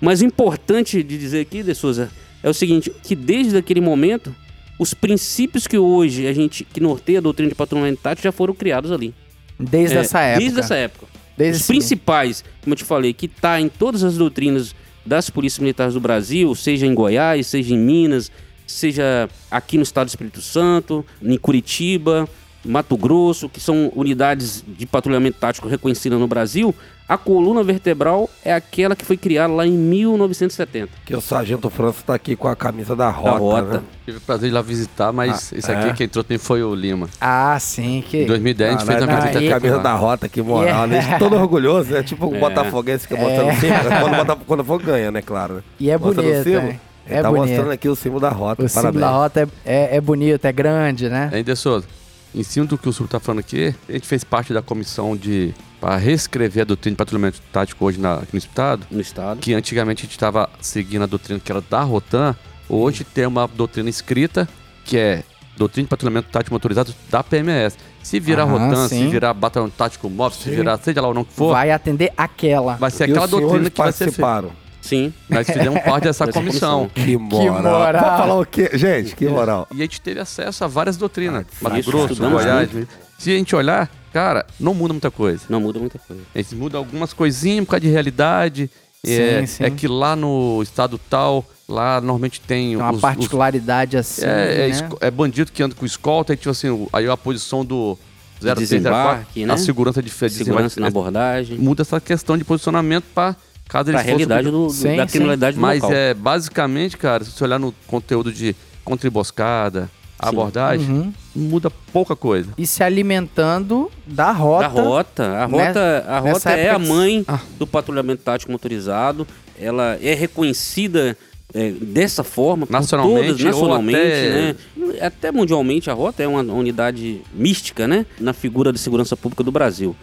Mas 0.00 0.20
o 0.20 0.24
importante 0.24 1.02
de 1.02 1.18
dizer 1.18 1.40
aqui, 1.40 1.62
De 1.62 1.74
Souza, 1.74 2.10
é 2.42 2.48
o 2.48 2.54
seguinte, 2.54 2.92
que 3.02 3.14
desde 3.16 3.56
aquele 3.56 3.80
momento, 3.80 4.34
os 4.78 4.92
princípios 4.94 5.66
que 5.66 5.78
hoje 5.78 6.26
a 6.26 6.32
gente, 6.32 6.64
que 6.64 6.80
norteia 6.80 7.18
a 7.18 7.22
doutrina 7.22 7.48
de 7.48 7.54
patrulhamento 7.54 8.00
tático 8.02 8.24
já 8.24 8.32
foram 8.32 8.54
criados 8.54 8.92
ali. 8.92 9.14
Desde 9.58 9.96
É, 9.96 10.00
essa 10.00 10.20
época. 10.20 10.40
Desde 10.44 10.60
essa 10.60 10.74
época. 10.74 11.06
Desde 11.36 11.56
Os 11.56 11.60
esse- 11.62 11.72
principais, 11.72 12.44
como 12.62 12.74
eu 12.74 12.76
te 12.78 12.84
falei, 12.84 13.12
que 13.12 13.26
tá 13.28 13.60
em 13.60 13.68
todas 13.68 14.02
as 14.04 14.16
doutrinas 14.16 14.74
das 15.04 15.30
polícias 15.30 15.60
militares 15.60 15.94
do 15.94 16.00
Brasil, 16.00 16.54
seja 16.54 16.86
em 16.86 16.94
Goiás, 16.94 17.46
seja 17.46 17.74
em 17.74 17.78
Minas, 17.78 18.30
seja 18.66 19.28
aqui 19.50 19.76
no 19.76 19.82
estado 19.82 20.06
do 20.06 20.10
Espírito 20.10 20.40
Santo, 20.42 21.04
em 21.22 21.38
Curitiba, 21.38 22.28
Mato 22.66 22.96
Grosso, 22.96 23.48
que 23.48 23.60
são 23.60 23.90
unidades 23.94 24.64
de 24.66 24.84
patrulhamento 24.86 25.38
tático 25.38 25.68
reconhecidas 25.68 26.18
no 26.18 26.26
Brasil, 26.26 26.74
a 27.08 27.16
coluna 27.16 27.62
vertebral 27.62 28.28
é 28.44 28.52
aquela 28.52 28.96
que 28.96 29.04
foi 29.04 29.16
criada 29.16 29.52
lá 29.52 29.64
em 29.66 29.70
1970. 29.72 30.88
Que 31.04 31.14
o 31.14 31.20
Sargento 31.20 31.70
França 31.70 32.02
tá 32.04 32.14
aqui 32.14 32.34
com 32.34 32.48
a 32.48 32.56
camisa 32.56 32.96
da 32.96 33.08
Rota, 33.10 33.38
Rota. 33.38 33.62
né? 33.78 33.82
Tive 34.04 34.18
o 34.18 34.20
prazer 34.20 34.48
de 34.48 34.52
ir 34.52 34.54
lá 34.54 34.62
visitar, 34.62 35.12
mas 35.12 35.52
Ah, 35.52 35.56
esse 35.58 35.70
aqui 35.70 35.88
é? 35.88 35.92
quem 35.92 36.08
trouxe 36.08 36.26
também 36.28 36.38
foi 36.38 36.62
o 36.62 36.74
Lima. 36.74 37.08
Ah, 37.20 37.56
sim. 37.60 38.02
Que... 38.08 38.22
Em 38.22 38.26
2010 38.26 38.68
a 38.68 38.72
gente 38.72 38.82
Ah, 38.82 38.86
fez 38.86 39.06
né? 39.06 39.12
a 39.12 39.16
Ah, 39.16 39.20
visita 39.20 39.40
e- 39.44 39.48
a 39.52 39.60
camisa 39.60 39.78
da 39.78 39.94
Rota, 39.94 40.28
que 40.28 40.42
moral, 40.42 40.86
né? 40.88 40.98
A 40.98 41.00
gente 41.02 41.18
todo 41.18 41.36
orgulhoso, 41.36 41.92
né? 41.92 42.02
Tipo 42.02 42.26
um 42.26 42.40
botafoguense 42.40 43.06
que 43.06 43.14
é 43.14 43.20
mostrando 43.20 43.50
o 43.50 43.54
símbolo. 43.60 44.00
Quando, 44.00 44.12
o 44.12 44.16
Bota- 44.16 44.38
quando 44.46 44.64
for 44.64 44.82
ganha, 44.82 45.10
né? 45.12 45.22
Claro. 45.22 45.54
né? 45.56 45.62
E 45.78 45.90
é 45.90 45.96
Mostrando 45.98 46.26
o 46.26 46.30
bonito, 46.30 46.44
símbolo. 46.44 46.66
Ele 46.68 46.78
É 47.18 47.22
tá 47.22 47.28
bonito. 47.30 47.46
mostrando 47.48 47.70
aqui 47.70 47.88
o 47.88 47.94
símbolo 47.94 48.20
da 48.20 48.30
Rota. 48.30 48.64
O 48.64 48.68
símbolo 48.68 48.82
Parabéns. 48.94 49.00
da 49.00 49.10
rota 49.10 49.48
é, 49.64 49.92
é, 49.92 49.96
é 49.96 50.00
bonito, 50.00 50.44
é 50.44 50.52
grande, 50.52 51.08
né? 51.08 51.30
Hein, 51.32 51.44
De 51.44 51.54
Souza? 51.54 51.86
Em 52.34 52.42
cima 52.42 52.66
do 52.66 52.76
que 52.76 52.88
o 52.88 52.92
Sul 52.92 53.08
tá 53.08 53.18
falando 53.18 53.40
aqui, 53.40 53.74
a 53.88 53.92
gente 53.92 54.06
fez 54.06 54.22
parte 54.22 54.52
da 54.52 54.60
comissão 54.60 55.16
de 55.16 55.54
para 55.80 55.96
reescrever 55.96 56.62
a 56.62 56.64
doutrina 56.64 56.92
de 56.94 56.96
patrulhamento 56.98 57.40
tático 57.52 57.84
hoje 57.84 57.98
na, 58.00 58.14
aqui 58.14 58.32
no 58.32 58.38
estado, 58.38 58.86
No 58.90 59.00
estado. 59.00 59.40
que 59.40 59.52
antigamente 59.54 60.00
a 60.00 60.04
gente 60.04 60.12
estava 60.12 60.48
seguindo 60.60 61.02
a 61.02 61.06
doutrina 61.06 61.38
que 61.38 61.50
era 61.52 61.60
da 61.60 61.82
Rotan, 61.82 62.34
hoje 62.68 63.04
tem 63.04 63.26
uma 63.26 63.46
doutrina 63.46 63.88
escrita 63.88 64.48
que 64.84 64.96
é 64.98 65.22
doutrina 65.56 65.84
de 65.84 65.90
patrulhamento 65.90 66.28
tático 66.30 66.54
motorizado 66.54 66.94
da 67.10 67.22
PMS. 67.22 67.76
Se 68.02 68.20
virar 68.20 68.44
Aham, 68.44 68.66
Rotan, 68.68 68.88
sim. 68.88 69.04
se 69.04 69.08
virar 69.08 69.32
batalhão 69.34 69.68
tático 69.70 70.08
móvel, 70.08 70.38
se 70.38 70.50
virar 70.50 70.78
seja 70.78 71.00
lá 71.00 71.08
o 71.08 71.14
nome 71.14 71.26
que 71.26 71.32
for, 71.32 71.52
Vai 71.52 71.70
atender 71.70 72.12
aquela. 72.16 72.74
vai 72.76 72.90
ser 72.90 73.04
aquela 73.04 73.26
doutrina 73.26 73.68
que 73.70 73.78
vai 73.78 73.92
ser 73.92 74.12
feita. 74.12 74.50
Sim. 74.86 75.12
Nós 75.28 75.46
fizemos 75.46 75.80
parte 75.82 76.04
dessa 76.04 76.26
comissão. 76.32 76.88
Que 76.94 77.16
moral. 77.16 77.62
moral. 77.62 78.04
Pode 78.04 78.16
falar 78.16 78.40
o 78.40 78.46
quê? 78.46 78.70
Gente, 78.74 79.14
que 79.16 79.26
moral. 79.28 79.66
E 79.72 79.76
a 79.78 79.82
gente 79.84 80.00
teve 80.00 80.20
acesso 80.20 80.64
a 80.64 80.66
várias 80.66 80.96
doutrinas. 80.96 81.44
Ah, 81.50 81.64
Mato 81.64 81.78
isso, 81.78 81.90
Grosso, 81.90 82.14
Goiás. 82.16 82.70
Se 83.18 83.30
a 83.32 83.34
gente 83.36 83.54
olhar, 83.56 83.90
Cara, 84.12 84.46
não 84.58 84.72
muda 84.72 84.94
muita 84.94 85.10
coisa. 85.10 85.42
Não 85.46 85.60
muda 85.60 85.78
muita 85.78 85.98
coisa. 85.98 86.22
Eles 86.34 86.50
mudam 86.54 86.80
algumas 86.80 87.12
coisinhas 87.12 87.66
por 87.66 87.72
causa 87.72 87.82
de 87.82 87.88
realidade. 87.90 88.70
é, 89.06 89.40
Sim, 89.40 89.46
sim. 89.46 89.64
é 89.64 89.68
que 89.70 89.86
lá 89.86 90.16
no 90.16 90.60
estado 90.62 90.98
tal, 91.10 91.44
lá 91.68 92.00
normalmente 92.00 92.40
tem 92.40 92.68
Tem 92.68 92.76
uma 92.76 92.88
os- 92.92 92.96
os- 92.96 93.02
particularidade 93.02 93.94
assim. 93.94 94.24
é, 94.24 94.26
é, 94.54 94.58
né? 94.58 94.68
esco- 94.70 94.96
é 95.02 95.10
bandido 95.10 95.52
que 95.52 95.62
anda 95.62 95.74
com 95.74 95.84
escolta, 95.84 96.32
aí, 96.32 96.36
tipo 96.36 96.48
assim, 96.48 96.88
aí 96.94 97.06
a 97.06 97.14
posição 97.16 97.62
do 97.62 97.98
0304, 98.40 98.60
desembarque, 98.60 99.44
né? 99.46 99.52
a 99.52 99.56
segurança 99.58 100.02
de 100.02 100.08
Segurança 100.10 100.80
na 100.80 100.86
abordagem. 100.86 101.58
muda 101.58 101.82
essa 101.82 102.00
questão 102.00 102.38
de 102.38 102.44
posicionamento 102.44 103.04
para 103.14 103.36
cada 103.68 103.92
Pra 103.92 104.00
realidade 104.00 104.50
do, 104.50 104.66
do- 104.66 104.70
Sim, 104.70 104.96
da 104.96 105.06
sim. 105.06 105.12
criminalidade 105.12 105.58
Mas 105.58 105.82
local. 105.82 105.96
é 105.96 106.14
basicamente, 106.14 106.96
cara, 106.96 107.24
se 107.24 107.30
você 107.32 107.44
olhar 107.44 107.58
no 107.58 107.72
conteúdo 107.86 108.32
de 108.32 108.54
contra-emboscada, 108.84 109.82
Sim. 109.82 110.28
abordagem, 110.28 110.88
Uhum. 110.88 111.12
muda 111.34 111.70
pouca 111.92 112.14
coisa. 112.16 112.50
E 112.56 112.66
se 112.66 112.82
alimentando 112.82 113.90
da 114.06 114.30
rota. 114.32 114.62
Da 114.62 114.68
rota. 114.68 115.24
A 115.44 115.48
né? 115.48 115.66
rota, 115.66 116.04
a 116.08 116.20
Nessa 116.20 116.50
rota 116.50 116.50
é 116.60 116.70
a 116.70 116.80
que- 116.80 116.86
mãe 116.86 117.24
Ah. 117.28 117.40
do 117.58 117.66
patrulhamento 117.66 118.22
tático 118.22 118.50
motorizado. 118.52 119.26
Ela 119.58 119.98
é 120.02 120.14
reconhecida 120.14 121.16
é, 121.54 121.70
dessa 121.70 122.24
forma 122.24 122.66
por 122.66 122.72
Nacionalmente 122.72 123.28
todas, 123.28 123.40
nacionalmente, 123.44 123.96
até- 123.98 124.30
né? 124.32 124.54
Até 125.00 125.32
mundialmente 125.32 125.88
a 125.88 125.92
rota 125.94 126.22
é 126.22 126.26
uma 126.28 126.40
unidade 126.42 127.22
mística, 127.32 127.86
né? 127.86 128.04
Na 128.20 128.32
figura 128.32 128.72
de 128.72 128.78
segurança 128.80 129.16
pública 129.16 129.44
do 129.44 129.52
Brasil. 129.52 129.94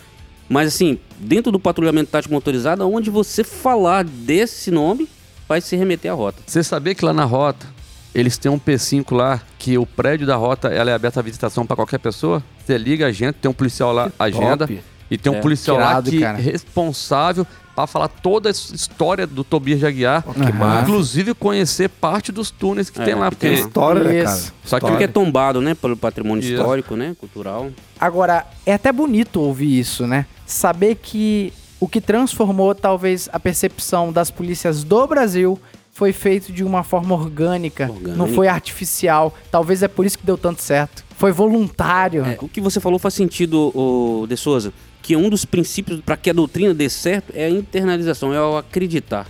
Mas 0.53 0.67
assim, 0.67 0.99
dentro 1.17 1.51
do 1.51 1.59
patrulhamento 1.59 2.11
tático 2.11 2.31
motorizado, 2.31 2.87
onde 2.87 3.09
você 3.09 3.43
falar 3.43 4.03
desse 4.03 4.69
nome, 4.69 5.09
vai 5.49 5.59
se 5.59 5.75
remeter 5.75 6.11
à 6.11 6.13
rota. 6.13 6.43
Você 6.45 6.63
sabia 6.63 6.93
que 6.93 7.03
lá 7.03 7.11
na 7.11 7.25
rota, 7.25 7.65
eles 8.13 8.37
têm 8.37 8.51
um 8.51 8.59
P5 8.59 9.15
lá, 9.15 9.41
que 9.57 9.79
o 9.79 9.85
prédio 9.85 10.27
da 10.27 10.35
rota 10.35 10.67
ela 10.67 10.91
é 10.91 10.93
aberta 10.93 11.19
à 11.19 11.23
visitação 11.23 11.65
para 11.65 11.75
qualquer 11.75 11.97
pessoa? 11.97 12.43
Você 12.63 12.77
liga 12.77 13.07
a 13.07 13.11
gente, 13.11 13.33
tem 13.35 13.49
um 13.49 13.53
policial 13.53 13.91
lá, 13.91 14.11
agenda, 14.19 14.67
Top. 14.67 14.79
e 15.09 15.17
tem 15.17 15.31
um 15.31 15.37
É, 15.37 15.41
policial 15.41 15.77
lá 15.77 15.99
que 16.03 16.19
cara. 16.19 16.37
é 16.37 16.41
responsável 16.41 17.47
para 17.75 17.87
falar 17.87 18.07
toda 18.07 18.49
a 18.49 18.51
história 18.51 19.25
do 19.25 19.43
Tobias 19.43 19.79
de 19.79 19.85
Aguiar, 19.85 20.23
massa. 20.55 20.81
inclusive 20.83 21.33
conhecer 21.33 21.89
parte 21.89 22.31
dos 22.31 22.51
túneis 22.51 22.89
que 22.89 23.01
É, 23.01 23.05
tem 23.05 23.15
lá, 23.15 23.29
que 23.29 23.35
porque 23.35 23.47
tem 23.49 23.65
História, 23.65 24.03
né, 24.03 24.23
cara? 24.23 24.37
Só 24.63 24.79
que 24.79 24.85
Aquilo 24.85 24.97
que 24.97 25.03
é 25.05 25.07
tombado, 25.07 25.59
né? 25.61 25.73
Pelo 25.73 25.97
patrimônio 25.97 26.43
Isso. 26.43 26.53
histórico, 26.53 26.95
né? 26.95 27.15
Cultural. 27.19 27.69
Agora, 27.99 28.45
é 28.65 28.73
até 28.73 28.91
bonito 28.91 29.41
ouvir 29.41 29.79
isso, 29.79 30.05
né? 30.05 30.25
Saber 30.45 30.95
que 30.95 31.51
o 31.79 31.87
que 31.87 31.99
transformou 31.99 32.75
talvez 32.75 33.27
a 33.33 33.39
percepção 33.39 34.11
das 34.11 34.29
polícias 34.29 34.83
do 34.83 35.07
Brasil 35.07 35.59
foi 35.91 36.11
feito 36.11 36.51
de 36.51 36.63
uma 36.63 36.83
forma 36.83 37.13
orgânica, 37.13 37.83
Orgânica. 37.89 38.15
não 38.15 38.27
foi 38.27 38.47
artificial. 38.47 39.33
Talvez 39.51 39.83
é 39.83 39.87
por 39.87 40.05
isso 40.05 40.17
que 40.17 40.25
deu 40.25 40.37
tanto 40.37 40.61
certo. 40.61 41.03
Foi 41.17 41.31
voluntário. 41.31 42.25
É, 42.25 42.37
o 42.41 42.47
que 42.47 42.59
você 42.61 42.79
falou 42.79 42.97
faz 42.99 43.13
sentido, 43.13 43.71
o 43.75 44.25
De 44.27 44.35
Souza, 44.35 44.73
que 45.03 45.15
um 45.15 45.29
dos 45.29 45.43
princípios 45.45 45.99
para 46.01 46.17
que 46.17 46.29
a 46.29 46.33
doutrina 46.33 46.73
dê 46.73 46.89
certo 46.89 47.31
é 47.35 47.45
a 47.45 47.49
internalização, 47.49 48.33
é 48.33 48.41
o 48.41 48.57
acreditar. 48.57 49.27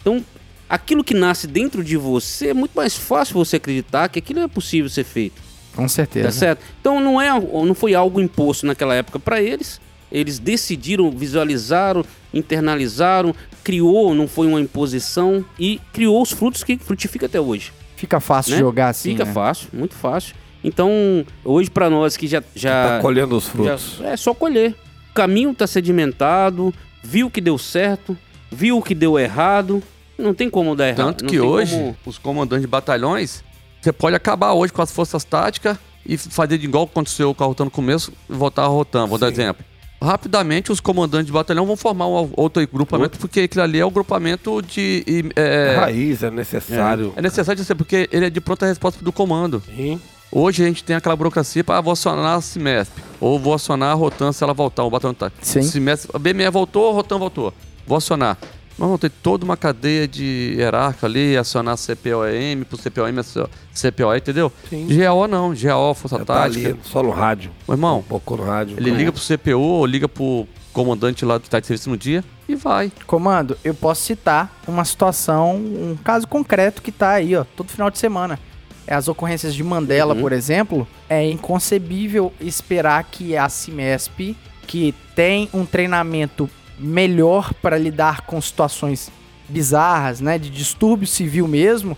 Então, 0.00 0.22
aquilo 0.68 1.02
que 1.04 1.14
nasce 1.14 1.46
dentro 1.46 1.82
de 1.82 1.96
você 1.96 2.48
é 2.48 2.54
muito 2.54 2.72
mais 2.74 2.94
fácil 2.96 3.34
você 3.34 3.56
acreditar 3.56 4.08
que 4.08 4.18
aquilo 4.18 4.40
é 4.40 4.48
possível 4.48 4.90
ser 4.90 5.04
feito, 5.04 5.40
Com 5.76 5.88
certeza. 5.88 6.26
tá 6.26 6.32
certo? 6.32 6.60
Então 6.80 7.00
não 7.00 7.20
é, 7.22 7.30
não 7.30 7.72
foi 7.74 7.94
algo 7.94 8.20
imposto 8.20 8.66
naquela 8.66 8.94
época 8.96 9.18
para 9.20 9.40
eles. 9.40 9.80
Eles 10.10 10.38
decidiram, 10.38 11.10
visualizaram, 11.10 12.04
internalizaram, 12.34 13.34
criou, 13.64 14.12
não 14.14 14.26
foi 14.28 14.46
uma 14.46 14.60
imposição 14.60 15.42
e 15.58 15.80
criou 15.92 16.20
os 16.20 16.32
frutos 16.32 16.62
que 16.64 16.76
frutifica 16.76 17.26
até 17.26 17.40
hoje. 17.40 17.72
Fica 17.96 18.18
fácil 18.20 18.52
né? 18.54 18.58
jogar 18.58 18.88
assim. 18.88 19.12
Fica 19.12 19.24
né? 19.24 19.32
fácil, 19.32 19.68
muito 19.72 19.94
fácil. 19.94 20.34
Então, 20.64 21.24
hoje 21.44 21.70
para 21.70 21.88
nós 21.88 22.16
que 22.16 22.26
já 22.26 22.42
já 22.54 22.88
Tá 22.96 22.98
colhendo 23.00 23.36
os 23.36 23.48
frutos. 23.48 23.98
já- 24.00 24.08
é 24.08 24.16
só 24.16 24.34
colher. 24.34 24.74
O 25.12 25.14
caminho 25.14 25.52
tá 25.54 25.66
sedimentado, 25.66 26.72
viu 27.02 27.30
que 27.30 27.38
deu 27.40 27.58
certo, 27.58 28.16
viu 28.50 28.80
que 28.80 28.94
deu 28.94 29.18
errado. 29.18 29.82
Não 30.18 30.32
tem 30.32 30.48
como 30.48 30.74
dar 30.74 30.88
errado. 30.88 30.96
Tanto 31.08 31.26
que 31.26 31.38
hoje, 31.38 31.76
como- 31.76 31.96
os 32.06 32.16
comandantes 32.16 32.62
de 32.62 32.66
batalhões, 32.66 33.44
você 33.78 33.92
pode 33.92 34.16
acabar 34.16 34.54
hoje 34.54 34.72
com 34.72 34.80
as 34.80 34.90
forças 34.90 35.22
táticas 35.22 35.76
e 36.06 36.16
fazer 36.16 36.56
de 36.56 36.64
igual 36.64 36.86
que 36.86 36.92
aconteceu 36.92 37.34
com 37.34 37.44
a 37.44 37.46
Rotan 37.46 37.64
no 37.66 37.70
começo 37.70 38.10
e 38.30 38.32
voltar 38.32 38.62
a 38.62 38.66
Rotan. 38.68 39.06
Vou 39.06 39.18
dar 39.18 39.26
Sim. 39.26 39.32
exemplo. 39.34 39.64
Rapidamente, 40.00 40.72
os 40.72 40.80
comandantes 40.80 41.26
de 41.26 41.32
batalhão 41.32 41.64
vão 41.66 41.76
formar 41.76 42.08
um 42.08 42.30
outro 42.36 42.60
agrupamento, 42.62 43.18
porque 43.18 43.40
aquilo 43.40 43.62
ali 43.62 43.78
é 43.78 43.84
o 43.84 43.90
grupamento 43.90 44.60
de. 44.62 45.04
e, 45.06 45.24
É, 45.36 45.76
Raiz, 45.78 46.22
é 46.22 46.30
necessário. 46.30 47.12
é 47.14 47.22
necessário 47.22 47.60
dizer, 47.60 47.74
porque 47.76 48.08
ele 48.10 48.26
é 48.26 48.30
de 48.30 48.40
pronta 48.40 48.66
resposta 48.66 49.04
do 49.04 49.12
comando. 49.12 49.62
Sim. 49.76 50.00
Hoje 50.34 50.62
a 50.64 50.66
gente 50.66 50.82
tem 50.82 50.96
aquela 50.96 51.14
burocracia 51.14 51.62
para 51.62 51.78
vou 51.82 51.92
acionar 51.92 52.38
a 52.38 52.40
CIMESP, 52.40 53.02
ou 53.20 53.38
vou 53.38 53.52
acionar 53.52 53.90
a 53.90 53.94
Rotan 53.94 54.32
se 54.32 54.42
ela 54.42 54.54
voltar, 54.54 54.82
o 54.82 54.88
batalhão 54.88 55.12
tá. 55.12 55.30
Sim. 55.42 55.60
CIMESP, 55.60 56.08
a 56.14 56.18
BME 56.18 56.48
voltou, 56.50 56.88
a 56.90 56.94
Rotan 56.94 57.18
voltou. 57.18 57.52
Vou 57.86 57.98
acionar. 57.98 58.38
Nós 58.78 58.86
vamos 58.88 58.98
ter 59.00 59.10
toda 59.10 59.44
uma 59.44 59.58
cadeia 59.58 60.08
de 60.08 60.54
hierárquica 60.56 61.06
ali, 61.06 61.36
acionar 61.36 61.76
CPOM, 61.76 62.64
pro 62.66 62.78
CPOM, 62.78 63.48
CPOE, 63.74 64.16
entendeu? 64.16 64.50
Sim. 64.70 64.86
GAO 64.88 65.28
não, 65.28 65.52
GAO, 65.54 65.92
Força 65.94 66.16
Já 66.18 66.24
tá 66.24 66.34
Tática. 66.44 66.68
ali, 66.70 66.80
só 66.82 67.02
no 67.02 67.10
rádio. 67.10 67.50
Meu 67.68 67.74
irmão, 67.74 67.98
Um 67.98 68.02
pouco 68.02 68.34
no 68.34 68.44
rádio. 68.44 68.78
ele 68.78 68.90
liga 68.90 69.12
pro 69.12 69.20
CPU, 69.20 69.60
ou 69.60 69.84
liga 69.84 70.08
pro 70.08 70.48
comandante 70.72 71.26
lá 71.26 71.38
que 71.38 71.50
tá 71.50 71.60
de 71.60 71.66
serviço 71.66 71.90
no 71.90 71.96
dia 71.98 72.24
e 72.48 72.54
vai. 72.54 72.90
Comando, 73.06 73.58
eu 73.62 73.74
posso 73.74 74.00
citar 74.00 74.50
uma 74.66 74.86
situação, 74.86 75.56
um 75.56 75.94
caso 76.02 76.26
concreto 76.26 76.80
que 76.80 76.90
tá 76.90 77.10
aí, 77.10 77.36
ó, 77.36 77.44
todo 77.54 77.68
final 77.68 77.90
de 77.90 77.98
semana. 77.98 78.38
É 78.86 78.94
as 78.94 79.08
ocorrências 79.08 79.54
de 79.54 79.62
Mandela, 79.62 80.14
Uhum. 80.14 80.20
por 80.20 80.32
exemplo. 80.32 80.86
É 81.08 81.24
inconcebível 81.28 82.32
esperar 82.40 83.04
que 83.04 83.36
a 83.36 83.48
CIMESP, 83.48 84.36
que 84.66 84.94
tem 85.14 85.48
um 85.54 85.64
treinamento 85.64 86.48
melhor 86.78 87.52
para 87.54 87.78
lidar 87.78 88.22
com 88.22 88.40
situações 88.40 89.10
bizarras, 89.48 90.20
né, 90.20 90.38
de 90.38 90.50
distúrbio 90.50 91.06
civil 91.06 91.46
mesmo, 91.46 91.96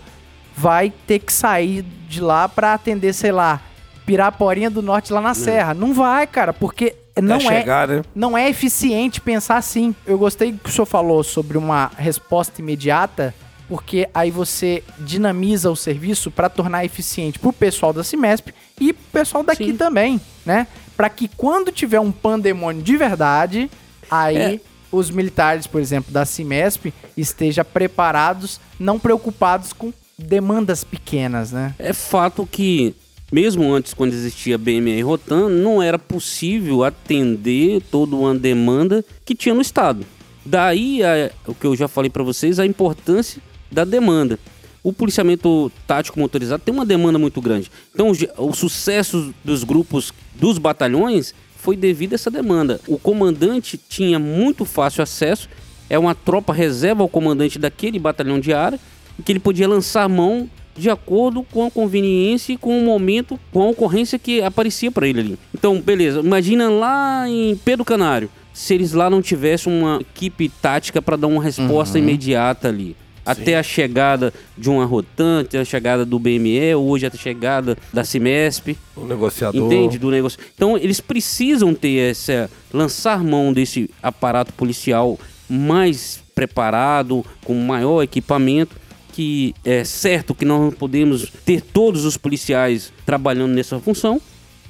vai 0.55 0.91
ter 1.07 1.19
que 1.19 1.31
sair 1.33 1.83
de 2.07 2.21
lá 2.21 2.47
para 2.47 2.73
atender, 2.73 3.13
sei 3.13 3.31
lá, 3.31 3.61
Piraporinha 4.05 4.69
do 4.69 4.81
Norte 4.81 5.11
lá 5.11 5.21
na 5.21 5.33
Serra. 5.33 5.73
Não 5.73 5.93
vai, 5.93 6.27
cara, 6.27 6.53
porque 6.53 6.95
não 7.19 7.37
é 7.37 7.37
é 7.37 7.59
chegar, 7.59 7.87
né? 7.87 8.01
não 8.13 8.37
é 8.37 8.49
eficiente 8.49 9.19
pensar 9.19 9.57
assim. 9.57 9.95
Eu 10.05 10.17
gostei 10.17 10.51
que 10.51 10.69
o 10.69 10.71
senhor 10.71 10.85
falou 10.85 11.23
sobre 11.23 11.57
uma 11.57 11.91
resposta 11.97 12.61
imediata, 12.61 13.33
porque 13.67 14.07
aí 14.13 14.29
você 14.31 14.83
dinamiza 14.99 15.69
o 15.71 15.75
serviço 15.75 16.29
para 16.31 16.49
tornar 16.49 16.85
eficiente 16.85 17.39
pro 17.39 17.51
pessoal 17.53 17.91
da 17.93 18.03
Cimesp 18.03 18.49
e 18.79 18.93
pro 18.93 19.03
pessoal 19.11 19.43
daqui 19.43 19.65
Sim. 19.71 19.77
também, 19.77 20.21
né? 20.45 20.67
Para 20.95 21.09
que 21.09 21.27
quando 21.35 21.71
tiver 21.71 21.99
um 21.99 22.11
pandemônio 22.11 22.81
de 22.81 22.95
verdade, 22.97 23.69
aí 24.09 24.37
É. 24.37 24.59
os 24.91 25.09
militares, 25.09 25.67
por 25.67 25.81
exemplo, 25.81 26.11
da 26.13 26.25
Cimesp 26.25 26.93
estejam 27.17 27.65
preparados, 27.65 28.59
não 28.79 28.99
preocupados 28.99 29.73
com 29.73 29.91
demandas 30.17 30.83
pequenas, 30.83 31.51
né? 31.51 31.73
É 31.77 31.91
fato 31.91 32.47
que, 32.49 32.95
mesmo 33.31 33.73
antes, 33.73 33.93
quando 33.93 34.13
existia 34.13 34.57
BME 34.57 34.91
e 34.99 35.01
Rotan, 35.01 35.49
não 35.49 35.81
era 35.81 35.99
possível 35.99 36.83
atender 36.83 37.81
toda 37.91 38.15
uma 38.15 38.33
demanda 38.35 39.03
que 39.25 39.35
tinha 39.35 39.53
no 39.55 39.61
Estado. 39.61 40.05
Daí, 40.45 41.01
a- 41.03 41.31
o 41.47 41.55
que 41.55 41.65
eu 41.65 41.75
já 41.75 41.87
falei 41.87 42.09
para 42.09 42.23
vocês, 42.23 42.59
a 42.59 42.65
importância 42.65 43.41
da 43.71 43.83
demanda. 43.83 44.39
O 44.83 44.93
policiamento 44.93 45.71
tático 45.87 46.19
motorizado 46.19 46.61
tem 46.63 46.73
uma 46.73 46.85
demanda 46.85 47.17
muito 47.17 47.41
grande. 47.41 47.71
Então, 47.93 48.11
o 48.37 48.53
sucesso 48.53 49.33
dos 49.43 49.63
grupos, 49.63 50.13
dos 50.35 50.57
batalhões, 50.57 51.33
foi 51.57 51.75
devido 51.75 52.13
a 52.13 52.15
essa 52.15 52.29
demanda. 52.29 52.79
O 52.87 52.99
comandante 52.99 53.79
tinha 53.89 54.19
muito 54.19 54.63
fácil 54.63 55.01
acesso, 55.01 55.49
é 55.89 55.97
uma 55.97 56.13
tropa 56.13 56.53
reserva 56.53 57.01
ao 57.01 57.09
comandante 57.09 57.57
daquele 57.57 57.97
batalhão 57.97 58.39
de 58.39 58.53
área, 58.53 58.79
que 59.23 59.31
ele 59.31 59.39
podia 59.39 59.67
lançar 59.67 60.07
mão 60.07 60.47
de 60.77 60.89
acordo 60.89 61.41
com 61.41 61.65
a 61.65 61.71
conveniência 61.71 62.53
e 62.53 62.57
com 62.57 62.77
o 62.77 62.83
momento, 62.83 63.39
com 63.51 63.63
a 63.63 63.69
ocorrência 63.69 64.19
que 64.19 64.41
aparecia 64.43 64.91
para 64.91 65.07
ele 65.07 65.19
ali. 65.19 65.39
Então, 65.53 65.81
beleza, 65.81 66.19
imagina 66.19 66.69
lá 66.69 67.27
em 67.27 67.55
Pedro 67.55 67.85
Canário, 67.85 68.29
se 68.53 68.73
eles 68.73 68.91
lá 68.91 69.09
não 69.09 69.21
tivessem 69.21 69.71
uma 69.73 69.99
equipe 70.01 70.49
tática 70.49 71.01
para 71.01 71.15
dar 71.15 71.27
uma 71.27 71.41
resposta 71.41 71.97
imediata 71.97 72.67
ali. 72.67 72.95
Até 73.25 73.57
a 73.57 73.63
chegada 73.63 74.33
de 74.57 74.69
uma 74.69 74.85
Rotan, 74.85 75.41
até 75.41 75.59
a 75.59 75.65
chegada 75.65 76.05
do 76.05 76.19
BME, 76.19 76.75
hoje 76.75 77.05
até 77.05 77.17
a 77.17 77.19
chegada 77.19 77.77
da 77.91 78.03
Cimesp, 78.03 78.77
O 78.95 79.05
negociador. 79.05 79.65
Entende? 79.65 79.97
Do 79.97 80.11
negócio. 80.11 80.39
Então, 80.53 80.77
eles 80.77 81.01
precisam 81.01 81.73
ter 81.73 82.11
essa. 82.11 82.49
lançar 82.73 83.23
mão 83.23 83.51
desse 83.51 83.89
aparato 84.01 84.53
policial 84.53 85.19
mais 85.49 86.23
preparado, 86.33 87.25
com 87.43 87.53
maior 87.55 88.03
equipamento. 88.03 88.75
Que 89.13 89.55
é 89.63 89.85
certo 89.85 90.35
que 90.35 90.43
nós 90.43 90.59
não 90.59 90.71
podemos 90.71 91.31
ter 91.45 91.61
todos 91.61 92.03
os 92.03 92.17
policiais 92.17 92.91
trabalhando 93.05 93.53
nessa 93.53 93.79
função. 93.79 94.21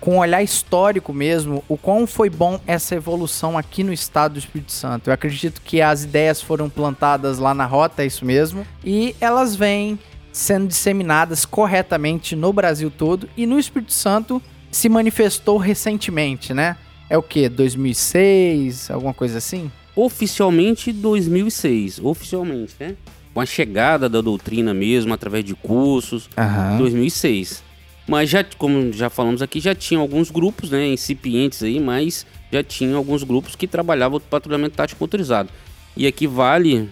Com 0.00 0.16
um 0.16 0.18
olhar 0.18 0.42
histórico 0.42 1.12
mesmo, 1.12 1.64
o 1.68 1.76
quão 1.76 2.06
foi 2.06 2.30
bom 2.30 2.60
essa 2.66 2.94
evolução 2.94 3.56
aqui 3.56 3.82
no 3.82 3.92
estado 3.92 4.32
do 4.34 4.38
Espírito 4.38 4.72
Santo. 4.72 5.08
Eu 5.08 5.14
acredito 5.14 5.60
que 5.62 5.80
as 5.80 6.04
ideias 6.04 6.40
foram 6.40 6.68
plantadas 6.68 7.38
lá 7.38 7.54
na 7.54 7.64
rota, 7.64 8.02
é 8.02 8.06
isso 8.06 8.24
mesmo, 8.24 8.66
e 8.84 9.16
elas 9.20 9.56
vêm 9.56 9.98
sendo 10.32 10.68
disseminadas 10.68 11.46
corretamente 11.46 12.36
no 12.36 12.52
Brasil 12.52 12.90
todo 12.90 13.28
e 13.36 13.46
no 13.46 13.58
Espírito 13.58 13.92
Santo 13.92 14.40
se 14.70 14.88
manifestou 14.88 15.56
recentemente, 15.56 16.52
né? 16.52 16.76
É 17.08 17.16
o 17.16 17.22
que? 17.22 17.48
2006, 17.48 18.90
alguma 18.90 19.14
coisa 19.14 19.38
assim? 19.38 19.70
Oficialmente 19.94 20.92
2006, 20.92 22.00
oficialmente, 22.02 22.74
né? 22.78 22.96
Com 23.32 23.40
a 23.40 23.46
chegada 23.46 24.08
da 24.08 24.20
doutrina 24.20 24.74
mesmo, 24.74 25.14
através 25.14 25.44
de 25.44 25.54
cursos, 25.54 26.28
Aham. 26.36 26.76
2006. 26.78 27.62
Mas 28.06 28.30
já, 28.30 28.44
como 28.56 28.92
já 28.92 29.10
falamos 29.10 29.42
aqui, 29.42 29.58
já 29.60 29.74
tinha 29.74 29.98
alguns 29.98 30.30
grupos, 30.30 30.70
né, 30.70 30.86
incipientes 30.88 31.62
aí, 31.62 31.80
mas 31.80 32.24
já 32.52 32.62
tinha 32.62 32.94
alguns 32.96 33.22
grupos 33.24 33.56
que 33.56 33.66
trabalhavam 33.66 34.18
o 34.18 34.20
patrulhamento 34.20 34.76
tático 34.76 35.02
motorizado. 35.02 35.48
E 35.96 36.06
aqui 36.06 36.26
vale, 36.26 36.88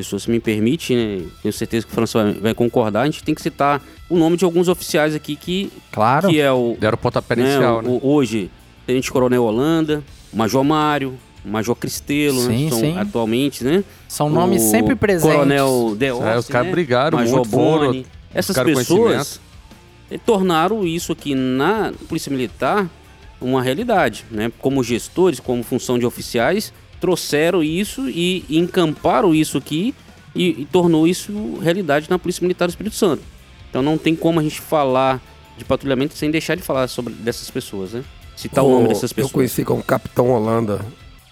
se 0.00 0.30
me 0.30 0.38
permite, 0.38 0.94
né, 0.94 1.22
tenho 1.42 1.52
certeza 1.52 1.84
que 1.86 1.92
o 1.92 1.94
François 1.94 2.32
vai, 2.34 2.40
vai 2.40 2.54
concordar, 2.54 3.02
a 3.02 3.06
gente 3.06 3.24
tem 3.24 3.34
que 3.34 3.42
citar 3.42 3.82
o 4.08 4.16
nome 4.16 4.36
de 4.36 4.44
alguns 4.44 4.68
oficiais 4.68 5.14
aqui 5.14 5.34
que, 5.34 5.72
Claro. 5.90 6.28
que 6.28 6.38
é 6.40 6.52
o, 6.52 6.76
Deram 6.78 6.94
o 6.94 6.98
pontapé 6.98 7.34
né, 7.34 7.42
inicial, 7.42 7.78
o- 7.78 7.82
né? 7.82 7.88
o- 8.02 8.06
hoje, 8.08 8.50
Tenente 8.86 9.10
Coronel 9.10 9.42
Holanda, 9.42 10.02
Major 10.32 10.62
Mário, 10.62 11.14
Major 11.44 11.74
Cristelo, 11.74 12.38
Sim, 12.40 12.64
né, 12.64 12.70
são 12.70 12.78
sim. 12.78 12.96
atualmente, 12.98 13.64
né? 13.64 13.82
São 14.08 14.28
nomes 14.30 14.62
o 14.62 14.70
sempre 14.70 14.94
presentes. 14.94 15.34
Coronel 15.34 15.94
Deossi, 15.98 16.22
É, 16.24 16.38
os 16.38 16.46
caras 16.46 16.66
né? 16.68 16.72
brigaram 16.72 17.18
Major 17.18 17.34
muito, 17.38 17.50
foram, 17.50 17.86
Boni. 17.86 18.06
Essas 18.32 18.54
buscaram 18.56 18.74
pessoas 18.74 19.40
tornaram 20.18 20.86
isso 20.86 21.12
aqui 21.12 21.34
na 21.34 21.92
Polícia 22.08 22.30
Militar 22.30 22.88
uma 23.40 23.62
realidade, 23.62 24.24
né? 24.30 24.52
Como 24.58 24.82
gestores, 24.84 25.40
como 25.40 25.62
função 25.62 25.98
de 25.98 26.06
oficiais, 26.06 26.72
trouxeram 27.00 27.62
isso 27.62 28.08
e 28.08 28.44
encamparam 28.48 29.34
isso 29.34 29.58
aqui 29.58 29.94
e, 30.34 30.62
e 30.62 30.64
tornou 30.66 31.06
isso 31.06 31.58
realidade 31.60 32.08
na 32.08 32.18
Polícia 32.18 32.42
Militar 32.42 32.66
do 32.66 32.70
Espírito 32.70 32.94
Santo. 32.94 33.22
Então 33.68 33.82
não 33.82 33.98
tem 33.98 34.14
como 34.14 34.38
a 34.38 34.42
gente 34.42 34.60
falar 34.60 35.20
de 35.58 35.64
patrulhamento 35.64 36.14
sem 36.14 36.30
deixar 36.30 36.56
de 36.56 36.62
falar 36.62 36.86
sobre 36.88 37.12
dessas 37.14 37.50
pessoas, 37.50 37.92
né? 37.92 38.04
Citar 38.36 38.64
o 38.64 38.70
nome 38.70 38.88
dessas 38.88 39.10
Eu 39.10 39.16
pessoas. 39.16 39.32
conheci 39.32 39.64
como 39.64 39.82
Capitão 39.82 40.30
Holanda. 40.30 40.84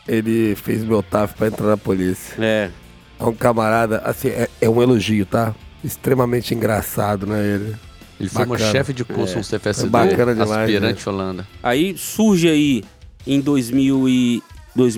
Ele 0.08 0.54
fez 0.56 0.82
meu 0.82 1.02
TAF 1.02 1.34
pra 1.34 1.46
entrar 1.46 1.66
na 1.68 1.76
polícia. 1.76 2.34
É, 2.42 2.70
É 3.18 3.24
um 3.24 3.32
camarada, 3.34 3.98
assim, 4.04 4.28
é, 4.28 4.48
é 4.60 4.68
um 4.68 4.82
elogio, 4.82 5.24
tá? 5.24 5.54
Extremamente 5.84 6.54
engraçado, 6.54 7.26
né, 7.26 7.46
ele? 7.46 7.76
Ele 8.20 8.28
foi 8.28 8.44
Bacana. 8.44 8.70
chefe 8.70 8.92
de 8.92 9.04
curso 9.04 9.38
no 9.38 9.42
CFSD, 9.44 9.86
É 9.86 9.90
bacana 9.90 10.32
demais, 10.34 10.50
né? 10.50 10.62
aspirante 10.64 11.08
Holanda. 11.08 11.48
Aí 11.62 11.96
surge 11.96 12.48
aí 12.48 12.84
em 13.26 13.40
2000 13.40 14.06
e 14.08 14.42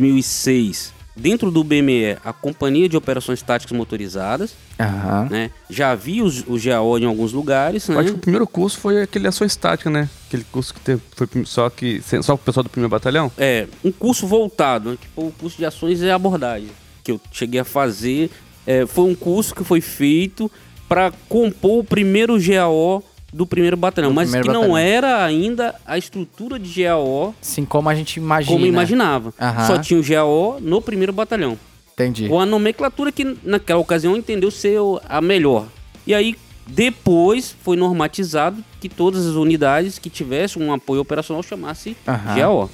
2006, 0.07 0.93
dentro 1.17 1.51
do 1.51 1.63
BME, 1.63 2.17
a 2.25 2.33
Companhia 2.33 2.89
de 2.89 2.97
Operações 2.97 3.41
Táticas 3.43 3.77
Motorizadas, 3.77 4.55
Aham. 4.81 5.29
né? 5.31 5.51
Já 5.71 5.91
havia 5.93 6.25
os- 6.25 6.41
o 6.49 6.59
GAO 6.63 6.99
em 6.99 7.05
alguns 7.05 7.33
lugares, 7.33 7.89
Eu 7.89 7.95
né? 7.95 8.01
Acho 8.01 8.11
que 8.11 8.17
o 8.17 8.21
primeiro 8.21 8.47
curso 8.47 8.79
foi 8.79 9.03
aquele 9.03 9.29
ações 9.29 9.55
táticas, 9.55 9.93
né? 9.93 10.09
Aquele 10.29 10.45
curso 10.51 10.75
que 10.75 10.81
teve, 10.81 11.01
foi 11.15 11.29
só 11.45 11.71
que 11.71 12.03
só 12.23 12.35
o 12.35 12.39
pessoal 12.39 12.65
do 12.65 12.71
primeiro 12.71 12.91
batalhão. 12.91 13.31
É, 13.39 13.67
um 13.85 13.93
curso 13.93 14.27
voltado, 14.27 14.91
né? 14.93 14.99
foi 15.15 15.25
o 15.27 15.31
curso 15.33 15.57
de 15.59 15.65
ações 15.65 16.01
e 16.03 16.11
abordagem, 16.11 16.69
que 17.05 17.13
eu 17.13 17.21
cheguei 17.31 17.61
a 17.61 17.65
fazer. 17.65 18.31
É, 18.67 18.87
foi 18.87 19.05
um 19.05 19.15
curso 19.15 19.55
que 19.55 19.65
foi 19.65 19.81
feito 19.81 20.51
para 20.89 21.13
compor 21.29 21.81
o 21.81 21.85
primeiro 21.85 22.37
GAO 22.41 23.03
do 23.33 23.47
primeiro 23.47 23.77
batalhão, 23.77 24.11
Do 24.11 24.15
mas 24.15 24.29
primeiro 24.29 24.49
que 24.49 24.53
não 24.53 24.61
batalhão. 24.73 24.79
era 24.79 25.25
ainda 25.25 25.75
a 25.87 25.97
estrutura 25.97 26.59
de 26.59 26.83
GAO 26.83 27.35
Assim 27.41 27.65
como 27.65 27.89
a 27.89 27.95
gente 27.95 28.17
imagina. 28.19 28.53
como 28.53 28.67
imaginava. 28.67 29.33
Aham. 29.41 29.67
Só 29.67 29.79
tinha 29.79 29.99
o 29.99 30.03
GAO 30.03 30.59
no 30.61 30.83
primeiro 30.83 31.13
batalhão. 31.13 31.59
Entendi. 31.95 32.29
Com 32.29 32.41
a 32.41 32.47
nomenclatura 32.47 33.11
que 33.13 33.37
naquela 33.43 33.81
ocasião 33.81 34.17
entendeu 34.17 34.51
ser 34.51 34.79
a 35.09 35.21
melhor. 35.21 35.67
E 36.07 36.15
aí, 36.15 36.37
depois 36.67 37.55
foi 37.63 37.77
normatizado 37.77 38.63
que 38.81 38.89
todas 38.89 39.27
as 39.27 39.35
unidades 39.35 39.99
que 39.99 40.09
tivessem 40.11 40.63
um 40.63 40.73
apoio 40.73 41.01
operacional 41.01 41.43
chamasse 41.43 41.97
Aham. 42.07 42.35
GAO. 42.37 42.71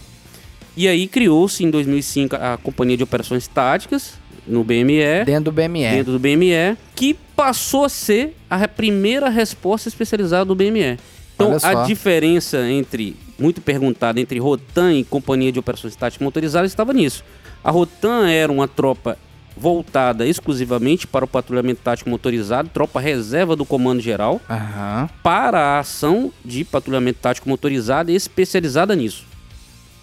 E 0.77 0.87
aí 0.87 1.09
criou-se 1.09 1.65
em 1.65 1.71
2005 1.71 2.37
a 2.37 2.57
Companhia 2.57 2.97
de 2.97 3.03
Operações 3.03 3.49
Táticas 3.49 4.15
no 4.49 4.65
BME, 4.65 5.25
Dentro 5.25 5.45
do 5.45 5.53
BME. 5.53 5.83
dentro 5.91 6.13
do 6.13 6.19
BME, 6.19 6.77
que 6.95 7.15
passou 7.37 7.85
a 7.85 7.89
ser 7.89 8.37
a 8.51 8.67
primeira 8.67 9.29
resposta 9.29 9.89
especializada 9.89 10.45
do 10.45 10.55
BME. 10.55 10.99
Então, 11.35 11.57
a 11.63 11.85
diferença 11.87 12.69
entre, 12.69 13.15
muito 13.39 13.61
perguntada, 13.61 14.21
entre 14.21 14.41
Rotan 14.41 14.95
e 14.95 15.05
Companhia 15.05 15.53
de 15.53 15.59
Operações 15.61 15.95
Táticas 15.95 16.25
Motorizadas 16.25 16.71
estava 16.73 16.93
nisso. 16.93 17.23
A 17.63 17.71
Rotan 17.71 18.29
era 18.29 18.51
uma 18.51 18.67
tropa 18.67 19.17
voltada 19.57 20.27
exclusivamente 20.27 21.07
para 21.07 21.25
o 21.25 21.29
patrulhamento 21.29 21.81
tático 21.83 22.09
motorizado, 22.09 22.69
tropa 22.73 23.01
reserva 23.01 23.57
do 23.57 23.65
Comando 23.65 24.01
Geral, 24.01 24.41
Aham. 24.49 25.09
para 25.23 25.59
a 25.61 25.79
ação 25.81 26.33
de 26.45 26.65
patrulhamento 26.65 27.19
tático 27.21 27.49
motorizado 27.49 28.11
e 28.11 28.15
especializada 28.15 28.95
nisso. 28.95 29.25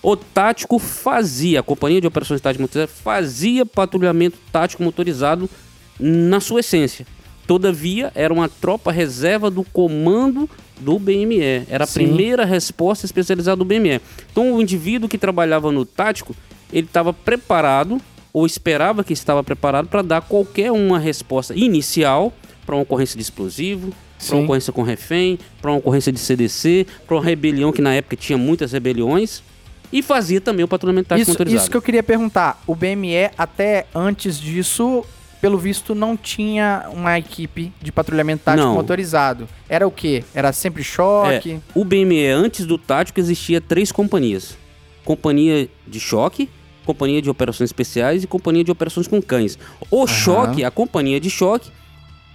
O 0.07 0.15
tático 0.15 0.77
fazia, 0.77 1.61
a 1.61 1.63
Companhia 1.63 1.99
de 1.99 2.05
Operações 2.05 2.39
Táticas 2.39 2.61
Motorizadas 2.61 2.95
fazia 3.01 3.65
patrulhamento 3.65 4.37
tático 4.51 4.83
motorizado 4.83 5.49
na 5.99 6.39
sua 6.39 6.59
essência. 6.59 7.07
Todavia, 7.47 8.11
era 8.13 8.31
uma 8.31 8.47
tropa 8.47 8.91
reserva 8.91 9.49
do 9.49 9.63
comando 9.63 10.47
do 10.79 10.99
BME. 10.99 11.65
Era 11.67 11.85
a 11.85 11.87
Sim. 11.87 12.03
primeira 12.03 12.45
resposta 12.45 13.07
especializada 13.07 13.55
do 13.55 13.65
BME. 13.65 13.99
Então, 14.31 14.53
o 14.53 14.61
indivíduo 14.61 15.09
que 15.09 15.17
trabalhava 15.17 15.71
no 15.71 15.83
tático, 15.83 16.35
ele 16.71 16.85
estava 16.85 17.11
preparado, 17.11 17.99
ou 18.31 18.45
esperava 18.45 19.03
que 19.03 19.11
estava 19.11 19.43
preparado, 19.43 19.87
para 19.87 20.03
dar 20.03 20.21
qualquer 20.21 20.71
uma 20.71 20.99
resposta 20.99 21.55
inicial 21.55 22.31
para 22.63 22.75
uma 22.75 22.83
ocorrência 22.83 23.17
de 23.17 23.23
explosivo, 23.23 23.91
para 24.23 24.35
uma 24.35 24.43
ocorrência 24.43 24.71
com 24.71 24.83
refém, 24.83 25.39
para 25.59 25.71
uma 25.71 25.79
ocorrência 25.79 26.11
de 26.11 26.19
CDC, 26.19 26.85
para 27.07 27.15
uma 27.15 27.25
rebelião 27.25 27.71
que 27.71 27.81
na 27.81 27.95
época 27.95 28.15
tinha 28.15 28.37
muitas 28.37 28.71
rebeliões. 28.71 29.41
E 29.91 30.01
fazia 30.01 30.41
também 30.41 30.63
o 30.63 30.67
patrulhamento 30.67 31.09
tático 31.09 31.23
Isso, 31.23 31.31
motorizado. 31.31 31.61
isso 31.61 31.71
que 31.71 31.77
eu 31.77 31.81
queria 31.81 32.03
perguntar. 32.03 32.61
O 32.67 32.75
BME, 32.75 33.31
até 33.37 33.85
antes 33.93 34.39
disso, 34.39 35.05
pelo 35.41 35.57
visto, 35.57 35.93
não 35.93 36.17
tinha 36.17 36.87
uma 36.91 37.17
equipe 37.17 37.71
de 37.81 37.91
patrulhamento 37.91 38.43
tático 38.43 38.67
Não. 38.67 38.73
motorizado. 38.75 39.47
Era 39.69 39.87
o 39.87 39.91
quê? 39.91 40.23
Era 40.33 40.51
sempre 40.51 40.83
choque? 40.83 41.51
É, 41.53 41.59
o 41.79 41.85
BME, 41.85 42.27
antes 42.27 42.65
do 42.65 42.77
tático, 42.77 43.19
existia 43.19 43.61
três 43.61 43.91
companhias: 43.91 44.57
Companhia 45.03 45.69
de 45.87 45.99
Choque, 45.99 46.49
Companhia 46.85 47.21
de 47.21 47.29
Operações 47.29 47.69
Especiais 47.69 48.23
e 48.23 48.27
Companhia 48.27 48.63
de 48.63 48.71
Operações 48.71 49.07
com 49.07 49.21
Cães. 49.21 49.57
O 49.91 50.07
Choque, 50.07 50.63
a 50.63 50.71
Companhia 50.71 51.19
de 51.19 51.29
Choque, 51.29 51.71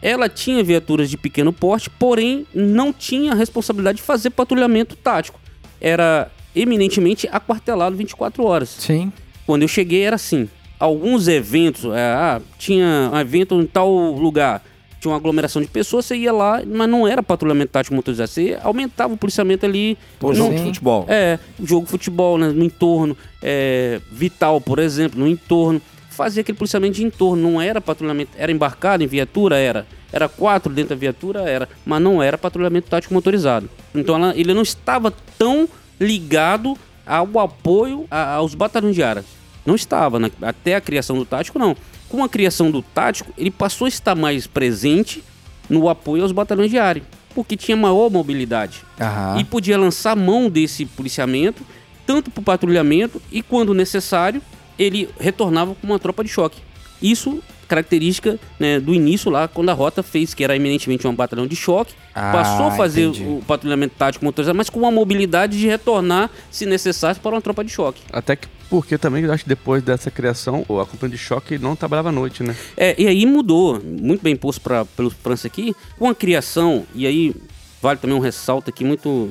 ela 0.02 0.28
tinha 0.28 0.62
viaturas 0.62 1.10
de 1.10 1.16
pequeno 1.16 1.52
porte, 1.52 1.90
porém 1.90 2.46
não 2.54 2.92
tinha 2.92 3.32
a 3.32 3.34
responsabilidade 3.34 3.96
de 3.96 4.02
fazer 4.02 4.30
patrulhamento 4.30 4.96
tático. 4.96 5.38
Era 5.80 6.30
eminentemente 6.54 7.28
aquartelado 7.30 7.96
24 7.96 8.44
horas. 8.44 8.68
Sim. 8.78 9.12
Quando 9.46 9.62
eu 9.62 9.68
cheguei 9.68 10.02
era 10.02 10.16
assim. 10.16 10.48
Alguns 10.78 11.28
eventos, 11.28 11.84
é, 11.94 12.00
ah, 12.14 12.40
tinha 12.58 13.10
um 13.12 13.18
evento 13.18 13.60
em 13.60 13.66
tal 13.66 13.90
lugar, 14.12 14.64
tinha 14.98 15.10
uma 15.12 15.18
aglomeração 15.18 15.60
de 15.60 15.68
pessoas, 15.68 16.06
você 16.06 16.16
ia 16.16 16.32
lá, 16.32 16.62
mas 16.66 16.88
não 16.88 17.06
era 17.06 17.22
patrulhamento 17.22 17.70
tático 17.72 17.94
motorizado, 17.94 18.30
você 18.30 18.58
aumentava 18.62 19.12
o 19.12 19.16
policiamento 19.16 19.66
ali. 19.66 19.98
Um 20.22 20.32
jogo 20.32 20.54
de 20.54 20.62
futebol. 20.62 21.04
É, 21.06 21.38
jogo 21.62 21.84
de 21.84 21.90
futebol 21.90 22.38
né, 22.38 22.48
no 22.48 22.64
entorno, 22.64 23.14
é, 23.42 24.00
Vital, 24.10 24.58
por 24.58 24.78
exemplo, 24.78 25.20
no 25.20 25.28
entorno. 25.28 25.82
Fazia 26.08 26.40
aquele 26.40 26.56
policiamento 26.56 26.94
de 26.96 27.04
entorno, 27.04 27.42
não 27.50 27.60
era 27.60 27.78
patrulhamento, 27.80 28.30
era 28.38 28.50
embarcado 28.50 29.02
em 29.02 29.06
viatura, 29.06 29.56
era. 29.58 29.86
Era 30.12 30.28
quatro 30.30 30.72
dentro 30.72 30.90
da 30.90 30.96
viatura, 30.98 31.40
era. 31.42 31.68
Mas 31.84 32.00
não 32.02 32.22
era 32.22 32.36
patrulhamento 32.38 32.88
tático 32.88 33.12
motorizado. 33.14 33.68
Então 33.94 34.16
ela- 34.16 34.34
ele 34.36 34.52
não 34.52 34.62
estava 34.62 35.12
tão 35.38 35.68
ligado 36.00 36.76
ao 37.06 37.38
apoio 37.38 38.06
a- 38.10 38.34
aos 38.34 38.54
batalhões 38.54 38.94
de 38.94 39.02
área. 39.02 39.24
Não 39.66 39.74
estava, 39.74 40.18
até 40.42 40.74
a 40.74 40.80
criação 40.80 41.16
do 41.16 41.24
tático, 41.24 41.58
não. 41.58 41.76
Com 42.08 42.24
a 42.24 42.28
criação 42.28 42.70
do 42.70 42.82
tático, 42.82 43.32
ele 43.36 43.50
passou 43.50 43.84
a 43.84 43.88
estar 43.88 44.14
mais 44.16 44.46
presente 44.46 45.22
no 45.68 45.88
apoio 45.88 46.22
aos 46.22 46.32
batalhões 46.32 46.70
de 46.70 46.78
área, 46.78 47.02
porque 47.34 47.56
tinha 47.56 47.76
maior 47.76 48.10
mobilidade 48.10 48.82
Aham. 49.00 49.38
e 49.38 49.44
podia 49.44 49.78
lançar 49.78 50.16
mão 50.16 50.48
desse 50.48 50.84
policiamento, 50.86 51.62
tanto 52.06 52.30
para 52.30 52.40
o 52.40 52.44
patrulhamento 52.44 53.20
e, 53.30 53.42
quando 53.42 53.72
necessário, 53.74 54.42
ele 54.78 55.08
retornava 55.20 55.74
com 55.74 55.86
uma 55.86 55.98
tropa 55.98 56.24
de 56.24 56.30
choque. 56.30 56.60
Isso 57.00 57.40
característica 57.70 58.36
né, 58.58 58.80
do 58.80 58.92
início 58.92 59.30
lá, 59.30 59.46
quando 59.46 59.68
a 59.68 59.72
rota 59.72 60.02
fez, 60.02 60.34
que 60.34 60.42
era 60.42 60.56
eminentemente 60.56 61.06
um 61.06 61.14
batalhão 61.14 61.46
de 61.46 61.54
choque, 61.54 61.94
Ah, 62.12 62.32
passou 62.32 62.66
a 62.66 62.70
fazer 62.72 63.04
entendi. 63.04 63.22
o 63.24 63.42
patrulhamento 63.46 63.94
tático 63.96 64.24
motorizado, 64.24 64.56
mas 64.58 64.68
com 64.68 64.80
uma 64.80 64.90
mobilidade 64.90 65.56
de 65.56 65.68
retornar, 65.68 66.28
se 66.50 66.66
necessário, 66.66 67.20
para 67.20 67.30
uma 67.36 67.40
tropa 67.40 67.62
de 67.62 67.70
choque. 67.70 68.02
Até 68.12 68.34
que 68.34 68.48
porque 68.68 68.96
também 68.96 69.24
eu 69.24 69.32
acho 69.32 69.42
que 69.42 69.48
depois 69.48 69.82
dessa 69.82 70.10
criação, 70.12 70.62
a 70.62 70.86
companhia 70.86 71.16
de 71.16 71.18
choque 71.18 71.58
não 71.58 71.74
trabalhava 71.74 72.10
à 72.10 72.12
noite, 72.12 72.42
né? 72.44 72.54
É, 72.76 72.94
e 72.96 73.06
aí 73.08 73.26
mudou, 73.26 73.80
muito 73.82 74.22
bem 74.22 74.36
posto 74.36 74.60
pra, 74.60 74.84
pelo 74.84 75.10
França 75.10 75.48
aqui, 75.48 75.74
com 75.98 76.08
a 76.08 76.14
criação, 76.14 76.84
e 76.94 77.04
aí 77.04 77.34
vale 77.82 77.98
também 77.98 78.16
um 78.16 78.20
ressalto 78.20 78.70
aqui 78.70 78.84
muito 78.84 79.30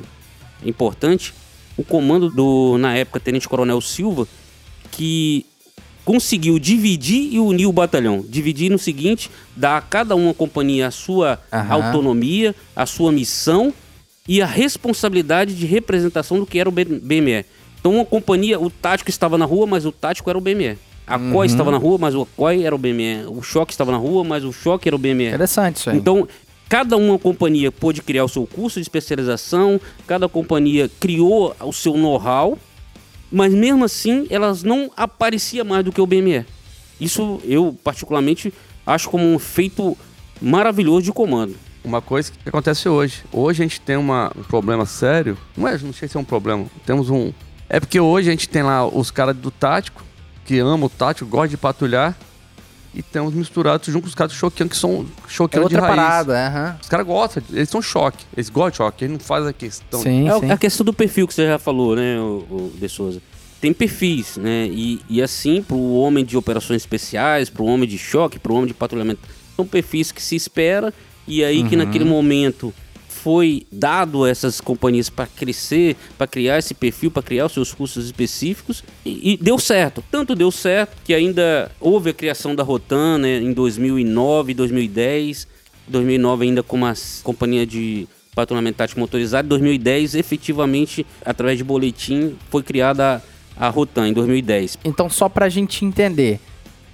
importante, 0.65 1.33
o 1.77 1.83
comando 1.85 2.29
do, 2.29 2.77
na 2.77 2.95
época, 2.95 3.19
Tenente 3.19 3.47
Coronel 3.47 3.79
Silva, 3.79 4.27
que 4.91 5.45
conseguiu 6.09 6.57
dividir 6.57 7.31
e 7.31 7.39
unir 7.39 7.67
o 7.67 7.71
batalhão. 7.71 8.25
Dividir 8.27 8.71
no 8.71 8.79
seguinte, 8.79 9.29
dar 9.55 9.77
a 9.77 9.81
cada 9.81 10.15
uma 10.15 10.33
companhia 10.33 10.87
a 10.87 10.91
sua 10.91 11.39
Aham. 11.53 11.71
autonomia, 11.71 12.55
a 12.75 12.87
sua 12.87 13.11
missão 13.11 13.71
e 14.27 14.41
a 14.41 14.45
responsabilidade 14.47 15.53
de 15.53 15.67
representação 15.67 16.39
do 16.39 16.47
que 16.47 16.57
era 16.57 16.67
o 16.67 16.71
BME. 16.71 17.45
Então 17.79 17.93
uma 17.93 18.05
companhia, 18.05 18.59
o 18.59 18.71
tático 18.71 19.11
estava 19.11 19.37
na 19.37 19.45
rua, 19.45 19.67
mas 19.67 19.85
o 19.85 19.91
tático 19.91 20.27
era 20.31 20.39
o 20.39 20.41
BME. 20.41 20.79
A 21.05 21.19
COI 21.19 21.45
estava 21.45 21.69
na 21.69 21.77
rua, 21.77 21.99
mas 21.99 22.15
o 22.15 22.25
COI 22.25 22.63
era 22.63 22.73
o 22.73 22.79
BME. 22.79 23.25
O 23.27 23.43
choque 23.43 23.71
estava 23.71 23.91
na 23.91 23.97
rua, 23.97 24.23
mas 24.23 24.43
o 24.43 24.51
choque 24.51 24.89
era 24.89 24.95
o 24.95 24.99
BME. 24.99 25.27
Interessante 25.27 25.75
isso 25.75 25.91
aí. 25.91 25.97
Então, 25.97 26.27
cada 26.67 26.97
uma 26.97 27.19
companhia 27.19 27.71
pôde 27.71 28.01
criar 28.01 28.25
o 28.25 28.27
seu 28.27 28.47
curso 28.47 28.79
de 28.79 28.81
especialização, 28.81 29.79
cada 30.07 30.27
companhia 30.27 30.89
criou 30.99 31.55
o 31.61 31.71
seu 31.71 31.95
know-how, 31.95 32.57
mas 33.31 33.53
mesmo 33.53 33.83
assim 33.85 34.25
elas 34.29 34.63
não 34.63 34.91
apareciam 34.95 35.65
mais 35.65 35.83
do 35.83 35.91
que 35.91 36.01
o 36.01 36.07
BME. 36.07 36.45
Isso 36.99 37.39
eu, 37.45 37.77
particularmente, 37.83 38.53
acho 38.85 39.09
como 39.09 39.23
um 39.25 39.39
feito 39.39 39.97
maravilhoso 40.41 41.03
de 41.03 41.11
comando. 41.11 41.55
Uma 41.83 42.01
coisa 42.01 42.31
que 42.31 42.49
acontece 42.49 42.89
hoje. 42.89 43.23
Hoje 43.31 43.63
a 43.63 43.65
gente 43.65 43.79
tem 43.79 43.95
uma- 43.95 44.31
um 44.37 44.43
problema 44.43 44.85
sério. 44.85 45.37
Não 45.55 45.67
é, 45.67 45.77
não 45.77 45.93
sei 45.93 46.07
se 46.07 46.17
é 46.17 46.19
um 46.19 46.23
problema. 46.25 46.65
Temos 46.85 47.09
um. 47.09 47.31
É 47.69 47.79
porque 47.79 47.99
hoje 47.99 48.27
a 48.27 48.31
gente 48.31 48.49
tem 48.49 48.63
lá 48.63 48.85
os 48.85 49.11
caras 49.11 49.35
do 49.35 49.49
tático, 49.49 50.03
que 50.45 50.59
amam 50.59 50.83
o 50.87 50.89
tático, 50.89 51.29
gostam 51.29 51.47
de 51.49 51.57
patrulhar. 51.57 52.17
E 52.93 53.03
temos 53.03 53.33
misturados 53.33 53.85
junto 53.87 54.01
com 54.03 54.07
os 54.09 54.15
caras 54.15 54.33
do 54.33 54.37
choqueando, 54.37 54.71
que 54.71 54.77
são 54.77 55.05
é 55.25 55.29
choqueando 55.31 55.69
de 55.69 55.75
raiz. 55.75 55.95
parada, 55.95 56.37
é. 56.37 56.75
Os 56.81 56.89
caras 56.89 57.05
gostam, 57.05 57.43
eles 57.51 57.69
são 57.69 57.81
choque. 57.81 58.25
Eles 58.35 58.49
gostam 58.49 58.71
de 58.71 58.77
choque, 58.77 59.03
eles 59.05 59.13
não 59.13 59.19
fazem 59.19 59.49
a 59.49 59.53
questão. 59.53 60.01
Sim, 60.01 60.27
É 60.27 60.35
o- 60.35 60.39
sim. 60.39 60.51
a 60.51 60.57
questão 60.57 60.83
do 60.83 60.91
perfil 60.93 61.27
que 61.27 61.33
você 61.33 61.45
já 61.45 61.59
falou, 61.59 61.95
né, 61.95 62.19
o, 62.19 62.45
o 62.49 62.71
De 62.75 62.89
Souza. 62.89 63.21
Tem 63.61 63.73
perfis, 63.73 64.37
né? 64.37 64.67
E, 64.71 65.01
e 65.09 65.21
assim, 65.21 65.61
para 65.61 65.75
o 65.75 65.99
homem 65.99 66.23
de 66.25 66.35
operações 66.37 66.81
especiais, 66.81 67.49
para 67.49 67.61
o 67.61 67.65
homem 67.65 67.87
de 67.87 67.97
choque, 67.97 68.39
para 68.39 68.51
o 68.51 68.55
homem 68.55 68.67
de 68.69 68.73
patrulhamento, 68.73 69.19
são 69.55 69.67
perfis 69.67 70.11
que 70.11 70.21
se 70.21 70.35
espera 70.35 70.93
e 71.27 71.43
aí 71.43 71.63
que 71.65 71.75
naquele 71.75 72.05
momento 72.05 72.73
foi 73.19 73.67
dado 73.71 74.23
a 74.23 74.29
essas 74.29 74.61
companhias 74.61 75.09
para 75.09 75.27
crescer, 75.27 75.95
para 76.17 76.25
criar 76.25 76.57
esse 76.57 76.73
perfil, 76.73 77.11
para 77.11 77.21
criar 77.21 77.45
os 77.45 77.51
seus 77.51 77.73
cursos 77.73 78.05
específicos 78.05 78.83
e, 79.05 79.33
e 79.33 79.37
deu 79.37 79.59
certo. 79.59 80.03
Tanto 80.09 80.35
deu 80.35 80.49
certo 80.51 80.95
que 81.03 81.13
ainda 81.13 81.69
houve 81.79 82.11
a 82.11 82.13
criação 82.13 82.55
da 82.55 82.63
Rotan 82.63 83.17
né, 83.17 83.37
em 83.37 83.51
2009, 83.51 84.53
2010, 84.53 85.47
2009 85.87 86.45
ainda 86.45 86.63
com 86.63 86.77
uma 86.77 86.93
companhia 87.23 87.65
de 87.65 88.07
patrulhamento 88.33 88.77
tático 88.77 88.99
motorizado. 88.99 89.45
Em 89.45 89.49
2010, 89.49 90.15
efetivamente, 90.15 91.05
através 91.25 91.57
de 91.57 91.63
boletim, 91.63 92.37
foi 92.49 92.63
criada 92.63 93.21
a, 93.57 93.67
a 93.67 93.69
Rotan 93.69 94.07
em 94.07 94.13
2010. 94.13 94.77
Então, 94.85 95.09
só 95.09 95.27
pra 95.27 95.49
gente 95.49 95.83
entender. 95.83 96.39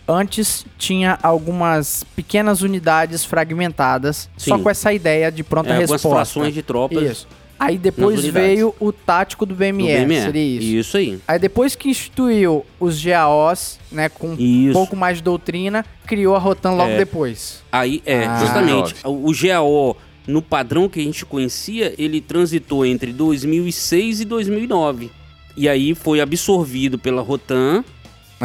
Antes 0.07 0.65
tinha 0.77 1.17
algumas 1.23 2.03
pequenas 2.15 2.61
unidades 2.61 3.25
fragmentadas, 3.25 4.29
só 4.37 4.55
Sim. 4.57 4.63
com 4.63 4.69
essa 4.69 4.93
ideia 4.93 5.31
de 5.31 5.43
pronta 5.43 5.69
É, 5.69 5.73
algumas 5.73 5.91
resposta. 5.91 6.15
frações 6.15 6.53
de 6.53 6.61
tropas. 6.61 7.03
Isso. 7.11 7.27
Aí 7.57 7.77
depois 7.77 8.23
veio 8.25 8.75
o 8.81 8.91
tático 8.91 9.45
do 9.45 9.55
BME, 9.55 9.71
do 9.97 10.05
BME. 10.05 10.21
seria 10.21 10.43
isso. 10.59 10.67
Isso 10.67 10.97
aí. 10.97 11.19
Aí 11.27 11.39
depois 11.39 11.73
que 11.73 11.89
instituiu 11.89 12.65
os 12.79 13.01
GAOs, 13.01 13.79
né, 13.91 14.09
com 14.09 14.31
um 14.31 14.35
Isso. 14.37 14.73
pouco 14.73 14.95
mais 14.95 15.17
de 15.17 15.23
doutrina, 15.23 15.85
criou 16.05 16.35
a 16.35 16.39
Rotan 16.39 16.71
logo 16.71 16.91
É. 16.91 16.97
depois. 16.97 17.63
Aí, 17.71 18.03
é, 18.05 18.25
Ah. 18.25 18.39
justamente. 18.41 18.95
O, 19.05 19.29
o 19.29 19.31
GAO, 19.33 19.95
no 20.27 20.41
padrão 20.41 20.89
que 20.89 20.99
a 20.99 21.03
gente 21.03 21.25
conhecia, 21.25 21.95
ele 21.97 22.19
transitou 22.19 22.85
entre 22.85 23.13
2006 23.13 24.19
e 24.19 24.25
2009. 24.25 25.09
E 25.55 25.69
aí 25.69 25.95
foi 25.95 26.19
absorvido 26.19 26.99
pela 26.99 27.21
Rotan, 27.21 27.85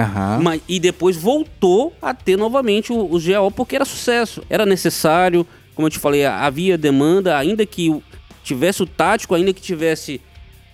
Aham. 0.00 0.40
mas, 0.42 0.60
e 0.68 0.78
depois 0.80 1.16
voltou 1.16 1.92
a 2.00 2.12
ter 2.14 2.36
novamente 2.36 2.92
o, 2.92 3.14
o 3.14 3.20
GAO 3.20 3.50
porque 3.50 3.76
era 3.76 3.84
sucesso, 3.84 4.42
era 4.48 4.64
necessário. 4.66 5.46
Como 5.74 5.86
eu 5.86 5.90
te 5.90 5.98
falei, 5.98 6.24
havia 6.26 6.76
demanda, 6.76 7.36
ainda 7.38 7.64
que 7.64 8.02
tivesse 8.42 8.82
o 8.82 8.86
tático, 8.86 9.34
ainda 9.34 9.52
que 9.52 9.60
tivesse 9.62 10.20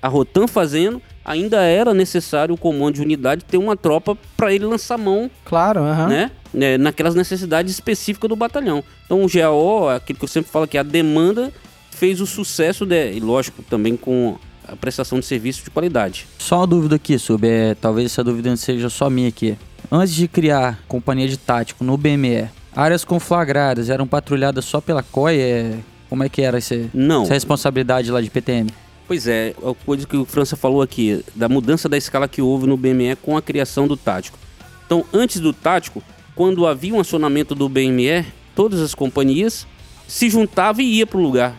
a 0.02 0.08
Rotan 0.08 0.46
fazendo, 0.46 1.00
ainda 1.24 1.62
era 1.62 1.92
necessário 1.92 2.54
o 2.54 2.58
comando 2.58 2.94
de 2.94 3.02
unidade 3.02 3.44
ter 3.44 3.56
uma 3.58 3.76
tropa 3.76 4.16
para 4.36 4.52
ele 4.52 4.64
lançar 4.64 4.96
mão 4.98 5.30
Claro, 5.44 5.80
aham. 5.80 6.06
né? 6.08 6.30
né, 6.54 6.78
naquelas 6.78 7.14
necessidades 7.14 7.72
específicas 7.72 8.28
do 8.28 8.36
batalhão. 8.36 8.82
Então 9.04 9.22
o 9.22 9.28
GAO, 9.28 9.88
aquilo 9.88 10.18
que 10.18 10.24
eu 10.24 10.28
sempre 10.28 10.50
falo 10.50 10.66
que 10.66 10.78
a 10.78 10.82
demanda 10.82 11.52
fez 11.90 12.20
o 12.20 12.26
sucesso, 12.26 12.86
de, 12.86 13.12
e 13.12 13.20
lógico, 13.20 13.62
também 13.62 13.96
com 13.96 14.36
a 14.68 14.76
prestação 14.76 15.20
de 15.20 15.26
serviço 15.26 15.64
de 15.64 15.70
qualidade. 15.70 16.26
Só 16.38 16.58
uma 16.58 16.66
dúvida 16.66 16.96
aqui, 16.96 17.18
Sub. 17.18 17.46
É, 17.46 17.74
talvez 17.74 18.12
essa 18.12 18.24
dúvida 18.24 18.50
não 18.50 18.56
seja 18.56 18.88
só 18.88 19.08
minha 19.08 19.28
aqui. 19.28 19.56
Antes 19.90 20.14
de 20.14 20.26
criar 20.26 20.80
companhia 20.88 21.28
de 21.28 21.36
tático 21.36 21.84
no 21.84 21.96
BME, 21.96 22.48
áreas 22.74 23.04
conflagradas 23.04 23.88
eram 23.88 24.06
patrulhadas 24.06 24.64
só 24.64 24.80
pela 24.80 25.02
COI? 25.02 25.40
É, 25.40 25.78
como 26.08 26.24
é 26.24 26.28
que 26.28 26.42
era 26.42 26.58
esse, 26.58 26.90
Não. 26.92 27.22
essa 27.22 27.34
responsabilidade 27.34 28.10
lá 28.10 28.20
de 28.20 28.30
PTM? 28.30 28.70
Pois 29.06 29.26
é, 29.28 29.54
a 29.58 29.74
coisa 29.84 30.06
que 30.06 30.16
o 30.16 30.24
França 30.24 30.56
falou 30.56 30.82
aqui, 30.82 31.24
da 31.34 31.48
mudança 31.48 31.88
da 31.88 31.96
escala 31.96 32.26
que 32.26 32.42
houve 32.42 32.66
no 32.66 32.76
BME 32.76 33.16
com 33.16 33.36
a 33.36 33.42
criação 33.42 33.86
do 33.86 33.96
tático. 33.96 34.38
Então, 34.84 35.04
antes 35.12 35.40
do 35.40 35.52
tático, 35.52 36.02
quando 36.34 36.66
havia 36.66 36.94
um 36.94 37.00
acionamento 37.00 37.54
do 37.54 37.68
BME, 37.68 38.24
todas 38.54 38.80
as 38.80 38.94
companhias 38.94 39.66
se 40.08 40.28
juntavam 40.28 40.82
e 40.82 40.98
iam 40.98 41.06
para 41.06 41.18
o 41.18 41.22
lugar. 41.22 41.54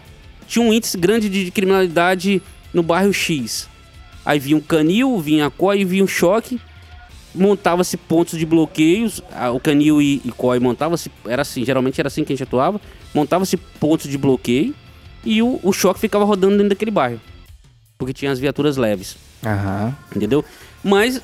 Tinha 0.47 0.63
um 0.63 0.73
índice 0.73 0.97
grande 0.97 1.29
de 1.29 1.51
criminalidade 1.51 2.41
no 2.77 2.83
bairro 2.83 3.11
X. 3.11 3.67
Aí 4.23 4.39
vinha 4.39 4.55
um 4.55 4.61
canil, 4.61 5.19
vinha 5.19 5.47
a 5.47 5.49
COI, 5.51 5.83
vinha 5.83 6.03
um 6.03 6.07
choque, 6.07 6.59
montava-se 7.33 7.97
pontos 7.97 8.37
de 8.37 8.45
bloqueios, 8.45 9.21
o 9.53 9.59
canil 9.59 10.01
e, 10.01 10.21
e 10.23 10.31
COI 10.31 10.59
montava-se, 10.59 11.11
era 11.25 11.41
assim, 11.41 11.65
geralmente 11.65 11.99
era 11.99 12.07
assim 12.07 12.23
que 12.23 12.31
a 12.31 12.35
gente 12.35 12.43
atuava, 12.43 12.79
montava-se 13.13 13.57
pontos 13.57 14.09
de 14.09 14.17
bloqueio 14.17 14.75
e 15.25 15.41
o, 15.41 15.59
o 15.63 15.73
choque 15.73 15.99
ficava 15.99 16.23
rodando 16.23 16.55
dentro 16.57 16.69
daquele 16.69 16.91
bairro. 16.91 17.19
Porque 17.97 18.13
tinha 18.13 18.31
as 18.31 18.39
viaturas 18.39 18.77
leves, 18.77 19.17
Aham. 19.43 19.95
entendeu? 20.15 20.45
Mas 20.83 21.21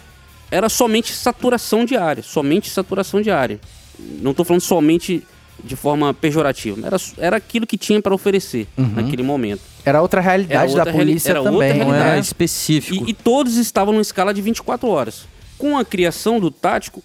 era 0.49 0.69
somente 0.69 1.13
saturação 1.13 1.85
de 1.85 1.95
área, 1.95 2.23
somente 2.23 2.69
saturação 2.69 3.21
de 3.21 3.29
área. 3.29 3.59
Não 3.99 4.31
estou 4.31 4.43
falando 4.45 4.61
somente 4.61 5.23
de 5.63 5.75
forma 5.75 6.13
pejorativa, 6.13 6.85
era, 6.85 6.97
era 7.17 7.37
aquilo 7.37 7.65
que 7.65 7.77
tinha 7.77 8.01
para 8.01 8.13
oferecer 8.13 8.67
naquele 8.77 9.23
momento. 9.23 9.61
Era 9.85 10.01
outra 10.01 10.19
realidade 10.21 10.53
Era 10.55 10.67
outra 10.69 10.85
da 10.85 10.91
reali- 10.91 11.05
polícia 11.07 11.29
era 11.31 11.39
outra 11.39 11.53
também, 11.53 11.69
Não 11.69 11.77
realidade. 11.85 12.09
era 12.09 12.19
específico. 12.19 13.05
E, 13.05 13.11
e 13.11 13.13
todos 13.13 13.55
estavam 13.57 13.93
numa 13.93 14.01
escala 14.01 14.33
de 14.33 14.41
24 14.41 14.87
horas. 14.89 15.25
Com 15.57 15.77
a 15.77 15.85
criação 15.85 16.39
do 16.39 16.51
tático, 16.51 17.01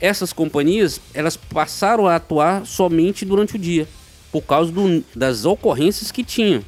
essas 0.00 0.32
companhias 0.32 1.00
elas 1.14 1.36
passaram 1.36 2.06
a 2.06 2.16
atuar 2.16 2.66
somente 2.66 3.24
durante 3.24 3.56
o 3.56 3.58
dia, 3.58 3.88
por 4.30 4.42
causa 4.42 4.70
do- 4.70 5.02
das 5.14 5.44
ocorrências 5.44 6.10
que 6.10 6.22
tinham, 6.24 6.62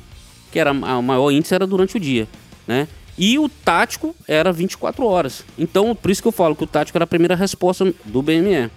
que 0.53 0.59
era 0.59 0.71
a 0.71 1.03
maior 1.03 1.31
índice 1.31 1.55
era 1.55 1.67
durante 1.67 1.97
o 1.97 2.01
dia, 2.01 2.27
né? 2.67 2.89
E 3.19 3.39
o 3.39 3.49
tático 3.49 4.15
era 4.27 4.51
24 4.53 5.05
horas. 5.07 5.45
Então, 5.59 5.95
por 5.95 6.11
isso 6.11 6.21
que 6.23 6.27
eu 6.29 6.33
falo 6.33 6.57
que 6.57 6.65
o 6.65 6.67
tático 6.67 6.97
era 6.99 7.05
a 7.05 7.07
primeira 7.07 7.37
resposta 7.37 7.93
do 8.05 8.23
BME. 8.23 8.71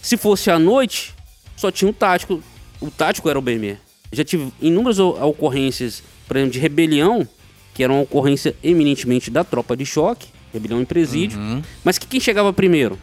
Se 0.00 0.16
fosse 0.16 0.50
à 0.50 0.58
noite, 0.58 1.14
só 1.62 1.70
tinha 1.70 1.90
o 1.90 1.94
tático. 1.94 2.42
O 2.80 2.90
tático 2.90 3.28
era 3.30 3.38
o 3.38 3.42
BME. 3.42 3.78
Já 4.12 4.24
tive 4.24 4.52
inúmeras 4.60 4.98
ocorrências, 4.98 6.02
por 6.26 6.36
exemplo, 6.36 6.52
de 6.52 6.58
rebelião, 6.58 7.26
que 7.72 7.82
era 7.82 7.92
uma 7.92 8.02
ocorrência 8.02 8.54
eminentemente 8.62 9.30
da 9.30 9.42
tropa 9.44 9.76
de 9.76 9.86
choque, 9.86 10.26
rebelião 10.52 10.80
em 10.80 10.84
presídio, 10.84 11.38
mas 11.84 11.96
que 11.96 12.06
quem 12.06 12.20
chegava 12.20 12.52
primeiro? 12.52 12.98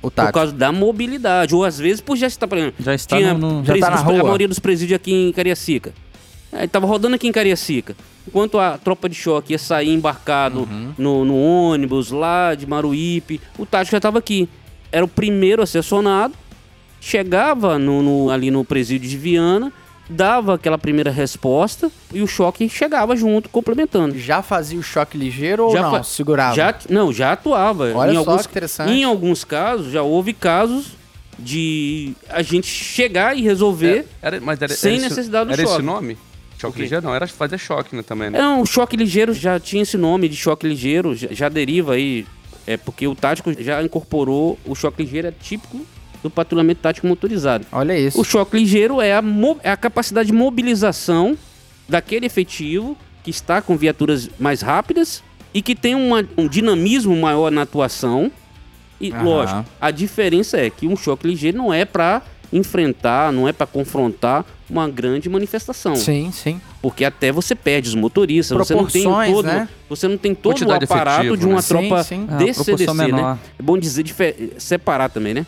O 0.00 0.02
Por 0.02 0.10
tático. 0.12 0.34
causa 0.38 0.52
da 0.52 0.70
mobilidade, 0.72 1.54
ou 1.54 1.64
às 1.64 1.76
vezes 1.78 2.00
por 2.00 2.16
já 2.16 2.28
estar, 2.28 2.46
por 2.46 2.56
exemplo, 2.56 2.76
Já 2.82 2.94
está 2.94 3.16
tinha 3.16 3.34
no- 3.34 3.58
no- 3.60 3.64
já 3.64 3.76
tá 3.78 3.90
na 3.90 3.96
rua. 3.96 4.20
a 4.20 4.22
maioria 4.22 4.46
dos 4.48 4.58
presídios 4.60 4.96
aqui 4.96 5.12
em 5.12 5.32
Cariacica. 5.32 5.92
Aí 6.52 6.66
tava 6.68 6.86
rodando 6.86 7.16
aqui 7.16 7.26
em 7.28 7.32
Cariacica. 7.32 7.94
Enquanto 8.26 8.58
a 8.58 8.78
tropa 8.78 9.08
de 9.08 9.14
choque 9.16 9.52
ia 9.52 9.58
sair 9.58 9.90
embarcado 9.90 10.60
Uhum. 10.60 10.92
no, 10.96 11.24
no 11.24 11.36
ônibus 11.36 12.10
lá 12.12 12.54
de 12.54 12.64
Maruípe, 12.66 13.40
o 13.58 13.66
tático 13.66 13.92
já 13.96 14.00
tava 14.00 14.18
aqui. 14.18 14.48
Era 14.92 15.04
o 15.04 15.08
primeiro 15.08 15.62
a 15.62 15.66
ser 15.66 15.78
acionado, 15.78 16.32
chegava 17.00 17.78
no, 17.78 18.02
no- 18.02 18.30
ali 18.30 18.50
no 18.50 18.64
presídio 18.64 19.08
de 19.08 19.16
Viana, 19.16 19.72
dava 20.10 20.54
aquela 20.54 20.78
primeira 20.78 21.10
resposta 21.10 21.90
e 22.12 22.22
o 22.22 22.26
choque 22.26 22.68
chegava 22.68 23.14
junto, 23.14 23.48
complementando. 23.48 24.18
Já 24.18 24.42
fazia 24.42 24.78
o 24.78 24.82
choque 24.82 25.18
ligeiro 25.18 25.64
ou 25.64 25.72
Já 25.72 25.82
não? 25.82 25.90
fa- 25.90 26.02
Segurava? 26.02 26.54
Já, 26.56 26.74
não, 26.88 27.12
já 27.12 27.32
atuava. 27.32 27.92
Olha 27.94 28.10
em 28.10 28.14
só 28.14 28.18
alguns, 28.20 28.46
que 28.46 28.50
interessante. 28.52 28.90
Em 28.92 29.04
alguns 29.04 29.44
casos, 29.44 29.92
já 29.92 30.02
houve 30.02 30.32
casos 30.32 30.96
de 31.38 32.14
a 32.28 32.42
gente 32.42 32.66
chegar 32.66 33.36
e 33.36 33.42
resolver. 33.42 34.06
Era, 34.20 34.40
mas 34.40 34.60
era, 34.60 34.72
Sem 34.74 34.92
era 34.96 35.00
esse- 35.00 35.08
necessidade 35.10 35.46
do 35.48 35.52
Era 35.52 35.62
choque. 35.62 35.74
esse 35.74 35.82
nome? 35.84 36.18
Choque 36.58 36.80
ligeiro? 36.80 37.04
Não, 37.06 37.14
era 37.14 37.26
fazer 37.28 37.56
choque 37.58 37.94
né, 37.94 38.02
também, 38.02 38.30
né? 38.30 38.40
É 38.40 38.48
um 38.48 38.66
choque 38.66 38.96
ligeiro, 38.96 39.32
já 39.32 39.60
tinha 39.60 39.82
esse 39.82 39.96
nome 39.96 40.28
de 40.28 40.34
choque 40.34 40.66
ligeiro, 40.66 41.14
já, 41.14 41.28
já 41.30 41.48
deriva 41.48 41.92
aí 41.92 42.26
É 42.66 42.76
porque 42.76 43.06
o 43.06 43.14
tático 43.14 43.50
já 43.62 43.80
incorporou 43.82 44.58
o 44.66 44.74
choque 44.74 45.02
ligeiro, 45.02 45.28
é 45.28 45.30
típico 45.32 45.80
do 46.22 46.30
patrulhamento 46.30 46.80
tático 46.80 47.06
motorizado. 47.06 47.66
Olha 47.72 47.98
isso. 47.98 48.20
O 48.20 48.24
choque 48.24 48.56
ligeiro 48.56 49.00
é 49.00 49.12
a, 49.14 49.22
é 49.62 49.70
a 49.70 49.76
capacidade 49.76 50.28
de 50.28 50.32
mobilização 50.32 51.36
daquele 51.88 52.26
efetivo 52.26 52.96
que 53.22 53.30
está 53.30 53.60
com 53.62 53.76
viaturas 53.76 54.28
mais 54.38 54.60
rápidas 54.62 55.22
e 55.54 55.62
que 55.62 55.74
tem 55.74 55.94
uma- 55.94 56.24
um 56.36 56.46
dinamismo 56.48 57.16
maior 57.16 57.50
na 57.50 57.62
atuação. 57.62 58.30
E, 59.00 59.12
Aham. 59.12 59.22
lógico, 59.22 59.64
a 59.80 59.90
diferença 59.90 60.56
é 60.58 60.68
que 60.70 60.86
um 60.86 60.96
choque 60.96 61.26
ligeiro 61.26 61.56
não 61.56 61.72
é 61.72 61.84
para 61.84 62.22
enfrentar, 62.52 63.32
não 63.32 63.46
é 63.46 63.52
para 63.52 63.66
confrontar 63.66 64.44
uma 64.68 64.88
grande 64.88 65.28
manifestação. 65.28 65.96
Sim, 65.96 66.30
sim. 66.32 66.60
Porque 66.82 67.04
até 67.04 67.30
você 67.32 67.54
perde 67.54 67.88
os 67.88 67.94
motoristas, 67.94 68.56
você 68.56 68.74
não 68.74 68.86
tem 68.86 69.04
todo, 69.04 69.42
né? 69.46 69.68
você 69.88 70.08
não 70.08 70.18
tem 70.18 70.34
todo 70.34 70.54
Quantidade 70.54 70.84
o 70.84 70.84
aparato 70.84 71.16
efetivo, 71.20 71.36
de 71.36 71.46
uma 71.46 71.56
né? 71.56 71.62
tropa 71.66 72.02
Sim, 72.04 72.26
sim. 72.28 72.34
É, 72.34 72.36
desse 72.38 72.64
proporção 72.64 72.94
CDC, 72.94 73.12
né? 73.12 73.16
menor. 73.18 73.38
É 73.58 73.62
bom 73.62 73.78
dizer 73.78 74.04
separar 74.58 75.08
também, 75.10 75.34
né? 75.34 75.46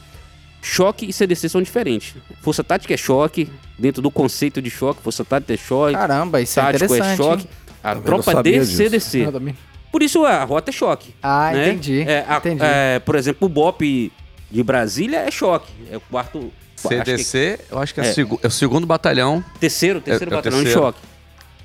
Choque 0.62 1.06
e 1.08 1.12
CDC 1.12 1.48
são 1.48 1.62
diferentes. 1.62 2.14
Força 2.42 2.62
tática 2.62 2.92
é 2.92 2.96
choque, 2.96 3.48
dentro 3.78 4.02
do 4.02 4.10
conceito 4.10 4.60
de 4.60 4.68
choque, 4.70 5.02
força 5.02 5.24
tática 5.24 5.54
é 5.54 5.56
choque, 5.56 5.94
Caramba, 5.94 6.40
isso 6.40 6.60
é 6.60 6.62
tático 6.62 6.84
interessante. 6.84 7.12
é 7.12 7.16
choque. 7.16 7.42
hein? 7.42 7.48
A 7.82 7.94
não 7.94 8.02
tropa 8.02 8.22
sabia 8.32 8.52
de 8.60 8.66
disso. 8.66 8.76
CDC. 8.76 9.26
Por 9.90 10.02
isso 10.02 10.24
a 10.26 10.44
rota 10.44 10.70
é 10.70 10.72
choque. 10.72 11.14
Ah, 11.22 11.50
né? 11.52 11.68
entendi. 11.70 12.02
É, 12.02 12.24
a- 12.28 12.36
entendi. 12.36 12.62
é, 12.62 12.98
por 12.98 13.14
exemplo, 13.16 13.46
o 13.46 13.48
BOP 13.48 14.12
de 14.50 14.62
Brasília 14.62 15.20
é 15.20 15.30
choque. 15.30 15.72
É 15.90 15.96
o 15.96 16.00
quarto. 16.00 16.52
acho 16.82 16.88
que 16.88 17.04
CDC, 17.04 17.60
eu 17.70 17.78
acho 17.78 17.92
que 17.94 18.00
é, 18.00 18.04
É. 18.04 18.14
é 18.42 18.46
o 18.46 18.50
segundo 18.50 18.86
batalhão, 18.86 19.44
terceiro, 19.58 20.00
terceiro 20.00 20.30
É- 20.30 20.34
é 20.34 20.36
batalhão 20.36 20.58
de 20.58 20.64
terceiro. 20.64 20.86
choque. 20.86 20.98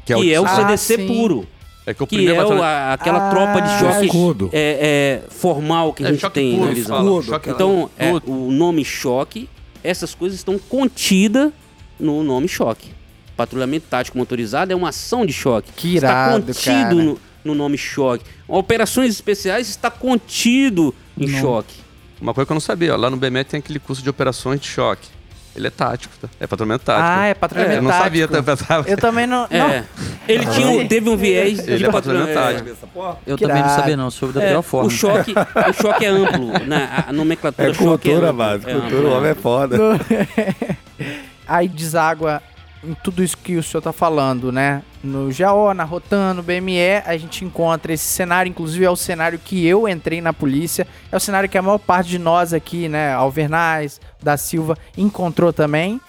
que 0.06 0.14
é 0.14 0.18
o 0.18 0.22
Que 0.22 0.34
é 0.34 0.40
o 0.42 0.46
Ah, 0.46 0.56
CDC 0.56 0.98
sim. 0.98 1.08
puro. 1.08 1.48
É 1.86 1.94
que 1.94 2.04
o 2.04 2.08
Que 2.08 2.16
primeiro 2.18 2.42
é 2.42 2.46
o- 2.46 2.64
a- 2.64 2.94
aquela 2.94 3.28
Ah, 3.28 3.30
tropa 3.30 3.62
de 3.62 3.80
choque 3.80 4.50
é, 4.54 5.22
é, 5.26 5.30
formal 5.30 5.94
que 5.94 6.04
a 6.04 6.10
É, 6.10 6.14
gente 6.14 6.30
tem 6.32 6.56
puro, 6.56 6.66
na 6.68 6.74
visão. 6.74 6.98
fala. 6.98 7.10
Escudo, 7.10 7.26
Choque 7.28 7.50
Então, 7.50 7.90
é, 7.98 8.12
o 8.26 8.52
nome 8.52 8.84
choque, 8.84 9.50
essas 9.84 10.16
coisas 10.16 10.40
estão 10.40 10.58
contidas 10.58 11.52
no 12.00 12.24
nome 12.24 12.48
choque. 12.48 12.90
Patrulhamento 13.38 13.86
tático 13.90 14.18
motorizado 14.18 14.72
é 14.72 14.76
uma 14.76 14.90
ação 14.90 15.26
de 15.26 15.34
choque. 15.34 15.72
Que 15.76 15.96
está 15.96 16.08
irado, 16.08 16.46
contido 16.48 16.64
cara. 16.72 16.94
no, 16.96 17.20
no 17.44 17.54
nome 17.56 17.78
choque. 17.78 18.24
Operações 18.48 19.10
especiais 19.12 19.70
está 19.70 19.92
contido 19.92 20.94
em 21.18 21.28
choque. 21.28 21.76
Uma 22.20 22.34
coisa 22.34 22.46
que 22.46 22.52
eu 22.52 22.56
não 22.56 22.62
sabia, 22.62 22.94
ó, 22.94 22.98
lá 22.98 23.10
no 23.10 23.18
BME 23.18 23.44
tem 23.44 23.60
aquele 23.60 23.78
curso 23.78 24.02
de 24.02 24.10
operações 24.10 24.60
de 24.60 24.68
choque. 24.68 25.08
Ele 25.56 25.68
é 25.68 25.70
tático, 25.70 26.14
tá? 26.22 26.28
É 26.40 26.46
patrulhamento 26.46 26.84
tático. 26.84 27.08
Ah, 27.08 27.26
é 27.28 27.34
patrulhamento 27.34 27.78
eu 27.78 27.82
não 27.84 27.92
sabia, 27.92 28.28
tático. 28.28 28.36
eu 28.52 28.58
pensava. 28.58 28.90
Eu 28.90 28.98
também 28.98 29.26
não. 29.26 29.48
É. 29.50 29.58
não. 29.60 29.86
Ele 30.28 30.46
tinha, 30.48 30.68
um- 30.68 30.88
teve 30.88 31.10
um 31.10 31.16
viés 31.16 31.60
Ele 31.66 31.78
de 31.78 31.86
é 31.86 31.92
patrulhamento. 31.92 32.34
patrulhamento 32.34 32.72
é. 32.72 32.88
tático. 32.88 33.20
Eu 33.26 33.38
Que 33.38 33.44
também 33.48 33.62
não 33.62 33.68
irado. 33.70 33.80
sabia 33.82 33.98
não, 33.98 34.12
soube 34.12 34.34
da 34.34 34.44
É, 34.44 34.50
pior 34.50 34.62
forma. 34.62 34.88
o 34.88 34.90
choque, 34.90 35.34
o 35.34 35.74
choque 35.82 36.06
é 36.06 36.10
amplo, 36.10 36.48
né? 36.68 37.06
A 37.08 37.14
nomenclatura 37.14 37.70
É 37.70 37.74
choque 37.74 38.10
cultura, 38.10 38.28
amplo, 38.32 38.34
mano. 38.38 38.56
é 38.68 38.72
Cultura, 38.74 38.98
amplo, 38.98 39.10
o 39.10 39.18
homem 39.18 39.32
é 39.32 39.36
foda. 39.36 39.78
Aí 41.48 41.68
deságua 41.68 42.42
em 42.88 42.94
tudo 43.04 43.24
isso 43.24 43.38
que 43.38 43.56
o 43.56 43.64
senhor 43.64 43.82
tá 43.82 43.92
falando, 43.92 44.52
né? 44.52 44.84
No 45.04 45.30
GAO, 45.34 45.74
na 45.74 45.84
Rotan, 45.84 46.34
no 46.34 46.44
BME, 46.44 47.04
a 47.06 47.18
gente 47.18 47.44
encontra 47.44 47.94
esse 47.94 48.06
cenário, 48.06 48.50
inclusive 48.50 48.86
é 48.86 48.90
o 48.90 48.96
cenário 48.96 49.40
que 49.40 49.66
eu 49.66 49.88
entrei 49.88 50.22
na 50.22 50.34
polícia, 50.34 50.88
é 51.12 51.16
o 51.16 51.20
cenário 51.20 51.50
que 51.50 51.58
a 51.58 51.62
maior 51.62 51.78
parte 51.78 52.10
de 52.10 52.20
nós 52.20 52.54
aqui, 52.54 52.88
né, 52.88 53.14
Alvernaz, 53.14 54.00
da 54.22 54.38
Silva, 54.38 54.78
encontrou 54.98 55.52
também. 55.52 56.00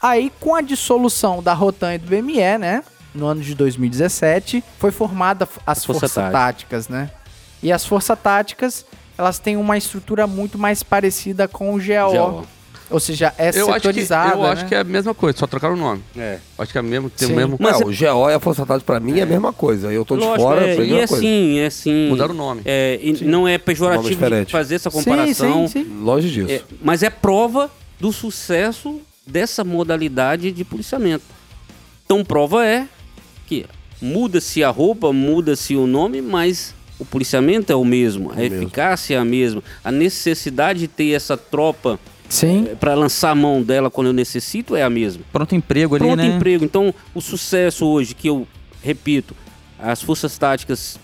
Aí, 0.00 0.32
com 0.38 0.54
a 0.54 0.60
dissolução 0.60 1.42
da 1.42 1.52
Rotan 1.52 1.94
e 1.94 1.98
do 1.98 2.06
BME, 2.06 2.58
né, 2.58 2.84
no 3.14 3.26
ano 3.26 3.40
de 3.40 3.54
2017, 3.54 4.62
foi 4.78 4.90
formada 4.90 5.48
as 5.66 5.84
Força 5.84 6.00
Forças 6.00 6.14
Tática. 6.14 6.38
Táticas, 6.38 6.88
né? 6.88 7.10
E 7.62 7.72
as 7.72 7.84
Forças 7.84 8.18
Táticas, 8.18 8.86
elas 9.16 9.38
têm 9.38 9.56
uma 9.56 9.76
estrutura 9.76 10.26
muito 10.26 10.56
mais 10.58 10.82
parecida 10.82 11.48
com 11.48 11.74
o 11.74 11.78
GAO. 11.78 12.12
GAO. 12.12 12.46
Ou 12.90 12.98
seja, 12.98 13.34
é 13.36 13.50
eu 13.50 13.66
acho 13.66 13.74
que, 13.74 13.88
setorizada, 13.88 14.34
eu 14.34 14.44
acho 14.44 14.62
né? 14.62 14.68
que 14.68 14.74
é 14.74 14.78
a 14.78 14.84
mesma 14.84 15.14
coisa, 15.14 15.38
só 15.38 15.46
trocaram 15.46 15.74
o 15.74 15.78
nome. 15.78 16.02
É. 16.16 16.38
Acho 16.58 16.72
que 16.72 16.78
é 16.78 16.82
mesmo, 16.82 17.10
tem 17.10 17.28
Sim. 17.28 17.34
o 17.34 17.36
mesmo. 17.36 17.56
Mas 17.60 17.80
não, 17.80 17.88
o 17.88 17.94
GO 17.94 18.30
e 18.30 18.34
a 18.34 18.40
Força 18.40 18.64
Tática 18.64 18.86
pra 18.86 19.00
mim 19.00 19.18
é 19.18 19.22
a 19.22 19.26
mesma 19.26 19.52
coisa. 19.52 19.92
Eu 19.92 20.04
tô 20.04 20.16
de 20.16 20.24
Lógico, 20.24 20.42
fora, 20.42 20.66
é, 20.66 20.76
e 20.76 20.80
é 20.80 20.82
é 20.82 21.00
uma 21.00 21.06
coisa. 21.08 21.14
assim, 21.16 21.58
é 21.58 21.66
assim. 21.66 22.08
Mudaram 22.08 22.34
o 22.34 22.36
nome. 22.36 22.62
É, 22.64 22.98
e 23.02 23.24
não 23.24 23.46
é 23.46 23.58
pejorativo 23.58 24.20
fazer 24.48 24.76
essa 24.76 24.90
Sim, 24.90 24.98
comparação. 24.98 25.68
sim, 25.68 25.84
sim. 25.84 26.00
Longe 26.00 26.30
disso. 26.30 26.50
É, 26.50 26.62
mas 26.82 27.02
é 27.02 27.10
prova 27.10 27.70
do 28.00 28.12
sucesso 28.12 29.00
dessa 29.26 29.62
modalidade 29.62 30.50
de 30.50 30.64
policiamento. 30.64 31.24
Então, 32.04 32.24
prova 32.24 32.64
é 32.64 32.88
que 33.46 33.66
muda-se 34.00 34.64
a 34.64 34.70
roupa, 34.70 35.12
muda-se 35.12 35.76
o 35.76 35.86
nome, 35.86 36.22
mas 36.22 36.74
o 36.98 37.04
policiamento 37.04 37.70
é 37.72 37.76
o 37.76 37.84
mesmo, 37.84 38.32
a 38.32 38.36
mesmo. 38.36 38.62
eficácia 38.62 39.16
é 39.16 39.18
a 39.18 39.24
mesma, 39.24 39.62
a 39.84 39.92
necessidade 39.92 40.80
de 40.80 40.88
ter 40.88 41.12
essa 41.12 41.36
tropa 41.36 41.98
Sim. 42.28 42.68
para 42.78 42.94
lançar 42.94 43.30
a 43.30 43.34
mão 43.34 43.62
dela 43.62 43.90
quando 43.90 44.08
eu 44.08 44.12
necessito 44.12 44.76
é 44.76 44.82
a 44.82 44.90
mesma. 44.90 45.22
Pronto 45.32 45.54
emprego 45.54 45.94
ali, 45.94 46.04
Pronto 46.04 46.18
né? 46.18 46.26
emprego. 46.26 46.64
Então, 46.64 46.94
o 47.14 47.20
sucesso 47.20 47.86
hoje, 47.86 48.14
que 48.14 48.28
eu 48.28 48.46
repito, 48.82 49.34
as 49.78 50.02
forças 50.02 50.36
táticas, 50.36 50.98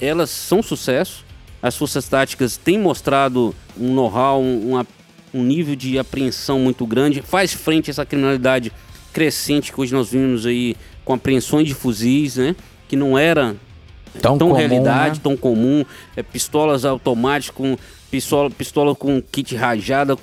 elas 0.00 0.30
são 0.30 0.62
sucesso. 0.62 1.24
As 1.62 1.76
forças 1.76 2.08
táticas 2.08 2.56
têm 2.56 2.78
mostrado 2.78 3.54
um 3.78 3.92
know-how, 3.92 4.40
um, 4.40 4.80
um 5.34 5.42
nível 5.42 5.74
de 5.74 5.98
apreensão 5.98 6.58
muito 6.60 6.86
grande, 6.86 7.20
faz 7.22 7.52
frente 7.52 7.90
a 7.90 7.92
essa 7.92 8.06
criminalidade 8.06 8.72
crescente 9.12 9.72
que 9.72 9.80
hoje 9.80 9.92
nós 9.92 10.10
vimos 10.10 10.46
aí 10.46 10.76
com 11.04 11.12
apreensões 11.14 11.66
de 11.66 11.74
fuzis, 11.74 12.36
né? 12.36 12.54
Que 12.88 12.94
não 12.96 13.18
era 13.18 13.56
Tão 14.20 14.38
tão 14.38 14.48
comum, 14.48 14.58
realidade, 14.58 15.16
né? 15.16 15.20
tão 15.22 15.36
comum. 15.36 15.84
É, 16.16 16.22
pistolas 16.22 16.84
automáticas 16.84 17.54
com 17.56 17.76
pistola, 18.10 18.50
pistola 18.50 18.94
com 18.94 19.20
kit 19.20 19.54
rajada. 19.54 20.16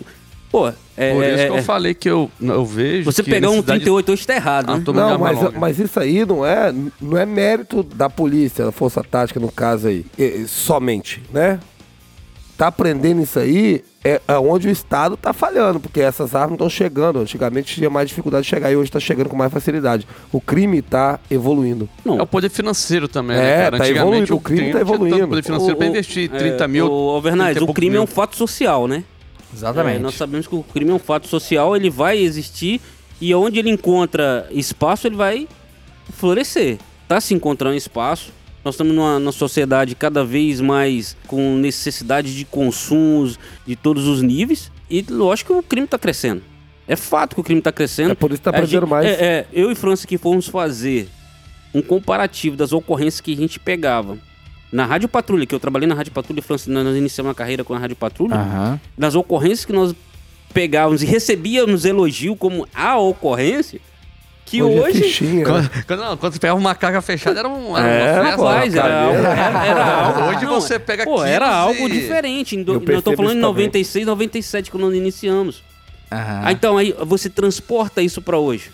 Pô, 0.56 0.70
é, 0.96 1.14
Por 1.14 1.24
isso 1.26 1.34
é- 1.34 1.46
que 1.48 1.52
eu 1.52 1.58
é- 1.58 1.62
falei 1.62 1.94
que 1.94 2.10
eu, 2.10 2.32
eu 2.40 2.66
vejo. 2.66 3.04
você 3.12 3.22
que 3.22 3.30
pegar 3.30 3.50
um 3.50 3.56
necessidade- 3.56 3.80
38 3.82 4.12
hoje 4.14 4.26
tá 4.26 4.36
errado, 4.36 4.70
Ah, 4.72 4.78
né? 4.78 4.84
Não, 4.94 5.20
mas, 5.20 5.38
mas 5.54 5.80
isso 5.80 6.00
aí 6.00 6.26
não 6.26 6.46
é, 6.46 6.74
não 7.02 7.18
é 7.18 7.26
mérito 7.26 7.84
da 7.84 8.10
polícia, 8.10 8.64
da 8.64 8.72
Força 8.72 9.04
Tática, 9.04 9.38
no 9.38 9.52
caso 9.52 9.90
aí, 9.90 10.06
somente, 10.48 11.22
né? 11.34 11.60
Tá 12.58 12.68
aprendendo 12.68 13.22
isso 13.22 13.38
aí 13.38 13.84
é, 14.02 14.22
é 14.30 14.38
onde 14.38 14.70
o 14.70 14.72
Estado 14.72 15.18
tá 15.18 15.34
falhando, 15.34 15.78
porque 15.78 16.00
essas 16.00 16.34
armas 16.34 16.54
estão 16.54 16.70
chegando. 16.70 17.20
Antigamente 17.20 17.76
tinha 17.76 17.90
mais 17.90 18.08
dificuldade 18.08 18.44
de 18.44 18.50
chegar 18.50 18.72
e 18.72 18.78
hoje 18.78 18.90
tá 18.90 19.00
chegando 19.00 19.28
com 19.28 19.36
mais 19.36 19.52
facilidade. 19.52 20.08
O 20.32 20.40
crime 20.40 20.82
tá 20.82 21.20
evoluindo. 21.30 21.90
Não, 22.06 22.18
É 22.20 22.22
o 22.22 22.28
poder 22.28 22.48
financeiro 22.50 23.10
também, 23.10 23.36
É, 23.36 23.42
né, 23.42 23.58
cara? 23.64 23.78
tá 23.80 23.84
Antigamente 23.84 24.32
evoluindo, 24.32 24.36
o 24.36 24.40
crime 24.40 24.72
tá 24.72 24.80
evoluindo. 24.80 25.28
poder 25.28 25.44
financeiro 25.44 25.76
pra 25.76 25.86
O- 25.86 25.90
o- 25.90 25.92
investir 25.92 26.32
é, 26.34 26.38
30 26.38 26.66
mil. 26.66 26.86
O 26.90 27.18
Overnais, 27.18 27.56
30 27.56 27.64
o 27.64 27.68
pouco 27.68 27.74
crime 27.76 27.96
é 27.96 28.00
mil. 28.00 28.04
um 28.04 28.08
fato 28.08 28.38
social, 28.38 28.88
né? 28.88 29.04
Exatamente. 29.56 29.98
É, 29.98 30.00
nós 30.00 30.16
sabemos 30.16 30.48
que 30.48 30.56
o 30.56 30.64
crime 30.64 30.92
é 30.92 30.94
um 30.94 31.00
fato 31.00 31.28
social, 31.28 31.76
ele 31.76 31.90
vai 31.90 32.18
existir 32.18 32.80
e 33.22 33.34
onde 33.34 33.60
ele 33.60 33.70
encontra 33.70 34.48
espaço, 34.52 35.08
ele 35.08 35.16
vai 35.16 35.48
florescer. 36.14 36.78
Tá 37.08 37.20
se 37.22 37.34
encontrando 37.34 37.76
espaço. 37.76 38.32
Nós 38.64 38.74
estamos 38.76 38.96
numa, 38.96 39.20
numa 39.20 39.32
sociedade 39.32 39.94
cada 39.96 40.26
vez 40.26 40.60
mais 40.60 41.16
com 41.28 41.56
necessidade 41.58 42.36
de 42.36 42.46
consumos 42.46 43.38
de 43.66 43.76
todos 43.76 44.08
os 44.08 44.22
níveis 44.22 44.72
e 44.90 45.06
lógico 45.08 45.54
que 45.54 45.60
o 45.60 45.64
crime 45.64 45.86
está 45.86 46.00
crescendo. 46.00 46.42
É 46.88 46.96
fato 46.96 47.36
que 47.36 47.42
o 47.42 47.44
crime 47.44 47.60
está 47.60 47.72
crescendo. 47.72 48.12
É 48.12 48.16
por 48.16 48.32
isso 48.32 48.40
que 48.40 48.44
tá 48.44 48.50
A 48.52 48.54
aprendendo 48.58 48.82
gente- 48.82 48.90
mais. 48.90 49.06
É, 49.08 49.12
é, 49.12 49.48
eu 49.54 49.72
e 49.72 49.76
França 49.76 50.06
que 50.08 50.18
fomos 50.18 50.48
fazer 50.48 51.08
um 51.74 51.82
comparativo 51.82 52.56
das 52.56 52.74
ocorrências 52.74 53.22
que 53.22 53.34
a 53.34 53.38
gente 53.38 53.60
pegava 53.60 54.18
na 54.72 54.86
Rádio 54.86 55.08
Patrulha, 55.08 55.46
que 55.46 55.56
eu 55.56 55.60
trabalhei 55.60 55.88
na 55.88 55.96
Rádio 55.96 56.12
Patrulha, 56.12 56.42
França, 56.42 56.70
nós 56.70 56.96
iniciamos 56.98 57.32
a 57.32 57.36
carreira 57.36 57.64
com 57.64 57.74
a 57.74 57.78
Rádio 57.80 57.96
Patrulha 57.96 58.36
Aham. 58.36 58.80
das 58.98 59.16
ocorrências 59.16 59.66
que 59.66 59.72
nós 59.74 59.96
pegávamos 60.54 61.04
e 61.04 61.06
recebíamos 61.06 61.86
elogio 61.86 62.36
como 62.36 62.68
a 62.74 62.98
ocorrência, 62.98 63.80
que 64.46 64.62
Hoje 64.62 64.78
é 64.78 65.06
hoje. 65.06 65.24
né? 65.26 65.44
Quando, 65.44 65.70
quando, 65.88 66.00
não, 66.02 66.18
quando 66.18 66.34
você 66.34 66.40
pegava 66.40 66.60
uma 66.60 66.76
carga 66.76 67.02
fechada, 67.02 67.40
era, 67.40 67.50
um, 67.50 67.76
era 67.78 67.88
É, 67.88 68.14
uma 68.14 68.24
festa. 68.26 68.38
Rapaz, 68.44 68.76
era 68.76 68.88
era, 68.88 69.66
era 69.66 69.96
algo. 69.96 70.22
Hoje 70.38 70.46
você 70.46 70.78
pega 70.80 71.04
Pô, 71.04 71.24
era 71.24 71.50
algo 71.50 71.88
e- 71.88 71.92
diferente. 71.92 72.56
Em 72.56 72.62
do- 72.64 72.74
Eu 72.74 72.84
eu 72.96 73.02
tô 73.02 73.14
falando 73.14 73.32
em 73.34 73.38
isso 73.40 73.48
também. 73.48 73.66
96, 73.66 74.06
97, 74.06 74.70
quando 74.72 74.84
nós 74.86 74.94
iniciamos. 74.96 75.64
Aham. 76.12 76.42
Ah, 76.46 76.52
então 76.52 76.78
aí 76.78 76.94
você 77.06 77.30
transporta 77.30 78.02
isso 78.04 78.22
pra 78.22 78.38
hoje. 78.38 78.70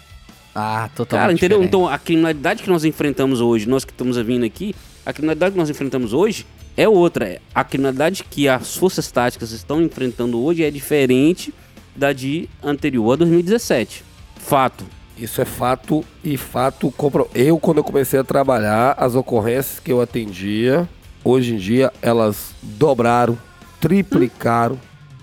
Ah, 0.53 0.89
totalmente. 0.93 1.21
Cara, 1.21 1.33
entendeu? 1.33 1.59
diferente. 1.59 1.67
Então 1.69 1.87
a 1.87 1.97
criminalidade 1.97 2.61
que 2.63 2.69
nós 2.69 2.83
enfrentamos 2.83 3.39
hoje, 3.39 3.67
nós 3.69 3.85
que 3.85 3.91
estamos 3.93 4.17
vindo 4.17 4.45
aqui, 4.45 4.75
a 5.05 5.13
criminalidade 5.13 5.53
que 5.53 5.57
nós 5.57 5.69
enfrentamos 5.69 6.13
hoje 6.13 6.45
é 6.77 6.87
outra. 6.87 7.39
A 7.53 7.63
criminalidade 7.63 8.23
que 8.23 8.47
as 8.47 8.75
forças 8.75 9.11
táticas 9.11 9.51
estão 9.51 9.81
enfrentando 9.81 10.41
hoje 10.41 10.63
é 10.63 10.71
diferente 10.71 11.53
da 11.95 12.13
de 12.13 12.47
anterior 12.63 13.13
a 13.13 13.15
2017. 13.17 14.03
Fato. 14.37 14.85
Isso 15.17 15.41
é 15.41 15.45
fato 15.45 16.03
e 16.23 16.35
fato 16.35 16.91
compro... 16.97 17.29
Eu, 17.35 17.59
quando 17.59 17.77
eu 17.77 17.83
comecei 17.83 18.19
a 18.19 18.23
trabalhar, 18.23 18.95
as 18.97 19.13
ocorrências 19.13 19.79
que 19.79 19.91
eu 19.91 20.01
atendia, 20.01 20.89
hoje 21.23 21.53
em 21.53 21.57
dia, 21.57 21.91
elas 22.01 22.55
dobraram, 22.61 23.37
triplicaram, 23.79 24.79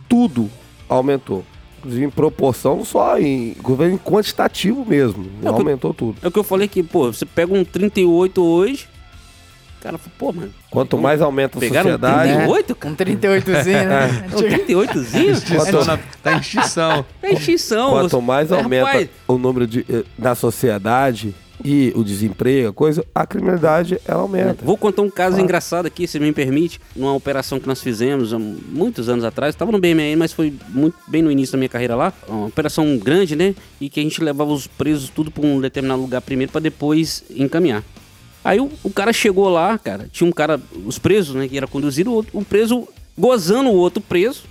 tudo 0.08 0.48
aumentou. 0.88 1.44
Inclusive 1.78 2.04
em 2.04 2.10
proporção, 2.10 2.84
só 2.84 3.18
em, 3.18 3.56
quantitativo 4.04 4.84
mesmo. 4.84 5.26
É 5.42 5.48
aumentou 5.48 5.94
tudo. 5.94 6.18
É 6.22 6.28
o 6.28 6.30
que 6.30 6.38
eu 6.38 6.44
falei 6.44 6.68
que, 6.68 6.82
pô, 6.82 7.12
você 7.12 7.24
pega 7.24 7.52
um 7.54 7.64
38 7.64 8.42
hoje, 8.42 8.88
O 9.78 9.82
cara 9.82 9.96
falou, 9.98 10.12
pô, 10.18 10.32
mano. 10.32 10.52
Quanto 10.70 10.98
mais 10.98 11.22
aumenta 11.22 11.56
a 11.56 11.60
Pegaram 11.60 11.90
um 11.90 11.92
sociedade, 11.92 12.32
38, 12.32 12.72
Um 12.72 12.74
cara? 12.74 13.04
38zinho, 13.06 13.88
né? 13.88 14.28
É 14.32 14.36
um 14.36 14.40
38zinho? 14.40 15.30
Extinção 15.32 15.84
na- 15.84 15.98
tá 16.22 16.32
em 16.34 16.40
extinção. 16.40 17.06
É 17.22 17.32
extinção. 17.32 17.90
quanto 17.90 18.10
você- 18.10 18.20
mais 18.26 18.50
É, 18.50 18.56
aumenta 18.56 18.86
rapaz, 18.86 19.08
o 19.28 19.38
número 19.38 19.66
de, 19.66 19.86
eh, 19.88 20.04
da 20.18 20.34
sociedade 20.34 21.34
e 21.64 21.92
o 21.96 22.02
desemprego, 22.04 22.68
a 22.68 22.72
coisa, 22.72 23.04
a 23.14 23.24
criminalidade 23.26 24.00
ela 24.06 24.20
aumenta. 24.22 24.64
Vou 24.64 24.76
contar 24.76 25.02
um 25.02 25.10
caso 25.10 25.40
engraçado 25.40 25.86
aqui, 25.86 26.06
se 26.06 26.18
me 26.20 26.32
permite. 26.32 26.80
Numa 26.94 27.14
operação 27.14 27.58
que 27.60 27.66
nós 27.66 27.80
fizemos 27.80 28.32
há 28.34 28.38
muitos 28.38 29.08
anos 29.08 29.24
atrás. 29.24 29.54
Estava 29.54 29.70
no 29.72 29.78
BME, 29.78 30.16
mas 30.16 30.32
foi 30.32 30.52
muito 30.68 30.96
bem 31.06 31.22
no 31.22 31.30
início 31.30 31.52
da 31.52 31.58
minha 31.58 31.68
carreira 31.68 31.94
lá. 31.96 32.12
Uma 32.28 32.46
operação 32.46 32.96
grande, 32.98 33.34
né? 33.36 33.54
E 33.80 33.88
que 33.88 33.98
a 34.00 34.02
gente 34.02 34.22
levava 34.22 34.52
os 34.52 34.66
presos 34.66 35.08
tudo 35.08 35.30
para 35.30 35.46
um 35.46 35.60
determinado 35.60 36.00
lugar 36.00 36.20
primeiro 36.20 36.50
para 36.52 36.60
depois 36.60 37.22
encaminhar. 37.30 37.82
Aí 38.48 38.60
o, 38.60 38.70
o 38.82 38.90
cara 38.90 39.12
chegou 39.12 39.48
lá, 39.48 39.76
cara. 39.78 40.08
Tinha 40.10 40.26
um 40.28 40.32
cara, 40.32 40.60
os 40.86 40.98
presos, 40.98 41.34
né? 41.34 41.46
Que 41.48 41.56
era 41.56 41.66
conduzido, 41.66 42.10
o, 42.10 42.14
outro- 42.14 42.38
o 42.38 42.44
preso 42.44 42.88
gozando 43.16 43.68
o 43.68 43.74
outro 43.74 44.00
preso. 44.00 44.44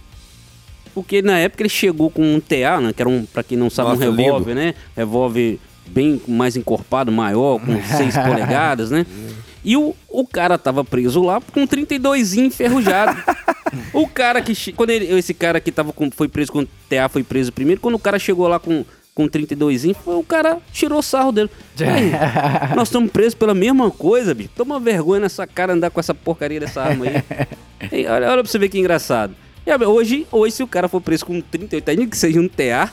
Porque 0.94 1.22
na 1.22 1.38
época 1.38 1.61
ele 1.64 1.69
chegou 1.69 2.10
com 2.10 2.22
um 2.36 2.40
TA, 2.40 2.80
né? 2.82 2.94
Que 2.94 3.02
era 3.02 3.10
um, 3.10 3.26
pra 3.26 3.44
quem 3.44 3.57
não 3.57 3.69
sabe, 3.69 3.90
Nossa, 3.91 4.10
um 4.10 4.15
revólver, 4.15 4.56
né? 4.56 4.74
Revólver 4.95 5.60
bem 5.88 6.22
mais 6.28 6.56
encorpado, 6.56 7.11
maior, 7.11 7.60
com 7.60 7.72
6 7.98 8.15
polegadas, 8.18 8.91
né? 8.91 9.06
E 9.64 9.76
o, 9.76 9.95
o 10.10 10.26
cara 10.26 10.57
tava 10.57 10.84
preso 10.84 11.22
lá 11.24 11.41
com 11.41 11.61
um 11.61 11.68
32 11.68 12.34
enferrujado. 12.36 13.18
o 13.94 14.07
cara 14.07 14.41
que. 14.41 14.72
Quando 14.74 14.91
ele, 14.91 15.06
esse 15.18 15.34
cara 15.34 15.60
que 15.60 15.72
tava 15.72 15.91
com, 15.91 16.10
foi 16.10 16.28
preso 16.28 16.52
com 16.52 16.60
o 16.61 16.68
TA 16.90 17.10
foi 17.10 17.24
preso 17.24 17.52
primeiro, 17.52 17.82
quando 17.82 17.95
o 17.95 17.99
cara 17.99 18.18
chegou 18.18 18.48
lá 18.48 18.60
com, 18.60 18.86
com 19.18 19.27
32 19.27 19.81
foi 20.03 20.15
o 20.15 20.22
cara 20.22 20.60
tirou 20.72 21.02
sarro 21.02 21.31
dele. 21.31 21.49
Aí, 21.81 22.76
nós 22.76 22.88
estamos 22.88 23.11
presos 23.11 23.34
pela 23.34 23.56
mesma 23.56 23.89
coisa, 23.89 24.31
bicho. 24.35 24.52
Toma 24.56 24.80
vergonha 24.80 25.22
nessa 25.22 25.48
cara 25.48 25.73
andar 25.73 25.89
com 25.89 25.99
essa 25.99 26.14
porcaria 26.14 26.60
dessa 26.60 26.84
arma 26.84 27.06
aí. 27.06 27.23
Ei, 27.91 28.06
olha, 28.06 28.30
olha 28.30 28.44
pra 28.44 28.52
você 28.52 28.60
ver 28.60 28.69
que 28.69 28.77
engraçado. 28.77 29.35
E, 29.65 29.85
hoje, 29.85 30.27
hoje, 30.31 30.57
se 30.57 30.64
o 30.64 30.68
cara 30.68 30.88
for 30.88 31.02
preso 31.02 31.26
com 31.26 31.41
38, 31.41 31.89
ainda 31.89 32.06
que 32.06 32.15
seja 32.15 32.39
um 32.39 32.48
TA, 32.48 32.91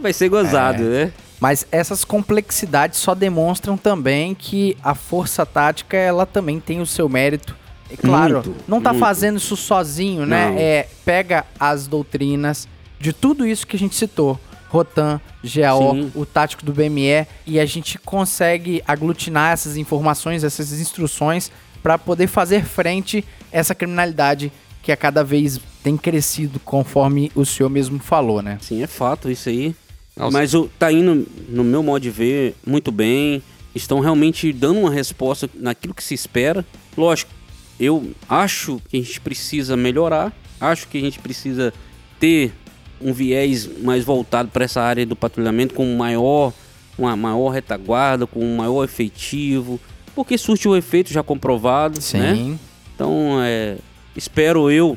vai 0.00 0.12
ser 0.12 0.28
gozado, 0.28 0.84
né? 0.84 1.12
Mas 1.40 1.66
essas 1.72 2.04
complexidades 2.04 3.00
só 3.00 3.12
demonstram 3.12 3.76
também 3.76 4.36
que 4.36 4.76
a 4.80 4.94
força 4.94 5.44
tática, 5.44 5.96
ela 5.96 6.24
também 6.24 6.60
tem 6.60 6.80
o 6.80 6.86
seu 6.86 7.08
mérito. 7.08 7.56
É 7.90 7.96
claro, 7.96 8.34
Muito, 8.34 8.54
não 8.68 8.80
tá 8.80 8.90
muito. 8.90 9.04
fazendo 9.04 9.38
isso 9.38 9.56
sozinho, 9.56 10.24
né? 10.24 10.50
Não. 10.50 10.56
É, 10.56 10.86
pega 11.04 11.44
as 11.58 11.88
doutrinas 11.88 12.68
de 13.00 13.12
tudo 13.12 13.44
isso 13.44 13.66
que 13.66 13.74
a 13.74 13.78
gente 13.78 13.96
citou. 13.96 14.38
Rotan, 14.72 15.20
GAO, 15.44 15.94
Sim. 15.94 16.12
o 16.14 16.24
tático 16.24 16.64
do 16.64 16.72
BME, 16.72 17.26
e 17.46 17.60
a 17.60 17.66
gente 17.66 17.98
consegue 17.98 18.82
aglutinar 18.88 19.52
essas 19.52 19.76
informações, 19.76 20.42
essas 20.42 20.72
instruções, 20.80 21.52
para 21.82 21.98
poder 21.98 22.26
fazer 22.26 22.64
frente 22.64 23.22
a 23.52 23.58
essa 23.58 23.74
criminalidade 23.74 24.50
que 24.82 24.90
a 24.90 24.96
cada 24.96 25.22
vez 25.22 25.60
tem 25.82 25.98
crescido, 25.98 26.58
conforme 26.60 27.30
o 27.34 27.44
senhor 27.44 27.68
mesmo 27.68 27.98
falou, 27.98 28.40
né? 28.40 28.56
Sim, 28.62 28.82
é 28.82 28.86
fato 28.86 29.30
isso 29.30 29.50
aí. 29.50 29.76
Não, 30.16 30.30
Mas 30.30 30.54
o, 30.54 30.70
tá 30.78 30.90
indo, 30.90 31.26
no 31.48 31.62
meu 31.62 31.82
modo 31.82 32.00
de 32.02 32.10
ver, 32.10 32.54
muito 32.66 32.90
bem. 32.90 33.42
Estão 33.74 34.00
realmente 34.00 34.52
dando 34.54 34.80
uma 34.80 34.90
resposta 34.90 35.50
naquilo 35.54 35.92
que 35.92 36.02
se 36.02 36.14
espera. 36.14 36.64
Lógico, 36.96 37.30
eu 37.78 38.10
acho 38.26 38.80
que 38.88 38.96
a 38.96 39.00
gente 39.00 39.20
precisa 39.20 39.76
melhorar. 39.76 40.32
Acho 40.58 40.88
que 40.88 40.96
a 40.96 41.00
gente 41.00 41.18
precisa 41.18 41.74
ter 42.18 42.52
um 43.02 43.12
viés 43.12 43.68
mais 43.82 44.04
voltado 44.04 44.48
para 44.50 44.64
essa 44.64 44.80
área 44.80 45.04
do 45.04 45.16
patrulhamento 45.16 45.74
com 45.74 45.96
maior, 45.96 46.52
uma 46.98 47.16
maior 47.16 47.50
retaguarda, 47.50 48.26
com 48.26 48.40
um 48.40 48.56
maior 48.56 48.84
efetivo. 48.84 49.80
Porque 50.14 50.36
surte 50.36 50.68
o 50.68 50.76
efeito 50.76 51.12
já 51.12 51.22
comprovado, 51.22 51.98
né? 52.14 52.58
Então, 52.94 53.38
é, 53.42 53.76
espero 54.14 54.70
eu, 54.70 54.96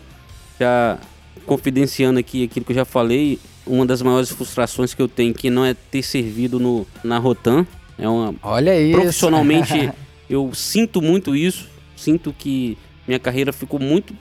já 0.60 0.99
confidenciando 1.45 2.19
aqui 2.19 2.44
aquilo 2.44 2.65
que 2.65 2.72
eu 2.72 2.76
já 2.76 2.86
falei, 2.86 3.40
uma 3.65 3.86
das 3.86 4.02
maiores 4.02 4.30
frustrações 4.32 4.94
que 4.94 5.02
eu 5.02 5.07
tenho 5.07 5.34
que 5.34 5.49
não 5.49 5.65
é 5.65 5.73
ter 5.73 6.03
servido 6.03 6.60
no, 6.60 6.86
na 7.03 7.18
Rotan. 7.18 7.65
É 7.98 8.07
uma, 8.07 8.36
Olha 8.44 8.80
isso. 8.80 8.99
profissionalmente, 8.99 9.91
eu 10.30 10.53
sinto 10.53 11.02
muito 11.02 11.36
isso. 11.36 11.69
Sinto 11.95 12.34
que 12.38 12.77
minha 13.07 13.19
carreira 13.19 13.53
ficou 13.53 13.80
muito 13.80 14.14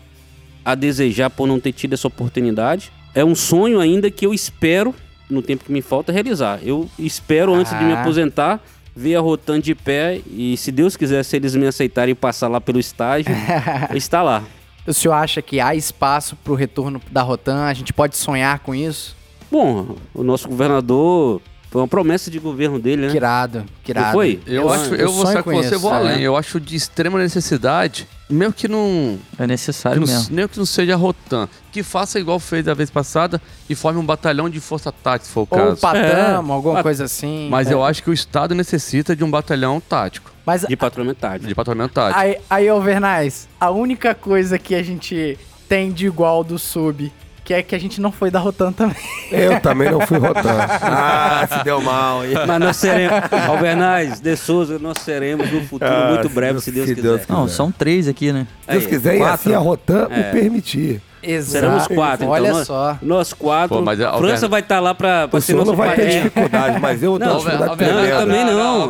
a 0.65 0.75
desejar 0.75 1.29
por 1.29 1.47
não 1.47 1.61
ter 1.61 1.73
tido 1.73 1.93
essa 1.93 2.07
oportunidade. 2.09 2.91
É 3.15 3.25
um 3.25 3.35
sonho 3.35 3.81
ainda 3.81 4.11
que 4.11 4.27
eu 4.27 4.35
espero, 4.35 4.95
no 5.31 5.41
tempo 5.43 5.65
que 5.65 5.73
me 5.73 5.81
falta, 5.83 6.13
realizar. 6.13 6.59
Eu 6.63 6.89
espero, 6.99 7.55
antes 7.55 7.77
de 7.79 7.85
me 7.85 7.93
Ah. 7.93 8.01
aposentar, 8.01 8.61
ver 8.95 9.17
a 9.17 9.21
Rotan 9.21 9.61
de 9.61 9.75
pé 9.75 10.21
e, 10.27 10.57
se 10.57 10.71
Deus 10.73 10.97
quiser, 10.97 11.23
se 11.25 11.37
eles 11.37 11.55
me 11.55 11.67
aceitarem 11.67 12.15
passar 12.15 12.49
lá 12.49 12.61
pelo 12.61 12.79
estágio, 12.79 13.33
estar 13.95 14.23
lá. 14.23 14.43
O 14.87 14.93
senhor 14.93 15.15
acha 15.15 15.41
que 15.41 15.61
há 15.61 15.75
espaço 15.75 16.37
para 16.37 16.53
o 16.53 16.57
retorno 16.57 17.01
da 17.11 17.23
Rotan? 17.23 17.65
A 17.65 17.73
gente 17.75 17.93
pode 17.93 18.17
sonhar 18.17 18.59
com 18.59 18.75
isso? 18.75 19.17
Bom, 19.51 19.97
o 20.13 20.23
nosso 20.23 20.49
governador 20.49 21.41
foi 21.75 21.83
uma 21.83 21.89
promessa 21.89 22.31
de 22.31 22.39
governo 22.39 22.79
dele, 22.79 23.03
né? 23.07 23.11
Que 23.11 23.17
irado, 23.17 23.65
que 23.83 23.91
irado. 23.91 24.07
Não 24.07 24.13
foi? 24.13 24.41
Eu, 24.47 24.63
Eu 24.63 24.73
acho, 24.73 24.95
eu 24.95 25.11
vou 25.11 25.27
ser 25.27 25.43
com 25.43 25.51
você, 25.53 25.77
vou 25.77 25.93
é. 25.93 25.97
além. 25.97 26.21
Eu 26.21 26.37
acho 26.37 26.61
de 26.61 26.77
extrema 26.77 27.19
necessidade, 27.19 28.07
mesmo 28.31 28.53
que 28.55 28.69
não, 28.69 29.19
É 29.37 29.45
necessário 29.45 30.01
que 30.01 30.07
não 30.07 30.15
mesmo. 30.17 30.37
nem 30.37 30.47
que 30.47 30.57
não 30.57 30.65
seja 30.67 30.95
Rotan, 30.95 31.49
que 31.73 31.83
faça 31.83 32.21
igual 32.21 32.39
fez 32.39 32.65
da 32.65 32.75
vez 32.75 32.91
passada 32.91 33.43
e 33.69 33.75
forme 33.75 33.99
um 33.99 34.07
batalhão 34.07 34.49
de 34.49 34.61
força 34.61 34.93
tática, 34.93 35.25
se 35.27 35.33
for 35.33 35.41
o 35.41 35.49
Ou 35.51 35.59
caso. 35.71 35.81
Patamo, 35.81 36.53
alguma 36.53 36.75
Pat- 36.77 36.83
coisa 36.85 37.05
assim. 37.07 37.49
Mas 37.51 37.69
É. 37.69 37.75
eu 37.75 37.83
acho 37.83 38.05
que 38.05 38.09
o 38.11 38.13
Estado 38.13 38.55
necessita 38.55 39.17
de 39.17 39.25
um 39.25 39.31
batalhão 39.31 39.81
tático, 39.81 40.31
Mas 40.47 40.61
De 40.63 40.77
patrulhamento 40.77 41.21
tarde. 41.21 41.47
de 41.49 41.55
patrulhamento 41.57 41.95
tático. 41.95 42.21
aí, 42.21 42.37
aí 42.49 42.69
Alvernaz, 42.69 43.49
a 43.59 43.73
única 43.73 44.15
coisa 44.15 44.61
que 44.61 44.77
a 44.77 44.83
gente 44.85 45.37
tem 45.69 45.91
de 45.91 46.07
igual 46.07 46.45
do 46.45 46.57
sub, 46.57 47.11
que 47.45 47.53
é 47.55 47.63
que 47.63 47.75
a 47.75 47.79
gente 47.79 48.01
não 48.01 48.11
foi 48.11 48.31
da 48.31 48.39
Rotan 48.39 48.73
também. 48.73 48.97
Eu 49.31 49.61
também 49.61 49.91
não 49.91 50.01
fui 50.01 50.19
rotando. 50.19 50.49
ah, 50.83 51.47
se 51.47 51.63
deu 51.65 51.81
mal. 51.81 52.21
Mas 52.47 52.61
nós 52.61 52.77
seremos, 52.77 53.21
Alvernaz, 53.47 54.19
De 54.21 54.35
Souza, 54.37 54.79
nós 54.79 54.99
seremos 54.99 55.51
no 55.53 55.61
futuro 55.63 55.91
Ah, 55.93 56.09
muito 56.13 56.29
se 56.29 56.35
breve, 56.35 56.53
Deus- 56.53 56.65
se 56.65 56.71
Deus 56.73 56.89
se 56.89 56.95
quiser. 56.95 57.09
Deus 57.09 57.29
Não, 57.29 57.47
são 57.47 57.71
três 57.71 58.09
aqui, 58.09 58.33
né? 58.33 58.47
Se 58.63 58.71
Deus 58.73 58.85
Aí, 58.85 58.89
quiser, 58.91 59.15
e 59.15 59.19
quatro. 59.19 59.35
assim 59.35 59.55
a 59.55 59.59
Rotan 59.59 60.09
É. 60.11 60.17
me 60.17 60.23
permitir. 60.41 61.03
Seremos 61.43 61.87
quatro, 61.87 62.29
Olha 62.29 62.43
então. 62.49 62.59
nós- 62.59 62.67
só. 62.67 62.99
Nós 63.03 63.33
quatro. 63.33 63.77
Pô, 63.77 63.83
mas 63.83 64.01
a 64.01 64.13
França 64.19 64.49
vai 64.49 64.61
estar 64.61 64.81
lá 64.81 64.95
pra, 64.95 65.29
pra 65.29 65.39
O 65.39 65.41
ser 65.41 65.55
nosso 65.55 65.71
não 65.71 65.77
vai 65.77 65.95
ter 65.97 66.23
dificuldade, 66.23 66.79
mas 66.81 67.03
eu 67.03 67.19
Não, 67.19 67.41
tremenda. 67.77 68.01
eu 68.09 68.19
também 68.19 68.45
não. 68.45 68.89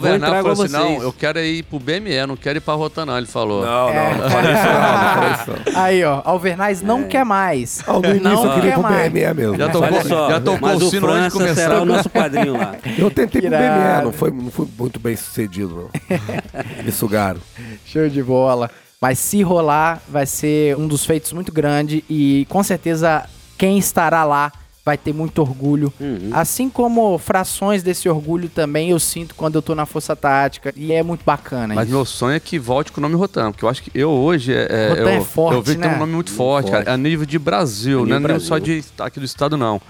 Bernardo 0.00 0.26
entrar 0.26 0.42
falou 0.42 0.56
com 0.56 0.62
assim, 0.62 0.72
não, 0.72 1.02
eu 1.02 1.12
quero 1.12 1.38
ir 1.40 1.62
pro 1.64 1.78
BME, 1.78 2.26
não 2.26 2.36
quero 2.36 2.58
ir 2.58 2.60
pra 2.60 2.74
Rotan 2.74 3.06
não, 3.06 3.16
ele 3.16 3.26
falou. 3.26 3.64
Não, 3.64 3.88
É. 3.88 3.94
não, 4.10 4.18
não 4.22 4.30
falei 4.30 4.52
isso 4.52 4.64
não, 4.64 5.54
não 5.56 5.72
não. 5.74 5.82
Aí, 5.82 6.04
ó, 6.04 6.22
Alvernaz 6.24 6.82
não 6.82 7.04
quer 7.04 7.24
mais. 7.24 7.80
Início 8.04 8.20
não 8.22 8.44
eu 8.44 8.52
queria 8.54 8.70
ir 8.70 8.72
quer 8.72 8.72
pro 8.74 8.82
mais. 8.82 9.12
BME 9.12 9.34
mesmo. 9.34 9.56
Já 9.56 9.68
tô- 9.68 9.80
Olha 9.80 10.04
só, 10.04 10.30
já 10.30 10.40
tocou 10.40 10.68
mas 10.68 10.82
o 10.82 10.90
sino 10.90 11.08
antes 11.08 11.24
de 11.24 11.30
França 11.30 11.38
começar. 11.38 11.54
será 11.54 11.82
o 11.82 11.84
nosso 11.84 12.08
padrinho 12.10 12.56
lá. 12.56 12.74
Eu 12.98 13.10
tentei 13.10 13.40
pro. 13.42 13.50
BME, 13.50 14.04
não 14.04 14.12
foi, 14.12 14.30
não 14.30 14.50
foi 14.50 14.66
muito 14.78 14.98
bem 15.00 15.16
sucedido, 15.16 15.90
não. 16.08 16.18
Me 16.84 16.92
sugaram. 16.92 17.40
Show 17.84 18.08
de 18.08 18.22
bola. 18.22 18.70
Mas 19.00 19.18
se 19.18 19.42
rolar, 19.42 20.02
vai 20.08 20.26
ser 20.26 20.76
um 20.76 20.88
dos 20.88 21.04
feitos 21.04 21.32
muito 21.32 21.52
grande 21.52 22.04
e 22.10 22.46
com 22.48 22.62
certeza 22.62 23.28
quem 23.56 23.78
estará 23.78 24.24
lá 24.24 24.52
vai 24.84 24.96
ter 24.96 25.12
muito 25.12 25.40
orgulho. 25.40 25.92
Uhum. 26.00 26.30
Assim 26.32 26.68
como 26.70 27.18
frações 27.18 27.82
desse 27.82 28.08
orgulho 28.08 28.48
também 28.48 28.90
eu 28.90 28.98
sinto 28.98 29.34
quando 29.34 29.54
eu 29.56 29.62
tô 29.62 29.74
na 29.74 29.84
Força 29.84 30.16
Tática 30.16 30.72
e 30.74 30.92
é 30.92 31.02
muito 31.02 31.22
bacana 31.24 31.74
Mas 31.74 31.86
isso. 31.86 31.94
meu 31.94 32.04
sonho 32.06 32.34
é 32.34 32.40
que 32.40 32.58
volte 32.58 32.90
com 32.90 32.98
o 32.98 33.02
nome 33.02 33.14
Rotan, 33.14 33.52
porque 33.52 33.64
eu 33.64 33.68
acho 33.68 33.82
que 33.82 33.90
eu 33.94 34.10
hoje 34.10 34.52
é, 34.52 34.66
é- 34.68 34.88
Rotan 34.88 35.02
eu, 35.02 35.08
é 35.08 35.20
forte, 35.20 35.54
eu 35.56 35.62
vejo 35.62 35.76
que 35.76 35.82
tem 35.82 35.90
né? 35.90 35.96
um 35.96 36.00
nome 36.00 36.12
muito 36.14 36.32
forte, 36.32 36.70
cara, 36.70 36.90
a 36.92 36.96
nível 36.96 37.26
de 37.26 37.38
Brasil, 37.38 38.02
A 38.02 38.06
não 38.06 38.16
é 38.16 38.20
nível 38.20 38.40
só 38.40 38.58
de 38.58 38.82
aqui 38.98 39.20
do 39.20 39.26
estado 39.26 39.56
não. 39.56 39.80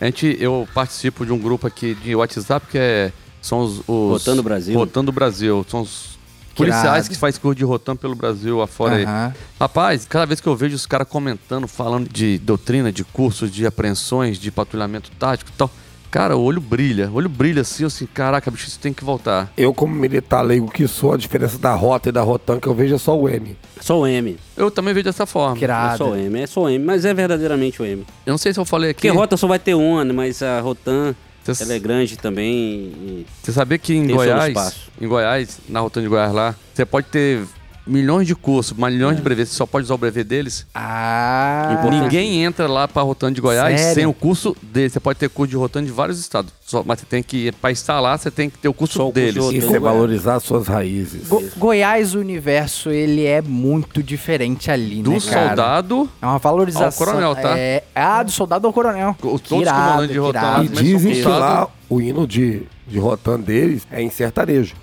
A 0.00 0.06
gente, 0.06 0.36
eu 0.40 0.68
participo 0.72 1.26
de 1.26 1.32
um 1.32 1.38
grupo 1.38 1.66
aqui 1.66 1.94
de 1.94 2.14
WhatsApp 2.14 2.66
que 2.70 2.78
é 2.78 3.12
são 3.42 3.58
os, 3.58 3.80
os 3.80 4.12
Rotando 4.12 4.42
Brasil. 4.42 4.74
Rotando 4.78 5.12
Brasil, 5.12 5.66
são 5.68 5.82
os 5.82 6.13
policiais 6.54 6.84
irado. 7.06 7.08
que 7.10 7.16
faz 7.16 7.36
curso 7.38 7.56
de 7.56 7.64
Rotan 7.64 7.96
pelo 7.96 8.14
Brasil 8.14 8.60
afora 8.62 8.96
aí. 8.96 9.04
Aham. 9.04 9.34
Rapaz, 9.60 10.06
cada 10.08 10.24
vez 10.26 10.40
que 10.40 10.46
eu 10.46 10.56
vejo 10.56 10.74
os 10.74 10.86
caras 10.86 11.08
comentando, 11.08 11.66
falando 11.68 12.08
de 12.08 12.38
doutrina, 12.38 12.90
de 12.92 13.04
cursos, 13.04 13.50
de 13.50 13.66
apreensões, 13.66 14.38
de 14.38 14.50
patrulhamento 14.50 15.10
tático 15.18 15.50
e 15.50 15.54
tal, 15.56 15.70
cara, 16.10 16.36
o 16.36 16.42
olho 16.42 16.60
brilha. 16.60 17.10
O 17.10 17.14
olho 17.14 17.28
brilha 17.28 17.62
assim, 17.62 17.82
eu 17.82 17.88
assim, 17.88 18.06
caraca, 18.06 18.50
bicho, 18.50 18.68
isso 18.68 18.78
tem 18.78 18.92
que 18.92 19.04
voltar. 19.04 19.52
Eu, 19.56 19.74
como 19.74 19.94
militar 19.94 20.42
leigo 20.42 20.70
que 20.70 20.86
sou, 20.86 21.12
a 21.12 21.16
diferença 21.16 21.58
da 21.58 21.74
rota 21.74 22.08
e 22.08 22.12
da 22.12 22.22
Rotan 22.22 22.60
que 22.60 22.68
eu 22.68 22.74
vejo 22.74 22.94
é 22.94 22.98
só 22.98 23.18
o 23.18 23.28
M. 23.28 23.56
Só 23.80 23.98
o 24.00 24.06
M. 24.06 24.36
Eu 24.56 24.70
também 24.70 24.94
vejo 24.94 25.04
dessa 25.04 25.26
forma. 25.26 25.56
Que 25.56 25.64
É 25.64 25.66
irado. 25.66 25.98
só 25.98 26.10
o 26.12 26.16
M, 26.16 26.40
é 26.40 26.46
só 26.46 26.62
o 26.62 26.68
M, 26.68 26.84
mas 26.84 27.04
é 27.04 27.12
verdadeiramente 27.12 27.82
o 27.82 27.84
M. 27.84 28.06
Eu 28.24 28.30
não 28.30 28.38
sei 28.38 28.52
se 28.52 28.60
eu 28.60 28.64
falei 28.64 28.90
aqui. 28.90 29.08
Porque 29.08 29.16
rota 29.18 29.36
só 29.36 29.46
vai 29.48 29.58
ter 29.58 29.74
uma, 29.74 30.04
né, 30.04 30.12
mas 30.12 30.40
a 30.42 30.60
Rotan, 30.60 31.14
Você 31.44 31.62
ela 31.62 31.74
é 31.74 31.78
grande 31.78 32.16
também. 32.16 33.26
você 33.42 33.52
sabia 33.52 33.76
que 33.78 33.94
em 33.94 34.06
Goiás, 34.06 34.76
em 35.00 35.06
Goiás, 35.06 35.58
na 35.68 35.80
Rotan 35.80 36.02
de 36.02 36.08
Goiás 36.08 36.32
lá, 36.32 36.54
você 36.72 36.86
pode 36.86 37.08
ter 37.08 37.44
milhões 37.86 38.26
de 38.26 38.34
cursos, 38.34 38.76
milhões 38.76 39.16
de 39.16 39.22
brevetes, 39.22 39.52
você 39.52 39.58
só 39.58 39.66
pode 39.66 39.84
usar 39.84 39.94
o 39.94 39.98
brevet 39.98 40.24
deles. 40.24 40.66
Ah. 40.74 41.84
Ninguém 41.90 42.42
entra 42.44 42.66
lá 42.66 42.88
pra 42.88 43.02
Rotando 43.02 43.34
de 43.34 43.40
Goiás 43.40 43.78
Sério? 43.80 43.94
sem 43.94 44.06
o 44.06 44.12
curso 44.12 44.56
dele. 44.62 44.88
Você 44.90 45.00
pode 45.00 45.18
ter 45.18 45.28
curso 45.28 45.50
de 45.50 45.56
Rotando 45.56 45.86
de 45.86 45.92
vários 45.92 46.18
estados. 46.18 46.52
Só- 46.64 46.82
mas 46.84 47.00
você 47.00 47.06
tem 47.06 47.22
que, 47.22 47.52
pra 47.52 47.70
estar 47.70 48.00
lá, 48.00 48.16
você 48.16 48.30
tem 48.30 48.48
que 48.48 48.58
ter 48.58 48.68
o 48.68 48.74
curso 48.74 48.94
Só 48.94 49.02
o 49.08 49.12
curso 49.12 49.20
de 49.20 49.20
deles. 49.32 49.44
Rotando. 49.44 49.58
Isso 49.66 49.76
é 49.76 49.78
valorizar 49.78 50.40
suas 50.40 50.66
raízes. 50.66 51.28
Go- 51.28 51.42
Goiás, 51.56 52.14
o 52.14 52.20
universo, 52.20 52.90
ele 52.90 53.24
é 53.24 53.42
muito 53.42 54.02
diferente 54.02 54.70
ali, 54.70 55.02
Do 55.02 55.10
né, 55.12 55.20
soldado, 55.20 56.08
É 56.22 56.26
uma 56.26 56.38
valorização. 56.38 56.86
ao 56.86 56.92
coronel, 57.12 57.34
tá? 57.36 57.58
É, 57.58 57.84
ah, 57.94 58.22
do 58.22 58.30
soldado 58.30 58.66
ao 58.66 58.72
coronel. 58.72 59.16
O- 59.22 59.38
todos 59.38 59.50
os 59.52 59.60
Irado, 59.62 59.80
comandantes 59.84 60.12
de 60.12 60.18
Rotan 60.18 60.38
irado. 60.38 60.64
E 60.64 60.68
dizem 60.68 61.12
que 61.14 61.22
lá 61.22 61.68
o 61.88 62.00
hino 62.00 62.26
de, 62.26 62.62
de 62.86 62.98
Rotan 62.98 63.38
deles 63.40 63.86
é 63.90 64.02
em 64.02 64.10
sertanejo. 64.10 64.74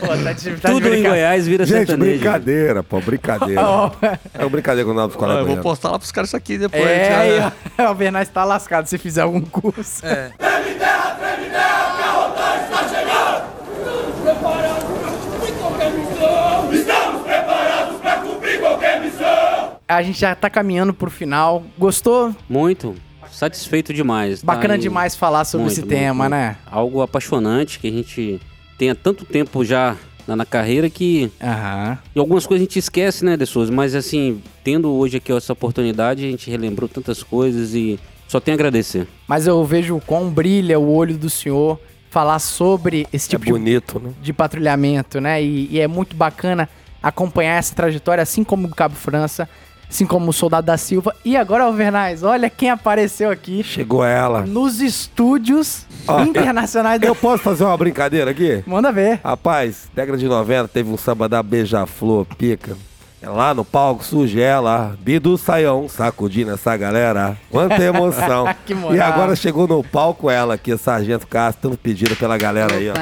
Pô, 0.00 0.06
tá 0.22 0.32
de, 0.32 0.50
tá 0.56 0.70
Tudo 0.70 0.94
em 0.94 1.02
Goiás 1.02 1.46
vira 1.46 1.66
Gente, 1.66 1.86
sertanejo. 1.88 2.18
brincadeira, 2.20 2.82
pô, 2.82 3.00
brincadeira. 3.00 3.62
É 4.34 4.42
uma 4.42 4.50
brincadeira 4.50 4.86
com 4.86 4.92
o 4.92 4.94
Naldo 4.94 5.12
Ah, 5.12 5.16
Escola 5.16 5.34
eu 5.40 5.46
vou 5.46 5.56
postar 5.58 5.90
lá 5.90 5.98
pros 5.98 6.12
caras 6.12 6.30
isso 6.30 6.36
aqui 6.36 6.58
depois. 6.58 6.82
É, 6.84 7.36
já, 7.36 7.44
né? 7.44 7.52
ó, 7.80 7.90
o 7.92 7.94
Bernardo 7.94 8.28
tá 8.28 8.44
lascado 8.44 8.86
se 8.86 8.98
fizer 8.98 9.22
algum 9.22 9.40
curso. 9.40 10.02
A 19.86 20.02
gente 20.02 20.18
já 20.18 20.34
tá 20.34 20.48
caminhando 20.48 20.94
pro 20.94 21.10
final. 21.10 21.62
Gostou? 21.78 22.34
Muito. 22.48 22.96
Satisfeito 23.34 23.92
demais. 23.92 24.40
tá? 24.40 24.46
Bacana 24.46 24.76
E- 24.76 24.78
demais 24.78 25.14
falar 25.16 25.44
sobre 25.44 25.64
Muito, 25.64 25.72
esse 25.72 25.80
muito, 25.82 25.90
tema, 25.94 26.24
muito. 26.24 26.30
né? 26.30 26.56
Algo 26.70 27.02
apaixonante 27.02 27.78
que 27.78 27.88
a 27.88 27.90
gente 27.90 28.40
tem 28.78 28.90
há 28.90 28.94
tanto 28.94 29.24
tempo 29.24 29.64
já 29.64 29.96
na, 30.26 30.36
na 30.36 30.46
carreira 30.46 30.88
que 30.88 31.30
Aham. 31.42 31.98
e 32.14 32.18
algumas 32.18 32.46
coisas 32.46 32.62
a 32.62 32.64
gente 32.68 32.78
esquece, 32.78 33.24
né, 33.24 33.36
Dessous? 33.36 33.68
Mas 33.70 33.94
assim, 33.94 34.40
tendo 34.62 34.90
hoje 34.92 35.16
aqui 35.18 35.32
essa 35.32 35.52
oportunidade, 35.52 36.24
a 36.24 36.30
gente 36.30 36.48
relembrou 36.50 36.88
tantas 36.88 37.22
coisas 37.22 37.74
e 37.74 37.98
só 38.28 38.40
tem 38.40 38.52
a 38.52 38.54
agradecer. 38.56 39.06
Mas 39.28 39.46
eu 39.46 39.62
vejo 39.64 39.96
o 39.96 40.00
quão 40.00 40.30
brilha 40.30 40.78
o 40.78 40.90
olho 40.94 41.16
do 41.18 41.28
senhor 41.28 41.78
falar 42.10 42.38
sobre 42.38 43.06
esse 43.12 43.26
É 43.28 43.30
tipo 43.30 43.44
de 43.46 43.50
bonito, 43.52 43.98
né? 44.00 44.12
de 44.22 44.32
patrulhamento, 44.32 45.20
né? 45.20 45.42
E, 45.42 45.68
e 45.72 45.80
é 45.80 45.86
muito 45.88 46.14
bacana 46.16 46.68
acompanhar 47.02 47.58
essa 47.58 47.74
trajetória, 47.74 48.22
assim 48.22 48.42
como 48.42 48.66
o 48.66 48.70
Cabo 48.74 48.94
França, 48.94 49.48
assim 49.88 50.06
como 50.06 50.30
o 50.30 50.32
Soldado 50.32 50.66
da 50.66 50.76
Silva. 50.76 51.14
E 51.24 51.36
agora, 51.36 51.64
Alvernais, 51.64 52.22
olha 52.22 52.50
quem 52.50 52.70
apareceu 52.70 53.30
aqui 53.30 53.62
Chegou 53.62 54.04
ela. 54.04 54.42
nos 54.42 54.80
estúdios 54.80 55.86
Ó, 56.06 56.22
internacionais 56.22 56.98
do... 57.00 57.06
Eu 57.06 57.14
posso 57.14 57.42
fazer 57.42 57.64
uma 57.64 57.76
brincadeira 57.76 58.30
aqui? 58.30 58.62
Manda 58.66 58.90
ver. 58.92 59.20
Rapaz, 59.24 59.88
década 59.94 60.18
de 60.18 60.26
90 60.26 60.68
teve 60.68 60.90
um 60.90 60.96
samba 60.96 61.28
da 61.28 61.42
Beija-Flor, 61.42 62.26
pica. 62.36 62.76
É 63.22 63.28
Lá 63.28 63.54
no 63.54 63.64
palco 63.64 64.04
surge 64.04 64.38
ela, 64.38 64.94
Bidu 65.00 65.38
Saião, 65.38 65.88
sacudindo 65.88 66.50
essa 66.52 66.76
galera. 66.76 67.38
Quanta 67.50 67.82
emoção. 67.82 68.44
Que 68.66 68.74
moral. 68.74 68.94
e 68.96 69.00
agora 69.00 69.34
chegou 69.34 69.66
no 69.66 69.82
palco 69.82 70.28
ela 70.28 70.54
aqui, 70.54 70.76
Sargento 70.76 71.26
Castro, 71.26 71.70
tanto 71.70 71.78
pedido 71.80 72.14
pela 72.16 72.36
galera 72.36 72.74
aí, 72.74 72.90
ó. 72.90 72.94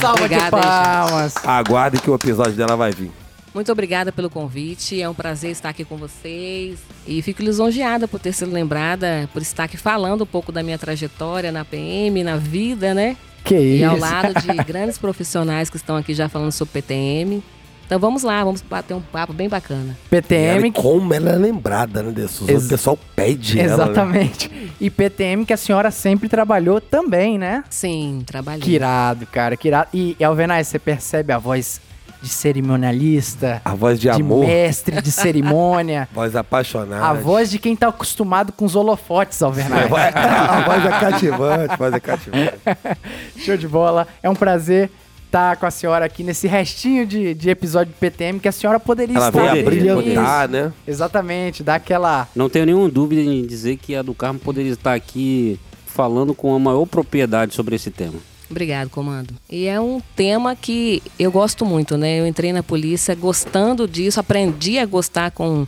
Salva 0.00 0.24
Obrigada, 0.24 0.56
de 0.56 0.62
gente. 0.62 0.72
palmas. 0.74 1.34
Aguarde 1.44 1.98
que 2.00 2.10
o 2.10 2.14
episódio 2.14 2.52
dela 2.54 2.74
vai 2.74 2.90
vir. 2.90 3.10
Muito 3.56 3.72
obrigada 3.72 4.12
pelo 4.12 4.28
convite. 4.28 5.00
É 5.00 5.08
um 5.08 5.14
prazer 5.14 5.50
estar 5.50 5.70
aqui 5.70 5.82
com 5.82 5.96
vocês. 5.96 6.78
E 7.06 7.22
fico 7.22 7.42
lisonjeada 7.42 8.06
por 8.06 8.20
ter 8.20 8.34
sido 8.34 8.52
lembrada, 8.52 9.26
por 9.32 9.40
estar 9.40 9.64
aqui 9.64 9.78
falando 9.78 10.24
um 10.24 10.26
pouco 10.26 10.52
da 10.52 10.62
minha 10.62 10.76
trajetória 10.76 11.50
na 11.50 11.64
PM, 11.64 12.22
na 12.22 12.36
vida, 12.36 12.92
né? 12.92 13.16
Que 13.42 13.54
E 13.54 13.76
isso. 13.82 13.86
ao 13.90 13.96
lado 13.96 14.34
de 14.42 14.48
grandes 14.62 14.98
profissionais 14.98 15.70
que 15.70 15.78
estão 15.78 15.96
aqui 15.96 16.12
já 16.12 16.28
falando 16.28 16.52
sobre 16.52 16.82
PTM. 16.82 17.42
Então 17.86 17.98
vamos 17.98 18.22
lá, 18.24 18.44
vamos 18.44 18.60
bater 18.60 18.92
um 18.92 19.00
papo 19.00 19.32
bem 19.32 19.48
bacana. 19.48 19.96
E 20.12 20.16
ela, 20.16 20.22
PTM, 20.22 20.68
e 20.68 20.72
como 20.72 21.14
ela 21.14 21.30
é 21.30 21.36
lembrada, 21.36 22.02
né, 22.02 22.12
Dessus? 22.12 22.46
Ex- 22.50 22.66
O 22.66 22.68
pessoal 22.68 22.98
pede 23.14 23.58
ela. 23.58 23.68
né? 23.68 23.82
exatamente. 23.84 24.50
E 24.78 24.90
PTM 24.90 25.46
que 25.46 25.52
a 25.54 25.56
senhora 25.56 25.90
sempre 25.90 26.28
trabalhou 26.28 26.78
também, 26.78 27.38
né? 27.38 27.64
Sim, 27.70 28.22
trabalhei. 28.26 28.60
Que 28.60 28.72
irado, 28.72 29.24
cara, 29.26 29.56
que 29.56 29.68
irado. 29.68 29.88
E, 29.94 30.14
Alvernais, 30.22 30.66
você 30.68 30.78
percebe 30.78 31.32
a 31.32 31.38
voz 31.38 31.80
de 32.22 32.28
cerimonialista, 32.28 33.60
A 33.64 33.74
voz 33.74 33.98
de 33.98 34.06
de 34.06 34.22
amor, 34.22 34.46
mestre 34.46 35.00
de 35.00 35.10
cerimônia. 35.10 36.08
voz 36.14 36.36
apaixonada. 36.36 37.04
A 37.04 37.12
voz 37.12 37.50
de 37.50 37.58
quem 37.58 37.74
tá 37.74 37.88
acostumado 37.88 38.52
com 38.52 38.64
os 38.64 38.76
holofotes, 38.76 39.42
Alvernais. 39.42 39.90
a 39.92 40.60
voz 40.60 40.84
é 40.84 40.90
cativante, 40.90 41.72
a 41.72 41.76
voz 41.76 41.94
é 41.94 42.00
cativante. 42.00 42.54
Show 43.38 43.56
de 43.56 43.68
bola. 43.68 44.06
É 44.22 44.30
um 44.30 44.34
prazer 44.34 44.90
estar 45.26 45.56
com 45.56 45.66
a 45.66 45.70
senhora 45.70 46.04
aqui 46.04 46.22
nesse 46.22 46.46
restinho 46.46 47.06
de, 47.06 47.34
de 47.34 47.50
episódio 47.50 47.92
de 47.92 47.98
PTM 47.98 48.40
que 48.40 48.48
a 48.48 48.52
senhora 48.52 48.80
poderia 48.80 49.16
Ela 49.16 49.28
estar 49.28 49.40
Poderia, 49.40 49.64
brilhantar, 49.64 50.48
né? 50.48 50.72
Exatamente, 50.86 51.62
dá 51.62 51.74
aquela... 51.74 52.28
Não 52.34 52.48
tenho 52.48 52.64
nenhuma 52.64 52.88
dúvida 52.88 53.20
em 53.20 53.44
dizer 53.44 53.76
que 53.76 53.94
a 53.94 54.02
do 54.02 54.14
Carmo 54.14 54.38
poderia 54.38 54.72
estar 54.72 54.94
aqui 54.94 55.58
falando 55.86 56.34
com 56.34 56.54
a 56.54 56.58
maior 56.58 56.86
propriedade 56.86 57.54
sobre 57.54 57.76
esse 57.76 57.90
tema. 57.90 58.18
Obrigado, 58.50 58.88
comando. 58.90 59.34
E 59.50 59.66
é 59.66 59.80
um 59.80 60.00
tema 60.14 60.54
que 60.54 61.02
eu 61.18 61.32
gosto 61.32 61.64
muito, 61.66 61.96
né? 61.96 62.20
Eu 62.20 62.26
entrei 62.26 62.52
na 62.52 62.62
polícia 62.62 63.14
gostando 63.14 63.88
disso, 63.88 64.20
aprendi 64.20 64.78
a 64.78 64.86
gostar 64.86 65.30
com 65.32 65.66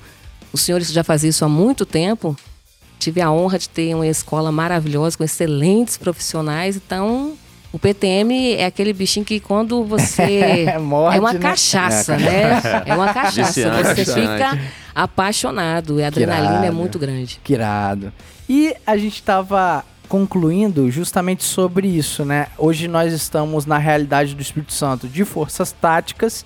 os 0.52 0.62
senhores 0.62 0.86
que 0.88 0.94
já 0.94 1.02
fazem 1.02 1.30
isso 1.30 1.44
há 1.44 1.48
muito 1.48 1.84
tempo. 1.84 2.36
Tive 2.98 3.20
a 3.20 3.30
honra 3.30 3.58
de 3.58 3.68
ter 3.68 3.94
uma 3.94 4.06
escola 4.06 4.50
maravilhosa 4.52 5.16
com 5.16 5.24
excelentes 5.24 5.96
profissionais, 5.96 6.76
então 6.76 7.34
o 7.72 7.78
PTM 7.78 8.54
é 8.54 8.64
aquele 8.66 8.92
bichinho 8.92 9.26
que 9.26 9.38
quando 9.40 9.84
você 9.84 10.66
Morde, 10.80 11.16
é 11.18 11.20
uma 11.20 11.32
né? 11.32 11.38
cachaça, 11.38 12.16
né? 12.16 12.60
É 12.86 12.94
uma 12.94 13.12
cachaça, 13.14 13.42
Viciante. 13.42 14.04
você 14.04 14.04
fica 14.04 14.58
apaixonado 14.94 16.00
e 16.00 16.04
a 16.04 16.08
adrenalina 16.08 16.50
irado. 16.54 16.66
é 16.66 16.70
muito 16.70 16.98
grande. 16.98 17.40
Que 17.42 17.52
irado. 17.54 18.12
E 18.48 18.74
a 18.86 18.96
gente 18.96 19.22
tava 19.22 19.84
concluindo 20.08 20.90
justamente 20.90 21.44
sobre 21.44 21.86
isso, 21.86 22.24
né? 22.24 22.46
Hoje 22.56 22.88
nós 22.88 23.12
estamos 23.12 23.66
na 23.66 23.78
realidade 23.78 24.34
do 24.34 24.42
Espírito 24.42 24.72
Santo 24.72 25.06
de 25.08 25.24
forças 25.24 25.70
táticas, 25.72 26.44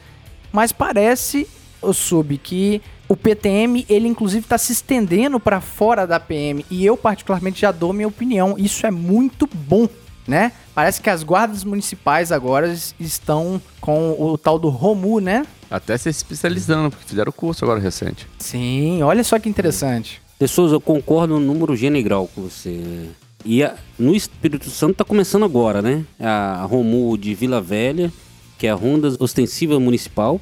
mas 0.53 0.73
parece, 0.73 1.47
o 1.81 1.93
sub, 1.93 2.37
que 2.39 2.83
o 3.09 3.17
PTM, 3.17 3.85
ele 3.89 4.09
inclusive 4.09 4.45
está 4.45 4.59
se 4.59 4.73
estendendo 4.73 5.39
para 5.39 5.61
fora 5.61 6.07
da 6.07 6.19
PM. 6.19 6.65
E 6.71 6.85
eu, 6.85 6.97
particularmente, 6.97 7.61
já 7.61 7.71
dou 7.71 7.93
minha 7.93 8.09
opinião. 8.09 8.55
Isso 8.59 8.87
é 8.87 8.91
muito 8.91 9.49
bom, 9.53 9.89
né? 10.27 10.53
Parece 10.75 11.01
que 11.01 11.11
as 11.11 11.23
guardas 11.23 11.63
municipais 11.65 12.33
agora 12.33 12.69
es- 12.69 12.95
estão 12.99 13.61
com 13.81 14.17
o 14.19 14.39
tal 14.39 14.59
do 14.59 14.69
ROMU, 14.69 15.21
né? 15.21 15.47
Até 15.71 15.97
se 15.99 16.09
especializando, 16.09 16.91
porque 16.91 17.05
fizeram 17.07 17.31
o 17.31 17.33
curso 17.33 17.65
agora 17.65 17.81
recente. 17.81 18.27
Sim, 18.39 19.03
olha 19.03 19.23
só 19.25 19.39
que 19.39 19.49
interessante. 19.49 20.21
Pessoas, 20.39 20.73
eu 20.73 20.81
concordo 20.81 21.39
no 21.39 21.47
número 21.55 21.77
grau 22.03 22.29
com 22.35 22.43
você. 22.43 23.09
E 23.45 23.63
a- 23.63 23.75
no 23.99 24.15
Espírito 24.15 24.71
Santo 24.71 24.95
tá 24.97 25.05
começando 25.05 25.45
agora, 25.45 25.83
né? 25.83 26.05
A 26.21 26.65
Romu 26.69 27.17
de 27.19 27.35
Vila 27.35 27.61
Velha, 27.61 28.13
que 28.59 28.67
é 28.67 28.71
a 28.71 28.75
Ronda 28.75 29.15
Ostensiva 29.19 29.79
Municipal, 29.81 30.41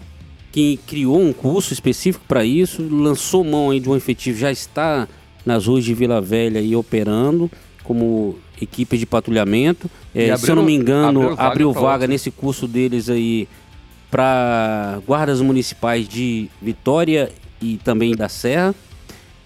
que 0.53 0.79
criou 0.87 1.21
um 1.21 1.33
curso 1.33 1.73
específico 1.73 2.25
para 2.29 2.45
isso, 2.45 2.83
lançou 2.91 3.43
mão 3.45 3.71
aí 3.71 3.81
de 3.81 3.89
um 3.89 3.97
efetivo, 3.97 4.39
já 4.39 4.51
está 4.51 5.09
nas 5.47 5.67
ruas 5.67 5.85
de 5.85 5.95
Vila 5.95 6.21
Velha 6.21 6.61
e 6.61 6.75
operando 6.77 7.51
como 7.85 8.37
equipe 8.61 8.99
de 8.99 9.07
patrulhamento. 9.07 9.91
É, 10.15 10.29
E 10.29 10.37
se 10.39 10.51
eu 10.51 10.57
não 10.57 10.63
me 10.65 10.75
engano, 10.75 11.21
abriu 11.23 11.37
vaga 11.37 11.43
abriu 11.51 11.73
vaga 11.73 12.07
nesse 12.07 12.31
curso 12.31 12.67
deles 12.69 13.09
aí 13.09 13.49
para 14.11 15.01
guardas 15.07 15.41
municipais 15.41 16.07
de 16.09 16.49
Vitória 16.61 17.31
e 17.63 17.77
também 17.79 18.15
da 18.15 18.29
Serra. 18.29 18.75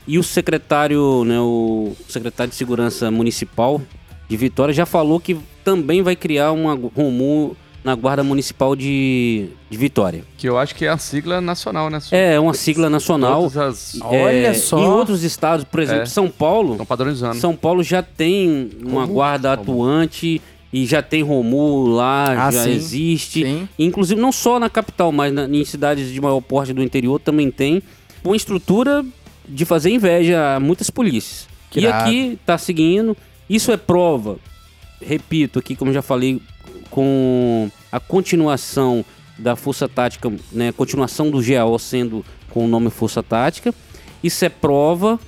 E 0.06 0.18
o 0.18 0.22
secretário, 0.22 1.24
né, 1.24 1.40
o 1.40 1.92
secretário 2.08 2.50
de 2.50 2.56
Segurança 2.56 3.10
Municipal 3.10 3.80
de 4.28 4.36
Vitória 4.36 4.72
já 4.74 4.84
falou 4.86 5.18
que 5.18 5.36
também 5.64 6.02
vai 6.02 6.14
criar 6.14 6.52
uma 6.52 6.74
ROMU 6.74 7.56
na 7.82 7.94
Guarda 7.94 8.22
Municipal 8.24 8.74
de, 8.74 9.48
de 9.68 9.76
Vitória. 9.78 10.24
Que 10.38 10.48
eu 10.48 10.58
acho 10.58 10.74
que 10.74 10.84
é 10.86 10.88
a 10.88 10.96
sigla 10.98 11.40
nacional, 11.40 11.90
né? 11.90 11.98
É 12.10 12.38
uma 12.40 12.54
sigla 12.54 12.88
nacional. 12.88 13.44
As... 13.46 13.98
Olha 14.02 14.48
É, 14.48 14.54
só. 14.54 14.78
Em 14.78 14.86
outros 14.86 15.22
estados, 15.22 15.64
por 15.64 15.80
exemplo, 15.80 16.02
É. 16.02 16.06
São 16.06 16.28
Paulo, 16.30 16.72
Estão 16.72 16.86
padronizando. 16.86 17.36
São 17.36 17.54
Paulo 17.54 17.82
já 17.82 18.02
tem 18.02 18.70
uma 18.82 19.06
guarda 19.06 19.52
atuante 19.52 20.40
e 20.72 20.86
já 20.86 21.02
tem 21.02 21.22
ROMU 21.22 21.86
lá, 21.88 22.46
Ah, 22.46 22.50
já 22.50 22.64
sim. 22.64 22.70
existe. 22.72 23.44
Sim. 23.44 23.68
Inclusive 23.78 24.18
não 24.20 24.32
só 24.32 24.58
na 24.58 24.68
capital, 24.70 25.12
mas 25.12 25.32
na- 25.32 25.44
em 25.46 25.64
cidades 25.64 26.10
de 26.10 26.20
maior 26.20 26.40
porte 26.40 26.72
do 26.72 26.82
interior 26.82 27.18
também 27.20 27.50
tem 27.50 27.82
uma 28.24 28.34
estrutura 28.34 29.04
de 29.48 29.64
fazer 29.64 29.90
inveja 29.90 30.56
a 30.56 30.60
muitas 30.60 30.90
polícias. 30.90 31.48
Que 31.70 31.80
e 31.80 31.86
aqui 31.86 32.38
tá 32.46 32.56
seguindo. 32.56 33.16
Isso 33.48 33.72
é 33.72 33.76
prova, 33.76 34.38
repito 35.00 35.58
aqui, 35.58 35.76
como 35.76 35.92
já 35.92 36.02
falei, 36.02 36.40
com 36.90 37.70
a 37.90 38.00
continuação 38.00 39.04
da 39.38 39.56
Força 39.56 39.88
Tática, 39.88 40.32
né, 40.52 40.68
a 40.68 40.72
continuação 40.72 41.30
do 41.30 41.42
GAO 41.42 41.78
sendo 41.78 42.24
com 42.50 42.64
o 42.64 42.68
nome 42.68 42.90
Força 42.90 43.22
Tática. 43.22 43.74
Isso 44.22 44.44
é 44.44 44.48
prova 44.48 45.18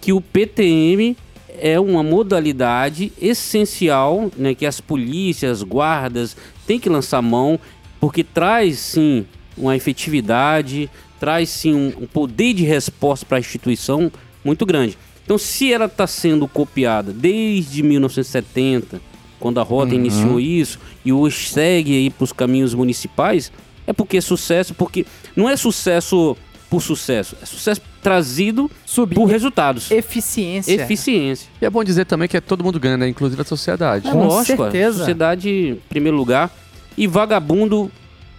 que 0.00 0.12
o 0.12 0.20
PTM 0.20 1.16
é 1.58 1.78
uma 1.80 2.02
modalidade 2.02 3.12
essencial, 3.20 4.30
né, 4.36 4.54
que 4.54 4.64
as 4.64 4.80
polícias, 4.80 5.62
guardas 5.62 6.36
têm 6.66 6.78
que 6.78 6.88
lançar 6.88 7.20
mão 7.20 7.58
porque 7.98 8.22
traz 8.22 8.78
sim 8.78 9.26
uma 9.56 9.74
efetividade, 9.74 10.90
traz 11.18 11.48
sim 11.48 11.74
um, 11.74 12.02
um 12.02 12.06
poder 12.06 12.52
de 12.54 12.64
resposta 12.64 13.24
para 13.26 13.38
a 13.38 13.40
instituição 13.40 14.10
muito 14.44 14.64
grande. 14.66 14.96
Então, 15.24 15.36
se 15.38 15.72
ela 15.72 15.86
está 15.86 16.06
sendo 16.06 16.46
copiada 16.46 17.12
desde 17.12 17.82
1970, 17.82 19.00
quando 19.40 19.58
a 19.58 19.62
Rota 19.62 19.92
Uhum. 19.92 20.00
iniciou 20.00 20.40
isso, 20.40 20.78
e 21.04 21.12
hoje 21.12 21.48
segue 21.48 21.96
aí 21.96 22.10
para 22.10 22.24
os 22.24 22.32
caminhos 22.32 22.74
municipais, 22.74 23.50
é 23.86 23.92
porque 23.92 24.16
é 24.18 24.20
sucesso, 24.20 24.74
porque 24.74 25.04
não 25.34 25.48
é 25.48 25.56
sucesso 25.56 26.36
por 26.70 26.80
sucesso, 26.82 27.36
é 27.40 27.46
sucesso 27.46 27.80
trazido 28.02 28.70
Subir. 28.84 29.14
por 29.14 29.24
resultados. 29.26 29.90
Eficiência. 29.90 30.72
Eficiência. 30.72 31.48
E 31.60 31.64
é 31.66 31.70
bom 31.70 31.82
dizer 31.84 32.04
também 32.06 32.28
que 32.28 32.36
é 32.36 32.40
todo 32.40 32.62
mundo 32.64 32.78
ganha, 32.80 32.96
né? 32.96 33.08
Inclusive 33.08 33.40
a 33.40 33.44
sociedade. 33.44 34.06
É 34.08 34.10
Com 34.12 34.26
lógico, 34.26 34.62
a 34.62 34.70
certeza. 34.70 34.98
sociedade 34.98 35.48
em 35.50 35.74
primeiro 35.88 36.16
lugar. 36.16 36.50
E 36.96 37.06
vagabundo 37.06 37.90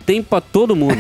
tem 0.08 0.24
pra 0.24 0.40
todo 0.40 0.74
mundo. 0.74 0.98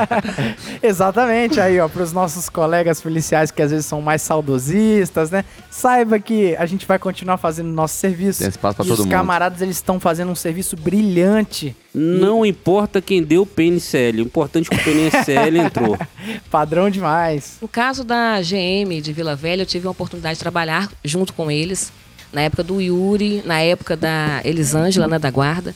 Exatamente, 0.82 1.60
aí 1.60 1.78
ó, 1.78 1.86
para 1.86 2.02
os 2.02 2.10
nossos 2.10 2.48
colegas 2.48 2.98
policiais 2.98 3.50
que 3.50 3.60
às 3.60 3.70
vezes 3.70 3.84
são 3.84 4.00
mais 4.00 4.22
saudosistas, 4.22 5.30
né? 5.30 5.44
Saiba 5.70 6.18
que 6.18 6.56
a 6.56 6.64
gente 6.64 6.86
vai 6.86 6.98
continuar 6.98 7.36
fazendo 7.36 7.68
nosso 7.68 7.96
serviço. 7.96 8.40
Tem 8.40 8.48
espaço 8.48 8.76
pra 8.76 8.84
e 8.84 8.88
todo 8.88 9.00
os 9.00 9.04
mundo. 9.04 9.12
camaradas 9.12 9.60
eles 9.60 9.76
estão 9.76 10.00
fazendo 10.00 10.32
um 10.32 10.34
serviço 10.34 10.74
brilhante, 10.74 11.76
Não 11.94 12.46
importa 12.46 13.02
quem 13.02 13.22
deu 13.22 13.42
o 13.42 13.46
PNCL, 13.46 14.16
o 14.16 14.22
importante 14.22 14.68
é 14.72 14.74
que 14.76 14.80
o 14.80 14.84
PNCL 14.84 15.58
entrou. 15.58 15.98
padrão 16.50 16.88
demais. 16.88 17.58
No 17.60 17.68
caso 17.68 18.02
da 18.04 18.40
GM 18.40 19.02
de 19.02 19.12
Vila 19.12 19.36
Velha, 19.36 19.62
eu 19.62 19.66
tive 19.66 19.86
a 19.86 19.90
oportunidade 19.90 20.36
de 20.36 20.40
trabalhar 20.40 20.90
junto 21.04 21.34
com 21.34 21.50
eles, 21.50 21.92
na 22.32 22.40
época 22.40 22.62
do 22.62 22.80
Yuri, 22.80 23.42
na 23.44 23.60
época 23.60 23.94
da 23.96 24.40
Elisângela, 24.44 25.06
né, 25.06 25.18
da 25.18 25.30
Guarda, 25.30 25.74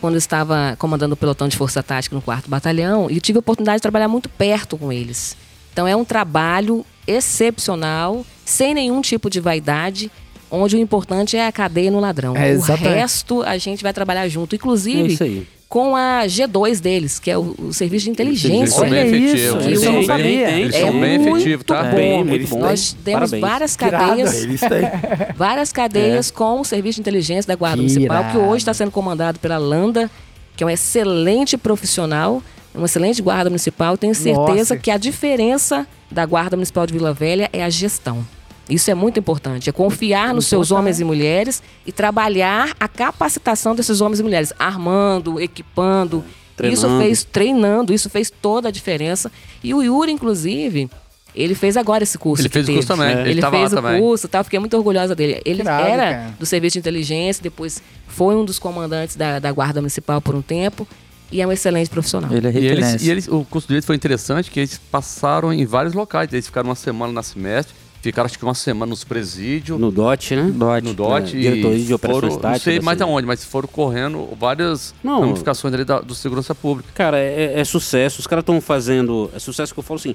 quando 0.00 0.14
eu 0.14 0.18
estava 0.18 0.76
comandando 0.78 1.14
o 1.14 1.16
pelotão 1.16 1.48
de 1.48 1.56
Força 1.56 1.82
Tática 1.82 2.14
no 2.14 2.22
4 2.22 2.50
Batalhão, 2.50 3.10
e 3.10 3.20
tive 3.20 3.38
a 3.38 3.40
oportunidade 3.40 3.78
de 3.78 3.82
trabalhar 3.82 4.08
muito 4.08 4.28
perto 4.28 4.76
com 4.76 4.92
eles. 4.92 5.36
Então 5.72 5.86
é 5.86 5.94
um 5.94 6.04
trabalho 6.04 6.84
excepcional, 7.06 8.24
sem 8.44 8.74
nenhum 8.74 9.00
tipo 9.00 9.28
de 9.28 9.40
vaidade, 9.40 10.10
onde 10.50 10.76
o 10.76 10.78
importante 10.78 11.36
é 11.36 11.46
a 11.46 11.52
cadeia 11.52 11.90
no 11.90 12.00
ladrão. 12.00 12.36
É, 12.36 12.54
o 12.54 12.60
resto 12.60 13.42
a 13.42 13.58
gente 13.58 13.82
vai 13.82 13.92
trabalhar 13.92 14.28
junto, 14.28 14.54
É 14.54 14.56
inclusive 14.56 15.12
isso 15.12 15.22
aí. 15.22 15.46
Com 15.68 15.96
a 15.96 16.22
G2 16.26 16.80
deles, 16.80 17.18
que 17.18 17.28
é 17.30 17.36
o, 17.36 17.54
o 17.58 17.72
serviço 17.72 18.04
de 18.04 18.10
inteligência. 18.10 18.56
Eles 18.56 18.72
são 18.74 18.88
bem 18.88 19.14
isso, 19.24 19.34
efetivos. 19.36 19.66
isso 19.66 19.84
eu 19.84 19.92
não 19.92 19.98
são 20.00 20.06
sabia. 20.06 20.46
bem, 20.46 20.60
eles 20.62 20.74
É 20.76 20.80
são 20.80 21.00
bem 21.00 21.18
muito 21.18 21.36
efetivos, 21.38 21.64
tá? 21.66 21.82
bom. 21.82 21.96
Bem, 21.96 22.24
muito 22.24 22.48
bom. 22.48 22.60
Nós 22.60 22.96
temos 23.04 23.30
Parabéns. 23.30 23.40
várias 23.40 23.76
cadeias, 23.76 24.46
várias 25.36 25.72
cadeias 25.72 26.30
com 26.30 26.60
o 26.60 26.64
serviço 26.64 26.96
de 26.96 27.00
inteligência 27.00 27.48
da 27.48 27.56
Guarda 27.56 27.76
Que 27.78 27.82
Municipal, 27.82 28.24
que 28.30 28.38
hoje 28.38 28.58
está 28.58 28.72
sendo 28.74 28.90
comandado 28.92 29.38
pela 29.40 29.58
Landa, 29.58 30.10
que 30.56 30.62
é 30.62 30.66
um 30.66 30.70
excelente 30.70 31.56
profissional, 31.58 32.42
uma 32.74 32.86
excelente 32.86 33.20
guarda 33.20 33.50
municipal. 33.50 33.96
Tenho 33.98 34.14
certeza 34.14 34.74
Nossa. 34.74 34.76
que 34.76 34.90
a 34.90 34.96
diferença 34.96 35.86
da 36.10 36.24
Guarda 36.24 36.56
Municipal 36.56 36.86
de 36.86 36.92
Vila 36.92 37.12
Velha 37.12 37.50
é 37.52 37.64
a 37.64 37.70
gestão. 37.70 38.24
Isso 38.68 38.90
é 38.90 38.94
muito 38.94 39.18
importante, 39.20 39.68
é 39.70 39.72
confiar 39.72 40.34
nos 40.34 40.46
seus 40.46 40.70
homens 40.72 40.98
e 41.00 41.04
mulheres 41.04 41.62
e 41.86 41.92
trabalhar 41.92 42.74
a 42.80 42.88
capacitação 42.88 43.74
desses 43.76 44.00
homens 44.00 44.18
e 44.18 44.22
mulheres, 44.24 44.52
armando, 44.58 45.40
equipando. 45.40 46.24
Isso 46.62 46.80
Treinando. 46.82 47.02
fez 47.04 47.22
treinando, 47.24 47.92
isso 47.94 48.08
fez 48.10 48.30
toda 48.30 48.68
a 48.68 48.70
diferença. 48.72 49.30
E 49.62 49.74
o 49.74 49.82
Yuri, 49.82 50.10
inclusive, 50.10 50.90
ele 51.34 51.54
fez 51.54 51.76
agora 51.76 52.02
esse 52.02 52.16
curso. 52.16 52.42
Ele 52.42 52.48
que 52.48 52.54
fez 52.54 52.68
o 52.68 52.72
curso 52.72 52.88
também, 52.88 53.10
ele 53.20 53.30
Ele, 53.32 53.40
tava 53.42 53.58
fez 53.58 53.72
lá 53.72 53.78
o 53.78 53.82
também. 53.82 54.00
curso, 54.00 54.26
tal. 54.26 54.42
Fiquei 54.42 54.58
muito 54.58 54.74
orgulhosa 54.76 55.14
dele. 55.14 55.40
Ele 55.44 55.60
era 55.60 55.68
cara. 55.68 56.34
do 56.38 56.46
serviço 56.46 56.72
de 56.72 56.78
inteligência, 56.78 57.42
depois 57.42 57.82
foi 58.08 58.34
um 58.34 58.44
dos 58.44 58.58
comandantes 58.58 59.16
da, 59.16 59.38
da 59.38 59.52
Guarda 59.52 59.80
Municipal 59.82 60.20
por 60.22 60.34
um 60.34 60.40
tempo 60.40 60.88
e 61.30 61.42
é 61.42 61.46
um 61.46 61.52
excelente 61.52 61.90
profissional. 61.90 62.32
Ele 62.32 62.46
é 62.46 62.50
E 62.50 62.56
eles, 62.56 62.70
referência. 62.70 63.06
e 63.06 63.10
eles, 63.10 63.28
o 63.28 63.44
curso 63.44 63.68
deles 63.68 63.84
foi 63.84 63.94
interessante, 63.94 64.50
que 64.50 64.58
eles 64.60 64.80
passaram 64.90 65.52
em 65.52 65.66
vários 65.66 65.92
locais. 65.92 66.32
Eles 66.32 66.46
ficaram 66.46 66.70
uma 66.70 66.74
semana 66.74 67.12
na 67.12 67.22
semestre, 67.22 67.74
ficaram 68.12 68.26
acho 68.26 68.38
que 68.38 68.44
uma 68.44 68.54
semana 68.54 68.90
nos 68.90 69.04
presídios, 69.04 69.78
No 69.78 69.90
DOT, 69.90 70.34
né? 70.36 70.50
Dodge. 70.54 70.86
no 70.88 70.94
DOT. 70.94 71.34
É, 71.34 71.38
e 71.38 71.40
diretoria 71.42 71.78
de 71.84 71.94
operações 71.94 72.34
foram, 72.34 72.50
Não 72.50 72.58
sei 72.58 72.80
mais 72.80 73.00
assim. 73.00 73.10
aonde, 73.10 73.26
mas 73.26 73.44
foram 73.44 73.68
correndo 73.68 74.28
várias 74.38 74.94
Não. 75.02 75.20
ramificações 75.20 75.72
ali 75.74 75.84
da, 75.84 76.00
do 76.00 76.14
segurança 76.14 76.54
pública. 76.54 76.88
Cara, 76.94 77.18
é, 77.18 77.58
é 77.60 77.64
sucesso. 77.64 78.20
Os 78.20 78.26
caras 78.26 78.42
estão 78.42 78.60
fazendo. 78.60 79.30
É 79.34 79.38
sucesso 79.38 79.72
que 79.74 79.78
eu 79.80 79.84
falo 79.84 79.98
assim. 79.98 80.14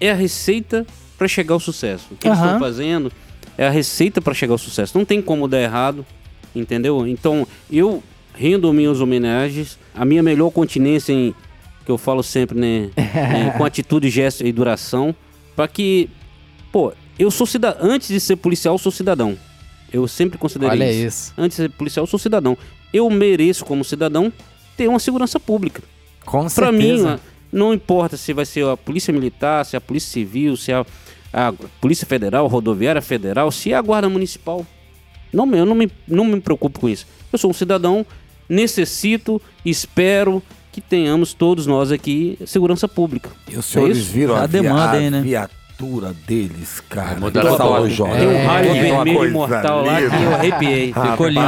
É 0.00 0.10
a 0.10 0.14
receita 0.14 0.86
pra 1.18 1.28
chegar 1.28 1.54
ao 1.54 1.60
sucesso. 1.60 2.06
O 2.10 2.16
que 2.16 2.26
eles 2.26 2.38
Aham. 2.38 2.46
estão 2.46 2.60
fazendo 2.60 3.12
é 3.58 3.66
a 3.66 3.70
receita 3.70 4.20
pra 4.22 4.32
chegar 4.32 4.52
ao 4.54 4.58
sucesso. 4.58 4.96
Não 4.96 5.04
tem 5.04 5.20
como 5.20 5.46
dar 5.46 5.60
errado, 5.60 6.06
entendeu? 6.54 7.06
Então, 7.06 7.46
eu 7.70 8.02
rendo 8.34 8.72
minhas 8.72 9.00
homenagens. 9.00 9.78
A 9.94 10.04
minha 10.04 10.22
melhor 10.22 10.50
continência 10.50 11.12
em. 11.12 11.34
Que 11.84 11.90
eu 11.90 11.98
falo 11.98 12.22
sempre, 12.22 12.58
né? 12.58 12.90
é, 12.96 13.50
com 13.56 13.64
atitude, 13.64 14.08
gesto 14.08 14.46
e 14.46 14.52
duração. 14.52 15.14
Pra 15.56 15.66
que. 15.68 16.08
Pô, 16.72 16.92
eu 17.22 17.30
sou 17.30 17.46
cidadão. 17.46 17.90
Antes 17.90 18.08
de 18.08 18.18
ser 18.20 18.36
policial, 18.36 18.74
eu 18.74 18.78
sou 18.78 18.90
cidadão. 18.92 19.36
Eu 19.92 20.06
sempre 20.06 20.38
considerei 20.38 20.70
Olha 20.78 20.92
isso. 20.92 21.06
isso. 21.06 21.32
Antes 21.36 21.56
de 21.56 21.62
ser 21.64 21.68
policial, 21.70 22.04
eu 22.04 22.06
sou 22.06 22.18
cidadão. 22.18 22.56
Eu 22.92 23.08
mereço, 23.10 23.64
como 23.64 23.84
cidadão, 23.84 24.32
ter 24.76 24.88
uma 24.88 24.98
segurança 24.98 25.38
pública. 25.40 25.82
Com 26.24 26.46
Pra 26.48 26.70
mim, 26.70 26.96
certeza. 26.98 27.20
não 27.52 27.74
importa 27.74 28.16
se 28.16 28.32
vai 28.32 28.44
ser 28.44 28.64
a 28.66 28.76
Polícia 28.76 29.12
Militar, 29.12 29.64
se 29.64 29.74
é 29.74 29.78
a 29.78 29.80
Polícia 29.80 30.10
Civil, 30.12 30.56
se 30.56 30.70
é 30.70 30.74
a, 30.74 30.84
a 31.48 31.52
Polícia 31.80 32.06
Federal, 32.06 32.46
Rodoviária 32.46 33.02
Federal, 33.02 33.50
se 33.50 33.72
é 33.72 33.76
a 33.76 33.82
Guarda 33.82 34.08
Municipal. 34.08 34.64
Não, 35.32 35.46
me- 35.46 35.58
eu 35.58 35.66
não 35.66 35.74
me, 35.74 35.90
não 36.06 36.24
me 36.24 36.40
preocupo 36.40 36.80
com 36.80 36.88
isso. 36.88 37.06
Eu 37.32 37.38
sou 37.38 37.50
um 37.50 37.54
cidadão, 37.54 38.04
necessito, 38.48 39.40
espero 39.64 40.42
que 40.72 40.80
tenhamos 40.80 41.32
todos 41.32 41.66
nós 41.66 41.90
aqui 41.90 42.38
segurança 42.46 42.86
pública. 42.86 43.30
E 43.50 43.56
os 43.56 43.64
senhores 43.66 43.96
É 43.96 44.00
isso? 44.00 44.10
viram 44.12 44.36
a, 44.36 44.42
A 44.42 44.46
demanda 44.46 44.92
aí, 44.92 45.10
né? 45.10 45.22
A 45.80 45.90
viatura 45.90 46.14
deles, 46.26 46.80
cara. 46.88 47.18
mudaram 47.18 47.54
a 47.54 47.56
foto. 47.56 47.88
jornal. 47.88 48.18
Tem 48.18 48.28
um 48.28 48.46
raio 48.46 48.72
vermelho 48.72 49.16
coisa 49.16 49.30
imortal 49.30 49.84
lá 49.84 49.96
que 49.96 50.22
eu 50.22 50.34
arrepiei. 50.34 50.92
Ficou 50.92 51.28
lindo. 51.28 51.40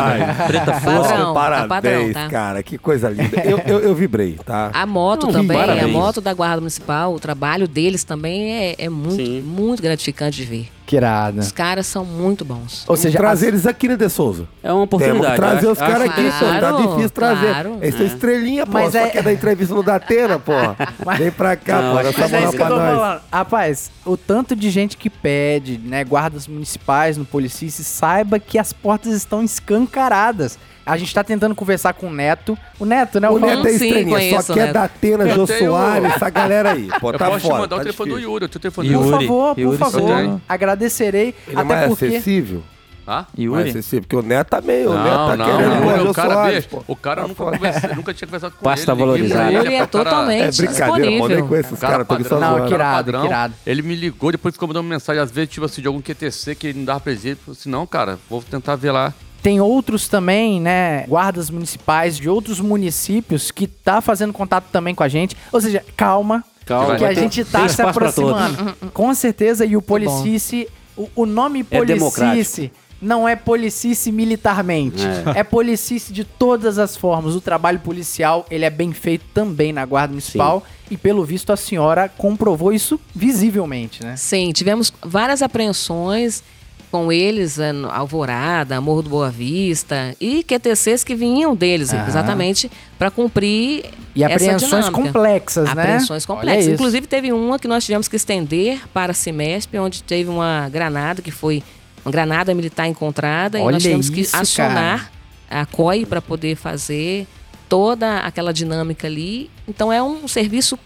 Preta 0.46 0.72
força. 0.80 1.16
tá 1.16 1.32
Parabéns, 1.34 2.14
tá? 2.14 2.28
cara. 2.28 2.62
Que 2.62 2.78
coisa 2.78 3.08
linda. 3.10 3.40
Eu, 3.44 3.58
eu, 3.58 3.80
eu 3.80 3.94
vibrei, 3.94 4.38
tá? 4.44 4.70
A 4.82 4.86
moto 4.86 5.28
também, 5.28 5.58
a 5.58 5.88
moto 5.88 6.20
da 6.20 6.32
Guarda 6.32 6.60
Municipal, 6.60 7.14
o 7.14 7.20
trabalho 7.20 7.68
deles 7.68 8.04
também 8.04 8.52
é, 8.52 8.74
é 8.78 8.88
muito, 8.88 9.16
Sim. 9.16 9.42
muito 9.42 9.82
gratificante 9.82 10.36
de 10.36 10.44
ver. 10.44 10.68
Que 10.92 10.96
irado. 10.96 11.40
Os 11.40 11.50
caras 11.50 11.86
são 11.86 12.04
muito 12.04 12.44
bons. 12.44 12.84
Ou 12.86 12.98
seja, 12.98 13.16
trazer 13.16 13.46
as- 13.46 13.48
eles 13.54 13.66
aqui, 13.66 13.88
né, 13.88 13.96
De 13.96 14.10
Souza? 14.10 14.46
É 14.62 14.70
uma 14.70 14.86
Temos 14.86 15.02
que 15.02 15.10
oportunidade. 15.10 15.36
trazer 15.40 15.66
eu 15.66 15.70
os 15.72 15.78
caras 15.78 16.02
aqui, 16.02 16.22
pô. 16.38 16.60
Tá 16.60 16.72
difícil 16.72 17.10
trazer. 17.10 17.46
claro. 17.46 17.78
Eles 17.80 17.94
são 17.94 18.02
É. 18.04 18.08
estrelinha, 18.08 18.66
pô. 18.66 18.72
Mas 18.72 18.92
só 18.92 18.98
é- 18.98 19.08
quer 19.08 19.22
dar 19.22 19.32
entrevista 19.32 19.74
no 19.74 19.82
Datena, 19.82 20.38
pô. 20.38 20.52
Vem 21.16 21.30
pra 21.30 21.56
cá, 21.56 21.80
Não, 21.80 21.96
pô. 21.96 22.02
que 22.02 22.08
essa 22.08 22.36
é 22.36 22.38
moral 22.40 22.50
que 22.52 22.56
eu 22.60 22.66
pra 22.66 22.68
nós. 22.68 22.78
falando. 22.98 23.20
Rapaz, 23.32 23.90
o 24.04 24.16
tanto 24.18 24.54
de 24.54 24.68
gente 24.70 24.98
que 24.98 25.08
pede, 25.08 25.78
né, 25.82 26.04
guardas 26.04 26.46
municipais 26.46 27.16
no 27.16 27.24
Policice, 27.24 27.82
saiba 27.82 28.38
que 28.38 28.58
as 28.58 28.74
portas 28.74 29.14
estão 29.14 29.42
escancaradas. 29.42 30.58
A 30.84 30.96
gente 30.96 31.14
tá 31.14 31.22
tentando 31.22 31.54
conversar 31.54 31.92
com 31.94 32.08
o 32.08 32.12
Neto. 32.12 32.58
O 32.78 32.84
Neto, 32.84 33.20
né? 33.20 33.28
O 33.28 33.38
Paulo? 33.38 33.46
Neto 33.62 33.68
é 33.68 34.04
conheço, 34.04 34.46
só 34.48 34.54
quer 34.54 34.66
Neto. 34.66 34.72
Datena, 34.74 35.24
Eu 35.28 35.34
Jô 35.34 35.46
Soares, 35.46 36.12
essa 36.14 36.28
galera 36.30 36.72
aí. 36.72 36.88
Pô, 37.00 37.10
Eu 37.12 37.18
tá 37.18 37.26
posso 37.26 37.38
te 37.40 37.42
foda, 37.42 37.58
mandar 37.60 37.76
o 37.76 37.78
tá 37.78 37.84
telefone 37.84 38.10
do. 38.10 38.18
Yuri, 38.18 38.44
o 38.44 38.48
teu 38.48 38.60
telefone 38.60 38.88
Yuri. 38.88 38.98
Por 39.04 39.12
Yuri. 39.12 39.26
favor, 39.26 39.54
por 39.54 39.60
Yuri, 39.60 39.78
favor. 39.78 40.00
você 40.02 40.14
tem? 40.22 40.42
Agradecerei. 40.48 41.34
Ele 41.46 41.56
é 41.56 41.60
até 41.60 41.64
mais 41.64 41.88
porque... 41.88 42.04
acessível? 42.06 42.62
Tá? 43.04 43.14
Mais 43.14 43.28
Yuri. 43.38 43.70
acessível, 43.70 44.00
porque 44.02 44.16
o 44.16 44.22
Neto 44.22 44.48
tá 44.48 44.60
meio... 44.60 44.90
o 44.90 44.94
Neto 44.94 45.04
Não, 45.16 45.28
tá 45.28 45.36
não, 45.36 45.44
querendo 45.44 45.68
não. 45.80 46.06
o 46.06 46.10
O 46.10 46.14
cara, 46.14 46.34
Soares, 46.34 46.66
pô. 46.66 46.84
o 46.86 46.96
cara 46.96 47.22
eu 47.22 47.28
nunca, 47.28 47.38
Tá 47.38 47.44
foda. 47.44 47.56
conversei, 47.58 47.94
nunca 47.96 48.14
tinha 48.14 48.26
conversado 48.28 48.54
com 48.56 48.64
Pasta 48.64 48.80
ele. 48.80 48.86
pra 48.86 48.94
valorizada. 48.94 49.50
ele, 49.52 49.58
Ele 49.58 49.74
é 49.74 49.82
o 49.82 49.86
totalmente 49.88 50.42
É 50.62 50.66
brincadeira, 50.66 51.18
pô. 51.18 51.28
Nem 51.28 51.46
conheço 51.48 51.74
os 51.74 51.80
Cara 51.80 52.04
caras, 52.04 52.22
tô 52.24 52.28
só 52.28 52.40
Não, 52.40 52.66
que 52.66 52.74
irado, 52.74 53.12
que 53.12 53.26
irado. 53.26 53.54
Ele 53.66 53.82
me 53.82 53.94
ligou, 53.96 54.30
depois 54.32 54.54
ficou 54.54 54.68
mandando 54.68 54.88
mensagem, 54.88 55.20
às 55.22 55.30
vezes, 55.30 55.50
tipo 55.50 55.66
assim, 55.66 55.80
de 55.82 55.88
algum 55.88 56.00
QTC 56.00 56.54
que 56.54 56.66
ele 56.68 56.78
não 56.78 56.84
dava 56.86 57.00
presídio. 57.00 57.32
Eu 57.32 57.36
falei 57.44 57.58
assim, 57.60 57.70
não, 57.70 57.86
cara, 57.86 58.18
vou 58.30 58.40
tentar 58.42 58.76
ver 58.76 58.92
lá. 58.92 59.12
Tem 59.42 59.60
outros 59.60 60.06
também, 60.08 60.60
né, 60.60 61.04
guardas 61.08 61.50
municipais 61.50 62.16
de 62.16 62.28
outros 62.28 62.60
municípios 62.60 63.50
que 63.50 63.66
tá 63.66 64.00
fazendo 64.00 64.32
contato 64.32 64.66
também 64.70 64.94
com 64.94 65.02
a 65.02 65.08
gente. 65.08 65.36
Ou 65.52 65.60
seja, 65.60 65.84
calma, 65.96 66.44
Calma, 66.64 66.96
que 66.96 67.04
a 67.04 67.08
ter- 67.08 67.14
gente 67.16 67.44
tá 67.44 67.60
se 67.60 67.66
espaço 67.74 67.98
pra 67.98 68.12
todos. 68.12 68.40
aproximando. 68.40 68.76
Com 68.92 69.12
certeza, 69.14 69.64
e 69.66 69.76
o 69.76 69.82
Policice, 69.82 70.68
o, 70.96 71.08
o 71.16 71.26
nome 71.26 71.66
É 71.70 71.78
Policice 71.78 72.70
não 73.00 73.28
é 73.28 73.34
Policice 73.34 74.12
militarmente. 74.12 75.02
É. 75.34 75.42
Policice 75.42 76.12
de 76.12 76.22
todas 76.22 76.78
as 76.78 76.96
formas. 76.96 77.34
O 77.34 77.40
trabalho 77.40 77.80
policial, 77.80 78.46
ele 78.48 78.64
é 78.64 78.70
bem 78.70 78.92
feito 78.92 79.24
também 79.34 79.72
na 79.72 79.84
Guarda 79.84 80.10
Municipal. 80.12 80.62
E 80.88 80.96
pelo 80.96 81.24
visto, 81.24 81.52
a 81.52 81.56
senhora 81.56 82.08
comprovou 82.16 82.72
isso 82.72 83.00
visivelmente, 83.12 84.04
né? 84.04 84.14
Sim, 84.16 84.52
tivemos 84.52 84.92
várias 85.04 85.42
apreensões 85.42 86.44
com 86.92 87.10
eles, 87.10 87.58
é, 87.58 87.72
Alvorada, 87.90 88.78
Morro 88.78 89.00
do 89.00 89.08
Boa 89.08 89.30
Vista 89.30 90.14
e 90.20 90.44
QTCs 90.44 91.02
que 91.02 91.14
vinham 91.14 91.56
deles, 91.56 91.92
Aham. 91.92 92.06
exatamente 92.06 92.70
para 92.98 93.10
cumprir 93.10 93.86
E 94.14 94.22
apreensões 94.22 94.90
complexas, 94.90 95.64
né? 95.74 95.82
Apreensões 95.82 96.26
complexas. 96.26 96.74
Inclusive, 96.74 97.06
teve 97.06 97.32
uma 97.32 97.58
que 97.58 97.66
nós 97.66 97.82
tivemos 97.82 98.08
que 98.08 98.14
estender 98.14 98.82
para 98.92 99.12
a 99.12 99.14
Semesp, 99.14 99.74
onde 99.78 100.02
teve 100.02 100.28
uma 100.28 100.68
granada 100.68 101.22
que 101.22 101.30
foi 101.30 101.62
uma 102.04 102.12
granada 102.12 102.54
militar 102.54 102.86
encontrada 102.86 103.58
e 103.58 103.62
Olha 103.62 103.72
nós 103.72 103.82
tivemos 103.82 104.10
que 104.10 104.20
isso, 104.20 104.36
acionar 104.36 105.10
a 105.50 105.64
COI 105.64 106.04
para 106.04 106.20
poder 106.20 106.56
fazer 106.56 107.26
toda 107.70 108.18
aquela 108.18 108.52
dinâmica 108.52 109.06
ali. 109.06 109.50
Então 109.66 109.90
é 109.90 110.02
um 110.02 110.28
serviço 110.28 110.78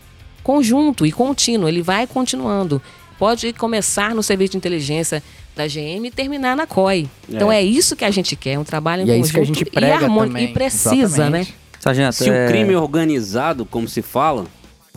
conjunto 0.45 1.05
e 1.05 1.11
contínuo, 1.11 1.69
ele 1.69 1.83
vai 1.83 2.07
continuando. 2.07 2.81
Pode 3.19 3.53
começar 3.55 4.15
no 4.15 4.23
serviço 4.23 4.53
de 4.53 4.59
inteligência 4.59 5.21
da 5.57 5.67
GM 5.67 6.07
e 6.07 6.11
terminar 6.11 6.55
na 6.55 6.67
COI. 6.67 7.09
Então 7.29 7.51
é 7.51 7.63
isso 7.63 7.97
que 7.97 8.05
a 8.05 8.11
gente 8.11 8.37
quer, 8.37 8.59
um 8.59 8.65
trabalho 8.65 9.03
em 9.03 9.07
E 9.07 9.11
é 9.11 9.15
conjunto 9.17 9.25
isso 9.25 9.33
que 9.33 9.41
a 9.41 9.45
gente 9.45 9.63
e 9.63 9.65
prega 9.71 9.95
harmônico 10.05 10.27
também. 10.35 10.45
e 10.51 10.53
precisa, 10.53 10.95
Exatamente. 10.95 11.51
né? 11.51 11.57
Sargento, 11.81 12.13
Se 12.15 12.29
o 12.31 12.33
é, 12.33 12.47
crime 12.49 12.75
é 12.75 12.79
organizado, 12.79 13.65
como 13.65 13.89
se 13.89 14.03
fala, 14.03 14.45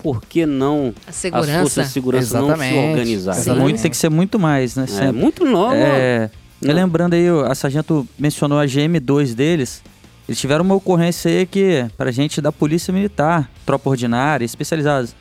por 0.03 0.21
que 0.21 0.45
não 0.45 0.93
A 1.05 1.09
as 1.09 1.15
segurança. 1.15 1.59
forças 1.61 1.87
de 1.87 1.93
segurança 1.93 2.41
não 2.41 2.47
se 2.57 2.73
organizarem? 2.73 3.41
Sim. 3.41 3.51
muito, 3.55 3.81
tem 3.81 3.91
que 3.91 3.97
ser 3.97 4.09
muito 4.09 4.37
mais, 4.39 4.75
né? 4.75 4.85
É 5.01 5.11
muito 5.11 5.45
novo. 5.45 5.75
É, 5.75 6.29
Não. 6.61 6.73
lembrando 6.73 7.13
aí, 7.13 7.25
a 7.47 7.53
Sargento 7.55 8.07
mencionou 8.17 8.59
a 8.59 8.65
GM2 8.65 9.33
deles. 9.33 9.81
Eles 10.27 10.39
tiveram 10.39 10.63
uma 10.63 10.75
ocorrência 10.75 11.29
aí 11.31 11.45
que, 11.45 11.85
pra 11.97 12.11
gente 12.11 12.41
da 12.41 12.51
Polícia 12.51 12.93
Militar, 12.93 13.49
tropa 13.65 13.89
ordinária, 13.89 14.45
especializados, 14.45 15.15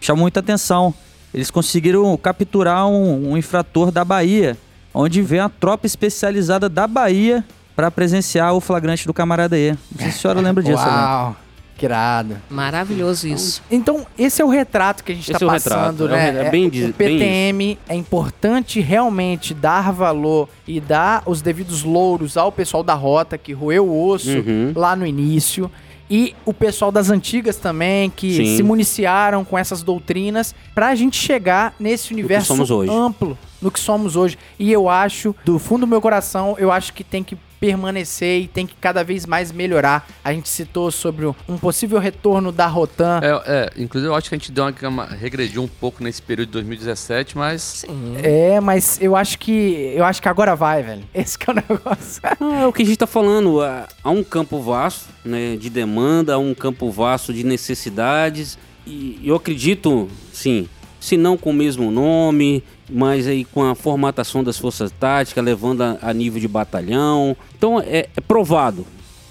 chamou 0.00 0.22
muita 0.22 0.40
atenção. 0.40 0.92
Eles 1.32 1.50
conseguiram 1.50 2.16
capturar 2.16 2.86
um, 2.88 3.30
um 3.32 3.36
infrator 3.36 3.90
da 3.90 4.04
Bahia, 4.04 4.56
onde 4.94 5.22
veio 5.22 5.44
a 5.44 5.48
tropa 5.48 5.86
especializada 5.86 6.68
da 6.68 6.86
Bahia 6.86 7.44
para 7.76 7.90
presenciar 7.90 8.52
o 8.54 8.60
flagrante 8.60 9.06
do 9.06 9.14
camarada 9.14 9.56
aí. 9.56 9.70
Não 9.70 9.78
sei 9.98 10.10
se 10.10 10.18
a 10.18 10.20
senhora 10.20 10.40
lembra 10.40 10.62
disso, 10.62 10.84
né? 10.84 10.90
Uau, 10.90 11.36
que 11.78 11.86
irado. 11.86 12.36
Maravilhoso 12.50 13.26
isso. 13.26 13.62
Então, 13.70 14.06
esse 14.18 14.42
é 14.42 14.44
o 14.44 14.48
retrato 14.48 15.02
que 15.02 15.12
a 15.12 15.14
gente 15.14 15.32
está 15.32 15.46
é 15.46 15.48
passando, 15.48 16.02
retrato, 16.06 16.14
é 16.14 16.32
né? 16.32 16.42
o- 16.42 16.46
é 16.46 16.50
bem 16.50 16.66
o 16.66 16.70
diz- 16.70 16.94
bem 16.94 17.18
PTM 17.18 17.78
é 17.88 17.94
importante 17.94 18.80
realmente 18.80 19.54
dar 19.54 19.90
valor 19.92 20.48
e 20.68 20.78
dar 20.80 21.22
os 21.24 21.40
devidos 21.40 21.82
louros 21.82 22.36
ao 22.36 22.52
pessoal 22.52 22.82
da 22.82 22.92
rota 22.94 23.38
que 23.38 23.52
roeu 23.54 23.86
o 23.88 24.08
osso 24.08 24.28
Uhum. 24.28 24.72
lá 24.76 24.94
no 24.94 25.06
início. 25.06 25.70
E 26.12 26.34
o 26.44 26.52
pessoal 26.52 26.90
das 26.90 27.08
antigas 27.08 27.56
também, 27.56 28.10
que 28.10 28.34
Sim. 28.34 28.56
se 28.56 28.62
municiaram 28.64 29.44
com 29.44 29.56
essas 29.56 29.80
doutrinas, 29.80 30.54
pra 30.74 30.92
gente 30.96 31.16
chegar 31.16 31.72
nesse 31.78 32.12
universo 32.12 32.48
somos 32.48 32.68
hoje. 32.70 32.90
amplo 32.92 33.38
no 33.60 33.70
que 33.70 33.80
somos 33.80 34.16
hoje. 34.16 34.38
E 34.58 34.70
eu 34.72 34.88
acho, 34.88 35.34
do 35.44 35.58
fundo 35.58 35.80
do 35.80 35.86
meu 35.86 36.00
coração, 36.00 36.56
eu 36.58 36.70
acho 36.70 36.92
que 36.92 37.02
tem 37.02 37.22
que 37.22 37.36
permanecer 37.60 38.40
e 38.40 38.48
tem 38.48 38.66
que 38.66 38.74
cada 38.80 39.04
vez 39.04 39.26
mais 39.26 39.52
melhorar. 39.52 40.08
A 40.24 40.32
gente 40.32 40.48
citou 40.48 40.90
sobre 40.90 41.26
um 41.26 41.58
possível 41.58 41.98
retorno 41.98 42.50
da 42.50 42.66
Rotan. 42.66 43.20
É, 43.22 43.42
é, 43.46 43.70
inclusive 43.76 44.10
eu 44.10 44.14
acho 44.14 44.30
que 44.30 44.34
a 44.34 44.38
gente 44.38 44.50
deu 44.50 44.64
uma, 44.88 45.04
regrediu 45.04 45.62
um 45.62 45.68
pouco 45.68 46.02
nesse 46.02 46.22
período 46.22 46.46
de 46.48 46.52
2017, 46.54 47.36
mas 47.36 47.60
Sim. 47.62 48.16
É, 48.22 48.58
mas 48.60 48.98
eu 49.00 49.14
acho 49.14 49.38
que. 49.38 49.92
Eu 49.94 50.04
acho 50.04 50.22
que 50.22 50.28
agora 50.28 50.56
vai, 50.56 50.82
velho. 50.82 51.04
Esse 51.12 51.38
que 51.38 51.50
é 51.50 51.52
o 51.52 51.56
negócio. 51.56 52.22
Ah, 52.22 52.62
é 52.62 52.66
o 52.66 52.72
que 52.72 52.82
a 52.82 52.84
gente 52.84 52.94
está 52.94 53.06
falando. 53.06 53.60
Há 53.60 53.86
há 54.02 54.10
um 54.10 54.24
campo 54.24 54.60
vasto 54.60 55.08
né, 55.24 55.56
de 55.56 55.68
demanda, 55.68 56.34
há 56.34 56.38
um 56.38 56.54
campo 56.54 56.90
vasto 56.90 57.32
de 57.32 57.44
necessidades. 57.44 58.58
E 58.86 59.20
eu 59.22 59.36
acredito, 59.36 60.08
sim, 60.32 60.68
se 61.00 61.16
não 61.16 61.36
com 61.36 61.50
o 61.50 61.54
mesmo 61.54 61.90
nome, 61.90 62.62
mas 62.88 63.26
aí 63.26 63.44
com 63.44 63.64
a 63.64 63.74
formatação 63.74 64.44
das 64.44 64.58
forças 64.58 64.92
táticas, 64.92 65.42
levando 65.42 65.82
a, 65.82 65.98
a 66.02 66.12
nível 66.12 66.40
de 66.40 66.46
batalhão. 66.46 67.36
Então 67.56 67.80
é, 67.80 68.08
é 68.14 68.20
provado. 68.20 68.86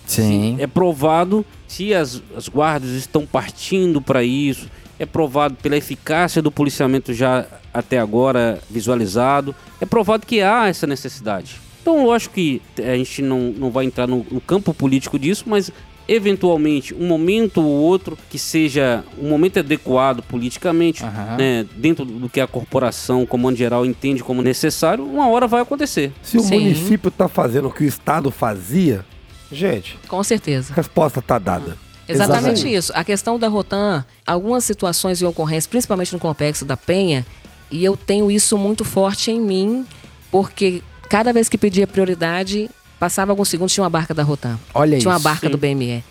Sim. 0.06 0.58
É 0.60 0.66
provado 0.66 1.46
se 1.68 1.94
as, 1.94 2.22
as 2.36 2.50
guardas 2.50 2.90
estão 2.92 3.26
partindo 3.26 4.02
para 4.02 4.24
isso. 4.24 4.68
É 4.98 5.06
provado 5.06 5.56
pela 5.56 5.78
eficácia 5.78 6.42
do 6.42 6.52
policiamento 6.52 7.14
já 7.14 7.46
até 7.74 8.00
agora 8.00 8.60
visualizado. 8.70 9.56
É 9.80 9.86
provado 9.86 10.26
que 10.26 10.42
há 10.42 10.68
essa 10.68 10.88
necessidade. 10.88 11.62
Então, 11.82 12.12
acho 12.12 12.30
que 12.32 12.62
a 12.78 12.96
gente 12.96 13.22
não, 13.22 13.54
não 13.56 13.72
vai 13.72 13.86
entrar 13.86 14.08
no, 14.08 14.26
no 14.30 14.42
campo 14.42 14.74
político 14.74 15.18
disso, 15.18 15.46
mas 15.48 15.72
eventualmente 16.10 16.94
um 16.96 17.06
momento 17.08 17.62
ou 17.62 17.68
outro 17.68 18.18
que 18.32 18.40
seja 18.40 19.04
um 19.16 19.30
momento 19.30 19.60
adequado 19.60 20.24
politicamente, 20.24 21.04
Aham. 21.04 21.38
né, 21.38 21.66
dentro 21.76 22.04
do 22.04 22.28
que 22.28 22.42
a 22.42 22.48
corporação, 22.48 23.28
comando 23.28 23.56
geral, 23.56 23.86
entende 23.86 24.24
como 24.24 24.42
necessário, 24.42 25.06
uma 25.06 25.28
hora 25.30 25.46
vai 25.48 25.62
acontecer. 25.62 26.12
Se 26.24 26.38
o 26.38 26.42
Sim. 26.42 26.60
município 26.62 27.12
tá 27.12 27.28
fazendo 27.28 27.68
o 27.68 27.72
que 27.72 27.84
o 27.84 27.88
Estado 27.88 28.32
fazia, 28.32 29.06
gente, 29.52 30.00
Com 30.08 30.24
certeza. 30.24 30.74
a 30.74 30.76
resposta 30.78 31.22
tá 31.22 31.38
dada. 31.38 31.78
Exatamente 32.08 32.50
Exatamente. 32.52 32.76
isso. 32.76 32.92
A 32.96 33.04
questão 33.04 33.38
da 33.38 33.48
Rotan, 33.48 34.04
algumas 34.26 34.64
situações 34.64 35.22
e 35.22 35.26
ocorrências, 35.26 35.68
principalmente 35.68 36.12
no 36.12 36.18
complexo 36.20 36.66
da 36.66 36.76
Penha, 36.76 37.24
e 37.70 37.86
eu 37.86 37.96
tenho 37.96 38.32
isso 38.32 38.58
muito 38.58 38.84
forte 38.84 39.30
em 39.30 39.40
mim, 39.40 39.86
porque 40.32 40.82
cada 41.08 41.32
vez 41.32 41.48
que 41.48 41.56
pedia 41.56 41.86
prioridade, 41.86 42.68
passava 43.00 43.32
alguns 43.32 43.50
segundos, 43.50 43.74
tinha 43.74 43.84
uma 43.84 43.90
barca 43.90 44.14
da 44.14 44.24
Rotan. 44.24 44.60
Olha 44.74 44.98
tinha 45.00 45.10
uma 45.10 45.18
isso. 45.18 45.24
barca 45.24 45.50
do 45.50 45.58
BME. 45.58 46.04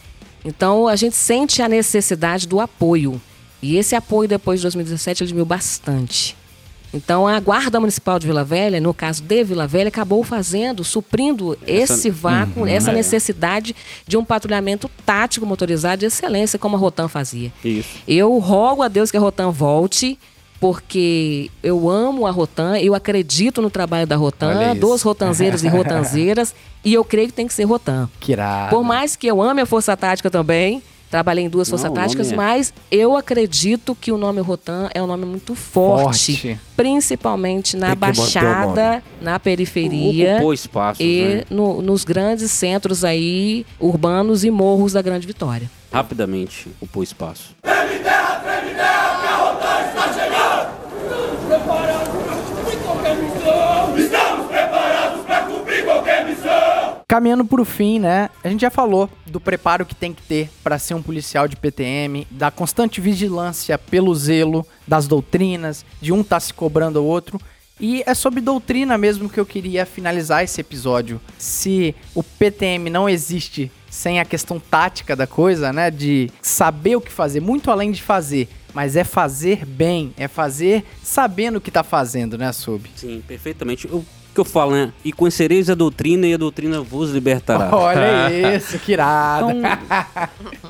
Então 0.44 0.88
a 0.88 0.96
gente 0.96 1.14
sente 1.14 1.60
a 1.60 1.68
necessidade 1.68 2.46
do 2.46 2.60
apoio. 2.60 3.20
E 3.60 3.76
esse 3.76 3.94
apoio 3.94 4.28
depois 4.28 4.60
de 4.60 4.64
2017 4.64 5.22
ele 5.22 5.28
diminuiu 5.28 5.46
bastante. 5.46 6.36
Então 6.92 7.26
a 7.26 7.38
Guarda 7.38 7.78
Municipal 7.78 8.18
de 8.18 8.26
Vila 8.26 8.44
Velha, 8.44 8.80
no 8.80 8.94
caso 8.94 9.22
de 9.22 9.44
Vila 9.44 9.66
Velha, 9.66 9.88
acabou 9.88 10.24
fazendo, 10.24 10.82
suprindo 10.82 11.58
esse 11.66 12.08
vácuo, 12.08 12.66
essa 12.66 12.92
necessidade 12.92 13.76
de 14.06 14.16
um 14.16 14.24
patrulhamento 14.24 14.90
tático 15.04 15.44
motorizado 15.44 16.00
de 16.00 16.06
excelência, 16.06 16.58
como 16.58 16.76
a 16.76 16.78
Rotan 16.78 17.08
fazia. 17.08 17.52
Isso. 17.62 17.90
Eu 18.06 18.38
rogo 18.38 18.82
a 18.82 18.88
Deus 18.88 19.10
que 19.10 19.16
a 19.16 19.20
Rotan 19.20 19.50
volte, 19.50 20.18
porque 20.60 21.50
eu 21.62 21.88
amo 21.88 22.26
a 22.26 22.30
Rotan, 22.30 22.78
eu 22.78 22.94
acredito 22.94 23.62
no 23.62 23.70
trabalho 23.70 24.06
da 24.06 24.16
Rotan, 24.16 24.74
dos 24.76 25.02
rotanzeiros 25.02 25.62
e 25.62 25.68
rotanzeiras, 25.68 26.54
e 26.84 26.92
eu 26.94 27.04
creio 27.04 27.28
que 27.28 27.34
tem 27.34 27.46
que 27.46 27.54
ser 27.54 27.64
Rotan. 27.64 28.08
Que 28.20 28.32
irado. 28.32 28.70
Por 28.70 28.82
mais 28.82 29.14
que 29.16 29.26
eu 29.26 29.40
ame 29.40 29.60
a 29.62 29.66
Força 29.66 29.96
Tática 29.96 30.28
também, 30.30 30.82
trabalhei 31.10 31.44
em 31.44 31.48
duas 31.48 31.68
Não, 31.68 31.78
Forças 31.78 31.90
o 31.90 31.94
Táticas, 31.94 32.32
é- 32.32 32.36
mas 32.36 32.74
eu 32.90 33.16
acredito 33.16 33.94
que 33.98 34.10
o 34.12 34.18
nome 34.18 34.40
Rotan 34.40 34.90
é 34.92 35.02
um 35.02 35.06
nome 35.06 35.24
muito 35.24 35.54
forte, 35.54 36.32
Forte. 36.36 36.60
principalmente 36.76 37.76
na 37.76 37.92
o 37.92 37.96
Baixada, 37.96 39.02
na 39.22 39.38
periferia 39.38 40.34
Ocupou 40.34 40.52
espaços, 40.52 41.04
e 41.04 41.22
né? 41.22 41.42
no- 41.50 41.80
nos 41.80 42.04
grandes 42.04 42.50
centros 42.50 43.04
aí 43.04 43.64
urbanos 43.80 44.44
e 44.44 44.50
morros 44.50 44.92
da 44.92 45.00
Grande 45.02 45.26
Vitória. 45.26 45.70
Rapidamente 45.92 46.68
ocupou 46.80 47.02
espaço. 47.02 47.54
Caminhando 57.10 57.42
pro 57.42 57.64
fim, 57.64 57.98
né? 57.98 58.28
A 58.44 58.50
gente 58.50 58.60
já 58.60 58.70
falou 58.70 59.08
do 59.24 59.40
preparo 59.40 59.86
que 59.86 59.94
tem 59.94 60.12
que 60.12 60.20
ter 60.20 60.50
para 60.62 60.78
ser 60.78 60.92
um 60.92 61.00
policial 61.00 61.48
de 61.48 61.56
PTM, 61.56 62.26
da 62.30 62.50
constante 62.50 63.00
vigilância 63.00 63.78
pelo 63.78 64.14
zelo 64.14 64.66
das 64.86 65.08
doutrinas, 65.08 65.86
de 66.02 66.12
um 66.12 66.22
tá 66.22 66.38
se 66.38 66.52
cobrando 66.52 66.98
ao 66.98 67.06
outro. 67.06 67.40
E 67.80 68.02
é 68.04 68.12
sobre 68.12 68.42
doutrina 68.42 68.98
mesmo 68.98 69.26
que 69.26 69.40
eu 69.40 69.46
queria 69.46 69.86
finalizar 69.86 70.44
esse 70.44 70.60
episódio. 70.60 71.18
Se 71.38 71.94
o 72.14 72.22
PTM 72.22 72.90
não 72.90 73.08
existe 73.08 73.72
sem 73.88 74.20
a 74.20 74.24
questão 74.26 74.60
tática 74.60 75.16
da 75.16 75.26
coisa, 75.26 75.72
né? 75.72 75.90
De 75.90 76.30
saber 76.42 76.96
o 76.96 77.00
que 77.00 77.10
fazer, 77.10 77.40
muito 77.40 77.70
além 77.70 77.90
de 77.90 78.02
fazer, 78.02 78.50
mas 78.74 78.96
é 78.96 79.02
fazer 79.02 79.64
bem, 79.64 80.12
é 80.18 80.28
fazer 80.28 80.84
sabendo 81.02 81.56
o 81.56 81.60
que 81.60 81.70
tá 81.70 81.82
fazendo, 81.82 82.36
né, 82.36 82.52
Sub? 82.52 82.86
Sim, 82.94 83.22
perfeitamente. 83.26 83.86
O 83.86 84.04
que 84.38 84.40
eu 84.40 84.44
falo, 84.44 84.70
né? 84.70 84.92
E 85.04 85.12
conhecereis 85.12 85.68
a 85.68 85.74
doutrina 85.74 86.24
e 86.24 86.32
a 86.32 86.36
doutrina 86.36 86.80
vos 86.80 87.10
libertará. 87.10 87.70
Olha 87.74 88.56
isso, 88.56 88.78
que 88.78 88.92
irado. 88.92 89.48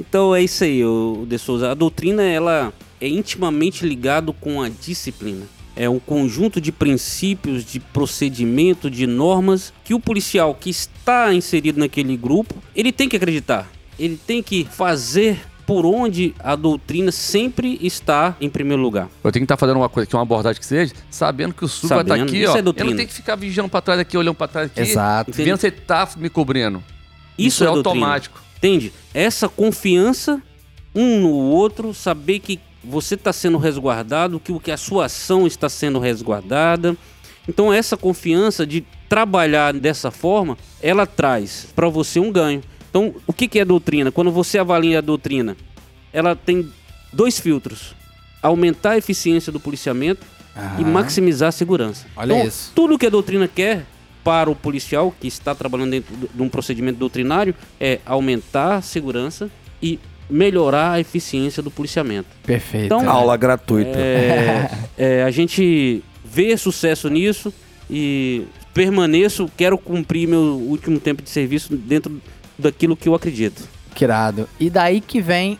Então 0.01 0.35
é 0.35 0.43
isso 0.43 0.65
aí, 0.65 0.83
o 0.83 1.27
De 1.29 1.39
Souza. 1.39 1.71
A 1.71 1.75
doutrina 1.75 2.23
ela 2.23 2.73
é 2.99 3.07
intimamente 3.07 3.87
ligado 3.87 4.33
com 4.33 4.63
a 4.63 4.71
disciplina. 4.71 5.45
É 5.77 5.89
um 5.89 5.99
conjunto 5.99 6.63
de 6.63 6.73
princípios, 6.73 7.63
de 7.63 7.79
procedimento, 7.79 8.91
de 8.91 9.07
normas 9.07 9.73
que 9.85 9.93
o 9.93 10.01
policial 10.01 10.55
que 10.55 10.71
está 10.71 11.33
inserido 11.35 11.79
naquele 11.79 12.17
grupo, 12.17 12.55
ele 12.75 12.91
tem 12.91 13.07
que 13.07 13.17
acreditar. 13.17 13.71
Ele 13.99 14.19
tem 14.27 14.43
que 14.43 14.65
fazer 14.65 15.41
por 15.69 15.85
onde 15.85 16.35
a 16.39 16.57
doutrina 16.57 17.13
sempre 17.13 17.79
está 17.83 18.35
em 18.41 18.49
primeiro 18.49 18.81
lugar. 18.83 19.11
eu 19.23 19.31
tenho 19.31 19.43
que 19.43 19.45
estar 19.45 19.59
fazendo 19.59 19.77
uma 19.77 19.89
coisa, 19.91 20.09
que 20.09 20.17
uma 20.17 20.23
abordagem 20.23 20.59
que 20.59 20.65
seja, 20.65 20.95
sabendo 21.11 21.53
que 21.53 21.63
o 21.63 21.69
sul 21.69 21.91
vai 21.91 22.01
estar 22.01 22.15
Sabendo, 22.15 22.27
aqui, 22.31 22.39
isso 22.43 22.53
ó. 22.53 22.55
é 22.55 22.59
eu 22.61 22.63
doutrina. 22.63 22.91
não 22.91 22.97
tenho 22.97 23.07
que 23.07 23.15
ficar 23.15 23.37
vigiando 23.37 23.69
pra 23.69 23.83
trás 23.83 24.01
aqui, 24.01 24.17
olhando 24.17 24.35
pra 24.35 24.49
trás 24.49 24.71
aqui. 24.71 24.81
Exato. 24.81 25.31
Vendo 25.31 25.59
se 25.59 25.67
ele 25.67 25.77
tá 25.77 26.09
me 26.17 26.31
cobrindo. 26.31 26.83
Isso, 27.37 27.49
Isso, 27.49 27.65
é, 27.65 27.67
é 27.67 27.69
automático. 27.69 28.41
Entende? 28.57 28.95
Essa 29.13 29.47
confiança 29.47 30.41
um 30.95 31.21
no 31.21 31.33
outro, 31.33 31.93
saber 31.93 32.39
que 32.39 32.59
você 32.83 33.15
está 33.15 33.31
sendo 33.31 33.59
resguardado, 33.59 34.41
que 34.41 34.51
o 34.51 34.59
que 34.59 34.71
a 34.71 34.77
sua 34.79 35.05
ação 35.05 35.47
está 35.47 35.69
sendo 35.69 35.99
resguardada. 35.99 36.97
Então 37.47 37.71
essa 37.71 37.95
confiança 37.95 38.67
de 38.67 38.87
trabalhar 39.07 39.75
dessa 39.75 40.11
forma, 40.11 40.57
ela 40.81 41.07
traz 41.07 41.69
para 41.77 41.91
você 41.91 42.19
um 42.19 42.33
ganho. 42.33 42.63
Então 42.91 43.15
o 43.27 43.33
que, 43.33 43.49
que 43.49 43.59
é 43.59 43.65
doutrina? 43.65 44.11
Quando 44.11 44.31
você 44.31 44.59
avalia 44.59 44.99
a 44.99 45.03
doutrina, 45.03 45.57
ela 46.13 46.35
tem 46.35 46.71
dois 47.13 47.39
filtros: 47.39 47.95
aumentar 48.43 48.91
a 48.91 48.99
eficiência 48.99 49.53
do 49.53 49.61
policiamento 49.61 50.25
e 50.79 50.85
maximizar 50.85 51.51
a 51.51 51.53
segurança. 51.53 52.07
Olha 52.17 52.35
então, 52.35 52.47
isso. 52.47 52.73
Tudo 52.75 52.99
que 52.99 53.07
a 53.07 53.11
doutrina 53.11 53.47
quer 53.47 53.85
para 54.25 54.51
o 54.51 54.55
policial 54.55 55.15
que 55.19 55.29
está 55.29 55.55
trabalhando 55.55 55.93
dentro 55.93 56.15
de 56.35 56.43
um 56.43 56.49
procedimento 56.49 56.99
doutrinário 56.99 57.55
é 57.81 58.01
aumentar 58.05 58.77
a 58.77 58.83
segurança 58.83 59.49
e 59.81 59.99
melhorar 60.29 60.93
a 60.93 61.01
eficiência 61.01 61.63
do 61.63 61.71
policiamento. 61.71 62.29
Perfeito. 62.45 62.87
Então, 62.87 63.09
Aula 63.09 63.37
gratuita. 63.37 63.99
É, 63.99 64.71
é, 64.99 65.23
a 65.23 65.31
gente 65.31 66.03
vê 66.25 66.57
sucesso 66.57 67.09
nisso 67.09 67.53
e 67.89 68.45
permaneço, 68.75 69.51
quero 69.57 69.79
cumprir 69.79 70.29
meu 70.29 70.41
último 70.41 71.01
tempo 71.01 71.23
de 71.23 71.31
serviço 71.31 71.75
dentro 71.75 72.21
daquilo 72.59 72.97
que 72.97 73.09
eu 73.09 73.15
acredito. 73.15 73.69
Que 73.95 74.05
irado. 74.05 74.49
E 74.59 74.69
daí 74.69 75.01
que 75.01 75.21
vem 75.21 75.59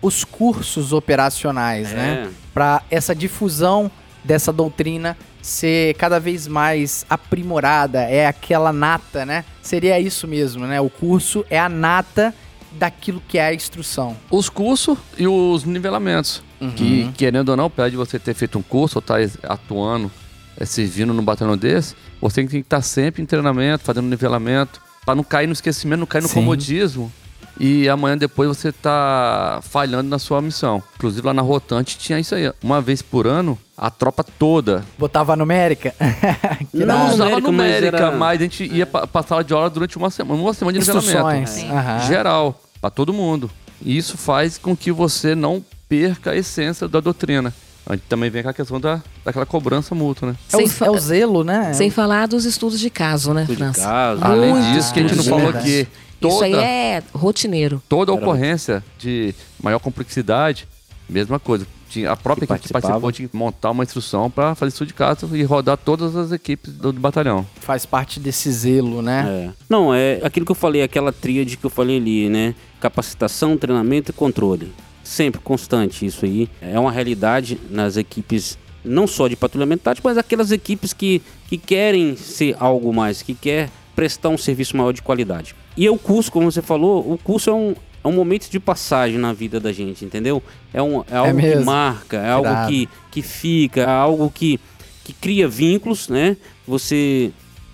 os 0.00 0.24
cursos 0.24 0.92
operacionais, 0.92 1.92
né? 1.92 2.26
É. 2.26 2.30
Para 2.52 2.82
essa 2.90 3.14
difusão 3.14 3.90
dessa 4.24 4.52
doutrina 4.52 5.16
ser 5.42 5.94
cada 5.94 6.18
vez 6.18 6.48
mais 6.48 7.06
aprimorada, 7.08 8.02
é 8.02 8.26
aquela 8.26 8.72
nata, 8.72 9.24
né? 9.24 9.44
Seria 9.62 9.98
isso 10.00 10.26
mesmo, 10.26 10.66
né? 10.66 10.80
O 10.80 10.90
curso 10.90 11.44
é 11.48 11.58
a 11.58 11.68
nata 11.68 12.34
daquilo 12.72 13.22
que 13.26 13.38
é 13.38 13.46
a 13.46 13.54
instrução. 13.54 14.16
Os 14.30 14.48
cursos 14.48 14.98
e 15.16 15.26
os 15.26 15.64
nivelamentos. 15.64 16.42
Que, 16.74 17.12
querendo 17.16 17.50
ou 17.50 17.56
não, 17.56 17.68
pede 17.68 17.96
você 17.96 18.18
ter 18.18 18.34
feito 18.34 18.58
um 18.58 18.62
curso 18.62 18.98
ou 18.98 19.00
estar 19.00 19.18
atuando, 19.48 20.10
é, 20.58 20.64
servindo 20.64 21.12
num 21.12 21.22
batalhão 21.22 21.56
desse, 21.56 21.94
você 22.20 22.36
tem 22.36 22.48
que 22.48 22.56
estar 22.56 22.80
sempre 22.80 23.22
em 23.22 23.26
treinamento, 23.26 23.84
fazendo 23.84 24.06
nivelamento, 24.08 24.80
para 25.06 25.14
não 25.14 25.24
cair 25.24 25.46
no 25.46 25.52
esquecimento, 25.54 26.00
não 26.00 26.06
cair 26.06 26.20
no 26.22 26.28
Sim. 26.28 26.34
comodismo. 26.34 27.10
E 27.58 27.88
amanhã 27.88 28.18
depois 28.18 28.48
você 28.50 28.70
tá 28.70 29.60
falhando 29.62 30.10
na 30.10 30.18
sua 30.18 30.42
missão. 30.42 30.82
Inclusive 30.96 31.26
lá 31.26 31.32
na 31.32 31.40
Rotante 31.40 31.96
tinha 31.96 32.18
isso 32.20 32.34
aí. 32.34 32.52
Uma 32.62 32.82
vez 32.82 33.00
por 33.00 33.26
ano, 33.26 33.58
a 33.74 33.88
tropa 33.88 34.22
toda. 34.22 34.84
Botava 34.98 35.32
a 35.32 35.36
numérica? 35.36 35.94
que 36.70 36.84
Não, 36.84 37.14
usava 37.14 37.40
numérica, 37.40 37.92
mas 37.92 38.00
era- 38.02 38.10
mas 38.10 38.40
a 38.40 38.42
gente 38.42 38.64
ia 38.64 38.84
pra, 38.84 39.06
pra 39.06 39.22
sala 39.22 39.42
de 39.42 39.54
aula 39.54 39.70
durante 39.70 39.96
uma 39.96 40.10
semana, 40.10 40.38
uma 40.42 40.52
semana 40.52 40.78
de 40.78 40.86
nivelamento. 40.86 41.42
Instruções. 41.50 41.70
Aham. 41.72 41.98
geral, 42.06 42.60
para 42.78 42.90
todo 42.90 43.10
mundo. 43.14 43.50
E 43.80 43.96
isso 43.96 44.18
faz 44.18 44.58
com 44.58 44.76
que 44.76 44.92
você 44.92 45.34
não 45.34 45.64
perca 45.88 46.32
a 46.32 46.36
essência 46.36 46.86
da 46.86 47.00
doutrina. 47.00 47.54
A 47.88 47.92
gente 47.92 48.04
também 48.08 48.28
vem 48.30 48.42
com 48.42 48.48
a 48.48 48.52
questão 48.52 48.80
da, 48.80 49.00
daquela 49.24 49.46
cobrança 49.46 49.94
mútua, 49.94 50.30
né? 50.30 50.36
É 50.52 50.56
o, 50.56 50.60
é 50.86 50.90
o 50.90 50.98
zelo, 50.98 51.44
né? 51.44 51.72
Sem 51.72 51.88
falar 51.88 52.26
dos 52.26 52.44
estudos 52.44 52.80
de 52.80 52.90
caso, 52.90 53.32
né, 53.32 53.42
Estudo 53.42 53.56
de 53.56 53.62
França? 53.62 53.82
caso. 53.82 54.24
Além 54.24 54.50
Muitos 54.50 54.72
disso, 54.72 54.92
que 54.92 55.00
a 55.00 55.02
gente 55.02 55.16
não 55.16 55.24
falou 55.24 55.48
aqui, 55.50 55.86
Isso 56.20 56.42
aí 56.42 56.50
toda, 56.50 56.62
é 56.64 57.02
rotineiro. 57.14 57.82
toda 57.88 58.12
ocorrência 58.12 58.82
de 58.98 59.32
maior 59.62 59.78
complexidade, 59.78 60.66
mesma 61.08 61.38
coisa. 61.38 61.66
Tinha, 61.88 62.10
a 62.10 62.16
própria 62.16 62.48
Que 62.48 62.52
equipe 62.52 62.66
que 62.66 62.72
participou 62.72 63.12
tinha 63.12 63.28
que 63.28 63.36
montar 63.36 63.70
uma 63.70 63.84
instrução 63.84 64.28
para 64.28 64.56
fazer 64.56 64.70
estudo 64.70 64.88
de 64.88 64.94
caso 64.94 65.36
e 65.36 65.44
rodar 65.44 65.76
todas 65.76 66.16
as 66.16 66.32
equipes 66.32 66.72
do, 66.72 66.92
do 66.92 66.98
batalhão. 66.98 67.46
Faz 67.60 67.86
parte 67.86 68.18
desse 68.18 68.50
zelo, 68.50 69.00
né? 69.00 69.24
É. 69.28 69.50
Não, 69.68 69.94
é 69.94 70.18
aquilo 70.24 70.44
que 70.44 70.50
eu 70.50 70.56
falei, 70.56 70.82
aquela 70.82 71.12
tríade 71.12 71.56
que 71.56 71.64
eu 71.64 71.70
falei 71.70 71.98
ali, 71.98 72.28
né? 72.28 72.56
Capacitação, 72.80 73.56
treinamento 73.56 74.10
e 74.10 74.12
controle. 74.12 74.72
Sempre 75.06 75.40
constante 75.40 76.04
isso 76.04 76.24
aí. 76.24 76.48
É 76.60 76.76
uma 76.80 76.90
realidade 76.90 77.60
nas 77.70 77.96
equipes, 77.96 78.58
não 78.84 79.06
só 79.06 79.28
de 79.28 79.36
patrulhamento 79.36 79.84
tático, 79.84 80.08
mas 80.08 80.18
aquelas 80.18 80.50
equipes 80.50 80.92
que, 80.92 81.22
que 81.46 81.56
querem 81.56 82.16
ser 82.16 82.56
algo 82.58 82.92
mais, 82.92 83.22
que 83.22 83.32
quer 83.32 83.70
prestar 83.94 84.30
um 84.30 84.36
serviço 84.36 84.76
maior 84.76 84.90
de 84.90 85.02
qualidade. 85.02 85.54
E 85.76 85.88
o 85.88 85.96
curso, 85.96 86.32
como 86.32 86.50
você 86.50 86.60
falou, 86.60 87.12
o 87.12 87.16
curso 87.16 87.50
é 87.50 87.52
um, 87.52 87.76
é 88.02 88.08
um 88.08 88.12
momento 88.12 88.50
de 88.50 88.58
passagem 88.58 89.16
na 89.16 89.32
vida 89.32 89.60
da 89.60 89.72
gente, 89.72 90.04
entendeu? 90.04 90.42
É, 90.74 90.82
um, 90.82 91.04
é 91.08 91.16
algo 91.16 91.36
que 91.36 91.46
mesmo. 91.46 91.64
marca, 91.64 92.16
é 92.16 92.30
algo 92.30 92.66
que, 92.66 92.88
que 93.12 93.22
fica, 93.22 93.82
é 93.82 93.88
algo 93.88 94.28
que, 94.28 94.58
que 95.04 95.12
cria 95.12 95.46
vínculos, 95.46 96.08
né? 96.08 96.36
Você 96.66 97.30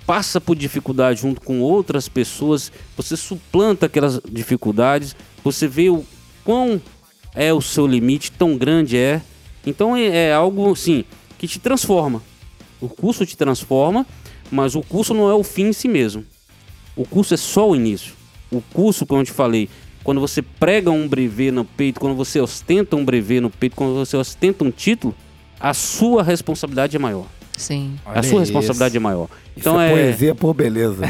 passa 0.07 0.39
por 0.39 0.55
dificuldade 0.55 1.23
junto 1.23 1.41
com 1.41 1.61
outras 1.61 2.11
pessoas, 2.11 2.71
você 2.95 3.17
suplanta 3.17 3.87
aquelas 3.87 4.21
dificuldades, 4.31 5.17
você 5.43 5.67
vê 5.67 5.89
o 5.89 6.05
quão 6.45 6.79
é 7.35 7.53
o 7.53 7.61
seu 7.61 7.87
limite, 7.87 8.31
tão 8.33 8.57
grande 8.57 8.97
é. 8.97 9.23
Então 9.67 9.97
é, 9.97 10.29
é 10.29 10.35
algo 10.35 10.71
assim 10.71 11.05
que 11.39 11.47
te 11.47 11.59
transforma. 11.59 12.23
O 12.81 12.89
curso 12.89 13.25
te 13.25 13.37
transforma, 13.37 14.07
mas 14.51 14.75
o 14.75 14.83
curso 14.83 15.15
não 15.15 15.31
é 15.31 15.35
o 15.35 15.43
fim 15.43 15.69
em 15.69 15.73
si 15.73 15.89
mesmo. 15.89 16.25
O 16.97 17.07
curso 17.07 17.35
é 17.35 17.37
só 17.37 17.71
o 17.71 17.77
início. 17.77 18.15
O 18.51 18.61
curso, 18.61 19.07
como 19.07 19.21
eu 19.21 19.25
te 19.25 19.33
falei, 19.33 19.69
quando 20.05 20.21
você 20.21 20.43
prega 20.43 20.91
um 20.91 21.09
brevet 21.09 21.51
no 21.51 21.65
peito, 21.65 22.01
quando 22.01 22.17
você 22.17 22.41
ostenta 22.41 22.97
um 22.97 23.05
brevet 23.05 23.41
no 23.41 23.51
peito, 23.51 23.77
quando 23.77 23.95
você 23.95 24.17
ostenta 24.17 24.65
um 24.65 24.71
título, 24.71 25.15
a 25.59 25.73
sua 25.73 26.23
responsabilidade 26.23 26.97
é 26.97 26.99
maior. 26.99 27.27
Sim. 27.57 27.93
a 28.05 28.11
Olha 28.13 28.23
sua 28.23 28.29
isso. 28.31 28.39
responsabilidade 28.53 28.97
é 28.97 29.01
maior. 29.01 29.29
Isso 29.57 29.61
Então 29.69 29.81
é, 29.81 29.89
é, 29.89 29.93
poesia 29.93 30.35
por 30.35 30.55
beleza. 30.55 31.03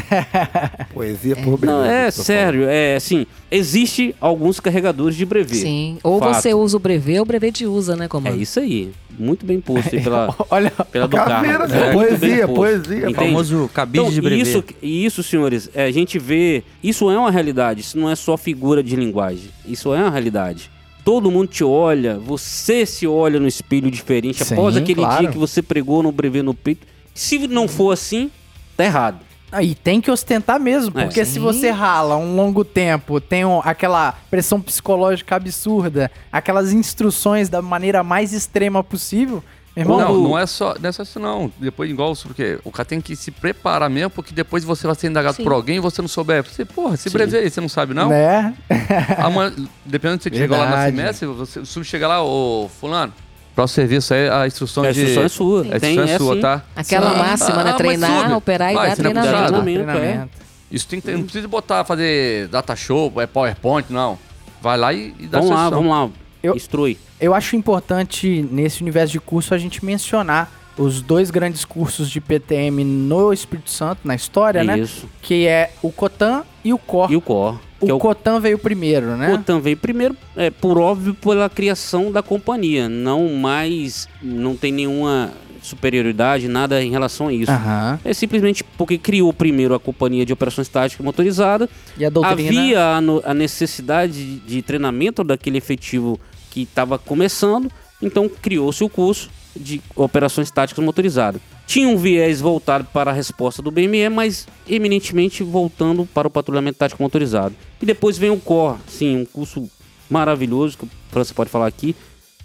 poesia 0.93 1.35
por 1.37 1.57
beleza. 1.57 1.77
não, 1.79 1.85
é 1.85 2.11
sério, 2.11 2.65
é 2.67 2.95
assim, 2.95 3.25
existe 3.49 4.13
alguns 4.19 4.59
carregadores 4.59 5.15
de 5.15 5.25
brevet. 5.25 5.57
Sim. 5.61 5.97
Ou 6.03 6.19
Fato. 6.19 6.33
você 6.41 6.53
usa 6.53 6.77
o 6.77 6.79
brevet 6.79 7.17
ou 7.19 7.23
o 7.23 7.25
brevet 7.25 7.53
te 7.53 7.65
usa, 7.65 7.95
né, 7.95 8.05
É 8.05 8.07
comando? 8.07 8.39
isso 8.41 8.59
aí. 8.59 8.91
Muito 9.17 9.45
bem 9.45 9.61
posto 9.61 9.95
aí 9.95 10.01
pela, 10.03 10.35
Olha, 10.49 10.71
pela 10.91 11.07
do 11.07 11.15
carro. 11.15 11.45
né? 11.47 11.53
É, 11.53 11.93
Poesia, 11.93 12.47
poesia. 12.47 12.95
O 12.95 12.99
Entende? 13.11 13.13
famoso 13.13 13.69
cabide 13.73 13.99
Então, 13.99 14.11
de 14.11 14.21
brevet. 14.21 14.41
isso, 14.49 14.63
isso, 14.81 15.23
senhores, 15.23 15.69
é, 15.73 15.85
a 15.85 15.91
gente 15.91 16.17
vê. 16.17 16.63
Isso 16.83 17.09
é 17.11 17.17
uma 17.17 17.29
realidade. 17.31 17.81
Isso 17.81 17.97
não 17.97 18.09
é 18.09 18.15
só 18.15 18.35
figura 18.35 18.81
de 18.83 18.95
linguagem. 18.95 19.49
Isso 19.67 19.93
é 19.93 19.99
uma 19.99 20.09
realidade. 20.09 20.69
Todo 21.03 21.29
mundo 21.29 21.47
te 21.47 21.63
olha, 21.63 22.17
você 22.17 22.85
se 22.85 23.05
olha 23.05 23.39
no 23.39 23.47
espelho 23.47 23.91
diferente 23.91 24.43
Sim, 24.43 24.53
após 24.53 24.77
aquele 24.77 25.01
claro. 25.01 25.19
dia 25.21 25.31
que 25.31 25.37
você 25.37 25.61
pregou 25.61 26.01
no 26.01 26.11
brevet 26.11 26.41
no 26.43 26.53
peito. 26.53 26.87
Se 27.13 27.47
não 27.47 27.67
for 27.67 27.91
assim, 27.91 28.31
tá 28.77 28.85
errado. 28.85 29.19
E 29.61 29.75
tem 29.75 30.01
que 30.01 30.09
ostentar 30.09 30.59
mesmo, 30.59 30.97
É. 30.99 31.03
porque 31.03 31.23
se 31.25 31.33
Sim. 31.33 31.39
você 31.41 31.69
rala 31.69 32.15
um 32.17 32.35
longo 32.35 32.63
tempo, 32.65 33.21
tem 33.21 33.45
um- 33.45 33.59
aquela 33.63 34.13
pressão 34.31 34.59
psicológica 34.59 35.35
absurda, 35.35 36.09
aquelas 36.31 36.71
instruções 36.73 37.49
da 37.49 37.61
maneira 37.61 38.01
mais 38.01 38.33
extrema 38.33 38.83
possível, 38.83 39.43
irmão, 39.75 39.97
Não, 39.99 40.17
não 40.21 40.37
é 40.39 40.45
só, 40.45 40.75
não 40.79 40.89
é 40.89 40.91
só 40.91 41.03
isso 41.03 41.19
não. 41.19 41.51
Depois, 41.59 41.89
igual, 41.89 42.13
porque 42.15 42.59
o 42.63 42.71
cara 42.71 42.85
tem 42.85 43.01
que 43.01 43.15
se 43.15 43.31
preparar 43.31 43.89
mesmo, 43.89 44.09
porque 44.09 44.33
depois 44.33 44.63
você 44.63 44.85
vai 44.85 44.95
ser 44.95 45.07
indagado 45.07 45.37
Sim. 45.37 45.43
por 45.43 45.53
alguém 45.53 45.77
e 45.77 45.79
você 45.79 46.01
não 46.01 46.07
souber. 46.09 46.43
Você, 46.43 46.63
porra, 46.65 46.95
se 46.97 47.09
brevet 47.09 47.43
aí, 47.43 47.49
você 47.49 47.61
não 47.61 47.69
sabe 47.69 47.93
não? 47.93 48.09
né? 48.09 48.53
Amanhã, 49.17 49.53
dependendo 49.85 50.17
de 50.17 50.23
você 50.29 50.35
chegar 50.35 50.57
lá 50.57 50.69
na 50.69 50.85
semestre, 50.85 51.27
você 51.27 51.59
o 51.59 51.65
sub 51.65 51.85
chegar 51.85 52.07
lá, 52.07 52.23
ô 52.23 52.69
fulano, 52.79 53.13
para 53.55 53.65
o 53.65 53.67
serviço 53.67 54.13
aí, 54.13 54.29
a 54.29 54.47
instrução 54.47 54.83
a 54.83 54.91
de... 54.91 55.01
instrução 55.01 55.23
é 55.23 55.29
sua. 55.29 55.61
A 55.75 55.79
Tem, 55.79 55.91
instrução 55.91 56.03
é 56.03 56.11
é 56.11 56.17
sua, 56.17 56.41
tá? 56.41 56.63
Aquela 56.75 57.11
Sim. 57.11 57.17
máxima, 57.17 57.61
Ah, 57.61 57.63
né? 57.63 57.73
Treinar, 57.73 58.21
sube. 58.23 58.33
operar 58.33 58.71
e 58.71 58.75
Vai, 58.75 58.89
dar 58.89 58.95
você 58.95 59.03
não 59.03 59.09
é 59.09 59.13
treinamento. 59.13 59.61
Treinamento, 59.63 60.29
é. 60.39 60.43
Isso 60.71 60.87
tem 60.87 60.99
que 60.99 61.05
ter, 61.05 61.15
não 61.15 61.23
precisa 61.23 61.47
botar, 61.47 61.83
fazer 61.83 62.47
data 62.47 62.75
show, 62.75 63.13
é 63.21 63.27
PowerPoint, 63.27 63.85
não. 63.91 64.17
Vai 64.59 64.77
lá 64.77 64.91
e, 64.91 65.13
e 65.19 65.27
dá 65.27 65.39
Vamos 65.39 65.53
lá, 65.55 65.69
vamos 65.69 65.91
lá. 65.91 66.09
Eu- 66.43 66.55
Instrui. 66.55 66.97
Eu 67.21 67.33
acho 67.33 67.55
importante 67.55 68.45
nesse 68.51 68.81
universo 68.81 69.13
de 69.13 69.19
curso 69.21 69.53
a 69.53 69.57
gente 69.57 69.83
mencionar 69.83 70.51
os 70.77 71.01
dois 71.01 71.31
grandes 71.31 71.63
cursos 71.63 72.09
de 72.09 72.19
PTM 72.19 72.83
no 72.83 73.31
Espírito 73.31 73.69
Santo, 73.69 73.99
na 74.03 74.13
história, 74.15 74.59
É 74.59 74.63
né? 74.63 74.77
isso. 74.79 75.07
Que 75.21 75.47
é 75.47 75.71
o 75.81 75.89
Cotan 75.91 76.43
e 76.65 76.73
o 76.73 76.77
Cor. 76.77 77.09
E 77.11 77.15
o 77.15 77.21
COR. 77.21 77.59
o 77.79 77.87
é 77.89 77.93
o 77.93 77.97
Cotan 77.99 78.39
veio 78.41 78.57
primeiro, 78.59 79.15
né? 79.15 79.31
Cotan 79.37 79.59
veio 79.61 79.77
primeiro, 79.77 80.17
é, 80.35 80.49
por 80.49 80.77
óbvio, 80.77 81.13
pela 81.13 81.49
criação 81.49 82.11
da 82.11 82.21
companhia. 82.23 82.89
Não 82.89 83.29
mais, 83.35 84.09
não 84.21 84.55
tem 84.55 84.71
nenhuma 84.71 85.31
superioridade, 85.61 86.47
nada 86.49 86.83
em 86.83 86.91
relação 86.91 87.27
a 87.29 87.33
isso. 87.33 87.51
Aham. 87.51 87.99
É 88.03 88.13
simplesmente 88.13 88.63
porque 88.77 88.97
criou 88.97 89.31
primeiro 89.31 89.73
a 89.73 89.79
companhia 89.79 90.25
de 90.25 90.33
operações 90.33 90.67
táticas 90.67 91.05
motorizada. 91.05 91.69
E 91.97 92.03
a 92.03 92.09
doutrina. 92.09 92.49
Havia 92.49 92.85
a, 92.95 92.99
no- 93.01 93.21
a 93.23 93.33
necessidade 93.33 94.13
de, 94.13 94.39
de 94.39 94.61
treinamento 94.61 95.23
daquele 95.23 95.57
efetivo 95.57 96.19
que 96.53 96.61
estava 96.61 96.99
começando, 96.99 97.71
então 97.99 98.29
criou-se 98.29 98.83
o 98.83 98.89
curso 98.89 99.31
de 99.55 99.81
operações 99.95 100.51
táticas 100.51 100.85
motorizadas. 100.85 101.41
Tinha 101.65 101.87
um 101.87 101.97
viés 101.97 102.39
voltado 102.39 102.85
para 102.93 103.09
a 103.09 103.13
resposta 103.13 103.59
do 103.59 103.71
BME, 103.71 104.07
mas 104.09 104.47
eminentemente 104.67 105.41
voltando 105.41 106.05
para 106.05 106.27
o 106.27 106.31
patrulhamento 106.31 106.77
tático 106.77 107.01
motorizado. 107.01 107.55
E 107.81 107.85
depois 107.87 108.19
vem 108.19 108.29
o 108.29 108.37
COR, 108.37 108.77
sim, 108.87 109.17
um 109.17 109.25
curso 109.25 109.67
maravilhoso 110.07 110.77
que 110.77 110.87
França 111.09 111.33
pode 111.33 111.49
falar 111.49 111.65
aqui, 111.65 111.95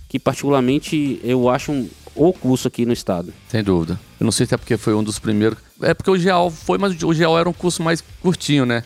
que 0.09 0.19
particularmente 0.19 1.21
eu 1.23 1.51
acho 1.51 1.71
um, 1.71 1.87
o 2.15 2.33
curso 2.33 2.67
aqui 2.69 2.87
no 2.87 2.95
estado. 2.95 3.33
Sem 3.49 3.63
dúvida. 3.63 4.01
Eu 4.19 4.25
não 4.25 4.33
sei 4.33 4.47
se 4.47 4.55
é 4.55 4.57
porque 4.57 4.79
foi 4.79 4.95
um 4.95 5.05
dos 5.05 5.19
primeiros. 5.19 5.59
É 5.83 5.93
porque 5.93 6.11
o 6.11 6.17
GEAL 6.17 6.51
foi, 6.51 6.79
mas 6.79 7.03
o 7.03 7.13
GEAL 7.13 7.39
era 7.39 7.49
um 7.49 7.53
curso 7.53 7.83
mais 7.83 8.03
curtinho, 8.23 8.65
né? 8.65 8.83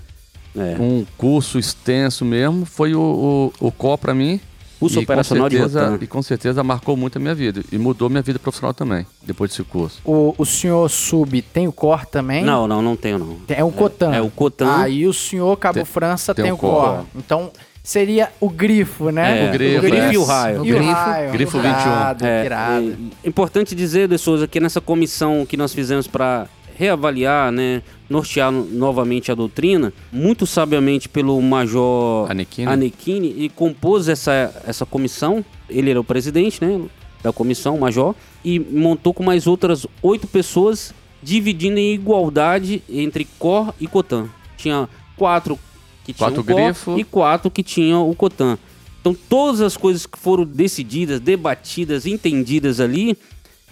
É. 0.57 0.77
Um 0.81 1.07
curso 1.17 1.61
extenso 1.61 2.25
mesmo. 2.25 2.67
Foi 2.67 2.95
o, 2.95 3.53
o, 3.61 3.69
o 3.69 3.71
CO 3.71 3.97
pra 3.97 4.15
mim. 4.15 4.41
Curso 4.83 4.97
E 4.99 5.07
com 5.07 5.13
operacional 5.13 5.49
de 5.49 5.57
certeza- 5.59 5.85
Rotan. 5.91 6.05
E 6.05 6.07
com 6.09 6.23
certeza 6.23 6.65
marcou 6.65 6.97
muito 6.97 7.17
a 7.17 7.21
minha 7.21 7.35
vida. 7.35 7.63
E 7.71 7.79
mudou 7.79 8.11
minha 8.11 8.23
vida 8.23 8.39
profissional 8.39 8.75
também, 8.75 9.07
depois 9.25 9.51
desse 9.51 9.63
curso. 9.63 10.01
O, 10.05 10.35
o 10.37 10.45
senhor 10.45 10.89
Sub 10.91 11.41
tem 11.41 11.69
o 11.69 11.73
Cor 11.73 12.05
também? 12.07 12.43
Não, 12.45 12.67
não, 12.67 12.83
não 12.83 12.97
tenho 12.97 13.19
não. 13.19 13.37
É 13.49 13.63
o 13.63 13.71
Cotan. 13.71 14.13
É 14.13 14.21
o 14.21 14.29
Cotan. 14.29 14.67
Ah, 14.83 14.89
e 14.89 15.07
o 15.07 15.13
senhor 15.13 15.57
Cabo 15.57 15.75
Tem- 15.75 15.85
França 15.85 16.35
tem 16.35 16.45
tem, 16.47 16.53
o 16.53 16.57
Cor. 16.57 16.97
Cor. 16.97 17.05
Então 17.17 17.51
seria 17.85 18.29
o 18.41 18.49
grifo, 18.49 19.11
né? 19.11 19.47
É, 19.47 19.49
o 19.49 19.53
grifo, 19.53 19.79
o 19.79 19.81
grifo 19.83 19.97
é. 20.07 20.13
e 20.13 20.17
o 20.17 20.25
raio. 20.25 20.57
E 20.67 20.73
o 20.73 20.77
grifo. 20.77 20.93
raio. 20.93 21.31
Grifo 21.33 21.59
Irado, 21.59 22.25
É, 22.27 22.45
irado. 22.45 22.97
é 23.25 23.29
importante 23.29 23.75
dizer, 23.75 24.09
De 24.09 24.19
Souza, 24.19 24.47
que 24.49 24.59
nessa 24.61 24.81
comissão 24.81 25.47
que 25.47 25.57
nós 25.57 25.73
fizemos 25.73 26.07
para 26.07 26.47
reavaliar, 26.83 27.53
né, 27.53 27.83
nortear 28.11 28.51
no- 28.51 28.65
novamente 28.65 29.31
a 29.31 29.35
doutrina, 29.35 29.93
muito 30.13 30.47
sabiamente 30.47 31.09
pelo 31.09 31.41
Major. 31.41 32.29
Anequine, 32.73 33.29
e 33.39 33.49
compôs 33.49 34.09
essa, 34.09 34.53
essa 34.67 34.85
comissão. 34.85 35.45
Ele 35.71 35.91
era 35.91 36.01
o 36.01 36.05
presidente, 36.05 36.63
né, 36.65 36.81
da 37.23 37.33
comissão, 37.33 37.77
o 37.77 37.81
Major, 37.81 38.15
e 38.45 38.59
montou 38.59 39.15
com 39.15 39.23
mais 39.23 39.47
outras 39.47 39.87
oito 40.03 40.27
pessoas, 40.27 40.93
dividindo 41.23 41.79
em 41.79 41.95
igualdade 41.95 42.83
entre 42.91 43.27
Cor 43.39 43.73
e 43.81 43.87
Cotan. 43.87 44.29
Tinha 44.57 44.89
quatro 45.17 45.57
que 46.05 46.13
tinham 46.13 46.31
Quatro 46.33 46.43
o 46.43 46.45
Cor 46.45 46.57
grifo. 46.65 46.99
e 46.99 47.05
quatro 47.05 47.49
que 47.51 47.63
tinham 47.63 48.11
o 48.11 48.15
Cotan. 48.17 48.59
Então 49.01 49.15
todas 49.29 49.61
as 49.61 49.77
coisas 49.77 50.05
que 50.05 50.19
foram 50.19 50.45
decididas, 50.45 51.21
debatidas, 51.21 52.07
entendidas 52.07 52.81
ali, 52.81 53.17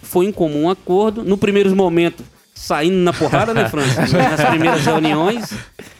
foi 0.01 0.25
em 0.27 0.31
comum 0.31 0.69
acordo. 0.69 1.23
No 1.23 1.37
primeiro 1.37 1.75
momento, 1.75 2.23
saindo 2.61 2.97
na 2.97 3.11
porrada, 3.11 3.53
né, 3.55 3.67
França? 3.67 4.01
Nas 4.15 4.49
primeiras 4.49 4.85
reuniões. 4.85 5.51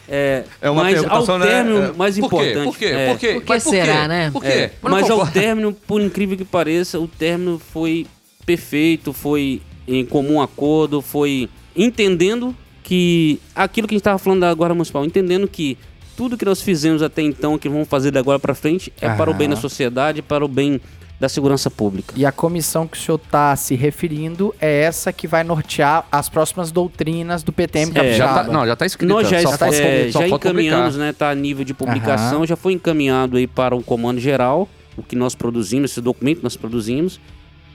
É, 0.08 0.44
É 0.60 0.70
uma 0.70 0.84
mas 0.84 1.04
ao 1.04 1.38
né? 1.38 1.46
término, 1.46 1.82
É, 1.82 1.92
mais 1.92 2.18
por 2.18 2.30
quê? 2.30 2.36
importante. 2.36 2.64
Por 2.64 2.78
quê? 2.78 2.84
é, 2.86 3.10
Por 3.10 3.18
quê? 3.18 3.32
Por 3.34 3.42
que 3.42 3.48
Mas 3.48 3.62
será, 3.64 4.06
né? 4.06 4.30
Por 4.30 4.42
quê? 4.42 4.48
é, 4.48 4.70
não 4.80 4.90
mas 4.90 5.10
ao 5.10 5.26
término, 5.26 5.72
por 5.72 6.00
incrível 6.00 6.36
que 6.36 6.44
pareça, 6.44 7.00
o 7.00 7.08
término 7.08 7.60
foi 7.72 8.06
perfeito, 8.46 9.12
foi 9.12 9.60
em 9.88 10.04
comum 10.04 10.40
acordo, 10.40 11.02
foi 11.02 11.48
entendendo 11.74 12.54
que 12.84 13.40
aquilo 13.56 13.88
que 13.88 13.94
a 13.94 13.96
gente 13.96 14.02
estava 14.02 14.18
falando 14.18 14.40
da 14.40 14.54
Guarda 14.54 14.74
Municipal, 14.74 15.04
entendendo 15.04 15.48
que 15.48 15.76
tudo 16.16 16.36
que 16.36 16.44
nós 16.44 16.62
fizemos 16.62 17.02
até 17.02 17.22
então, 17.22 17.58
que 17.58 17.68
vamos 17.68 17.88
fazer 17.88 18.10
da 18.12 18.20
agora 18.20 18.38
para 18.38 18.54
frente, 18.54 18.92
é 19.00 19.08
para 19.10 19.30
o 19.30 19.34
bem 19.34 19.48
da 19.48 19.54
Aham. 19.54 19.62
sociedade, 19.62 20.22
para 20.22 20.44
o 20.44 20.48
bem 20.48 20.80
da 21.22 21.28
segurança 21.28 21.70
pública. 21.70 22.12
E 22.16 22.26
a 22.26 22.32
comissão 22.32 22.84
que 22.86 22.98
o 22.98 23.00
senhor 23.00 23.20
está 23.22 23.54
se 23.54 23.76
referindo 23.76 24.52
é 24.60 24.82
essa 24.82 25.12
que 25.12 25.28
vai 25.28 25.44
nortear 25.44 26.04
as 26.10 26.28
próximas 26.28 26.72
doutrinas 26.72 27.44
do 27.44 27.52
PTM 27.52 27.92
É. 27.96 28.14
Já 28.14 28.34
tá, 28.34 28.42
não, 28.52 28.66
já 28.66 28.74
tá 28.74 28.84
escrito. 28.84 29.08
Nós 29.08 29.28
já, 29.28 29.40
só 29.40 29.52
está- 29.52 29.68
é, 29.68 30.10
só 30.10 30.18
já 30.20 30.26
encaminhamos, 30.28 30.94
publicar. 30.94 31.06
né? 31.06 31.12
Tá 31.12 31.30
a 31.30 31.34
nível 31.36 31.64
de 31.64 31.72
publicação, 31.72 32.38
Aham. 32.38 32.46
já 32.46 32.56
foi 32.56 32.72
encaminhado 32.72 33.36
aí 33.36 33.46
para 33.46 33.76
o 33.76 33.84
comando 33.84 34.20
geral, 34.20 34.68
o 34.96 35.02
que 35.04 35.14
nós 35.14 35.34
produzimos, 35.36 35.92
esse 35.92 36.00
documento 36.00 36.40
nós 36.42 36.56
produzimos, 36.56 37.20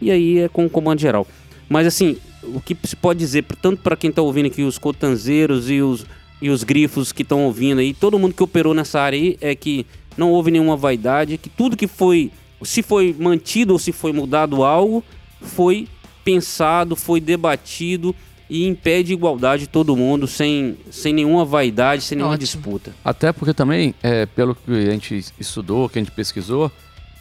e 0.01 0.11
aí 0.11 0.39
é 0.39 0.49
com 0.49 0.65
o 0.65 0.69
comando 0.69 0.99
geral. 0.99 1.25
Mas 1.69 1.87
assim, 1.87 2.17
o 2.43 2.59
que 2.59 2.75
se 2.83 2.97
pode 2.97 3.17
dizer, 3.19 3.45
tanto 3.61 3.81
para 3.81 3.95
quem 3.95 4.09
está 4.09 4.21
ouvindo 4.21 4.47
aqui, 4.47 4.61
os 4.63 4.77
cotanzeiros 4.77 5.69
e 5.69 5.81
os, 5.81 6.05
e 6.41 6.49
os 6.49 6.65
grifos 6.65 7.13
que 7.13 7.21
estão 7.21 7.45
ouvindo 7.45 7.79
aí, 7.79 7.93
todo 7.93 8.19
mundo 8.19 8.33
que 8.33 8.43
operou 8.43 8.73
nessa 8.73 8.99
área 8.99 9.17
aí, 9.17 9.37
é 9.39 9.55
que 9.55 9.85
não 10.17 10.31
houve 10.31 10.51
nenhuma 10.51 10.75
vaidade, 10.75 11.37
que 11.37 11.47
tudo 11.49 11.77
que 11.77 11.87
foi, 11.87 12.29
se 12.63 12.81
foi 12.81 13.15
mantido 13.17 13.73
ou 13.73 13.79
se 13.79 13.91
foi 13.91 14.11
mudado 14.11 14.63
algo, 14.63 15.03
foi 15.41 15.87
pensado, 16.23 16.95
foi 16.95 17.19
debatido 17.21 18.15
e 18.49 18.65
impede 18.65 19.13
igualdade 19.13 19.63
de 19.63 19.67
todo 19.67 19.95
mundo, 19.95 20.27
sem, 20.27 20.77
sem 20.89 21.13
nenhuma 21.13 21.43
vaidade, 21.43 22.01
sem 22.03 22.15
nenhuma 22.17 22.33
Ótimo. 22.33 22.45
disputa. 22.45 22.93
Até 23.03 23.31
porque 23.31 23.53
também, 23.53 23.93
é, 24.01 24.25
pelo 24.25 24.55
que 24.55 24.71
a 24.71 24.91
gente 24.91 25.25
estudou, 25.39 25.89
que 25.89 25.99
a 25.99 26.01
gente 26.01 26.11
pesquisou, 26.11 26.71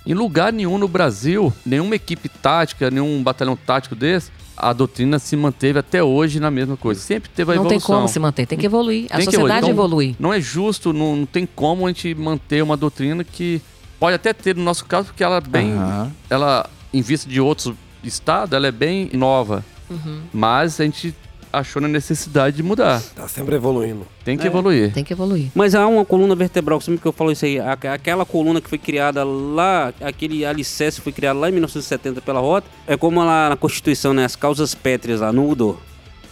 em 0.07 0.15
lugar 0.15 0.53
nenhum 0.53 0.79
no 0.79 0.87
Brasil, 0.87 1.53
nenhuma 1.65 1.97
equipe 1.97 2.29
tática, 2.29 2.91
nenhum 2.91 3.23
batalhão 3.23 3.57
tático 3.57 3.97
desse, 3.97 4.31
a 4.57 4.73
doutrina 4.73 5.19
se 5.19 5.37
manteve 5.37 5.79
até 5.81 6.03
hoje 6.03 6.39
na 6.41 6.51
mesma 6.51 6.77
coisa. 6.77 7.01
Sempre 7.01 7.29
teve 7.29 7.53
a 7.53 7.57
Não 7.57 7.65
tem 7.65 7.77
evolução. 7.77 7.97
como 7.97 8.09
se 8.09 8.19
manter, 8.19 8.47
tem 8.47 8.57
que 8.57 8.67
evoluir. 8.67 9.07
A 9.11 9.17
Tem 9.19 9.27
que 9.27 9.33
sociedade 9.33 9.69
evoluir. 9.69 10.11
Então, 10.11 10.15
evolui. 10.15 10.17
Não 10.19 10.33
é 10.33 10.41
justo, 10.41 10.93
não, 10.93 11.17
não 11.17 11.27
tem 11.27 11.45
como 11.45 11.85
a 11.87 11.89
gente 11.89 12.15
manter 12.15 12.63
uma 12.63 12.77
doutrina 12.77 13.23
que 13.25 13.61
pode 13.99 14.15
até 14.15 14.33
ter 14.33 14.55
no 14.57 14.63
nosso 14.63 14.85
caso, 14.85 15.07
porque 15.09 15.23
ela 15.25 15.37
é 15.37 15.41
bem, 15.41 15.73
Aham. 15.73 16.13
ela 16.31 16.69
em 16.93 17.01
vista 17.03 17.29
de 17.29 17.41
outros 17.41 17.75
estados, 18.03 18.53
ela 18.53 18.67
é 18.67 18.73
bem 18.73 19.11
nova. 19.13 19.65
Uhum. 19.91 20.23
Mas 20.33 20.81
a 20.81 20.85
gente 20.85 21.15
achou 21.53 21.81
na 21.81 21.89
necessidade 21.89 22.57
de 22.57 22.63
mudar. 22.63 23.01
Tá 23.15 23.27
sempre 23.29 23.55
evoluindo. 23.55 24.07
Tem 24.25 24.37
que 24.37 24.45
É. 24.45 24.47
evoluir. 24.47 24.93
Tem 24.93 25.03
que 25.05 25.13
evoluir. 25.13 25.51
Mas 25.55 25.75
há 25.75 25.87
uma 25.87 26.05
coluna 26.05 26.35
vertebral, 26.35 26.81
sempre 26.81 27.01
que 27.01 27.07
eu 27.07 27.13
falo 27.13 27.33
isso 27.33 27.45
aí, 27.47 27.59
aquela 27.59 28.27
coluna 28.27 28.61
que 28.61 28.69
foi 28.69 28.79
criada 28.79 29.25
lá, 29.25 29.93
aquele 30.01 30.45
alicerce 30.45 31.01
foi 31.01 31.13
criado 31.13 31.39
lá 31.39 31.49
em 31.49 31.53
1970 31.53 32.21
pela 32.21 32.41
Rota, 32.41 32.67
é 32.87 32.97
como 32.97 33.25
lá 33.25 33.49
na 33.51 33.57
Constituição, 33.57 34.13
né? 34.13 34.25
As 34.25 34.37
causas 34.37 34.75
pétreas 34.75 35.21
lá, 35.21 35.33
não 35.33 35.45
mudou. 35.45 35.81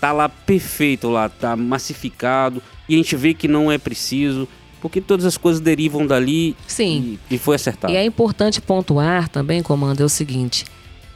Tá 0.01 0.12
lá 0.12 0.28
perfeito 0.28 1.09
lá, 1.09 1.28
tá 1.31 1.57
massificado, 1.57 2.62
e 2.89 2.95
a 2.95 2.97
gente 2.99 3.16
vê 3.16 3.32
que 3.32 3.49
não 3.49 3.73
é 3.73 3.78
preciso, 3.78 4.47
porque 4.85 5.01
todas 5.01 5.24
as 5.24 5.39
coisas 5.39 5.62
derivam 5.62 6.06
dali 6.06 6.55
Sim. 6.66 7.19
e, 7.31 7.36
e 7.36 7.39
foi 7.39 7.56
acertado. 7.56 7.90
E 7.90 7.97
é 7.97 8.05
importante 8.05 8.61
pontuar 8.61 9.31
também, 9.31 9.62
comando, 9.62 10.02
é 10.02 10.05
o 10.05 10.11
seguinte: 10.11 10.66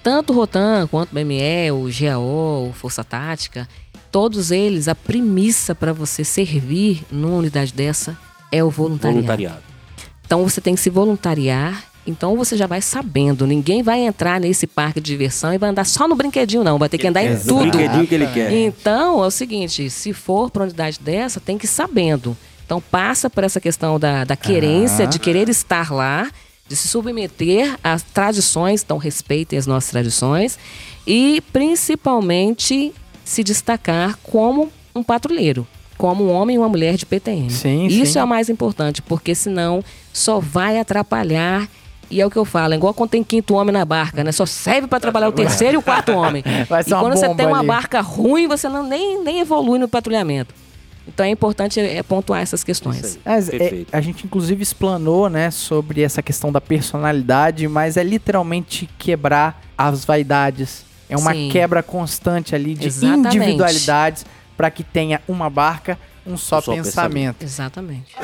tanto 0.02 0.32
o 0.32 0.36
Rotan 0.36 0.88
quanto 0.90 1.10
o 1.10 1.14
BME, 1.14 1.70
o 1.72 1.86
GAO, 1.92 2.70
o 2.70 2.72
Força 2.72 3.04
Tática, 3.04 3.68
todos 4.10 4.50
eles, 4.50 4.88
a 4.88 4.94
premissa 4.94 5.74
para 5.74 5.92
você 5.92 6.24
servir 6.24 7.04
numa 7.12 7.36
unidade 7.36 7.74
dessa 7.74 8.16
é 8.50 8.64
o 8.64 8.70
voluntariado. 8.70 9.16
Voluntariado. 9.16 9.62
Então 10.24 10.42
você 10.44 10.62
tem 10.62 10.74
que 10.74 10.80
se 10.80 10.88
voluntariar. 10.88 11.84
Então 12.06 12.38
você 12.38 12.56
já 12.56 12.66
vai 12.66 12.80
sabendo, 12.80 13.46
ninguém 13.46 13.82
vai 13.82 14.00
entrar 14.00 14.40
nesse 14.40 14.66
parque 14.66 14.98
de 14.98 15.12
diversão 15.12 15.52
e 15.52 15.58
vai 15.58 15.68
andar 15.68 15.84
só 15.84 16.08
no 16.08 16.16
brinquedinho, 16.16 16.64
não. 16.64 16.78
Vai 16.78 16.88
ter 16.88 16.96
que 16.96 17.06
andar 17.06 17.22
em 17.22 17.34
O 17.34 17.38
tudo. 17.38 17.68
brinquedinho 17.68 18.06
que 18.06 18.14
ele 18.14 18.26
quer. 18.28 18.50
Então, 18.50 19.22
é 19.22 19.26
o 19.26 19.30
seguinte, 19.30 19.90
se 19.90 20.14
for 20.14 20.50
para 20.50 20.62
uma 20.62 20.68
unidade 20.68 20.98
dessa, 21.02 21.38
tem 21.38 21.58
que 21.58 21.66
ir 21.66 21.68
sabendo. 21.68 22.34
Então, 22.68 22.82
passa 22.82 23.30
por 23.30 23.44
essa 23.44 23.62
questão 23.62 23.98
da, 23.98 24.24
da 24.24 24.36
querência, 24.36 25.06
de 25.06 25.18
querer 25.18 25.48
estar 25.48 25.90
lá, 25.90 26.30
de 26.68 26.76
se 26.76 26.86
submeter 26.86 27.78
às 27.82 28.02
tradições, 28.02 28.82
então 28.82 28.98
respeitem 28.98 29.58
as 29.58 29.66
nossas 29.66 29.90
tradições, 29.90 30.58
e 31.06 31.42
principalmente 31.50 32.92
se 33.24 33.42
destacar 33.42 34.18
como 34.22 34.70
um 34.94 35.02
patrulheiro, 35.02 35.66
como 35.96 36.26
um 36.26 36.30
homem 36.30 36.56
e 36.56 36.58
uma 36.58 36.68
mulher 36.68 36.98
de 36.98 37.06
PTM. 37.06 37.48
Sim, 37.48 37.86
Isso 37.86 38.12
sim. 38.12 38.18
é 38.18 38.24
o 38.24 38.28
mais 38.28 38.50
importante, 38.50 39.00
porque 39.00 39.34
senão 39.34 39.82
só 40.12 40.38
vai 40.38 40.78
atrapalhar. 40.78 41.66
E 42.10 42.20
é 42.20 42.26
o 42.26 42.30
que 42.30 42.36
eu 42.36 42.44
falo, 42.44 42.74
é 42.74 42.76
igual 42.76 42.92
quando 42.92 43.10
tem 43.10 43.24
quinto 43.24 43.54
homem 43.54 43.72
na 43.72 43.84
barca, 43.86 44.22
né? 44.22 44.30
Só 44.30 44.44
serve 44.44 44.86
para 44.86 45.00
trabalhar 45.00 45.30
o 45.30 45.32
terceiro 45.32 45.74
e 45.74 45.76
o 45.78 45.82
quarto 45.82 46.12
homem. 46.16 46.44
E 46.86 46.90
quando 46.90 47.16
você 47.16 47.34
tem 47.34 47.46
uma 47.46 47.60
ali. 47.60 47.66
barca 47.66 48.02
ruim, 48.02 48.46
você 48.46 48.68
não, 48.68 48.86
nem, 48.86 49.22
nem 49.24 49.40
evolui 49.40 49.78
no 49.78 49.88
patrulhamento. 49.88 50.54
Então 51.08 51.24
é 51.24 51.30
importante 51.30 51.80
é, 51.80 52.02
pontuar 52.02 52.42
essas 52.42 52.62
questões. 52.62 53.18
É, 53.24 53.86
a 53.90 54.00
gente 54.00 54.26
inclusive 54.26 54.62
explanou, 54.62 55.30
né, 55.30 55.50
sobre 55.50 56.02
essa 56.02 56.22
questão 56.22 56.52
da 56.52 56.60
personalidade, 56.60 57.66
mas 57.66 57.96
é 57.96 58.02
literalmente 58.04 58.88
quebrar 58.98 59.60
as 59.76 60.04
vaidades. 60.04 60.84
É 61.08 61.16
uma 61.16 61.32
Sim. 61.32 61.48
quebra 61.50 61.82
constante 61.82 62.54
ali 62.54 62.74
de 62.74 62.86
Exatamente. 62.86 63.36
individualidades 63.36 64.26
para 64.56 64.70
que 64.70 64.84
tenha 64.84 65.22
uma 65.26 65.48
barca, 65.48 65.98
um 66.26 66.36
só, 66.36 66.58
Um 66.58 66.62
só 66.62 66.74
pensamento. 66.74 67.42
Exatamente. 67.42 68.14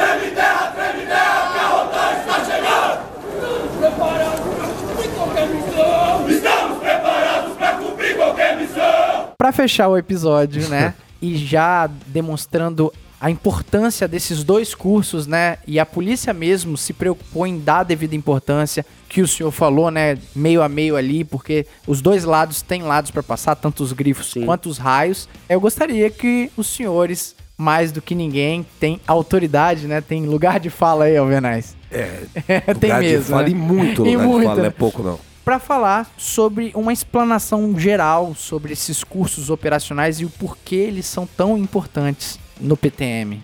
Para 9.39 9.53
fechar 9.53 9.89
o 9.89 9.97
episódio, 9.97 10.69
né, 10.69 10.95
e 11.21 11.37
já 11.37 11.87
demonstrando 12.07 12.93
a 13.21 13.31
importância 13.31 14.07
desses 14.07 14.45
dois 14.45 14.75
cursos, 14.75 15.27
né, 15.27 15.57
e 15.67 15.81
a 15.81 15.87
polícia 15.87 16.35
mesmo 16.35 16.77
se 16.77 16.93
preocupou 16.93 17.47
em 17.47 17.59
dar 17.59 17.79
a 17.79 17.83
devida 17.83 18.15
importância 18.15 18.85
que 19.09 19.23
o 19.23 19.27
senhor 19.29 19.51
falou, 19.51 19.91
né, 19.91 20.19
meio 20.37 20.63
a 20.63 20.69
meio 20.69 20.95
ali, 20.95 21.25
porque 21.25 21.67
os 21.87 22.03
dois 22.03 22.25
lados 22.25 22.61
têm 22.61 22.83
lados 22.83 23.11
para 23.11 23.23
passar, 23.23 23.55
tanto 23.55 23.83
os 23.83 23.93
grifos 23.93 24.33
Sim. 24.33 24.45
quanto 24.45 24.69
os 24.69 24.77
raios. 24.77 25.27
Eu 25.49 25.59
gostaria 25.59 26.11
que 26.11 26.51
os 26.55 26.67
senhores, 26.67 27.35
mais 27.57 27.91
do 27.93 28.03
que 28.03 28.15
ninguém, 28.15 28.67
têm 28.79 29.01
autoridade, 29.07 29.87
né, 29.87 30.03
tem 30.03 30.27
lugar 30.27 30.61
de 30.61 30.69
fala 30.69 31.05
aí, 31.05 31.17
Alvenaz. 31.17 31.75
É, 31.91 32.25
tem 32.79 32.91
Lugar 32.91 33.01
de 33.03 33.09
mesmo. 33.09 33.25
fala 33.27 33.43
né? 33.45 33.49
e 33.51 33.55
muito 33.55 34.07
E 34.07 34.17
lugar 34.17 34.27
de 34.27 34.27
muito, 34.33 34.45
fala, 34.49 34.59
não 34.61 34.67
é 34.67 34.71
pouco 34.71 35.03
não. 35.03 35.19
Para 35.45 35.59
falar 35.59 36.11
sobre 36.17 36.73
uma 36.75 36.93
explanação 36.93 37.79
geral 37.79 38.35
sobre 38.35 38.73
esses 38.73 39.05
cursos 39.05 39.51
operacionais 39.51 40.21
e 40.21 40.25
o 40.25 40.31
porquê 40.31 40.77
eles 40.77 41.07
são 41.07 41.27
tão 41.27 41.59
importantes 41.59 42.39
no 42.61 42.77
PTM. 42.77 43.43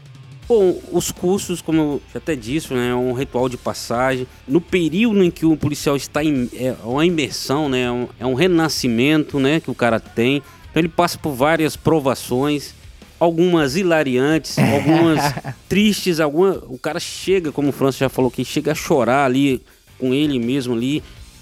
Bom, 0.49 0.81
os 0.91 1.13
cursos, 1.13 1.63
como 1.63 1.81
eu 1.81 2.03
já 2.13 2.19
até 2.19 2.35
disse, 2.35 2.75
né, 2.75 2.91
é 2.91 2.95
um 2.95 3.13
ritual 3.13 3.49
de 3.49 3.57
passagem. 3.57 4.27
No 4.49 4.61
período 4.61 5.23
em 5.23 5.31
que 5.31 5.47
o 5.47 5.57
policial 5.57 5.95
está 5.95 6.25
em 6.25 6.49
é 6.55 6.75
uma 6.83 7.07
imersão, 7.07 7.69
né, 7.69 7.83
é 7.83 7.93
um, 7.93 8.09
é 8.19 8.27
um 8.27 8.35
renascimento, 8.35 9.39
né, 9.39 9.61
que 9.61 9.71
o 9.71 9.75
cara 9.75 10.01
tem. 10.01 10.43
Então 10.71 10.81
ele 10.81 10.89
passa 10.89 11.19
por 11.19 11.35
várias 11.35 11.77
provações, 11.77 12.75
algumas 13.21 13.77
hilariantes, 13.77 14.59
algumas 14.59 15.21
tristes, 15.69 16.19
alguma, 16.19 16.61
o 16.67 16.79
cara 16.79 16.99
chega, 16.99 17.53
como 17.53 17.69
o 17.69 17.73
Franço 17.73 17.99
já 17.99 18.09
falou 18.09 18.31
que 18.31 18.45
chega 18.45 18.73
a 18.73 18.75
chorar 18.75 19.27
ali 19.27 19.63
com 19.99 20.15
ele 20.15 20.39
mesmo 20.41 20.75
ali, 20.75 21.01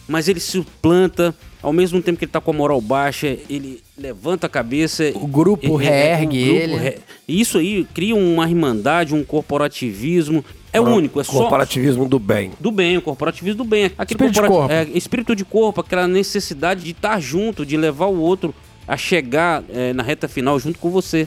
mas 0.09 0.27
ele 0.29 0.41
se 0.41 0.65
planta, 0.83 1.35
ao 1.63 1.73
mesmo 1.73 2.01
tempo 2.03 2.19
que 2.19 2.25
ele 2.25 2.33
tá 2.33 2.41
com 2.41 2.51
a 2.51 2.55
moral 2.55 2.81
baixa, 2.81 3.37
ele 3.49 3.83
levanta 3.97 4.47
a 4.47 4.51
cabeça. 4.51 5.13
O 5.15 5.27
grupo 5.27 5.81
É, 5.81 5.85
é, 5.85 5.89
reergue 6.17 6.43
um 6.43 6.47
grupo 6.47 6.61
ele. 6.63 6.77
re- 6.77 6.99
Isso 7.29 7.59
aí 7.59 7.87
cria 7.95 8.17
uma 8.17 8.49
irmandade, 8.49 9.15
um 9.15 9.23
corporativismo. 9.25 10.45
É 10.73 10.79
Cor- 10.79 10.89
único, 10.89 11.21
é 11.21 11.25
só 11.25 11.33
Corporativismo 11.33 12.07
do 12.09 12.19
bem. 12.19 12.53
do 12.61 12.71
bem, 12.71 12.97
o 12.99 13.03
corporativismo 13.03 13.59
do 13.59 13.65
bem. 13.65 13.87
Aquele 13.97 14.23
Espírito 14.23 14.43
de 14.43 14.49
corpo. 14.49 14.73
é, 14.73 14.83
espírito 14.95 15.37
de 15.37 15.45
corpo, 15.45 15.81
aquela 15.81 16.07
necessidade 16.07 16.83
de 16.85 16.91
estar 16.91 17.19
junto, 17.21 17.65
de 17.65 17.77
levar 17.77 18.07
o 18.07 18.19
outro 18.21 18.55
a 18.87 18.97
chegar 18.97 19.63
é, 19.71 19.93
na 19.93 20.03
reta 20.03 20.29
final 20.29 20.59
junto 20.59 20.79
com 20.79 20.91
você. 20.91 21.27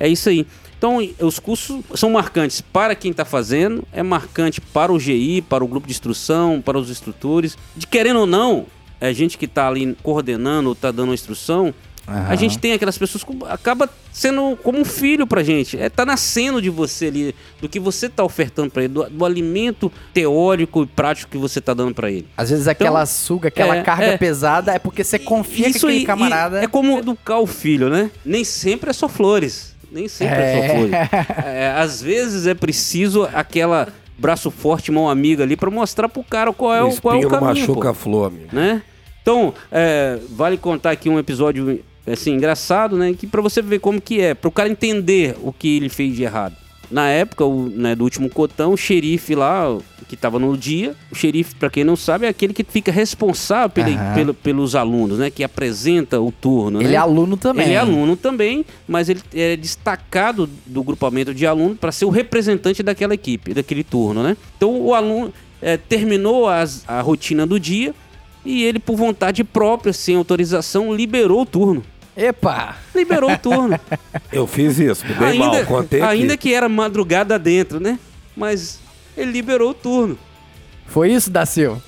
É 0.00 0.08
isso 0.08 0.28
aí. 0.28 0.46
Então, 0.78 0.98
os 1.20 1.40
cursos 1.40 1.82
são 1.96 2.10
marcantes 2.10 2.60
para 2.60 2.94
quem 2.94 3.10
está 3.10 3.24
fazendo, 3.24 3.82
é 3.92 4.02
marcante 4.02 4.60
para 4.60 4.92
o 4.92 4.98
GI, 4.98 5.42
para 5.42 5.64
o 5.64 5.66
grupo 5.66 5.88
de 5.88 5.92
instrução, 5.92 6.62
para 6.64 6.78
os 6.78 6.88
instrutores. 6.88 7.58
De 7.76 7.84
querendo 7.84 8.20
ou 8.20 8.26
não, 8.26 8.66
a 9.00 9.12
gente 9.12 9.36
que 9.36 9.44
está 9.44 9.66
ali 9.66 9.96
coordenando 10.02 10.68
ou 10.68 10.72
está 10.74 10.92
dando 10.92 11.10
a 11.10 11.14
instrução, 11.14 11.74
a 12.06 12.34
gente 12.36 12.58
tem 12.58 12.72
aquelas 12.72 12.96
pessoas 12.96 13.22
que 13.22 13.32
acaba 13.48 13.88
sendo 14.10 14.56
como 14.62 14.78
um 14.78 14.84
filho 14.84 15.26
pra 15.26 15.42
gente. 15.42 15.78
É, 15.78 15.90
tá 15.90 16.06
nascendo 16.06 16.62
de 16.62 16.70
você 16.70 17.06
ali, 17.06 17.34
do 17.60 17.68
que 17.68 17.78
você 17.78 18.08
tá 18.08 18.24
ofertando 18.24 18.70
pra 18.70 18.84
ele, 18.84 18.94
do, 18.94 19.04
do 19.10 19.24
alimento 19.24 19.92
teórico 20.14 20.84
e 20.84 20.86
prático 20.86 21.30
que 21.30 21.36
você 21.36 21.60
tá 21.60 21.74
dando 21.74 21.94
pra 21.94 22.10
ele. 22.10 22.26
Às 22.36 22.48
vezes 22.48 22.66
aquela 22.66 23.04
suga, 23.04 23.48
aquela 23.48 23.76
é, 23.76 23.82
carga 23.82 24.06
é. 24.06 24.16
pesada 24.16 24.72
é 24.72 24.78
porque 24.78 25.04
você 25.04 25.18
confia 25.18 25.66
que 25.70 25.76
Isso 25.76 25.86
aquele 25.86 26.00
aí, 26.00 26.06
camarada. 26.06 26.62
é 26.62 26.66
como 26.66 26.98
educar 26.98 27.40
o 27.40 27.46
filho, 27.46 27.90
né? 27.90 28.10
Nem 28.24 28.42
sempre 28.42 28.88
é 28.88 28.92
só 28.94 29.08
flores. 29.08 29.76
Nem 29.90 30.06
sempre 30.08 30.34
é, 30.36 30.58
É. 30.58 30.68
só 30.68 30.74
flores. 30.74 30.92
É, 31.46 31.70
às 31.76 32.02
vezes 32.02 32.46
é 32.46 32.54
preciso 32.54 33.28
aquela 33.32 33.88
braço 34.18 34.50
forte, 34.50 34.90
mão 34.90 35.08
amiga 35.08 35.44
ali 35.44 35.56
pra 35.56 35.70
mostrar 35.70 36.08
pro 36.08 36.24
cara 36.24 36.52
qual 36.52 36.74
é 36.74 36.82
o 36.82 36.88
o, 36.88 37.00
qual 37.00 37.14
é 37.14 37.24
o 37.26 37.28
caminho. 37.30 37.54
machuca 37.60 37.80
pô 37.82 37.88
a 37.88 37.94
flor, 37.94 38.26
amigo. 38.28 38.48
né? 38.52 38.82
Então, 39.22 39.54
é, 39.70 40.18
vale 40.30 40.56
contar 40.56 40.90
aqui 40.90 41.08
um 41.08 41.18
episódio 41.18 41.80
assim 42.06 42.32
engraçado, 42.32 42.96
né, 42.96 43.12
que 43.12 43.26
para 43.26 43.42
você 43.42 43.60
ver 43.60 43.78
como 43.80 44.00
que 44.00 44.18
é, 44.20 44.32
para 44.34 44.48
o 44.48 44.50
cara 44.50 44.68
entender 44.68 45.36
o 45.42 45.52
que 45.52 45.76
ele 45.76 45.88
fez 45.90 46.16
de 46.16 46.22
errado. 46.22 46.56
Na 46.90 47.08
época, 47.08 47.44
o, 47.44 47.68
né, 47.68 47.94
do 47.94 48.02
último 48.04 48.30
cotão, 48.30 48.72
o 48.72 48.76
xerife 48.76 49.34
lá, 49.34 49.76
que 50.08 50.14
estava 50.14 50.38
no 50.38 50.56
dia, 50.56 50.94
o 51.12 51.14
xerife, 51.14 51.54
para 51.54 51.68
quem 51.68 51.84
não 51.84 51.96
sabe, 51.96 52.24
é 52.24 52.30
aquele 52.30 52.54
que 52.54 52.64
fica 52.64 52.90
responsável 52.90 53.68
pela- 53.68 53.88
Aham. 53.88 54.14
pelo- 54.14 54.34
pelos 54.34 54.74
alunos, 54.74 55.18
né, 55.18 55.28
que 55.30 55.44
apresenta 55.44 56.18
o 56.18 56.32
turno, 56.32 56.80
Ele 56.80 56.88
né? 56.88 56.94
é 56.94 56.96
aluno 56.96 57.36
também. 57.36 57.66
Ele 57.66 57.74
é 57.74 57.78
aluno 57.78 58.16
também, 58.16 58.64
mas 58.86 59.10
ele 59.10 59.20
é 59.34 59.54
destacado 59.54 60.48
do 60.64 60.82
grupamento 60.82 61.34
de 61.34 61.46
aluno 61.46 61.74
para 61.76 61.92
ser 61.92 62.06
o 62.06 62.10
representante 62.10 62.82
daquela 62.82 63.12
equipe, 63.12 63.52
daquele 63.52 63.84
turno, 63.84 64.22
né? 64.22 64.34
Então 64.56 64.80
o 64.80 64.94
aluno 64.94 65.30
eh, 65.60 65.76
terminou 65.76 66.48
as- 66.48 66.84
a 66.88 67.00
rotina 67.02 67.46
do 67.46 67.60
dia 67.60 67.94
e 68.46 68.62
ele, 68.64 68.78
por 68.78 68.96
vontade 68.96 69.44
própria, 69.44 69.92
sem 69.92 70.16
autorização, 70.16 70.94
liberou 70.94 71.42
o 71.42 71.46
turno. 71.46 71.82
Epa! 72.18 72.76
Liberou 72.92 73.30
o 73.30 73.38
turno. 73.38 73.78
Eu 74.32 74.44
fiz 74.44 74.76
isso, 74.80 75.06
me 75.06 75.14
dei 75.14 75.38
mal, 75.38 75.64
contei 75.64 76.02
ainda 76.02 76.34
aqui. 76.34 76.48
que 76.48 76.54
era 76.54 76.68
madrugada 76.68 77.38
dentro, 77.38 77.78
né? 77.78 77.96
Mas 78.36 78.80
ele 79.16 79.30
liberou 79.30 79.70
o 79.70 79.74
turno. 79.74 80.18
Foi 80.86 81.12
isso, 81.12 81.30
da 81.30 81.46
Silva? 81.46 81.80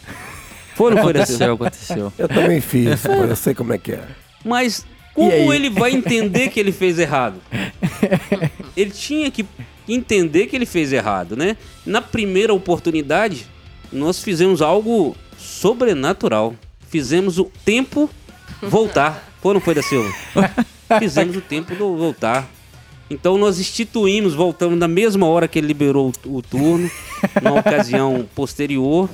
Foi, 0.76 0.90
ou 0.90 0.96
não 0.96 1.02
foi? 1.02 1.12
Aconteceu, 1.12 1.54
aconteceu. 1.54 2.12
Eu 2.16 2.28
também 2.28 2.60
fiz, 2.60 3.00
pô, 3.02 3.12
eu 3.12 3.34
sei 3.34 3.54
como 3.54 3.72
é 3.72 3.78
que 3.78 3.92
é. 3.92 4.04
Mas 4.44 4.86
como 5.14 5.52
ele 5.52 5.68
vai 5.68 5.90
entender 5.90 6.48
que 6.48 6.60
ele 6.60 6.70
fez 6.70 6.98
errado? 6.98 7.40
Ele 8.76 8.90
tinha 8.90 9.30
que 9.30 9.44
entender 9.88 10.46
que 10.46 10.54
ele 10.54 10.66
fez 10.66 10.92
errado, 10.92 11.36
né? 11.36 11.56
Na 11.84 12.00
primeira 12.00 12.54
oportunidade, 12.54 13.46
nós 13.92 14.22
fizemos 14.22 14.62
algo 14.62 15.16
sobrenatural. 15.36 16.54
Fizemos 16.88 17.38
o 17.38 17.50
tempo 17.64 18.08
voltar. 18.62 19.29
Foi 19.40 19.50
ou 19.50 19.54
não 19.54 19.60
foi 19.60 19.74
da 19.74 19.82
Silva? 19.82 20.12
Fizemos 20.98 21.36
o 21.36 21.40
tempo 21.40 21.74
do 21.74 21.96
voltar. 21.96 22.48
Então 23.08 23.36
nós 23.38 23.58
instituímos, 23.58 24.34
voltamos 24.34 24.78
na 24.78 24.86
mesma 24.86 25.26
hora 25.26 25.48
que 25.48 25.58
ele 25.58 25.66
liberou 25.66 26.12
o, 26.26 26.36
o 26.36 26.42
turno, 26.42 26.88
na 27.42 27.52
ocasião 27.58 28.24
posterior, 28.34 29.08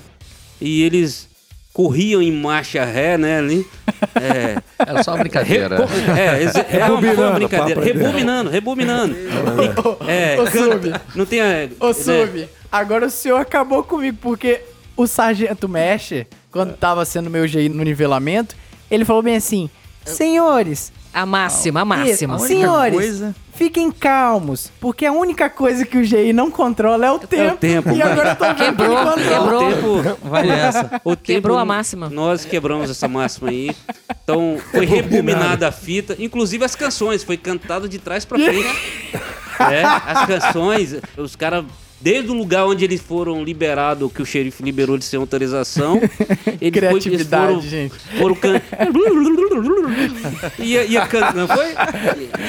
e 0.61 0.83
eles 0.83 1.29
corriam 1.73 2.21
em 2.23 2.33
marcha 2.33 2.85
ré, 2.85 3.17
né, 3.19 3.39
ali. 3.39 3.67
É, 4.15 4.57
Era 4.79 5.03
só 5.03 5.13
uma 5.13 5.19
brincadeira. 5.19 5.77
Re- 5.85 6.21
é, 6.21 6.43
exe- 6.43 6.67
é 6.71 6.85
uma, 6.87 6.99
uma 7.13 7.31
brincadeira. 7.33 7.83
Rebobinando, 7.83 8.51
rebobinando. 8.51 9.15
É, 10.07 10.41
Ô, 10.41 10.45
canta- 10.45 10.73
Sub. 10.91 11.01
não 11.15 11.27
tem 11.27 11.41
a, 11.41 11.69
Ô, 11.81 11.89
né, 11.89 11.93
Sub, 11.95 12.49
agora 12.71 13.07
o 13.07 13.11
senhor 13.11 13.41
acabou 13.41 13.83
comigo, 13.83 14.19
porque 14.21 14.61
o 14.97 15.07
sargento 15.07 15.69
Mexe, 15.69 16.27
quando 16.51 16.75
tava 16.77 17.05
sendo 17.05 17.29
meu 17.31 17.47
GI 17.47 17.69
no 17.71 17.83
nivelamento, 17.83 18.55
ele 18.91 19.05
falou 19.05 19.23
bem 19.23 19.37
assim: 19.37 19.69
Senhores, 20.07 20.93
A 21.13 21.25
máxima, 21.27 21.81
a 21.81 21.85
máxima. 21.85 22.37
Isso, 22.37 22.47
senhores, 22.47 22.95
coisa- 22.99 23.35
fiquem 23.55 23.91
calmos, 23.91 24.71
porque 24.81 25.07
a 25.07 25.13
única 25.13 25.49
coisa 25.49 25.85
que 25.87 25.97
o 25.97 26.05
GI 26.05 26.33
não 26.35 26.51
controla 26.51 27.07
é 27.07 27.11
o 27.11 27.19
tempo. 27.19 27.57
tempo. 27.57 27.91
E 27.91 28.03
agora 28.03 28.31
eu 28.31 28.37
tô 28.37 28.45
vendo 28.45 28.57
que 28.57 28.63
ele 28.63 28.73
Quebrou, 28.77 29.15
quebrou. 29.15 29.69
O 29.69 30.03
tempo, 30.03 30.19
Vai 30.29 30.47
nessa. 30.47 31.01
o 31.05 31.17
Quebrou 31.17 31.57
tempo- 31.57 31.63
a 31.63 31.65
máxima. 31.65 32.11
Nós 32.11 32.45
quebramos 32.45 32.91
essa 32.91 33.09
máxima 33.09 33.49
aí. 33.49 33.75
Então 34.23 34.59
foi 34.71 34.85
rebobinada 34.85 35.69
a 35.69 35.73
fita, 35.73 36.15
inclusive 36.19 36.65
as 36.65 36.75
canções, 36.77 37.23
foi 37.25 37.37
cantado 37.39 37.89
de 37.89 37.99
trás 37.99 38.25
pra 38.25 38.39
frente. 38.39 38.69
É, 39.59 39.83
as 39.85 40.27
canções, 40.27 40.97
os 41.17 41.35
caras 41.35 41.65
desde 42.01 42.31
o 42.31 42.35
lugar 42.35 42.67
onde 42.67 42.85
eles 42.85 43.01
foram 43.01 43.43
liberados, 43.43 44.13
que 44.13 44.21
o 44.23 44.27
xerife 44.27 44.63
liberou 44.63 44.97
de 44.99 45.05
sem 45.05 45.19
autorização, 45.19 45.97
ele 46.01 46.11
foi, 46.11 46.59
eles 46.61 46.73
Criatividade, 46.73 47.47
foram, 47.49 47.61
gente. 47.63 47.95
foram 48.19 48.35
can... 48.35 48.61
ia, 50.59 50.85
ia 50.85 51.07
can... 51.07 51.33
não 51.33 51.49
foi? 51.49 51.67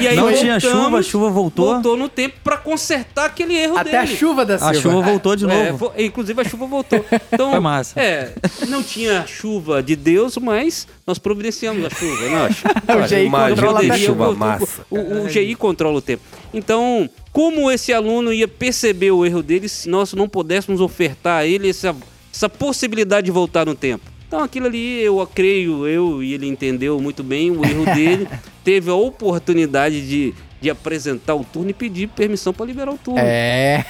E 0.00 0.08
aí 0.08 0.16
Não 0.16 0.32
tinha 0.32 0.60
chuva, 0.60 0.98
a 0.98 1.02
chuva 1.02 1.30
voltou. 1.30 1.74
Voltou 1.74 1.96
no 1.96 2.08
tempo 2.08 2.36
pra 2.42 2.56
consertar 2.56 3.26
aquele 3.26 3.54
erro 3.56 3.76
Até 3.78 3.96
a 3.98 4.04
dele. 4.04 4.16
chuva 4.16 4.44
da 4.44 4.58
Silva. 4.58 4.70
A 4.70 4.74
chuva 4.80 5.00
voltou 5.02 5.36
de 5.36 5.44
É, 5.48 5.70
novo. 5.72 5.86
fo- 5.86 5.92
inclusive 6.00 6.40
a 6.40 6.44
chuva 6.44 6.66
voltou. 6.66 7.04
Então, 7.32 7.50
Foi 7.50 7.60
massa. 7.60 7.98
É, 8.00 8.32
não 8.68 8.82
tinha 8.82 9.26
chuva 9.26 9.82
de 9.82 9.94
Deus, 9.94 10.36
mas 10.38 10.86
nós 11.06 11.18
providenciamos 11.18 11.84
a 11.84 11.90
chuva, 11.90 12.22
né? 12.28 12.46
A 12.46 12.52
chu- 12.52 12.66
O 13.04 13.06
GI 13.08 13.30
controla 13.30 13.78
até 13.78 13.86
Poderia, 13.88 14.06
chuva 14.06 14.28
o- 14.28 14.32
o- 14.32 14.36
massa. 14.36 14.86
O, 14.90 14.98
o 15.24 15.28
GI 15.28 15.54
controla 15.54 15.98
o 15.98 16.02
tempo. 16.02 16.22
Então, 16.52 17.08
como 17.32 17.70
esse 17.70 17.92
aluno 17.92 18.32
ia 18.32 18.48
perceber 18.48 19.10
o 19.10 19.24
erro 19.24 19.42
dele 19.42 19.68
se 19.68 19.88
nós 19.88 20.12
não 20.12 20.28
pudéssemos 20.28 20.80
ofertar 20.80 21.40
a 21.40 21.46
ele 21.46 21.68
essa, 21.68 21.94
essa 22.32 22.48
possibilidade 22.48 23.26
de 23.26 23.30
voltar 23.30 23.66
no 23.66 23.74
tempo? 23.74 24.04
Então, 24.26 24.42
aquilo 24.42 24.66
ali, 24.66 25.00
eu 25.00 25.26
creio, 25.34 25.86
eu 25.86 26.22
e 26.22 26.34
ele 26.34 26.46
entendeu 26.46 27.00
muito 27.00 27.22
bem 27.22 27.50
o 27.50 27.64
erro 27.64 27.84
dele, 27.94 28.28
teve 28.62 28.90
a 28.90 28.94
oportunidade 28.94 30.06
de, 30.06 30.34
de 30.60 30.68
apresentar 30.68 31.34
o 31.34 31.44
turno 31.44 31.70
e 31.70 31.74
pedir 31.74 32.08
permissão 32.08 32.52
para 32.52 32.66
liberar 32.66 32.92
o 32.92 32.98
turno. 32.98 33.20
É. 33.20 33.84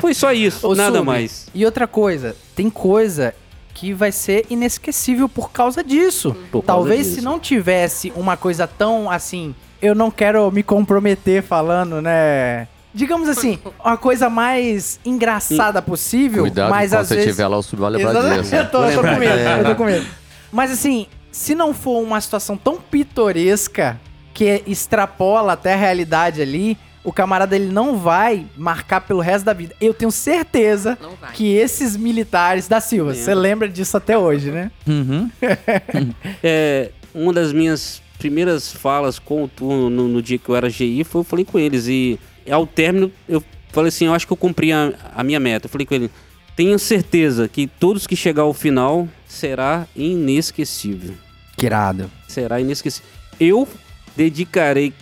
Foi 0.00 0.12
só 0.12 0.32
isso, 0.32 0.66
Ô, 0.66 0.74
nada 0.74 0.98
Sub, 0.98 1.06
mais. 1.06 1.46
E 1.54 1.64
outra 1.64 1.86
coisa, 1.86 2.36
tem 2.54 2.68
coisa 2.68 3.34
que 3.72 3.94
vai 3.94 4.10
ser 4.10 4.44
inesquecível 4.50 5.28
por 5.28 5.52
causa 5.52 5.82
disso. 5.82 6.36
Por 6.50 6.62
causa 6.62 6.66
Talvez 6.66 7.06
disso. 7.06 7.20
se 7.20 7.22
não 7.22 7.38
tivesse 7.38 8.12
uma 8.14 8.36
coisa 8.36 8.66
tão 8.66 9.08
assim, 9.10 9.54
eu 9.80 9.94
não 9.94 10.10
quero 10.10 10.50
me 10.50 10.62
comprometer 10.62 11.42
falando, 11.42 12.00
né? 12.02 12.66
Digamos 12.94 13.28
assim, 13.28 13.58
uma 13.84 13.96
coisa 13.96 14.28
mais 14.30 14.98
engraçada 15.04 15.80
possível, 15.82 16.42
Cuidado 16.44 16.70
mas 16.70 16.92
às 16.92 17.06
você 17.08 17.14
vezes 17.16 17.30
estiver 17.30 17.46
lá, 17.46 17.58
o 17.58 17.62
sub 17.62 17.80
vai 17.82 17.90
lembrar 17.90 18.10
Exatamente. 18.10 18.42
disso. 18.42 18.54
Eu 18.56 18.70
tô, 18.70 18.84
eu 18.84 18.94
tô 18.94 19.08
com 19.08 19.16
medo, 19.16 19.38
É. 19.38 19.60
eu 19.60 19.64
tô 19.64 19.74
com 19.76 19.84
medo. 19.84 20.06
Mas 20.50 20.70
assim, 20.72 21.06
se 21.30 21.54
não 21.54 21.74
for 21.74 22.02
uma 22.02 22.20
situação 22.20 22.56
tão 22.56 22.76
pitoresca 22.78 24.00
que 24.32 24.62
extrapola 24.66 25.52
até 25.52 25.74
a 25.74 25.76
realidade 25.76 26.40
ali, 26.40 26.76
o 27.04 27.12
camarada 27.12 27.54
ele 27.54 27.70
não 27.70 27.96
vai 27.98 28.46
marcar 28.56 29.02
pelo 29.02 29.20
resto 29.20 29.44
da 29.44 29.52
vida. 29.52 29.74
Eu 29.80 29.92
tenho 29.94 30.10
certeza 30.10 30.98
que 31.34 31.54
esses 31.54 31.96
militares 31.96 32.66
da 32.68 32.80
Silva, 32.80 33.10
Lembra. 33.10 33.24
você 33.24 33.34
lembra 33.34 33.68
disso 33.68 33.96
até 33.96 34.16
hoje, 34.18 34.50
né? 34.50 34.70
Uhum. 34.86 35.30
É, 36.42 36.90
uma 37.14 37.32
das 37.32 37.52
minhas 37.52 38.02
primeiras 38.18 38.72
falas 38.72 39.18
com 39.18 39.44
o 39.44 39.48
turno 39.48 39.88
no, 39.88 40.08
no 40.08 40.20
dia 40.20 40.38
que 40.38 40.48
eu 40.48 40.56
era 40.56 40.68
GI 40.68 41.04
foi 41.04 41.20
eu 41.20 41.24
falei 41.24 41.44
com 41.44 41.58
eles 41.58 41.86
e 41.86 42.18
ao 42.50 42.66
término 42.66 43.12
eu 43.28 43.42
falei 43.72 43.88
assim, 43.88 44.06
eu 44.06 44.14
acho 44.14 44.26
que 44.26 44.32
eu 44.32 44.36
cumpri 44.36 44.72
a, 44.72 44.92
a 45.14 45.22
minha 45.22 45.40
meta. 45.40 45.66
Eu 45.66 45.70
falei 45.70 45.86
com 45.86 45.94
ele, 45.94 46.10
tenho 46.56 46.78
certeza 46.78 47.48
que 47.48 47.66
todos 47.66 48.06
que 48.06 48.16
chegar 48.16 48.42
ao 48.42 48.54
final 48.54 49.08
será 49.26 49.86
inesquecível. 49.94 51.14
Que 51.56 51.66
irado. 51.66 52.10
Será 52.26 52.60
inesquecível. 52.60 53.08
Eu 53.38 53.68
dedicarei 54.16 54.92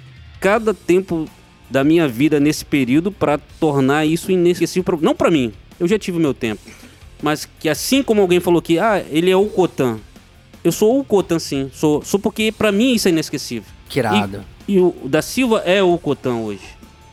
cada 0.40 0.74
tempo 0.74 1.26
da 1.70 1.82
minha 1.82 2.06
vida 2.06 2.38
nesse 2.38 2.64
período 2.64 3.10
para 3.10 3.38
tornar 3.58 4.04
isso 4.04 4.30
inesquecível, 4.30 4.98
não 5.00 5.14
para 5.14 5.30
mim. 5.30 5.52
Eu 5.80 5.88
já 5.88 5.98
tive 5.98 6.18
o 6.18 6.20
meu 6.20 6.34
tempo. 6.34 6.60
Mas 7.22 7.48
que 7.58 7.68
assim 7.68 8.02
como 8.02 8.20
alguém 8.20 8.40
falou 8.40 8.60
que 8.60 8.78
ah, 8.78 9.02
ele 9.10 9.30
é 9.30 9.36
o 9.36 9.46
Cotan. 9.46 9.98
Eu 10.66 10.72
sou 10.72 10.98
o 10.98 11.04
Cotan 11.04 11.38
sim, 11.38 11.70
sou, 11.72 12.02
sou 12.02 12.18
porque 12.18 12.50
para 12.50 12.72
mim 12.72 12.92
isso 12.92 13.06
é 13.06 13.12
inesquecível. 13.12 13.70
Que 13.88 14.00
irado. 14.00 14.44
E 14.66 14.80
o 14.80 14.92
o 15.00 15.08
da 15.08 15.22
Silva 15.22 15.62
é 15.64 15.80
o 15.80 15.96
Cotan 15.96 16.38
hoje. 16.38 16.64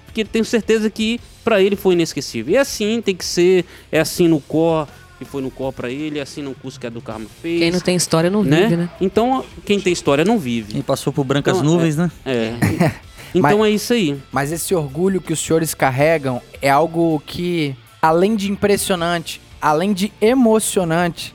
Porque 0.08 0.26
tenho 0.26 0.44
certeza 0.44 0.90
que 0.90 1.22
para 1.44 1.62
ele 1.62 1.76
foi 1.76 1.94
inesquecível. 1.94 2.52
E 2.52 2.58
é 2.58 2.60
assim 2.62 3.00
tem 3.00 3.16
que 3.16 3.24
ser, 3.24 3.64
é 3.92 4.00
assim 4.00 4.28
no 4.28 4.40
cor, 4.40 4.88
que 5.20 5.26
foi 5.26 5.40
no 5.44 5.52
cor 5.52 5.72
para 5.72 5.92
ele, 5.92 6.18
é 6.18 6.24
assim 6.24 6.42
no 6.42 6.56
curso 6.56 6.80
que 6.80 6.88
a 6.88 6.90
do 6.90 7.00
Carmo 7.00 7.28
fez. 7.44 7.60
Quem 7.60 7.70
não 7.70 7.80
tem 7.80 7.96
história 7.96 8.28
não 8.28 8.44
né? 8.44 8.64
vive, 8.64 8.76
né? 8.76 8.90
Então, 9.00 9.46
quem 9.64 9.80
tem 9.80 9.94
história 9.94 10.26
não 10.26 10.40
vive. 10.40 10.76
E 10.80 10.82
passou 10.82 11.14
por 11.14 11.24
brancas 11.24 11.58
Então, 11.58 11.70
nuvens, 11.70 11.96
né? 11.96 12.12
É. 12.26 12.54
Então 13.36 13.66
é 13.66 13.70
isso 13.72 13.94
aí. 13.94 14.16
Mas 14.32 14.52
esse 14.52 14.76
orgulho 14.76 15.20
que 15.20 15.34
os 15.34 15.40
senhores 15.40 15.74
carregam 15.74 16.40
é 16.62 16.70
algo 16.70 17.20
que, 17.26 17.76
além 18.00 18.36
de 18.36 18.52
impressionante, 18.52 19.42
além 19.60 19.92
de 19.92 20.14
emocionante, 20.22 21.34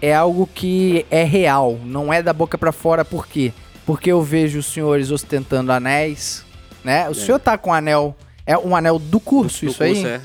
é 0.00 0.14
algo 0.14 0.48
que 0.52 1.04
é 1.10 1.22
real, 1.24 1.78
não 1.84 2.12
é 2.12 2.22
da 2.22 2.32
boca 2.32 2.56
pra 2.58 2.72
fora. 2.72 3.04
Por 3.04 3.26
quê? 3.26 3.52
Porque 3.84 4.10
eu 4.10 4.22
vejo 4.22 4.58
os 4.58 4.66
senhores 4.66 5.10
ostentando 5.10 5.70
anéis, 5.72 6.44
né? 6.84 7.08
O 7.08 7.14
senhor 7.14 7.38
tá 7.38 7.56
com 7.56 7.70
o 7.70 7.72
anel, 7.72 8.16
é 8.44 8.56
um 8.58 8.74
anel 8.74 8.98
do 8.98 9.20
curso, 9.20 9.64
Do 9.64 9.70
isso 9.70 9.82
aí? 9.82 9.92
curso, 9.94 10.06
é. 10.08 10.20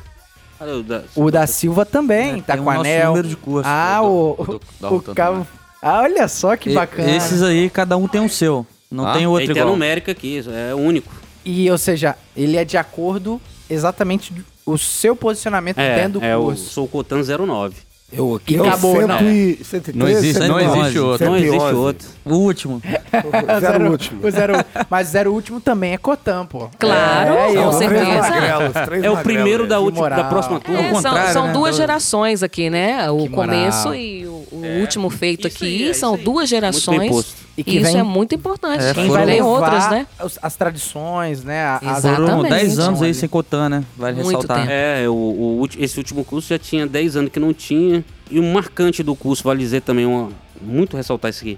Ah, 0.60 0.66
o 0.66 0.84
da- 0.84 1.04
O 1.16 1.32
da 1.32 1.48
Silva 1.48 1.86
também, 1.86 2.38
É, 2.40 2.42
tá 2.42 2.54
tem 2.54 2.64
com 2.64 2.70
o 2.70 2.74
nosso 2.74 2.80
anel. 2.88 3.08
número 3.10 3.28
de 3.28 3.36
curso. 3.36 3.70
Ah, 3.70 4.02
O 4.04 4.36
o, 4.38 4.46
do- 4.46 4.54
do- 4.54 4.62
da 4.80 4.88
o, 4.88 4.92
Rotan 4.92 5.14
cabo. 5.14 5.32
também. 5.38 5.48
Ah, 5.82 6.02
olha 6.02 6.28
só 6.28 6.56
que 6.56 6.70
E- 6.70 6.74
bacana. 6.76 7.10
Esses 7.10 7.42
aí, 7.42 7.70
cada 7.70 7.98
um 7.98 8.08
tem 8.08 8.24
o 8.24 8.30
seu. 8.30 8.66
Não 8.92 9.08
Ah, 9.08 9.14
tem 9.14 9.24
É 9.24 9.28
outro 9.28 9.52
igual. 9.52 9.68
numérica 9.68 10.12
aqui, 10.12 10.38
isso 10.38 10.52
é 10.52 10.76
único. 10.76 11.12
E, 11.44 11.70
ou 11.72 11.78
seja, 11.78 12.16
ele 12.38 12.58
é 12.58 12.64
de 12.66 12.78
acordo 12.78 13.42
exatamente 13.70 14.32
do 14.34 14.46
o 14.64 14.78
seu 14.78 15.16
posicionamento 15.16 15.80
É, 15.80 15.96
dentro 15.96 16.20
do 16.20 16.26
é 16.26 16.38
o 16.38 16.44
curso. 16.44 16.70
sou 16.70 16.86
o 16.86 16.88
Cotan 16.88 17.24
09. 17.24 17.76
Eu 18.14 18.36
aqui 18.36 18.56
é 18.58 18.62
o 18.62 18.66
acabou, 18.68 18.96
cento 18.98 19.08
não. 19.08 19.22
e- 19.32 19.60
113, 19.64 19.98
Não 19.98 20.08
existe, 20.10 20.40
não 20.40 20.58
111, 20.60 20.80
existe 20.80 21.00
outro. 21.00 21.26
Não 21.28 21.36
existe 21.38 21.52
111. 21.60 21.76
outro. 21.78 22.08
O 22.26 22.34
último. 22.36 22.82
Zero 23.62 23.92
último. 23.92 24.28
O 24.28 24.32
zero, 24.32 24.54
mas 24.90 25.08
zero 25.08 25.34
último 25.34 25.60
também 25.62 25.94
é 25.94 25.98
Cotan, 25.98 26.46
pô. 26.46 26.70
Claro, 26.78 27.34
é, 27.34 27.48
com 27.48 27.54
eu- 27.54 27.70
Três 27.72 27.76
certeza. 27.78 28.30
magrelos, 28.30 28.74
três 28.74 29.04
É 29.04 29.10
o 29.10 29.16
magrelos. 29.16 29.22
primeiro 29.24 29.68
da, 29.68 29.78
Que 29.78 29.82
última, 29.84 30.10
da 30.10 30.16
moral. 30.18 30.30
próxima 30.30 30.60
turma. 30.60 30.82
É, 30.82 30.94
são 30.96 31.34
são 31.34 31.48
né? 31.48 31.54
duas 31.54 31.72
Do- 31.76 31.78
gerações 31.78 32.44
aqui, 32.44 32.70
né? 32.70 33.10
O 33.10 33.24
Que 33.24 33.30
moral. 33.30 33.48
começo 33.56 33.96
e 33.96 34.28
o, 34.28 34.31
o 34.52 34.80
último 34.82 35.10
feito 35.10 35.48
Isso 35.48 35.58
aqui 35.58 35.66
aí, 35.84 35.90
é 35.90 35.94
são 35.94 36.18
duas 36.18 36.50
gerações. 36.50 37.36
E 37.58 37.64
que 37.64 37.78
isso 37.78 37.84
vem- 37.92 37.98
é 38.00 38.04
muito 38.04 38.34
importante. 38.34 38.84
É, 38.84 38.94
Quem 38.94 39.10
vai 39.10 39.26
levar 39.26 39.46
outras, 39.46 39.90
né? 39.92 40.08
as 40.42 40.56
tradições, 40.56 41.44
né? 41.44 41.80
As. 41.82 42.02
Foram 42.02 42.44
10 42.44 42.64
Exatamente. 42.64 42.80
anos 42.88 43.02
aí 43.02 43.14
sem 43.14 43.28
Cotan, 43.30 43.70
né? 43.70 43.84
Vale 43.98 44.16
Muito 44.16 44.28
ressaltar. 44.28 44.58
tempo. 44.62 44.72
É, 44.72 45.08
o, 45.10 45.14
o 45.14 45.68
esse 45.78 45.98
último 45.98 46.24
curso 46.24 46.48
já 46.50 46.58
tinha 46.58 46.88
10 46.88 47.16
anos 47.18 47.32
que 47.32 47.40
não 47.40 47.54
tinha. 47.54 48.04
E 48.30 48.40
o 48.40 48.44
marcante 48.44 49.04
do 49.04 49.16
curso, 49.16 49.44
vale 49.44 49.60
dizer 49.60 49.82
também, 49.82 50.06
uma, 50.06 50.30
muito 50.62 50.96
ressaltar 50.96 51.30
isso 51.32 51.42
aqui. 51.42 51.58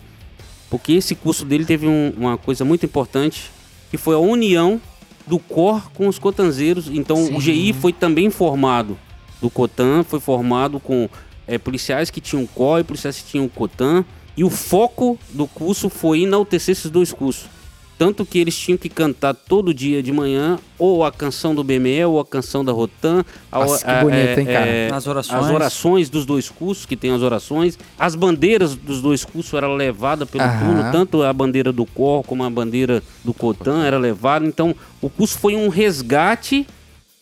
Porque 0.70 0.94
esse 0.94 1.14
curso 1.14 1.46
dele 1.46 1.66
teve 1.66 1.88
um- 1.88 2.12
uma 2.18 2.38
coisa 2.38 2.66
muito 2.66 2.86
importante, 2.86 3.52
que 3.92 3.98
foi 3.98 4.16
a 4.16 4.20
união 4.20 4.82
do 5.28 5.38
COR 5.38 5.92
com 5.94 6.08
os 6.08 6.18
cotanzeiros. 6.18 6.88
Então 6.92 7.36
o 7.36 7.40
GI 7.40 7.72
foi 7.74 7.94
também 7.94 8.30
formado 8.32 8.98
do 9.40 9.50
COTAN, 9.50 10.04
foi 10.04 10.20
formado 10.20 10.80
com 10.80 11.08
é, 11.48 11.58
policiais 11.58 12.10
que 12.10 12.22
tinham 12.22 12.46
COR 12.48 12.80
e 12.80 12.84
policiais 12.84 13.18
que 13.20 13.26
tinham 13.32 13.48
COTAN. 13.48 14.06
E 14.36 14.44
o 14.44 14.50
foco 14.50 15.18
do 15.30 15.46
curso 15.48 15.90
foi 15.90 16.22
enaltecer 16.24 16.72
esses 16.74 16.90
dois 16.90 17.12
cursos. 17.12 17.46
Tanto 17.96 18.26
que 18.26 18.40
eles 18.40 18.58
tinham 18.58 18.76
que 18.78 18.90
cantar 18.90 19.36
todo 19.36 19.72
dia 19.72 20.02
de 20.02 20.12
manhã, 20.12 20.58
ou 20.80 21.06
a 21.06 21.12
canção 21.12 21.54
do 21.54 21.64
BME, 21.64 22.04
ou 22.06 22.20
a 22.20 22.26
canção 22.26 22.66
da 22.66 22.72
Rotan. 22.72 23.24
a- 23.52 23.60
Nossa, 23.60 23.86
que 23.86 23.92
a- 23.92 24.02
bonito, 24.02 24.40
hein, 24.40 24.46
cara? 24.48 24.96
As 24.96 25.06
orações. 25.06 25.46
As 25.46 25.52
orações 25.52 26.10
dos 26.10 26.26
dois 26.26 26.50
cursos, 26.50 26.88
que 26.88 26.98
tem 26.98 27.12
as 27.12 27.22
orações. 27.22 27.78
As 27.98 28.16
bandeiras 28.16 28.76
dos 28.76 29.00
dois 29.00 29.24
cursos 29.24 29.54
eram 29.54 29.76
levadas 29.76 30.28
pelo 30.28 30.44
Aham. 30.44 30.66
turno, 30.66 30.92
tanto 30.92 31.22
a 31.22 31.32
bandeira 31.32 31.72
do 31.72 31.86
COR 31.86 32.24
como 32.24 32.44
a 32.44 32.50
bandeira 32.50 33.04
do 33.24 33.32
COTAN 33.34 33.86
era 33.86 34.00
levada. 34.00 34.44
Então, 34.46 34.76
o 35.00 35.08
curso 35.08 35.38
foi 35.38 35.56
um 35.56 35.70
resgate, 35.70 36.66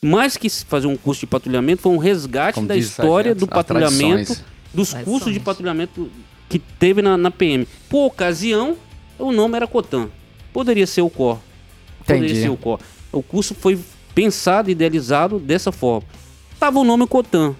mais 0.03 0.35
que 0.35 0.49
fazer 0.49 0.87
um 0.87 0.97
curso 0.97 1.21
de 1.21 1.27
patrulhamento, 1.27 1.83
foi 1.83 1.91
um 1.91 1.97
resgate 1.97 2.55
Como 2.55 2.67
da 2.67 2.75
história 2.75 3.35
do 3.35 3.47
patrulhamento, 3.47 4.33
dos 4.73 4.89
Tradições. 4.89 5.03
cursos 5.03 5.33
de 5.33 5.39
patrulhamento 5.39 6.09
que 6.49 6.57
teve 6.57 7.01
na, 7.01 7.15
na 7.17 7.29
PM. 7.29 7.67
Por 7.87 8.07
ocasião, 8.07 8.75
o 9.19 9.31
nome 9.31 9.55
era 9.55 9.67
COTAN. 9.67 10.09
Poderia 10.51 10.87
ser 10.87 11.01
o 11.01 11.09
COR. 11.09 11.37
Poderia 11.99 12.25
Entendi. 12.25 12.41
ser 12.41 12.49
o 12.49 12.57
COR. 12.57 12.79
O 13.11 13.21
curso 13.21 13.53
foi 13.53 13.79
pensado 14.15 14.69
e 14.69 14.71
idealizado 14.71 15.37
dessa 15.39 15.71
forma. 15.71 16.07
Estava 16.51 16.79
o 16.79 16.83
nome 16.83 17.07
Cotan. 17.07 17.55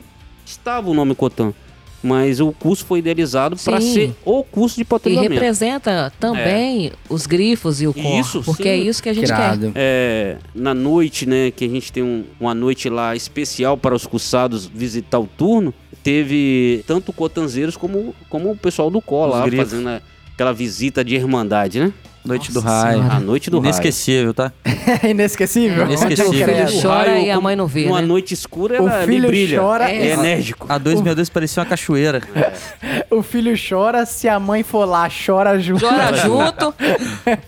Estava 0.46 0.90
o 0.90 0.94
nome 0.94 1.16
Cotan. 1.16 1.54
Mas 2.04 2.40
o 2.40 2.52
curso 2.52 2.84
foi 2.86 2.98
idealizado 3.00 3.56
para 3.64 3.80
ser 3.80 4.16
o 4.26 4.44
curso 4.44 4.76
de 4.78 4.82
E 4.82 4.86
patrulhamento. 4.86 5.34
representa 5.34 6.12
também 6.20 6.92
os 7.08 7.28
grifos 7.28 7.80
e 7.82 7.86
o 7.88 7.94
cor. 7.94 8.20
Isso, 8.20 8.42
porque 8.44 8.64
sim. 8.64 8.70
é 8.70 8.76
isso 8.78 9.04
que 9.04 9.10
a 9.10 9.14
gente 9.14 9.28
quer. 9.28 9.34
Irado. 9.34 9.72
É, 9.76 10.38
na 10.56 10.74
noite, 10.74 11.28
né, 11.28 11.52
que 11.52 11.64
a 11.66 11.70
gente 11.70 11.92
tem 11.92 12.02
um- 12.02 12.24
uma 12.40 12.56
noite 12.56 12.90
lá 12.90 13.16
especial 13.16 13.78
para 13.78 13.94
os 13.94 14.08
cursados 14.08 14.66
visitar 14.66 15.20
o 15.20 15.28
turno, 15.28 15.72
teve 16.04 16.84
tanto 16.88 17.14
cotanzeiros 17.14 17.78
como, 17.78 18.16
como 18.30 18.52
o 18.52 18.58
pessoal 18.58 18.90
do 18.90 19.00
COL 19.00 19.28
Os 19.30 19.34
lá, 19.36 19.46
grifos. 19.46 19.70
fazendo 19.70 19.90
a- 19.90 20.02
aquela 20.34 20.54
visita 20.54 21.04
de 21.04 21.14
irmandade, 21.16 21.80
né? 21.80 21.94
Noite 22.24 22.52
do 22.52 22.62
Nossa 22.62 22.70
raio. 22.84 22.98
Senhora. 23.00 23.16
A 23.16 23.20
noite 23.20 23.50
do 23.50 23.58
raio. 23.60 23.66
Inesquecível, 23.70 24.34
tá? 24.34 24.52
É 25.04 25.10
inesquecível? 25.10 25.86
Inesquecível. 25.86 26.28
Onde 26.30 26.40
eu 26.40 26.44
O 26.44 26.46
credo. 26.48 26.68
filho 26.70 26.82
chora 26.82 27.20
e 27.20 27.32
a 27.32 27.42
mãe 27.42 27.56
não 27.56 27.66
vê, 27.68 27.86
Uma 27.88 28.02
né? 28.02 28.08
noite 28.08 28.34
escura, 28.34 28.82
O 28.82 28.88
ela 28.88 29.06
filho 29.08 29.28
brilha. 29.28 29.60
chora- 29.60 29.92
é, 29.92 30.08
É. 30.10 30.14
enérgico. 30.14 30.66
A 30.70 30.78
2002 30.78 31.30
parecia 31.30 31.62
uma 31.64 31.70
cachoeira. 31.70 32.22
O 33.10 33.22
filho 33.22 33.54
chora, 33.58 34.06
se 34.06 34.30
a 34.30 34.40
mãe 34.40 34.64
for 34.64 34.86
lá, 34.86 35.10
chora 35.10 35.60
junto. 35.60 35.82
Chora 35.82 36.16
junto, 36.16 36.74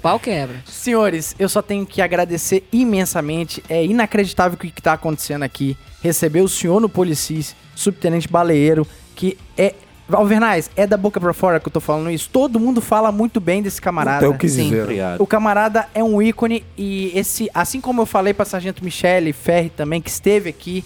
pau 0.02 0.20
quebra. 0.20 0.58
Senhores, 0.66 1.34
eu 1.40 1.48
só 1.48 1.62
tenho 1.62 1.86
que 1.86 2.02
agradecer 2.02 2.68
imensamente. 2.72 3.64
É 3.70 3.86
inacreditável 3.86 4.56
o 4.56 4.58
que 4.60 4.68
está 4.78 4.92
acontecendo 4.94 5.44
aqui. 5.44 5.78
Receber 6.02 6.42
o 6.42 6.50
senhor 6.50 6.82
no 6.82 6.90
Policis, 6.90 7.56
subtenente 7.76 8.28
baleeiro, 8.28 8.86
que 9.16 9.38
é. 9.58 9.74
Alvernais, 10.12 10.70
é 10.76 10.86
da 10.86 10.98
boca 10.98 11.20
pra 11.20 11.34
fora 11.34 11.60
que 11.60 11.68
eu 11.68 11.72
tô 11.72 11.80
falando 11.80 12.10
isso. 12.12 12.30
Todo 12.32 12.60
mundo 12.60 12.82
fala 12.82 13.12
muito 13.12 13.40
bem 13.40 13.62
desse 13.62 13.82
camarada. 13.82 14.18
Até 14.18 14.26
eu 14.26 14.34
quis 14.38 14.52
Sim. 14.54 14.64
dizer. 14.66 14.84
Obrigado. 14.84 15.22
O 15.22 15.28
camarada 15.28 15.88
é 15.94 16.04
um 16.04 16.22
ícone 16.22 16.64
e 16.78 17.12
esse, 17.16 17.50
assim 17.54 17.80
como 17.80 18.02
eu 18.02 18.06
falei 18.06 18.34
para 18.34 18.46
Sargento 18.46 18.84
Michele 18.84 19.32
Ferri 19.32 19.70
também 19.70 20.02
que 20.02 20.10
esteve 20.10 20.50
aqui, 20.50 20.84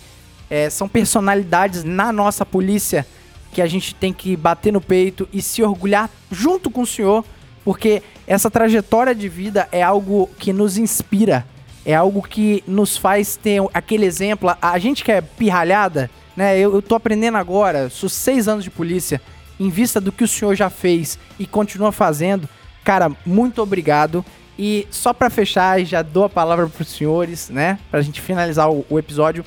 é, 0.50 0.70
são 0.70 0.88
personalidades 0.88 1.84
na 1.84 2.12
nossa 2.12 2.46
polícia 2.46 3.06
que 3.52 3.62
a 3.62 3.66
gente 3.68 3.96
tem 3.96 4.14
que 4.14 4.36
bater 4.36 4.72
no 4.72 4.80
peito 4.80 5.28
e 5.34 5.42
se 5.42 5.64
orgulhar 5.64 6.10
junto 6.32 6.70
com 6.70 6.82
o 6.82 6.86
senhor, 6.88 7.26
porque 7.66 8.04
essa 8.28 8.52
trajetória 8.52 9.16
de 9.16 9.28
vida 9.28 9.68
é 9.72 9.82
algo 9.82 10.30
que 10.38 10.54
nos 10.54 10.78
inspira, 10.78 11.46
é 11.86 11.96
algo 11.96 12.22
que 12.22 12.64
nos 12.68 12.96
faz 12.98 13.36
ter 13.36 13.62
aquele 13.74 14.06
exemplo. 14.06 14.50
A- 14.50 14.58
A 14.62 14.78
gente 14.78 15.04
que 15.04 15.12
é 15.12 15.22
pirralhada, 15.22 16.10
né? 16.38 16.58
Eu, 16.58 16.76
eu 16.76 16.82
tô 16.84 16.94
aprendendo 16.94 17.38
agora, 17.38 17.90
sou 17.90 18.08
seis 18.08 18.48
anos 18.48 18.64
de 18.64 18.70
polícia, 18.70 19.20
em 19.60 19.70
vista 19.70 20.00
do 20.00 20.12
que 20.12 20.24
o 20.24 20.28
senhor 20.28 20.56
já 20.56 20.70
fez 20.70 21.18
e 21.40 21.48
continua 21.48 21.92
fazendo. 21.92 22.48
Cara, 22.84 23.12
muito 23.26 23.60
obrigado. 23.60 24.24
E 24.58 24.88
só 24.92 25.14
pra 25.14 25.30
fechar, 25.30 25.84
já 25.84 26.02
dou 26.02 26.24
a 26.24 26.30
palavra 26.30 26.68
pros 26.68 26.90
senhores, 26.90 27.50
né? 27.50 27.80
Pra 27.90 28.02
gente 28.02 28.22
finalizar 28.22 28.72
o, 28.72 28.86
o 28.88 29.00
episódio. 29.00 29.44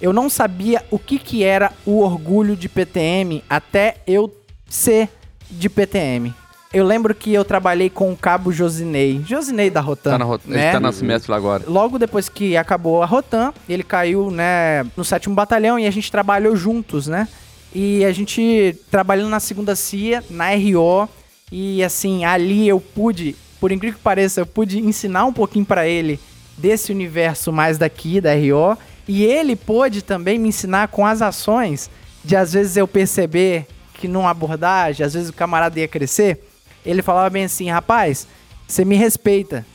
Eu 0.00 0.14
não 0.14 0.30
sabia 0.30 0.82
o 0.90 0.98
que 0.98 1.18
que 1.18 1.44
era 1.44 1.72
o 1.84 2.00
orgulho 2.00 2.56
de 2.56 2.68
PTM 2.68 3.44
até 3.48 3.96
eu 4.06 4.34
ser 4.66 5.10
de 5.50 5.68
PTM. 5.68 6.34
Eu 6.72 6.84
lembro 6.86 7.12
que 7.16 7.34
eu 7.34 7.44
trabalhei 7.44 7.90
com 7.90 8.12
o 8.12 8.16
cabo 8.16 8.52
Josinei. 8.52 9.20
Josinei 9.26 9.70
da 9.70 9.80
Rotan. 9.80 10.10
Tá 10.12 10.18
na, 10.18 10.24
rota- 10.24 10.44
né? 10.48 10.62
Ele 10.66 10.72
tá 10.72 10.78
na 10.78 10.92
semestre 10.92 11.28
lá 11.28 11.36
agora. 11.36 11.64
Logo 11.66 11.98
depois 11.98 12.28
que 12.28 12.56
acabou 12.56 13.02
a 13.02 13.06
Rotan, 13.06 13.52
ele 13.68 13.82
caiu, 13.82 14.30
né, 14.30 14.84
no 14.96 15.04
sétimo 15.04 15.34
batalhão 15.34 15.80
e 15.80 15.86
a 15.86 15.90
gente 15.90 16.12
trabalhou 16.12 16.54
juntos, 16.54 17.08
né? 17.08 17.26
E 17.74 18.04
a 18.04 18.12
gente 18.12 18.76
trabalhando 18.88 19.28
na 19.30 19.40
segunda 19.40 19.74
CIA, 19.74 20.22
na 20.30 20.50
RO, 20.50 21.08
e 21.50 21.82
assim, 21.82 22.24
ali 22.24 22.68
eu 22.68 22.80
pude, 22.80 23.34
por 23.60 23.72
incrível 23.72 23.96
que 23.98 24.02
pareça, 24.04 24.40
eu 24.40 24.46
pude 24.46 24.78
ensinar 24.78 25.24
um 25.24 25.32
pouquinho 25.32 25.64
pra 25.64 25.88
ele 25.88 26.20
desse 26.56 26.92
universo 26.92 27.52
mais 27.52 27.78
daqui 27.78 28.20
da 28.20 28.32
RO, 28.32 28.78
e 29.08 29.24
ele 29.24 29.56
pôde 29.56 30.02
também 30.02 30.38
me 30.38 30.48
ensinar 30.50 30.86
com 30.88 31.04
as 31.04 31.20
ações 31.20 31.90
de 32.24 32.36
às 32.36 32.52
vezes 32.52 32.76
eu 32.76 32.86
perceber 32.86 33.66
que 33.94 34.06
numa 34.06 34.30
abordagem, 34.30 35.04
às 35.04 35.14
vezes 35.14 35.30
o 35.30 35.32
camarada 35.32 35.78
ia 35.80 35.88
crescer, 35.88 36.40
ele 36.84 37.02
falava 37.02 37.30
bem 37.30 37.44
assim, 37.44 37.70
rapaz, 37.70 38.26
você 38.66 38.84
me 38.84 38.96
respeita, 38.96 39.66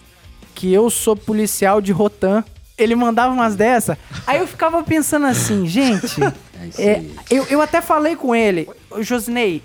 que 0.53 0.73
eu 0.73 0.89
sou 0.89 1.15
policial 1.15 1.81
de 1.81 1.91
Rotan. 1.91 2.43
Ele 2.77 2.95
mandava 2.95 3.33
umas 3.33 3.55
dessa. 3.55 3.97
Aí 4.27 4.39
eu 4.39 4.47
ficava 4.47 4.83
pensando 4.83 5.25
assim, 5.25 5.65
gente. 5.65 6.21
é, 6.77 7.03
eu, 7.29 7.45
eu 7.49 7.61
até 7.61 7.81
falei 7.81 8.15
com 8.15 8.35
ele, 8.35 8.67
"Ô, 8.91 9.01
Josinei, 9.01 9.61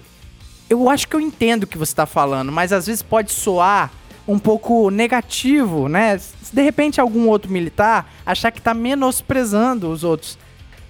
eu 0.69 0.89
acho 0.89 1.09
que 1.09 1.17
eu 1.17 1.21
entendo 1.21 1.65
o 1.65 1.67
que 1.67 1.77
você 1.77 1.95
tá 1.95 2.07
falando, 2.07 2.53
mas 2.53 2.73
às 2.73 2.87
vezes 2.87 3.03
pode 3.03 3.33
soar 3.33 3.91
um 4.29 4.39
pouco 4.39 4.91
negativo, 4.91 5.89
né? 5.89 6.19
Se 6.19 6.55
de 6.55 6.62
repente 6.62 7.01
algum 7.01 7.29
outro 7.29 7.51
militar 7.51 8.12
achar 8.25 8.53
que 8.53 8.61
tá 8.61 8.73
menosprezando 8.73 9.91
os 9.91 10.05
outros. 10.05 10.39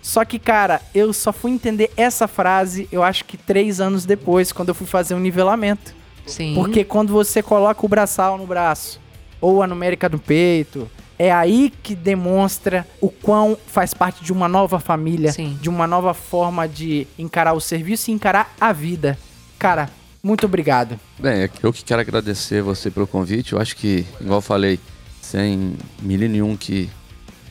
Só 0.03 0.25
que, 0.25 0.39
cara, 0.39 0.81
eu 0.95 1.13
só 1.13 1.33
fui 1.33 1.51
entender 1.51 1.91
essa 1.97 2.27
frase, 2.27 2.89
eu 2.91 3.03
acho 3.03 3.25
que 3.25 3.37
três 3.37 3.81
anos 3.81 4.05
depois, 4.05 4.53
quando 4.53 4.69
eu 4.71 4.75
fui 4.75 4.87
fazer 4.87 5.15
um 5.15 5.21
nivelamento. 5.21 5.95
Sim. 6.31 6.55
Porque 6.55 6.85
quando 6.85 7.13
você 7.13 7.43
coloca 7.43 7.85
o 7.85 7.89
braçal 7.89 8.39
no 8.39 8.47
braço 8.47 9.01
ou 9.41 9.63
a 9.63 9.67
numérica 9.67 10.09
no 10.09 10.19
peito, 10.19 10.89
é 11.19 11.31
aí 11.31 11.71
que 11.83 11.95
demonstra 11.95 12.87
o 13.01 13.11
quão 13.11 13.57
faz 13.67 13.93
parte 13.93 14.25
de 14.25 14.33
uma 14.33 14.49
nova 14.49 14.81
família, 14.81 15.33
Sim. 15.33 15.59
de 15.61 15.69
uma 15.69 15.87
nova 15.87 16.15
forma 16.15 16.67
de 16.67 17.07
encarar 17.19 17.53
o 17.53 17.61
serviço 17.61 18.11
e 18.11 18.15
encarar 18.15 18.55
a 18.59 18.73
vida. 18.73 19.19
Cara, 19.59 19.91
muito 20.23 20.47
obrigado. 20.47 20.99
Bem, 21.19 21.49
eu 21.63 21.73
que 21.73 21.85
quero 21.85 22.01
agradecer 22.01 22.63
você 22.63 22.91
pelo 22.91 23.07
convite. 23.07 23.53
Eu 23.53 23.61
acho 23.61 23.77
que, 23.77 24.07
igual 24.21 24.39
eu 24.39 24.43
falei, 24.43 24.81
sem 25.21 25.75
milho 26.01 26.29
nenhum 26.29 26.57
que 26.57 26.89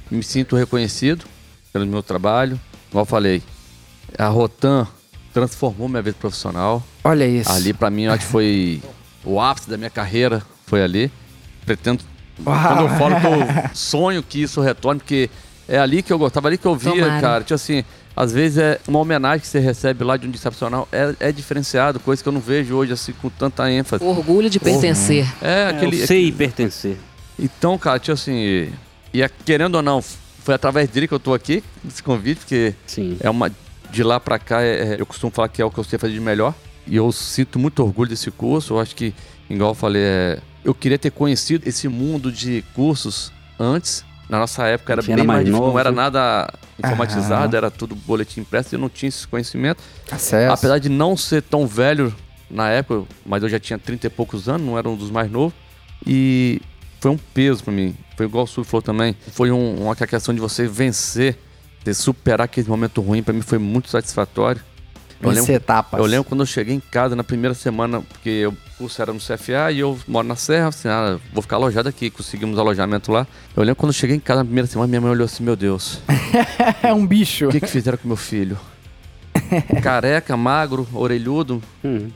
me 0.10 0.24
sinto 0.24 0.56
reconhecido 0.56 1.26
pelo 1.72 1.86
meu 1.86 2.02
trabalho. 2.02 2.60
Igual 2.90 3.04
eu 3.04 3.08
falei, 3.08 3.44
a 4.18 4.28
Rotan 4.28 4.88
transformou 5.48 5.88
minha 5.88 6.02
vida 6.02 6.18
profissional. 6.20 6.84
Olha 7.04 7.26
isso. 7.28 7.52
Ali, 7.52 7.74
pra 7.74 7.90
mim, 7.90 8.04
eu 8.04 8.12
acho 8.14 8.26
que 8.26 8.32
foi 8.32 8.82
o 9.24 9.40
ápice 9.40 9.70
da 9.70 9.78
minha 9.78 9.90
carreira, 9.90 10.42
foi 10.66 10.84
ali. 10.84 11.12
Pretendo 11.66 12.04
Quando 12.44 12.82
eu 12.82 12.90
falo 12.98 13.20
que 13.20 13.26
eu 13.28 13.70
sonho 13.74 14.22
que 14.24 14.42
isso 14.42 14.62
retorne, 14.62 15.00
porque 15.00 15.30
é 15.68 15.78
ali 15.78 16.02
que 16.02 16.12
eu 16.12 16.18
gostava, 16.18 16.48
ali 16.48 16.58
que 16.58 16.66
eu 16.66 16.76
via, 16.76 16.92
Tomara. 16.92 17.22
cara. 17.22 17.44
Tipo 17.44 17.54
assim, 17.56 17.84
às 18.16 18.32
vezes 18.32 18.58
é 18.58 18.80
uma 18.88 19.00
homenagem 19.00 19.40
que 19.40 19.48
você 19.48 19.60
recebe 19.60 20.04
lá 20.04 20.18
de 20.18 20.28
um 20.28 20.32
disciplinacional 20.32 20.88
é, 20.92 21.16
é 21.20 21.32
diferenciado, 21.32 22.00
coisa 22.00 22.22
que 22.22 22.28
eu 22.28 22.34
não 22.34 22.42
vejo 22.42 22.76
hoje 22.76 22.92
assim 22.94 23.14
com 23.14 23.30
tanta 23.30 23.70
ênfase. 23.72 24.04
Orgulho 24.04 24.50
de 24.50 24.60
pertencer. 24.60 25.26
É, 25.42 25.48
É, 25.64 25.68
aquele. 25.70 26.02
eu 26.02 26.08
sei 26.08 26.26
e 26.28 26.32
pertencer. 26.32 26.98
Então, 27.38 27.78
cara, 27.78 28.00
tipo 28.00 28.14
assim, 28.14 28.70
e 29.14 29.22
é- 29.22 29.30
querendo 29.46 29.76
ou 29.76 29.82
não, 29.82 30.02
foi 30.44 30.56
através 30.56 30.90
dele 30.90 31.08
que 31.08 31.14
eu 31.14 31.20
tô 31.20 31.34
aqui, 31.34 31.64
desse 31.84 32.02
convite, 32.04 32.40
porque 32.40 32.74
Sim. 32.88 33.18
é 33.22 33.30
uma. 33.30 33.52
De 33.92 34.04
lá 34.04 34.20
pra 34.20 34.38
cá, 34.40 34.62
é- 34.62 34.94
é- 34.96 35.02
eu 35.02 35.06
costumo 35.06 35.32
falar 35.32 35.50
que 35.50 35.62
é 35.62 35.66
o 35.66 35.72
que 35.72 35.80
eu 35.80 35.84
sei 35.84 35.98
fazer 36.00 36.14
de 36.14 36.20
melhor. 36.20 36.54
E 36.88 36.96
eu 36.96 37.12
sinto 37.12 37.58
muito 37.60 37.84
orgulho 37.84 38.10
desse 38.10 38.32
curso. 38.32 38.74
Eu 38.74 38.80
acho 38.80 38.96
que, 38.96 39.14
igual 39.50 39.72
eu 39.72 39.76
falei, 39.76 40.02
é, 40.04 40.40
eu 40.64 40.74
queria 40.74 40.98
ter 40.98 41.12
conhecido 41.12 41.68
esse 41.68 41.88
mundo 41.88 42.32
de 42.32 42.64
cursos 42.74 43.32
antes. 43.60 44.04
Na 44.30 44.38
nossa 44.40 44.66
época 44.68 44.94
era 44.94 45.02
bem 45.02 45.14
era 45.14 45.24
mais 45.24 45.28
mais 45.28 45.40
difícil, 45.46 45.60
não 45.60 45.68
novo. 45.68 45.80
era 45.80 45.92
nada 45.92 46.54
informatizado, 46.78 47.56
era 47.56 47.72
tudo 47.72 47.96
boletim 47.96 48.42
impresso 48.42 48.74
e 48.74 48.76
eu 48.76 48.80
não 48.80 48.90
tinha 48.90 49.10
esse 49.10 49.28
conhecimento. 49.28 49.82
Acesso. 50.12 50.54
Apesar 50.54 50.78
de 50.80 50.88
não 50.88 51.18
ser 51.18 51.42
tão 51.42 51.66
velho 51.66 52.14
na 52.50 52.70
época, 52.70 53.08
mas 53.26 53.42
eu 53.42 53.50
já 53.50 53.60
tinha 53.60 53.78
30 53.80 54.06
e 54.06 54.10
poucos 54.10 54.48
anos, 54.48 54.66
não 54.66 54.78
era 54.78 54.88
um 54.88 54.96
dos 54.96 55.10
mais 55.10 55.32
novos. 55.32 55.54
E 56.06 56.62
foi 57.00 57.12
um 57.12 57.18
peso 57.18 57.64
pra 57.64 57.74
mim. 57.74 57.96
Foi 58.16 58.26
igual 58.28 58.44
o 58.44 58.48
Sul 58.48 58.64
falou 58.64 58.82
também. 58.84 59.16
Foi 59.32 59.52
um- 59.52 59.84
uma 59.84 59.96
questão 59.96 60.34
de 60.34 60.40
você 60.40 60.68
vencer, 60.68 61.36
de 61.84 61.94
superar 61.94 62.46
aquele 62.46 62.68
momento 62.68 63.02
ruim. 63.02 63.24
Pra 63.24 63.34
mim 63.34 63.42
foi 63.42 63.58
muito 63.58 63.90
satisfatório. 63.90 64.62
Eu 65.22 65.32
lembro, 65.32 65.52
etapas. 65.52 66.00
eu 66.00 66.06
lembro 66.06 66.24
quando 66.24 66.40
eu 66.40 66.46
cheguei 66.46 66.74
em 66.74 66.80
casa 66.80 67.14
na 67.14 67.26
primeira 67.26 67.54
semana, 67.54 68.00
porque 68.00 68.46
o 68.48 68.54
curso 68.78 69.02
era 69.02 69.12
no 69.12 69.20
CFA 69.20 69.70
e 69.70 69.80
eu 69.80 70.00
moro 70.08 70.26
na 70.26 70.38
Serra, 70.38 70.70
assim, 70.70 70.88
ah, 70.88 71.20
vou 71.34 71.42
ficar 71.42 71.58
alojado 71.58 71.90
aqui, 71.90 72.10
conseguimos 72.10 72.58
alojamento 72.58 73.12
lá. 73.12 73.28
Eu 73.54 73.64
lembro 73.64 73.76
quando 73.76 73.90
eu 73.90 73.94
cheguei 73.94 74.16
em 74.16 74.20
casa 74.22 74.40
na 74.40 74.46
primeira 74.46 74.66
semana, 74.66 74.88
minha 74.88 75.02
mãe 75.02 75.12
olhou 75.12 75.26
assim, 75.26 75.44
meu 75.44 75.58
Deus, 75.58 76.00
É 76.82 76.94
um 76.94 77.06
bicho. 77.06 77.48
o 77.48 77.52
que, 77.52 77.60
que 77.60 77.68
fizeram 77.68 77.98
com 77.98 78.08
meu 78.08 78.16
filho? 78.16 78.58
Careca, 79.84 80.38
magro, 80.38 80.88
orelhudo. 80.94 81.62
Hum. 81.84 82.10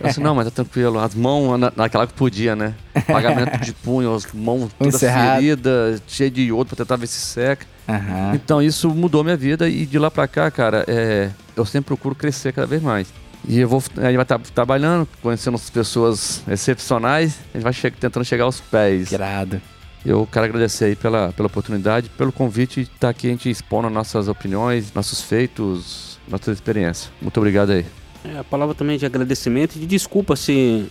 Eu 0.00 0.06
disse, 0.06 0.20
não, 0.20 0.34
mas 0.34 0.44
tá 0.46 0.50
tranquilo. 0.50 0.98
As 1.00 1.14
mãos, 1.16 1.58
na, 1.58 1.72
naquela 1.74 2.06
que 2.06 2.12
podia, 2.12 2.54
né? 2.54 2.74
Pagamento 3.06 3.58
de 3.58 3.72
punho, 3.72 4.14
as 4.14 4.26
mãos 4.32 4.70
todas 4.78 4.94
Encerrado. 4.94 5.34
feridas, 5.36 6.02
cheio 6.06 6.30
de 6.30 6.42
iodo 6.42 6.66
pra 6.68 6.76
tentar 6.76 6.96
ver 6.96 7.06
se 7.06 7.18
seca. 7.20 7.66
Aham. 7.88 8.32
Então 8.34 8.60
isso 8.60 8.88
mudou 8.90 9.22
minha 9.22 9.36
vida 9.36 9.68
e 9.68 9.86
de 9.86 9.98
lá 9.98 10.10
pra 10.10 10.26
cá, 10.26 10.50
cara, 10.50 10.84
é, 10.88 11.30
eu 11.54 11.64
sempre 11.64 11.88
procuro 11.88 12.14
crescer 12.14 12.52
cada 12.52 12.66
vez 12.66 12.82
mais. 12.82 13.12
E 13.48 13.60
eu 13.60 13.68
vou, 13.68 13.82
a 13.96 14.06
gente 14.06 14.16
vai 14.16 14.22
estar 14.22 14.38
trabalhando, 14.38 15.08
conhecendo 15.22 15.54
as 15.54 15.70
pessoas 15.70 16.42
excepcionais, 16.48 17.38
a 17.54 17.58
gente 17.58 17.64
vai 17.64 17.72
che 17.72 17.90
tentando 17.90 18.24
chegar 18.24 18.44
aos 18.44 18.60
pés. 18.60 19.12
Irado. 19.12 19.60
Eu 20.04 20.28
quero 20.30 20.46
agradecer 20.46 20.86
aí 20.86 20.96
pela, 20.96 21.32
pela 21.32 21.46
oportunidade, 21.46 22.08
pelo 22.10 22.32
convite 22.32 22.84
de 22.84 22.90
estar 22.90 23.08
aqui 23.08 23.26
a 23.26 23.30
gente 23.30 23.50
expondo 23.50 23.90
nossas 23.90 24.28
opiniões, 24.28 24.92
nossos 24.94 25.20
feitos, 25.20 26.18
nossa 26.28 26.52
experiência. 26.52 27.10
Muito 27.20 27.36
obrigado 27.38 27.70
aí. 27.70 27.84
É, 28.24 28.38
a 28.38 28.44
palavra 28.44 28.74
também 28.74 28.98
de 28.98 29.06
agradecimento 29.06 29.76
e 29.76 29.80
de 29.80 29.86
desculpa 29.86 30.34
se 30.36 30.88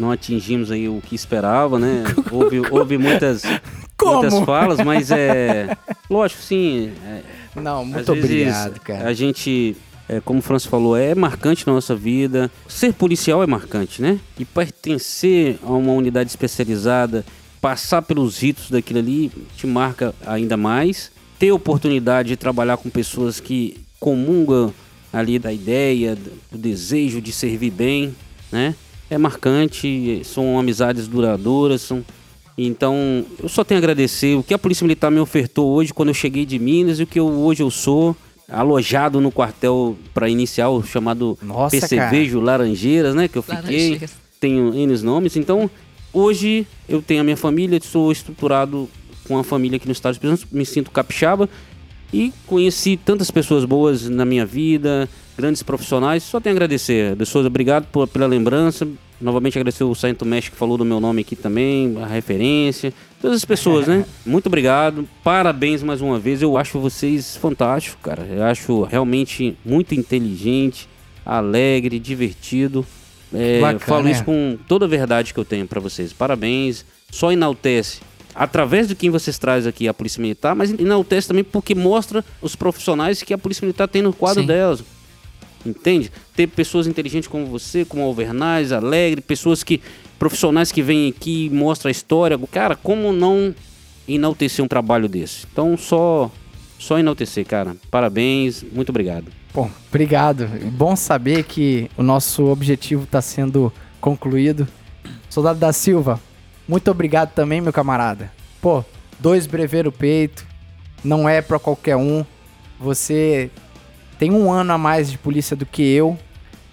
não 0.00 0.10
atingimos 0.10 0.70
aí 0.70 0.88
o 0.88 1.00
que 1.00 1.14
esperava, 1.14 1.78
né? 1.78 2.04
Houve, 2.32 2.60
houve 2.70 2.98
muitas, 2.98 3.42
Como? 3.96 4.22
muitas 4.22 4.38
falas, 4.40 4.80
mas 4.80 5.10
é. 5.10 5.76
Lógico, 6.08 6.40
sim. 6.42 6.90
é, 7.04 7.22
Não, 7.60 7.84
muito 7.84 8.10
obrigado, 8.12 8.80
cara. 8.80 9.06
A 9.06 9.12
gente, 9.12 9.76
é, 10.08 10.20
como 10.20 10.38
o 10.38 10.42
Franço 10.42 10.68
falou, 10.68 10.96
é 10.96 11.14
marcante 11.14 11.66
na 11.66 11.74
nossa 11.74 11.94
vida. 11.94 12.50
Ser 12.66 12.94
policial 12.94 13.42
é 13.42 13.46
marcante, 13.46 14.00
né? 14.00 14.18
E 14.38 14.44
pertencer 14.44 15.58
a 15.62 15.72
uma 15.72 15.92
unidade 15.92 16.30
especializada, 16.30 17.24
passar 17.60 18.02
pelos 18.02 18.38
ritos 18.38 18.70
daquilo 18.70 19.00
ali, 19.00 19.30
te 19.56 19.66
marca 19.66 20.14
ainda 20.26 20.56
mais. 20.56 21.12
Ter 21.38 21.52
oportunidade 21.52 22.30
de 22.30 22.36
trabalhar 22.36 22.78
com 22.78 22.88
pessoas 22.88 23.38
que 23.38 23.76
comungam 23.98 24.72
ali 25.12 25.38
da 25.38 25.52
ideia, 25.52 26.16
do 26.50 26.58
desejo 26.58 27.20
de 27.20 27.32
servir 27.32 27.70
bem, 27.70 28.14
né? 28.50 28.74
É 29.10 29.18
marcante, 29.18 30.22
são 30.24 30.58
amizades 30.58 31.08
duradouras, 31.08 31.82
são 31.82 32.04
então, 32.62 33.24
eu 33.42 33.48
só 33.48 33.64
tenho 33.64 33.78
a 33.78 33.80
agradecer 33.80 34.36
o 34.36 34.42
que 34.42 34.52
a 34.52 34.58
Polícia 34.58 34.84
Militar 34.84 35.10
me 35.10 35.18
ofertou 35.18 35.72
hoje 35.72 35.94
quando 35.94 36.10
eu 36.10 36.14
cheguei 36.14 36.44
de 36.44 36.58
Minas 36.58 37.00
e 37.00 37.04
o 37.04 37.06
que 37.06 37.18
eu, 37.18 37.26
hoje 37.26 37.62
eu 37.62 37.70
sou 37.70 38.14
alojado 38.50 39.20
no 39.20 39.30
quartel 39.30 39.96
para 40.12 40.28
inicial 40.28 40.82
chamado 40.82 41.38
Nossa, 41.40 41.70
Percevejo 41.70 42.40
Laranjeiras, 42.40 43.14
né, 43.14 43.28
que 43.28 43.38
eu 43.38 43.42
fiquei. 43.42 44.00
Tenho 44.38 44.74
N 44.74 44.98
nomes. 45.02 45.36
Então, 45.36 45.70
hoje 46.12 46.66
eu 46.88 47.00
tenho 47.00 47.20
a 47.20 47.24
minha 47.24 47.36
família, 47.36 47.78
sou 47.82 48.10
estruturado 48.10 48.88
com 49.26 49.38
a 49.38 49.44
família 49.44 49.76
aqui 49.76 49.86
no 49.86 49.92
estado 49.92 50.12
do 50.12 50.16
Espírito 50.16 50.40
Santo, 50.40 50.54
me 50.56 50.66
sinto 50.66 50.90
capixaba 50.90 51.48
e 52.12 52.32
conheci 52.46 52.96
tantas 52.96 53.30
pessoas 53.30 53.64
boas 53.64 54.08
na 54.08 54.24
minha 54.24 54.44
vida, 54.46 55.08
grandes 55.36 55.62
profissionais. 55.62 56.22
Só 56.22 56.40
tenho 56.40 56.54
a 56.54 56.56
agradecer. 56.56 57.14
De 57.16 57.24
Souza, 57.26 57.48
obrigado 57.48 57.86
por- 57.86 58.06
pela 58.08 58.26
lembrança. 58.26 58.86
Novamente 59.20 59.58
agradecer 59.58 59.84
o 59.84 59.94
Sargento 59.94 60.24
Mestre 60.24 60.50
que 60.52 60.56
falou 60.56 60.78
do 60.78 60.84
meu 60.84 60.98
nome 60.98 61.20
aqui 61.20 61.36
também, 61.36 61.94
a 62.02 62.06
referência. 62.06 62.92
Todas 63.20 63.36
as 63.36 63.44
pessoas, 63.44 63.86
né? 63.86 64.04
Muito 64.24 64.46
obrigado. 64.46 65.06
Parabéns 65.22 65.82
mais 65.82 66.00
uma 66.00 66.18
vez. 66.18 66.40
Eu 66.40 66.56
acho 66.56 66.78
vocês 66.78 67.36
fantásticos, 67.36 67.98
cara. 68.02 68.22
Eu 68.24 68.42
acho 68.44 68.82
realmente 68.84 69.56
muito 69.64 69.94
inteligente, 69.94 70.88
alegre, 71.24 71.98
divertido. 71.98 72.84
É, 73.32 73.60
Bacana, 73.60 73.78
falo 73.80 74.08
isso 74.08 74.24
com 74.24 74.58
toda 74.66 74.86
a 74.86 74.88
verdade 74.88 75.32
que 75.32 75.38
eu 75.38 75.44
tenho 75.44 75.66
pra 75.66 75.80
vocês. 75.80 76.12
Parabéns. 76.12 76.84
Só 77.10 77.30
enaltece 77.30 78.00
através 78.34 78.88
de 78.88 78.94
quem 78.94 79.10
vocês 79.10 79.38
trazem 79.38 79.68
aqui 79.68 79.88
a 79.88 79.94
Polícia 79.94 80.20
Militar, 80.20 80.54
mas 80.54 80.70
enaltece 80.70 81.28
também 81.28 81.44
porque 81.44 81.74
mostra 81.74 82.24
os 82.40 82.54
profissionais 82.56 83.22
que 83.22 83.34
a 83.34 83.38
Polícia 83.38 83.64
Militar 83.64 83.88
tem 83.88 84.02
no 84.02 84.12
quadro 84.12 84.42
Sim. 84.42 84.46
delas. 84.46 84.84
Entende? 85.64 86.10
Ter 86.34 86.46
pessoas 86.46 86.86
inteligentes 86.86 87.28
como 87.28 87.46
você, 87.46 87.84
como 87.84 88.02
Alvernaz, 88.02 88.72
Alegre, 88.72 89.20
pessoas 89.20 89.62
que. 89.62 89.80
profissionais 90.18 90.72
que 90.72 90.82
vêm 90.82 91.10
aqui 91.10 91.46
e 91.46 91.50
mostram 91.50 91.88
a 91.88 91.92
história. 91.92 92.38
Cara, 92.50 92.74
como 92.74 93.12
não 93.12 93.54
enaltecer 94.08 94.64
um 94.64 94.68
trabalho 94.68 95.08
desse? 95.08 95.46
Então, 95.52 95.76
só. 95.76 96.30
Só 96.78 96.98
enaltecer, 96.98 97.44
cara. 97.44 97.76
Parabéns, 97.90 98.64
muito 98.72 98.88
obrigado. 98.88 99.26
Pô, 99.52 99.68
obrigado. 99.88 100.48
Bom 100.72 100.96
saber 100.96 101.44
que 101.44 101.90
o 101.94 102.02
nosso 102.02 102.46
objetivo 102.46 103.04
está 103.04 103.20
sendo 103.20 103.70
concluído. 104.00 104.66
Soldado 105.28 105.58
da 105.58 105.74
Silva, 105.74 106.18
muito 106.70 106.90
obrigado 106.90 107.32
também, 107.32 107.60
meu 107.60 107.72
camarada. 107.72 108.30
Pô, 108.62 108.84
dois 109.18 109.46
breveiro 109.46 109.90
peito, 109.90 110.46
não 111.02 111.28
é 111.28 111.42
pra 111.42 111.58
qualquer 111.58 111.96
um. 111.96 112.24
Você 112.78 113.50
tem 114.18 114.30
um 114.30 114.50
ano 114.52 114.72
a 114.72 114.78
mais 114.78 115.10
de 115.10 115.18
polícia 115.18 115.56
do 115.56 115.66
que 115.66 115.82
eu, 115.82 116.16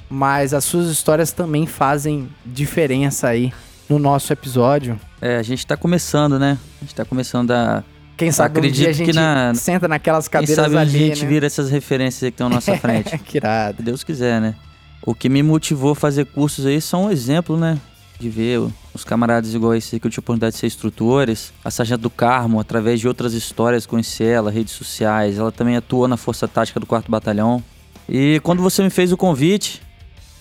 mas 0.10 0.54
as 0.54 0.64
suas 0.64 0.88
histórias 0.90 1.32
também 1.32 1.66
fazem 1.66 2.30
diferença 2.46 3.28
aí 3.28 3.52
no 3.90 3.98
nosso 3.98 4.32
episódio. 4.32 5.00
É, 5.22 5.38
a 5.38 5.44
gente 5.44 5.66
tá 5.66 5.76
começando, 5.76 6.38
né? 6.38 6.58
A 6.80 6.86
gente 6.86 6.96
tá 6.96 7.04
começando 7.04 7.52
a. 7.52 7.84
Quem 8.16 8.32
sabe 8.32 8.58
um 8.58 8.60
Acredito 8.60 8.78
dia 8.78 8.90
a 8.90 8.94
que 8.94 8.98
gente 9.06 9.16
na- 9.16 9.54
senta 9.56 9.88
naquelas 9.88 10.28
Quem 10.28 10.42
cadeiras 10.42 10.56
sabe 10.64 10.76
um 10.76 10.80
ali, 10.80 11.04
a 11.04 11.08
gente 11.08 11.24
né? 11.24 11.30
vira 11.30 11.46
essas 11.46 11.70
referências 11.70 12.24
aí 12.24 12.32
que 12.32 12.36
estão 12.36 12.48
à 12.48 12.50
nossa 12.50 12.76
frente. 12.78 13.18
que 13.20 13.38
irado. 13.38 13.78
Se 13.78 13.84
Deus 13.84 14.04
quiser, 14.04 14.40
né? 14.42 14.56
O 15.04 15.14
que 15.14 15.30
me 15.30 15.42
motivou 15.44 15.92
a 15.92 15.96
fazer 15.96 16.26
cursos 16.26 16.66
aí 16.66 16.82
são 16.82 17.06
um 17.06 17.12
exemplo, 17.12 17.58
né? 17.58 17.78
De 18.20 18.30
ver 18.30 18.60
os 18.96 19.04
camaradas 19.04 19.54
igual 19.54 19.76
esse 19.76 19.96
aí 19.96 20.00
que 20.00 20.08
eu 20.08 20.12
tive 20.12 20.20
a 20.20 20.24
oportunidade 20.24 20.54
de 20.54 20.60
ser 20.60 20.66
instrutores. 20.68 21.54
A 21.64 21.70
Sargento 21.70 22.02
do 22.02 22.10
Carmo, 22.10 22.60
através 22.60 23.00
de 23.00 23.08
outras 23.08 23.34
histórias, 23.34 23.86
conheci 23.86 24.24
ela, 24.24 24.50
redes 24.50 24.74
sociais. 24.74 25.38
Ela 25.38 25.52
também 25.52 25.76
atuou 25.76 26.08
na 26.08 26.18
Força 26.18 26.48
Tática 26.48 26.80
do 26.80 26.86
4 26.88 27.12
Batalhão. 27.12 27.64
E 28.10 28.40
quando 28.44 28.62
você 28.62 28.82
me 28.82 28.90
fez 28.90 29.12
o 29.12 29.18
convite 29.18 29.82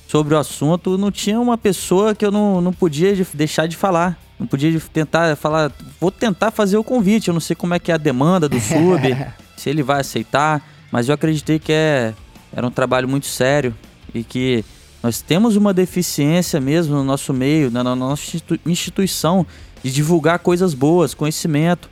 sobre 0.08 0.34
o 0.34 0.38
assunto, 0.38 0.96
não 0.96 1.10
tinha 1.10 1.38
uma 1.38 1.58
pessoa 1.58 2.14
que 2.14 2.24
eu 2.24 2.30
não, 2.30 2.60
não 2.62 2.72
podia 2.72 3.14
de- 3.14 3.26
deixar 3.34 3.66
de 3.66 3.76
falar. 3.76 4.18
Não 4.38 4.46
podia 4.46 4.78
tentar 4.92 5.34
falar, 5.36 5.70
vou 6.00 6.10
tentar 6.10 6.50
fazer 6.50 6.76
o 6.78 6.84
convite. 6.84 7.28
Eu 7.28 7.34
não 7.34 7.40
sei 7.40 7.54
como 7.56 7.74
é 7.74 7.78
que 7.78 7.90
é 7.90 7.94
a 7.94 7.98
demanda 7.98 8.48
do 8.48 8.58
sub, 8.60 9.00
se 9.56 9.68
ele 9.68 9.82
vai 9.82 10.00
aceitar, 10.00 10.62
mas 10.90 11.08
eu 11.08 11.14
acreditei 11.14 11.58
que 11.58 11.72
é, 11.72 12.14
era 12.54 12.66
um 12.66 12.70
trabalho 12.70 13.08
muito 13.08 13.26
sério 13.26 13.74
e 14.14 14.22
que 14.22 14.64
nós 15.06 15.20
temos 15.20 15.54
uma 15.54 15.72
deficiência 15.72 16.60
mesmo 16.60 16.96
no 16.96 17.04
nosso 17.04 17.32
meio, 17.32 17.70
na, 17.70 17.84
nossa 17.94 18.24
institu- 18.24 18.58
instituição, 18.66 19.46
de 19.80 19.92
divulgar 19.92 20.40
coisas 20.40 20.74
boas, 20.74 21.14
conhecimento. 21.14 21.88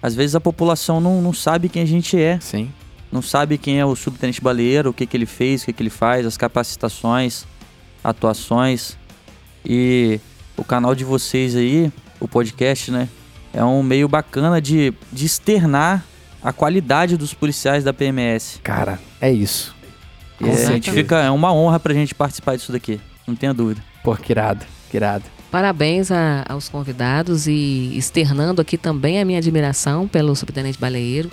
Às 0.00 0.14
vezes 0.14 0.36
a 0.36 0.40
população 0.40 1.00
não, 1.00 1.20
não 1.20 1.32
sabe 1.32 1.68
quem 1.68 1.82
a 1.82 1.84
gente 1.84 2.16
é, 2.16 2.38
Sim. 2.40 2.70
não 3.10 3.20
sabe 3.20 3.58
quem 3.58 3.80
é 3.80 3.84
o 3.84 3.96
subtenente 3.96 4.40
baleiro, 4.40 4.90
o 4.90 4.92
que, 4.92 5.04
que 5.04 5.16
ele 5.16 5.26
fez, 5.26 5.62
o 5.62 5.64
que, 5.64 5.72
que 5.72 5.82
ele 5.82 5.90
faz, 5.90 6.24
as 6.24 6.36
capacitações, 6.36 7.44
atuações. 8.04 8.96
E 9.66 10.20
o 10.56 10.62
canal 10.62 10.94
de 10.94 11.02
vocês 11.02 11.56
aí, 11.56 11.90
o 12.20 12.28
podcast, 12.28 12.92
né? 12.92 13.08
É 13.52 13.64
um 13.64 13.82
meio 13.82 14.06
bacana 14.06 14.62
de, 14.62 14.94
de 15.12 15.26
externar 15.26 16.04
a 16.40 16.52
qualidade 16.52 17.16
dos 17.16 17.34
policiais 17.34 17.82
da 17.82 17.92
PMS. 17.92 18.60
Cara, 18.62 19.00
é 19.20 19.32
isso. 19.32 19.74
E 20.40 20.52
certeza. 20.56 20.96
fica, 20.96 21.18
é 21.22 21.30
uma 21.30 21.52
honra 21.52 21.78
pra 21.78 21.94
gente 21.94 22.14
participar 22.14 22.56
disso 22.56 22.72
daqui, 22.72 23.00
não 23.26 23.34
tenha 23.34 23.54
dúvida. 23.54 23.82
Pô, 24.02 24.14
que 24.16 24.32
irado, 24.32 24.64
que 24.90 24.96
irado. 24.96 25.24
Parabéns 25.50 26.10
a- 26.10 26.44
aos 26.48 26.68
convidados 26.68 27.46
e 27.46 27.92
externando 27.96 28.60
aqui 28.60 28.76
também 28.76 29.20
a 29.20 29.24
minha 29.24 29.38
admiração 29.38 30.08
pelo 30.08 30.34
subtenente 30.34 30.78
Baleeiro. 30.78 31.30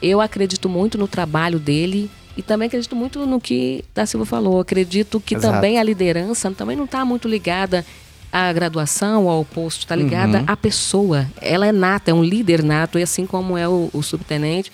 Eu 0.00 0.20
acredito 0.20 0.68
muito 0.68 0.96
no 0.96 1.08
trabalho 1.08 1.58
dele 1.58 2.08
e 2.36 2.42
também 2.42 2.66
acredito 2.68 2.94
muito 2.94 3.26
no 3.26 3.40
que 3.40 3.84
da 3.94 4.06
Silva 4.06 4.24
falou. 4.24 4.60
Acredito 4.60 5.18
que 5.20 5.34
Exato. 5.34 5.54
também 5.54 5.78
a 5.78 5.82
liderança 5.82 6.50
também 6.52 6.76
não 6.76 6.84
está 6.84 7.04
muito 7.04 7.26
ligada 7.26 7.84
à 8.32 8.52
graduação 8.52 9.24
ou 9.24 9.30
ao 9.30 9.44
posto, 9.44 9.80
está 9.80 9.96
ligada 9.96 10.38
Uhum. 10.38 10.44
à 10.46 10.56
pessoa. 10.56 11.26
Ela 11.40 11.66
é 11.66 11.72
nata, 11.72 12.10
é 12.10 12.14
um 12.14 12.22
líder 12.22 12.62
nato, 12.62 12.98
e 12.98 13.02
assim 13.02 13.26
como 13.26 13.56
é 13.58 13.68
o, 13.68 13.90
o 13.92 14.02
subtenente, 14.02 14.70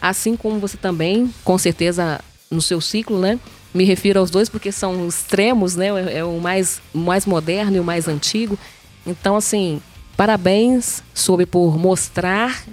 assim 0.00 0.36
como 0.36 0.58
você 0.58 0.76
também, 0.76 1.32
com 1.44 1.56
certeza, 1.56 2.20
no 2.50 2.62
seu 2.62 2.80
ciclo, 2.80 3.18
né? 3.18 3.38
Me 3.72 3.84
refiro 3.84 4.20
aos 4.20 4.30
dois 4.30 4.48
porque 4.48 4.70
são 4.70 5.08
extremos, 5.08 5.74
né? 5.74 5.88
É 5.88 6.18
é 6.18 6.24
o 6.24 6.38
mais, 6.40 6.80
mais 6.92 7.26
moderno 7.26 7.76
e 7.76 7.80
o 7.80 7.84
mais 7.84 8.06
antigo. 8.06 8.58
Então, 9.06 9.36
assim, 9.36 9.80
parabéns 10.16 11.02
sobre 11.12 11.46
por 11.46 11.76
mostrar 11.76 12.64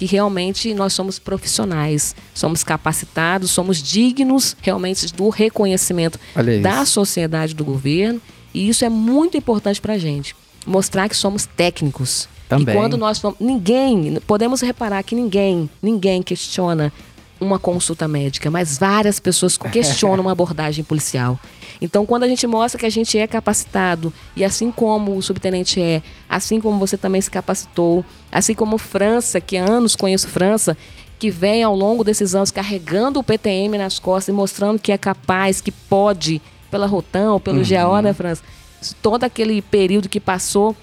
que 0.00 0.06
realmente 0.06 0.72
nós 0.72 0.94
somos 0.94 1.18
profissionais, 1.18 2.16
somos 2.32 2.64
capacitados, 2.64 3.50
somos 3.50 3.82
dignos 3.82 4.56
realmente 4.62 5.12
do 5.12 5.28
reconhecimento 5.28 6.18
da 6.62 6.86
sociedade 6.86 7.54
do 7.54 7.64
governo. 7.64 8.20
E 8.54 8.68
isso 8.68 8.82
é 8.82 8.88
muito 8.88 9.36
importante 9.36 9.78
para 9.78 9.94
a 9.94 9.98
gente. 9.98 10.34
Mostrar 10.66 11.08
que 11.08 11.16
somos 11.16 11.44
técnicos. 11.44 12.28
Também. 12.48 12.74
E 12.74 12.78
quando 12.78 12.96
nós. 12.96 13.22
Ninguém, 13.38 14.18
podemos 14.26 14.60
reparar 14.60 15.02
que 15.02 15.14
ninguém, 15.14 15.70
ninguém 15.82 16.22
questiona 16.22 16.92
uma 17.40 17.58
consulta 17.58 18.06
médica, 18.06 18.50
mas 18.50 18.78
várias 18.78 19.18
pessoas 19.18 19.56
questionam 19.72 20.22
uma 20.22 20.32
abordagem 20.32 20.84
policial. 20.84 21.38
Então, 21.80 22.04
quando 22.04 22.24
a 22.24 22.28
gente 22.28 22.46
mostra 22.46 22.78
que 22.78 22.86
a 22.86 22.90
gente 22.90 23.18
é 23.18 23.26
capacitado, 23.26 24.12
e 24.36 24.44
assim 24.44 24.70
como 24.70 25.16
o 25.16 25.22
subtenente 25.22 25.80
é, 25.80 26.02
assim 26.28 26.60
como 26.60 26.78
você 26.78 26.96
também 26.96 27.20
se 27.20 27.30
capacitou, 27.30 28.04
assim 28.30 28.54
como 28.54 28.76
França, 28.76 29.40
que 29.40 29.56
há 29.56 29.64
anos 29.64 29.96
conheço 29.96 30.28
França, 30.28 30.76
que 31.18 31.30
vem 31.30 31.62
ao 31.62 31.74
longo 31.74 32.04
desses 32.04 32.34
anos 32.34 32.50
carregando 32.50 33.20
o 33.20 33.22
PTM 33.22 33.78
nas 33.78 33.98
costas 33.98 34.28
e 34.28 34.36
mostrando 34.36 34.78
que 34.78 34.92
é 34.92 34.98
capaz, 34.98 35.60
que 35.60 35.70
pode, 35.70 36.40
pela 36.70 36.86
Rotan 36.86 37.32
ou 37.32 37.40
pelo 37.40 37.62
GAO, 37.66 38.00
né, 38.00 38.12
França? 38.12 38.42
Todo 39.02 39.24
aquele 39.24 39.60
período 39.60 40.08
que 40.08 40.20
passou 40.20 40.74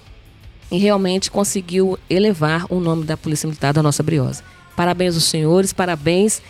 e 0.70 0.78
realmente 0.78 1.30
conseguiu 1.30 1.98
elevar 2.08 2.66
o 2.68 2.78
nome 2.78 3.04
da 3.04 3.16
Polícia 3.16 3.46
Militar 3.46 3.72
da 3.72 3.82
nossa 3.82 4.02
Briosa. 4.02 4.42
Parabéns 4.78 5.16
aos 5.16 5.24
senhores, 5.24 5.72
parabéns 5.72 6.40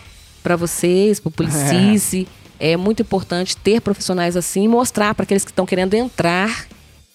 para 0.43 0.55
vocês, 0.55 1.19
para 1.19 1.29
o 1.29 1.33
Policice. 1.33 2.29
É 2.61 2.77
muito 2.77 3.01
importante 3.01 3.57
ter 3.57 3.81
profissionais 3.81 4.37
assim 4.37 4.65
e 4.65 4.69
mostrar 4.69 5.15
para 5.15 5.23
aqueles 5.23 5.47
que 5.47 5.51
estão 5.51 5.65
querendo 5.65 5.95
entrar 5.95 6.67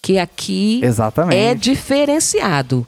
que 0.02 0.18
aqui 0.18 0.82
Exatamente. 0.84 1.38
é 1.38 1.54
diferenciado. 1.54 2.88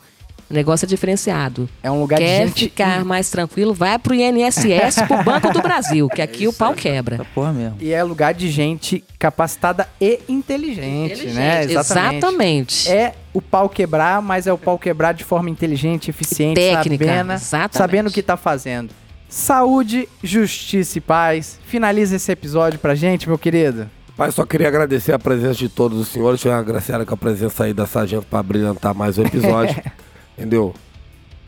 O 0.49 0.53
negócio 0.53 0.85
é 0.85 0.87
diferenciado. 0.87 1.67
É 1.81 1.89
um 1.89 1.99
lugar 1.99 2.19
Quer 2.19 2.41
de 2.41 2.47
gente. 2.49 2.63
ficar 2.65 3.03
mais 3.03 3.29
tranquilo, 3.29 3.73
vai 3.73 3.97
pro 3.97 4.13
INSS, 4.13 5.01
pro 5.07 5.23
Banco 5.23 5.51
do 5.51 5.61
Brasil, 5.61 6.07
que 6.07 6.21
aqui 6.21 6.47
o 6.47 6.53
pau 6.53 6.73
quebra. 6.73 7.15
Essa 7.15 7.25
porra 7.25 7.51
mesmo. 7.51 7.77
E 7.79 7.91
é 7.91 8.03
lugar 8.03 8.33
de 8.33 8.49
gente 8.49 9.03
capacitada 9.17 9.87
e 9.99 10.19
inteligente, 10.29 11.27
né? 11.27 11.63
Exatamente. 11.63 12.89
É 12.91 13.15
o 13.33 13.41
pau 13.41 13.67
quebrar, 13.67 14.21
mas 14.21 14.45
é 14.45 14.53
o 14.53 14.57
pau 14.57 14.77
quebrar 14.77 15.13
de 15.13 15.23
forma 15.23 15.49
inteligente, 15.49 16.09
eficiente, 16.09 16.55
Técnica, 16.55 17.05
sabendo, 17.05 17.33
exatamente. 17.33 17.77
sabendo 17.77 18.07
o 18.09 18.11
que 18.11 18.21
tá 18.21 18.37
fazendo. 18.37 18.91
Saúde, 19.27 20.07
justiça 20.23 20.97
e 20.99 21.01
paz. 21.01 21.59
Finaliza 21.65 22.15
esse 22.15 22.31
episódio 22.31 22.79
pra 22.79 22.93
gente, 22.93 23.27
meu 23.27 23.37
querido. 23.37 23.89
Pai, 24.15 24.31
só 24.31 24.45
queria 24.45 24.69
agradecer 24.69 25.11
a 25.11 25.19
presença 25.19 25.55
de 25.55 25.67
todos 25.67 25.99
os 25.99 26.07
senhores. 26.07 26.39
Tinha 26.39 26.55
agraciado 26.55 27.05
com 27.05 27.13
a 27.13 27.17
presença 27.17 27.65
aí 27.65 27.73
da 27.73 27.85
Sargento 27.85 28.25
para 28.27 28.41
brilhantar 28.41 28.93
mais 28.93 29.17
o 29.17 29.23
episódio. 29.23 29.75
Entendeu? 30.37 30.73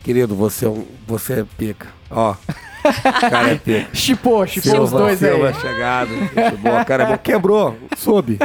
Querido, 0.04 0.36
você 0.36 0.66
é, 0.66 0.70
um, 0.70 0.86
você 1.06 1.42
é 1.42 1.46
pica. 1.58 1.88
Ó, 2.10 2.34
cara 3.30 3.52
é 3.52 3.56
pica. 3.60 3.88
Chipou, 3.94 4.46
chipou 4.48 4.82
os 4.84 4.92
dois 4.92 5.20
Silva 5.20 5.50
aí. 5.50 5.54
chegado. 5.56 6.10
boa, 6.62 6.86
cara 6.86 7.04
é 7.04 7.08
bom. 7.08 7.18
Quebrou, 7.18 7.78
soube. 7.98 8.40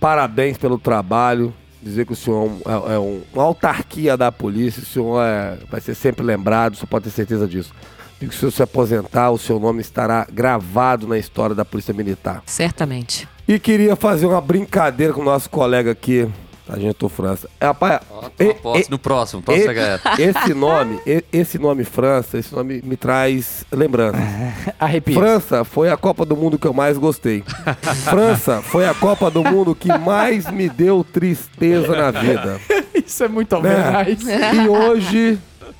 Parabéns 0.00 0.58
pelo 0.58 0.78
trabalho. 0.78 1.52
Dizer 1.82 2.04
que 2.04 2.12
o 2.12 2.16
senhor 2.16 2.50
é, 2.66 2.70
um- 2.76 2.92
é 2.94 2.98
um- 2.98 3.22
uma 3.32 3.44
autarquia 3.44 4.16
da 4.16 4.32
polícia. 4.32 4.82
O 4.82 4.86
senhor 4.86 5.22
é- 5.22 5.58
vai 5.70 5.80
ser 5.80 5.94
sempre 5.94 6.24
lembrado, 6.24 6.74
o 6.74 6.76
senhor 6.76 6.88
pode 6.88 7.04
ter 7.04 7.10
certeza 7.10 7.46
disso. 7.46 7.72
E 8.20 8.26
que 8.26 8.32
se 8.34 8.38
o 8.38 8.40
senhor 8.40 8.52
se 8.52 8.62
aposentar, 8.62 9.30
o 9.30 9.38
seu 9.38 9.60
nome 9.60 9.80
estará 9.82 10.26
gravado 10.32 11.06
na 11.06 11.18
história 11.18 11.54
da 11.54 11.64
Polícia 11.64 11.94
Militar. 11.94 12.42
Certamente. 12.46 13.28
E 13.46 13.58
queria 13.60 13.94
fazer 13.94 14.26
uma 14.26 14.40
brincadeira 14.40 15.12
com 15.12 15.20
o 15.20 15.24
nosso 15.24 15.48
colega 15.48 15.92
aqui, 15.92 16.26
Sargento 16.66 17.08
França. 17.08 17.48
É, 17.60 17.66
rapaz, 17.66 18.00
e- 18.40 18.50
Aposto 18.50 18.88
e- 18.88 18.90
no 18.90 18.98
próximo, 18.98 19.40
próximo 19.42 19.64
e- 19.64 19.68
chegar. 19.68 20.00
esse 20.18 20.52
nome, 20.54 20.98
e- 21.06 21.24
esse 21.32 21.58
nome 21.58 21.84
França, 21.84 22.38
esse 22.38 22.52
nome 22.54 22.82
me 22.84 22.96
traz 22.96 23.64
lembranças. 23.70 24.20
Arrepia. 24.80 25.14
França 25.14 25.64
foi 25.64 25.90
a 25.90 25.96
Copa 25.96 26.24
do 26.26 26.36
Mundo 26.36 26.58
que 26.58 26.66
eu 26.66 26.72
mais 26.74 26.98
gostei. 26.98 27.44
França 28.04 28.60
foi 28.62 28.86
a 28.86 28.94
Copa 28.94 29.30
do 29.30 29.44
Mundo 29.44 29.74
que 29.74 29.96
mais 29.96 30.50
me 30.50 30.68
deu 30.68 31.04
tristeza 31.04 31.94
na 31.96 32.10
vida. 32.10 32.60
Isso 32.94 33.22
é 33.22 33.28
muito 33.28 33.60
Né? 33.60 33.88
overnice. 33.88 34.26
E 34.30 34.68
hoje, 34.68 35.38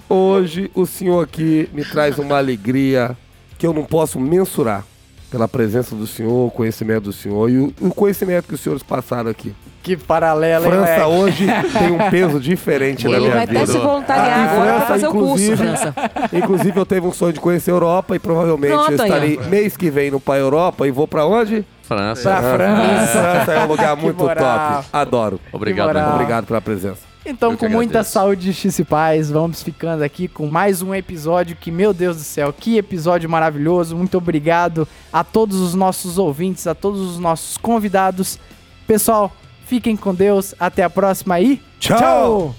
hoje, 0.09 0.71
o 0.75 0.87
senhor 0.87 1.25
aqui 1.25 1.69
me 1.73 1.85
traz 1.85 2.19
uma 2.19 2.37
alegria 2.39 3.17
que 3.59 3.67
eu 3.67 3.73
não 3.73 3.85
posso 3.85 4.21
mensurar 4.21 4.85
pela 5.31 5.49
presença 5.49 5.97
do 5.97 6.07
senhor, 6.07 6.47
o 6.47 6.51
conhecimento 6.51 7.05
do 7.05 7.13
senhor 7.13 7.51
e 7.51 7.59
o, 7.59 7.75
o 7.81 7.91
conhecimento 7.93 8.47
que 8.47 8.55
os 8.55 8.61
senhores 8.61 8.83
passaram 8.83 9.29
aqui. 9.31 9.53
Que 9.87 9.97
paralelo, 9.97 10.65
hein, 10.65 10.71
França 10.73 11.07
moleque? 11.07 11.23
hoje 11.23 11.47
tem 11.79 11.93
um 11.93 12.11
peso 12.11 12.41
diferente 12.41 13.05
na 13.05 13.11
Ele 13.13 13.21
minha 13.21 13.35
vai 13.37 13.47
vida. 13.47 13.63
até 13.63 13.73
se 13.73 13.79
voluntariar 13.79 14.37
Ah, 14.37 14.51
agora 14.53 14.71
França, 14.73 14.87
fazer 14.87 15.07
o 15.07 15.13
curso, 15.13 15.27
inclusive, 15.45 15.57
França. 15.57 15.95
Inclusive, 16.33 16.81
eu 16.81 16.87
teve 16.87 17.07
um 17.07 17.13
sonho 17.13 17.33
de 17.33 17.39
conhecer 17.39 17.71
a 17.71 17.75
Europa 17.75 18.17
e 18.17 18.19
provavelmente 18.19 18.73
Pronto, 18.73 18.91
eu 18.91 19.01
aí, 19.01 19.09
estarei 19.09 19.41
mês 19.49 19.77
que 19.77 19.89
vem 19.89 20.11
no 20.11 20.19
pra 20.19 20.39
Europa 20.39 20.89
e 20.89 20.91
vou 20.91 21.07
pra 21.07 21.25
onde? 21.25 21.65
França. 21.85 22.21
Pra 22.21 22.37
França. 22.43 23.13
França 23.13 23.53
é 23.53 23.65
um 23.65 23.69
lugar 23.69 23.97
muito 23.97 24.19
top. 24.19 24.87
Adoro. 24.93 25.41
Obrigado. 25.53 26.15
Obrigado 26.15 26.47
pela 26.47 26.61
presença. 26.61 26.99
Então, 27.25 27.57
com 27.57 27.69
muita 27.69 28.03
saúde, 28.03 28.51
e 28.81 28.85
paz, 28.85 29.31
vamos 29.31 29.63
ficando 29.63 30.03
aqui 30.03 30.27
com 30.27 30.49
mais 30.49 30.83
um 30.83 30.93
episódio 30.93 31.55
que, 31.55 31.71
meu 31.71 31.95
Deus 31.95 32.17
do 32.17 32.23
céu, 32.25 32.53
que 32.53 32.77
episódio 32.77 33.31
maravilhoso. 33.31 33.97
Muito 33.97 34.19
obrigado 34.19 34.89
a 35.13 35.23
todos 35.23 35.61
os 35.61 35.75
nossos 35.75 36.19
ouvintes, 36.19 36.67
a 36.67 36.75
todos 36.75 37.01
os 37.01 37.21
nossos 37.21 37.57
convidados. 37.57 38.37
Pessoal, 38.85 39.33
fiquem 39.67 39.97
com 39.97 40.15
Deus. 40.15 40.55
Até 40.59 40.83
a 40.83 40.91
próxima 40.91 41.41
e 41.41 41.61
Tchau! 41.79 41.99
tchau! 41.99 42.55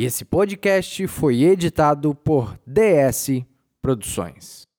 E 0.00 0.04
esse 0.06 0.24
podcast 0.24 1.06
foi 1.08 1.42
editado 1.42 2.14
por 2.14 2.58
DS 2.66 3.42
Produções. 3.82 4.69